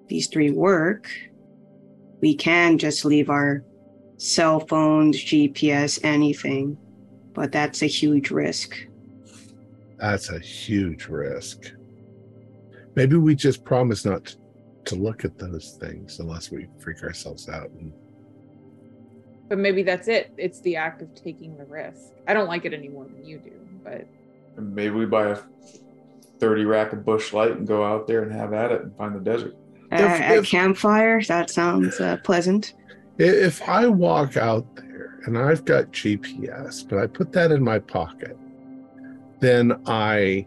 these 0.07 0.27
three 0.27 0.51
work, 0.51 1.09
we 2.21 2.35
can 2.35 2.77
just 2.77 3.05
leave 3.05 3.29
our 3.29 3.63
cell 4.17 4.59
phones, 4.59 5.17
GPS, 5.17 5.99
anything. 6.03 6.77
But 7.33 7.51
that's 7.51 7.81
a 7.81 7.87
huge 7.87 8.31
risk. 8.31 8.75
That's 9.97 10.29
a 10.29 10.39
huge 10.39 11.07
risk. 11.07 11.71
Maybe 12.95 13.17
we 13.17 13.35
just 13.35 13.63
promise 13.63 14.05
not 14.05 14.35
to 14.85 14.95
look 14.95 15.25
at 15.25 15.37
those 15.37 15.77
things 15.81 16.19
unless 16.19 16.51
we 16.51 16.67
freak 16.79 17.03
ourselves 17.03 17.49
out. 17.49 17.69
And 17.71 17.91
But 19.49 19.57
maybe 19.57 19.83
that's 19.83 20.07
it. 20.07 20.31
It's 20.37 20.61
the 20.61 20.77
act 20.77 21.01
of 21.01 21.13
taking 21.13 21.57
the 21.57 21.65
risk. 21.65 22.13
I 22.27 22.33
don't 22.33 22.47
like 22.47 22.65
it 22.65 22.73
any 22.73 22.87
more 22.87 23.05
than 23.05 23.25
you 23.25 23.39
do, 23.39 23.53
but 23.83 24.07
maybe 24.57 24.95
we 24.95 25.05
buy 25.05 25.31
a 25.31 25.37
30 26.39 26.65
rack 26.65 26.93
of 26.93 27.05
Busch 27.05 27.33
Light 27.33 27.51
and 27.51 27.67
go 27.67 27.83
out 27.83 28.07
there 28.07 28.23
and 28.23 28.31
have 28.31 28.53
at 28.53 28.71
it 28.71 28.81
and 28.81 28.95
find 28.95 29.15
the 29.15 29.19
desert. 29.19 29.55
If- 29.99 30.21
at 30.21 30.37
if- 30.37 30.45
campfire, 30.45 31.21
that 31.23 31.49
sounds 31.49 31.99
uh, 31.99 32.17
pleasant. 32.23 32.73
If 33.17 33.61
I 33.67 33.87
walk 33.87 34.35
out 34.35 34.65
there 34.75 35.19
and 35.25 35.37
I've 35.37 35.63
got 35.63 35.91
GPS, 35.91 36.87
but 36.87 36.99
I 36.99 37.07
put 37.07 37.31
that 37.31 37.51
in 37.51 37.63
my 37.63 37.79
pocket, 37.79 38.37
then 39.39 39.81
I 39.85 40.45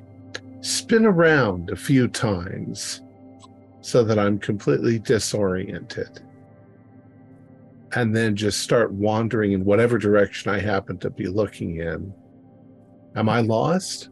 spin 0.60 1.06
around 1.06 1.70
a 1.70 1.76
few 1.76 2.08
times 2.08 3.02
so 3.80 4.04
that 4.04 4.18
I'm 4.18 4.38
completely 4.38 4.98
disoriented. 4.98 6.20
And 7.94 8.14
then 8.14 8.36
just 8.36 8.60
start 8.60 8.92
wandering 8.92 9.52
in 9.52 9.64
whatever 9.64 9.96
direction 9.96 10.52
I 10.52 10.60
happen 10.60 10.98
to 10.98 11.08
be 11.08 11.26
looking 11.26 11.76
in. 11.76 12.12
Am 13.16 13.30
I 13.30 13.40
lost? 13.40 14.10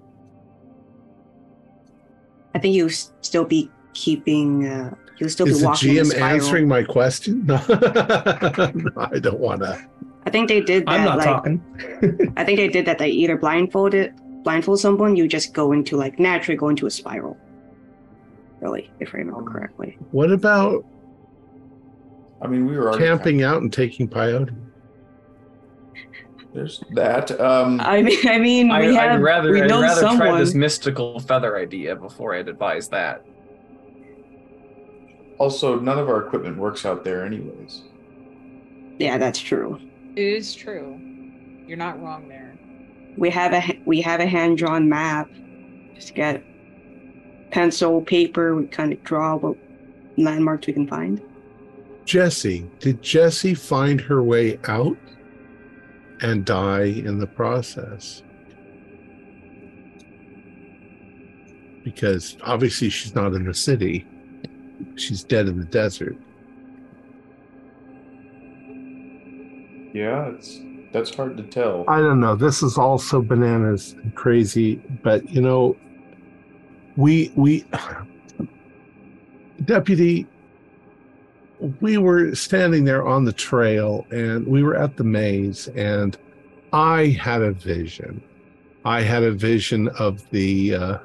I 2.55 2.59
think 2.59 2.75
you 2.75 2.89
still 2.89 3.45
be 3.45 3.71
keeping. 3.93 4.67
Uh, 4.67 4.95
you'll 5.19 5.31
still 5.31 5.47
Is 5.49 5.59
be 5.59 5.61
the 5.61 5.67
walking. 5.67 5.91
in 5.91 5.97
a 5.97 6.01
GM 6.01 6.07
spiral. 6.11 6.35
answering 6.35 6.69
my 6.69 6.83
question? 6.83 7.47
No, 7.47 7.57
No, 7.69 9.09
I 9.13 9.19
don't 9.19 9.41
want 9.41 9.63
to. 9.63 9.85
I 10.25 10.31
think 10.31 10.49
they 10.49 10.61
did 10.61 10.87
that. 10.87 10.91
I'm 10.91 11.05
not 11.05 11.19
like, 11.19 11.27
talking. 11.27 12.33
I 12.37 12.45
think 12.45 12.59
they 12.59 12.69
did 12.69 12.85
that. 12.87 12.99
They 12.99 13.09
either 13.11 13.37
blindfolded, 13.37 14.13
blindfold 14.43 14.81
someone. 14.81 15.15
You 15.15 15.29
just 15.29 15.53
go 15.53 15.73
into 15.73 15.97
like 15.97 16.19
naturally 16.19 16.57
go 16.57 16.69
into 16.69 16.87
a 16.87 16.91
spiral. 16.91 17.37
Really, 18.61 18.91
if 19.01 19.15
I 19.15 19.19
remember 19.19 19.49
correctly. 19.51 19.99
What 20.11 20.33
about 20.33 20.85
I 22.43 22.49
mean, 22.49 22.67
we 22.67 22.77
were 22.77 22.89
already 22.89 23.05
camping 23.05 23.43
out 23.43 23.63
and 23.63 23.73
taking 23.73 24.09
peyote? 24.09 24.55
There's 26.53 26.83
that. 26.95 27.39
Um, 27.41 27.81
I 27.85 28.03
mean, 28.03 28.29
I 28.29 28.39
mean, 28.39 28.71
I, 28.71 28.81
we 28.81 28.95
have 28.95 29.21
would 29.21 29.25
rather, 29.25 29.53
we 29.53 29.63
I'd 29.63 29.69
know 29.69 29.81
rather 29.81 30.01
try 30.17 30.39
this 30.39 30.55
mystical 30.55 31.21
feather 31.21 31.57
idea 31.59 31.95
before 31.95 32.35
I'd 32.35 32.49
advise 32.49 32.89
that. 32.89 33.25
Also, 35.39 35.79
none 35.79 35.99
of 35.99 36.09
our 36.09 36.27
equipment 36.27 36.57
works 36.57 36.87
out 36.87 37.05
there, 37.05 37.25
anyways. 37.25 37.83
Yeah, 38.99 39.19
that's 39.19 39.39
true. 39.39 39.79
it 40.17 40.23
is 40.23 40.55
true. 40.55 40.99
You're 41.67 41.77
not 41.77 42.01
wrong 42.03 42.29
there. 42.29 42.55
We 43.19 43.29
have 43.31 43.53
a 43.53 43.81
we 43.85 44.01
have 44.03 44.21
a 44.21 44.27
hand 44.27 44.59
drawn 44.59 44.89
map. 44.89 45.29
Just 45.95 46.15
get 46.15 46.43
pencil, 47.51 48.01
paper. 48.03 48.55
We 48.55 48.67
kind 48.67 48.93
of 48.93 49.03
draw 49.05 49.37
what 49.37 49.57
landmarks 50.17 50.67
we 50.67 50.73
can 50.73 50.87
find. 50.87 51.21
Jesse, 52.05 52.71
did 52.79 53.03
Jesse 53.03 53.55
find 53.55 54.01
her 54.01 54.23
way 54.23 54.59
out 54.69 54.97
and 56.21 56.45
die 56.45 56.85
in 56.85 57.19
the 57.19 57.27
process? 57.27 58.23
Because 61.85 62.37
obviously 62.43 62.91
she's 62.91 63.15
not 63.15 63.35
in 63.35 63.45
the 63.45 63.55
city. 63.55 64.07
She's 64.97 65.25
dead 65.25 65.49
in 65.49 65.59
the 65.59 65.65
desert. 65.65 66.17
Yeah, 69.93 70.29
it's 70.29 70.61
that's 70.93 71.15
hard 71.15 71.37
to 71.37 71.43
tell. 71.43 71.85
I 71.89 72.01
don't 72.01 72.21
know. 72.21 72.37
This 72.37 72.63
is 72.63 72.79
also 72.79 73.21
bananas 73.23 73.93
and 73.93 74.15
crazy, 74.15 74.77
but 75.03 75.29
you 75.31 75.41
know, 75.41 75.77
we 76.97 77.33
we 77.37 77.65
deputy 79.65 80.27
we 81.81 81.97
were 81.97 82.35
standing 82.35 82.85
there 82.85 83.07
on 83.07 83.25
the 83.25 83.33
trail 83.33 84.07
and 84.11 84.47
we 84.47 84.63
were 84.63 84.77
at 84.77 84.97
the 84.97 85.05
maze 85.05 85.69
and 85.69 86.19
I 86.73 87.07
had 87.07 87.41
a 87.41 87.53
vision. 87.53 88.23
I 88.85 89.01
had 89.01 89.23
a 89.23 89.33
vision 89.33 89.89
of 89.99 90.29
the 90.31 90.75
uh 90.75 90.99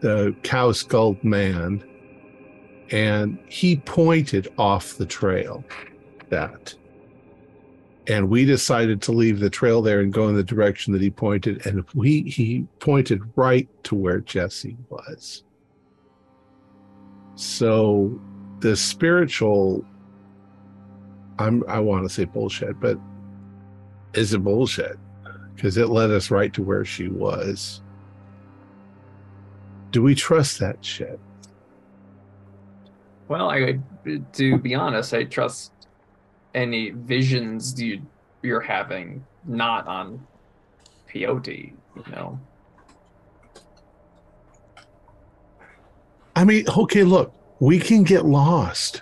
the 0.00 0.34
cow 0.42 0.72
skulled 0.72 1.22
man 1.22 1.84
and 2.92 3.38
he 3.48 3.76
pointed 3.76 4.52
off 4.58 4.96
the 4.96 5.06
trail 5.06 5.64
that. 6.28 6.74
And 8.08 8.28
we 8.28 8.44
decided 8.44 9.00
to 9.02 9.12
leave 9.12 9.40
the 9.40 9.48
trail 9.48 9.80
there 9.80 10.00
and 10.00 10.12
go 10.12 10.28
in 10.28 10.34
the 10.34 10.42
direction 10.42 10.92
that 10.92 11.00
he 11.00 11.10
pointed 11.10 11.66
and 11.66 11.84
we 11.94 12.22
he 12.22 12.66
pointed 12.80 13.22
right 13.36 13.68
to 13.84 13.94
where 13.94 14.20
jesse 14.20 14.76
was. 14.90 15.44
So 17.34 18.20
the 18.58 18.76
spiritual 18.76 19.84
i'm 21.38 21.64
i 21.66 21.80
want 21.80 22.04
to 22.04 22.08
say 22.12 22.24
bullshit 22.24 22.78
but 22.78 22.98
is 24.14 24.34
it 24.34 24.40
bullshit? 24.40 24.98
Because 25.54 25.78
it 25.78 25.88
led 25.88 26.10
us 26.10 26.30
right 26.30 26.52
to 26.52 26.62
where 26.62 26.84
she 26.84 27.08
was. 27.08 27.80
Do 29.90 30.02
we 30.02 30.14
trust 30.14 30.58
that 30.58 30.84
shit 30.84 31.18
Well, 33.32 33.48
I 33.48 33.78
to 34.34 34.58
be 34.58 34.74
honest, 34.74 35.14
I 35.14 35.24
trust 35.24 35.72
any 36.54 36.90
visions 36.90 37.80
you 37.80 38.02
you're 38.42 38.60
having 38.60 39.24
not 39.46 39.86
on 39.86 40.26
peyote. 41.08 41.72
You 41.96 42.12
know, 42.12 42.38
I 46.36 46.44
mean, 46.44 46.66
okay, 46.76 47.04
look, 47.04 47.32
we 47.58 47.78
can 47.78 48.02
get 48.02 48.26
lost 48.26 49.00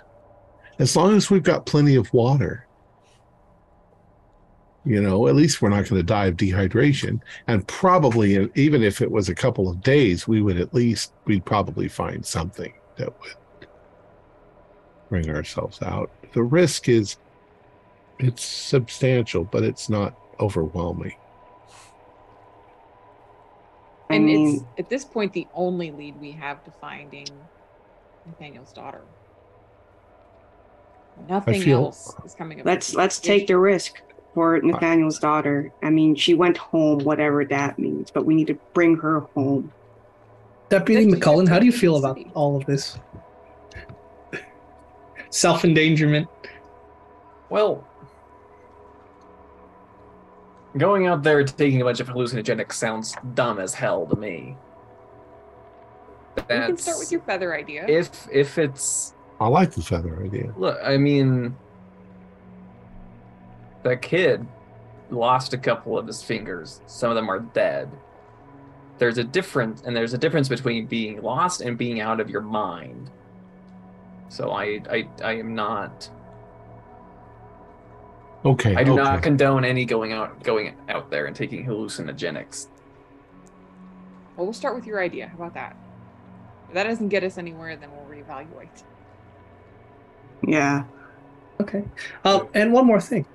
as 0.79 0.95
long 0.95 1.17
as 1.17 1.29
we've 1.29 1.43
got 1.43 1.65
plenty 1.65 1.95
of 1.95 2.13
water. 2.13 2.65
You 4.85 5.01
know, 5.01 5.27
at 5.27 5.35
least 5.35 5.61
we're 5.61 5.67
not 5.67 5.89
going 5.89 5.99
to 5.99 6.03
die 6.03 6.27
of 6.27 6.37
dehydration. 6.37 7.19
And 7.47 7.67
probably, 7.67 8.49
even 8.55 8.81
if 8.81 9.01
it 9.01 9.11
was 9.11 9.27
a 9.27 9.35
couple 9.35 9.67
of 9.67 9.81
days, 9.83 10.25
we 10.25 10.41
would 10.41 10.57
at 10.57 10.73
least, 10.73 11.11
we'd 11.25 11.43
probably 11.43 11.89
find 11.89 12.25
something 12.25 12.73
that 12.95 13.09
would 13.19 13.35
bring 15.11 15.29
ourselves 15.29 15.81
out. 15.81 16.09
The 16.31 16.41
risk 16.41 16.87
is, 16.87 17.17
it's 18.17 18.43
substantial, 18.43 19.43
but 19.43 19.61
it's 19.61 19.89
not 19.89 20.17
overwhelming. 20.39 21.13
I 24.09 24.15
and 24.15 24.25
mean, 24.25 24.55
it's 24.55 24.65
at 24.79 24.89
this 24.89 25.03
point 25.03 25.33
the 25.33 25.47
only 25.53 25.91
lead 25.91 26.19
we 26.19 26.31
have 26.31 26.63
to 26.63 26.71
finding 26.71 27.27
Nathaniel's 28.25 28.71
daughter. 28.71 29.01
Nothing 31.29 31.61
feel- 31.61 31.85
else 31.85 32.15
is 32.25 32.33
coming 32.33 32.61
up. 32.61 32.65
let's 32.65 32.95
let's 32.95 33.19
take 33.19 33.47
the 33.47 33.57
risk 33.57 34.01
for 34.33 34.61
Nathaniel's 34.61 35.19
daughter. 35.19 35.73
I 35.83 35.89
mean, 35.89 36.15
she 36.15 36.33
went 36.33 36.55
home, 36.55 36.99
whatever 36.99 37.43
that 37.45 37.77
means, 37.77 38.11
but 38.11 38.25
we 38.25 38.33
need 38.33 38.47
to 38.47 38.57
bring 38.73 38.95
her 38.97 39.19
home. 39.35 39.73
Deputy 40.69 41.03
Deputy 41.03 41.21
McCullen, 41.21 41.49
how 41.49 41.59
do 41.59 41.65
you 41.65 41.73
feel 41.73 41.97
about 41.97 42.17
all 42.33 42.55
of 42.55 42.65
this? 42.65 42.97
Self 45.31 45.65
endangerment. 45.65 46.27
Well, 47.49 47.87
going 50.77 51.07
out 51.07 51.23
there 51.23 51.43
taking 51.43 51.81
a 51.81 51.85
bunch 51.85 51.99
of 51.99 52.07
hallucinogenics 52.07 52.73
sounds 52.73 53.15
dumb 53.33 53.59
as 53.59 53.73
hell 53.73 54.05
to 54.05 54.15
me. 54.15 54.55
You 56.37 56.43
can 56.47 56.77
start 56.77 56.99
with 56.99 57.11
your 57.11 57.21
feather 57.21 57.55
idea. 57.55 57.85
if 57.87 58.27
if 58.31 58.57
it's 58.57 59.13
I 59.39 59.47
like 59.47 59.71
the 59.71 59.81
feather 59.81 60.23
idea. 60.23 60.53
look, 60.55 60.77
I 60.83 60.97
mean, 60.97 61.55
that 63.83 64.01
kid 64.01 64.45
lost 65.09 65.53
a 65.53 65.57
couple 65.57 65.97
of 65.97 66.07
his 66.07 66.21
fingers. 66.21 66.81
Some 66.85 67.09
of 67.09 67.15
them 67.15 67.29
are 67.29 67.39
dead. 67.39 67.89
There's 68.97 69.17
a 69.17 69.23
difference, 69.23 69.81
and 69.81 69.95
there's 69.95 70.13
a 70.13 70.17
difference 70.17 70.47
between 70.47 70.85
being 70.85 71.21
lost 71.21 71.61
and 71.61 71.77
being 71.77 72.01
out 72.01 72.19
of 72.19 72.29
your 72.29 72.41
mind. 72.41 73.09
So 74.31 74.51
I 74.51 74.81
I 74.89 75.07
I 75.21 75.33
am 75.33 75.53
not. 75.53 76.09
Okay. 78.45 78.75
I 78.77 78.83
do 78.83 78.93
okay. 78.93 79.03
not 79.03 79.21
condone 79.21 79.65
any 79.65 79.83
going 79.83 80.13
out 80.13 80.41
going 80.41 80.73
out 80.87 81.11
there 81.11 81.25
and 81.25 81.35
taking 81.35 81.65
hallucinogenics. 81.65 82.67
well, 84.37 84.45
we'll 84.45 84.53
start 84.53 84.73
with 84.73 84.87
your 84.87 85.01
idea. 85.01 85.27
How 85.27 85.35
about 85.35 85.53
that? 85.55 85.75
If 86.69 86.75
that 86.75 86.83
doesn't 86.83 87.09
get 87.09 87.25
us 87.25 87.37
anywhere, 87.37 87.75
then 87.75 87.89
we'll 87.91 88.05
reevaluate. 88.05 88.83
Yeah. 90.47 90.85
Okay. 91.59 91.83
Uh, 92.23 92.45
and 92.53 92.71
one 92.71 92.85
more 92.85 93.01
thing. 93.01 93.25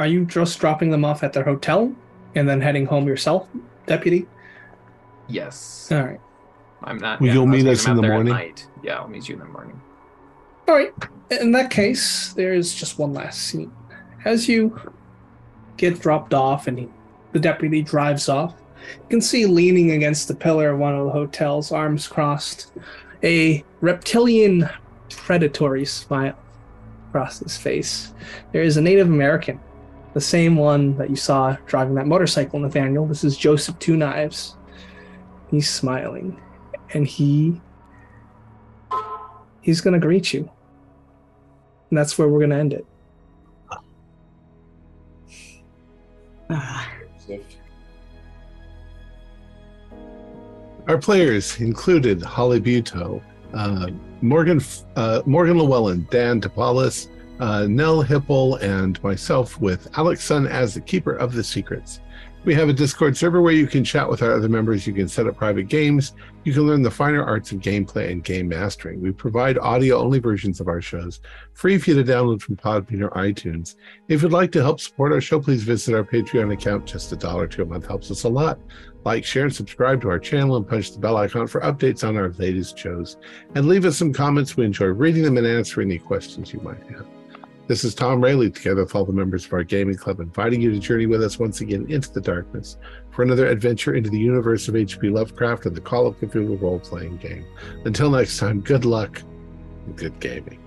Are 0.00 0.06
you 0.08 0.24
just 0.24 0.58
dropping 0.58 0.90
them 0.90 1.04
off 1.04 1.22
at 1.22 1.32
their 1.32 1.44
hotel 1.44 1.94
and 2.34 2.48
then 2.48 2.60
heading 2.60 2.86
home 2.86 3.06
yourself, 3.06 3.46
deputy? 3.86 4.26
Yes, 5.28 5.88
All 5.92 6.02
right. 6.02 6.20
I'm 6.82 6.98
not. 6.98 7.20
Will 7.20 7.28
yeah, 7.28 7.34
you 7.34 7.42
I 7.42 7.44
was 7.44 7.64
meet 7.64 7.70
us 7.70 7.86
in 7.86 7.94
the 7.94 8.02
morning? 8.02 8.32
night. 8.32 8.66
Yeah, 8.82 8.98
I'll 8.98 9.08
meet 9.08 9.28
you 9.28 9.36
in 9.36 9.40
the 9.40 9.46
morning. 9.46 9.80
All 10.70 10.76
right. 10.76 10.94
In 11.32 11.50
that 11.50 11.68
case, 11.68 12.32
there's 12.34 12.72
just 12.72 12.96
one 12.96 13.12
last 13.12 13.42
scene. 13.42 13.72
As 14.24 14.48
you 14.48 14.80
get 15.76 15.98
dropped 15.98 16.32
off 16.32 16.68
and 16.68 16.78
he, 16.78 16.88
the 17.32 17.40
deputy 17.40 17.82
drives 17.82 18.28
off, 18.28 18.54
you 18.78 19.08
can 19.08 19.20
see 19.20 19.46
leaning 19.46 19.90
against 19.90 20.28
the 20.28 20.34
pillar 20.36 20.70
of 20.70 20.78
one 20.78 20.94
of 20.94 21.06
the 21.06 21.10
hotels, 21.10 21.72
arms 21.72 22.06
crossed, 22.06 22.70
a 23.24 23.64
reptilian 23.80 24.70
predatory 25.08 25.84
smile 25.84 26.38
across 27.08 27.40
his 27.40 27.56
face. 27.56 28.14
There 28.52 28.62
is 28.62 28.76
a 28.76 28.80
Native 28.80 29.08
American, 29.08 29.58
the 30.14 30.20
same 30.20 30.54
one 30.54 30.96
that 30.98 31.10
you 31.10 31.16
saw 31.16 31.56
driving 31.66 31.96
that 31.96 32.06
motorcycle, 32.06 32.60
Nathaniel. 32.60 33.06
This 33.06 33.24
is 33.24 33.36
Joseph 33.36 33.76
Two 33.80 33.96
Knives. 33.96 34.54
He's 35.50 35.68
smiling, 35.68 36.40
and 36.94 37.08
he 37.08 37.60
he's 39.62 39.80
gonna 39.80 39.98
greet 39.98 40.32
you. 40.32 40.48
And 41.90 41.98
that's 41.98 42.16
where 42.16 42.28
we're 42.28 42.38
going 42.38 42.50
to 42.50 42.56
end 42.56 42.72
it. 42.72 42.86
Ah, 46.52 46.88
Our 50.88 50.98
players 50.98 51.60
included 51.60 52.20
Holly 52.22 52.60
Buto, 52.60 53.22
uh, 53.54 53.90
Morgan 54.22 54.60
uh, 54.96 55.22
Morgan 55.24 55.56
Llewellyn, 55.56 56.06
Dan 56.10 56.40
Topalis, 56.40 57.08
uh, 57.38 57.66
Nell 57.68 58.02
Hipple, 58.02 58.60
and 58.60 59.00
myself 59.04 59.60
with 59.60 59.86
Alex 59.96 60.24
Sun 60.24 60.48
as 60.48 60.74
the 60.74 60.80
keeper 60.80 61.14
of 61.14 61.32
the 61.32 61.44
secrets. 61.44 62.00
We 62.42 62.54
have 62.54 62.70
a 62.70 62.72
Discord 62.72 63.18
server 63.18 63.42
where 63.42 63.52
you 63.52 63.66
can 63.66 63.84
chat 63.84 64.08
with 64.08 64.22
our 64.22 64.32
other 64.32 64.48
members. 64.48 64.86
You 64.86 64.94
can 64.94 65.08
set 65.08 65.26
up 65.26 65.36
private 65.36 65.68
games. 65.68 66.14
You 66.44 66.54
can 66.54 66.62
learn 66.62 66.80
the 66.80 66.90
finer 66.90 67.22
arts 67.22 67.52
of 67.52 67.58
gameplay 67.58 68.10
and 68.10 68.24
game 68.24 68.48
mastering. 68.48 69.02
We 69.02 69.12
provide 69.12 69.58
audio 69.58 69.98
only 69.98 70.20
versions 70.20 70.58
of 70.58 70.66
our 70.66 70.80
shows, 70.80 71.20
free 71.52 71.76
for 71.76 71.90
you 71.90 72.02
to 72.02 72.12
download 72.12 72.40
from 72.40 72.56
Podbean 72.56 73.02
or 73.02 73.10
iTunes. 73.10 73.76
If 74.08 74.22
you'd 74.22 74.32
like 74.32 74.52
to 74.52 74.62
help 74.62 74.80
support 74.80 75.12
our 75.12 75.20
show, 75.20 75.38
please 75.38 75.64
visit 75.64 75.94
our 75.94 76.02
Patreon 76.02 76.50
account. 76.54 76.86
Just 76.86 77.12
a 77.12 77.16
dollar 77.16 77.46
to 77.48 77.62
a 77.62 77.66
month 77.66 77.86
helps 77.86 78.10
us 78.10 78.24
a 78.24 78.28
lot. 78.30 78.58
Like, 79.04 79.26
share, 79.26 79.44
and 79.44 79.54
subscribe 79.54 80.00
to 80.00 80.08
our 80.08 80.18
channel 80.18 80.56
and 80.56 80.66
punch 80.66 80.92
the 80.92 80.98
bell 80.98 81.18
icon 81.18 81.46
for 81.46 81.60
updates 81.60 82.08
on 82.08 82.16
our 82.16 82.30
latest 82.30 82.78
shows. 82.78 83.18
And 83.54 83.68
leave 83.68 83.84
us 83.84 83.98
some 83.98 84.14
comments. 84.14 84.56
We 84.56 84.64
enjoy 84.64 84.86
reading 84.86 85.24
them 85.24 85.36
and 85.36 85.46
answering 85.46 85.90
any 85.90 85.98
questions 85.98 86.54
you 86.54 86.60
might 86.60 86.82
have. 86.90 87.06
This 87.70 87.84
is 87.84 87.94
Tom 87.94 88.20
Rayleigh, 88.20 88.50
together 88.50 88.82
with 88.82 88.96
all 88.96 89.04
the 89.04 89.12
members 89.12 89.46
of 89.46 89.52
our 89.52 89.62
gaming 89.62 89.94
club, 89.94 90.18
inviting 90.18 90.60
you 90.60 90.72
to 90.72 90.80
journey 90.80 91.06
with 91.06 91.22
us 91.22 91.38
once 91.38 91.60
again 91.60 91.86
into 91.88 92.12
the 92.12 92.20
darkness 92.20 92.78
for 93.10 93.22
another 93.22 93.46
adventure 93.46 93.94
into 93.94 94.10
the 94.10 94.18
universe 94.18 94.66
of 94.66 94.74
H.P. 94.74 95.08
Lovecraft 95.08 95.66
and 95.66 95.76
the 95.76 95.80
Call 95.80 96.08
of 96.08 96.18
Cthulhu 96.18 96.60
role 96.60 96.80
playing 96.80 97.18
game. 97.18 97.46
Until 97.84 98.10
next 98.10 98.38
time, 98.38 98.60
good 98.60 98.84
luck 98.84 99.22
and 99.86 99.96
good 99.96 100.18
gaming. 100.18 100.58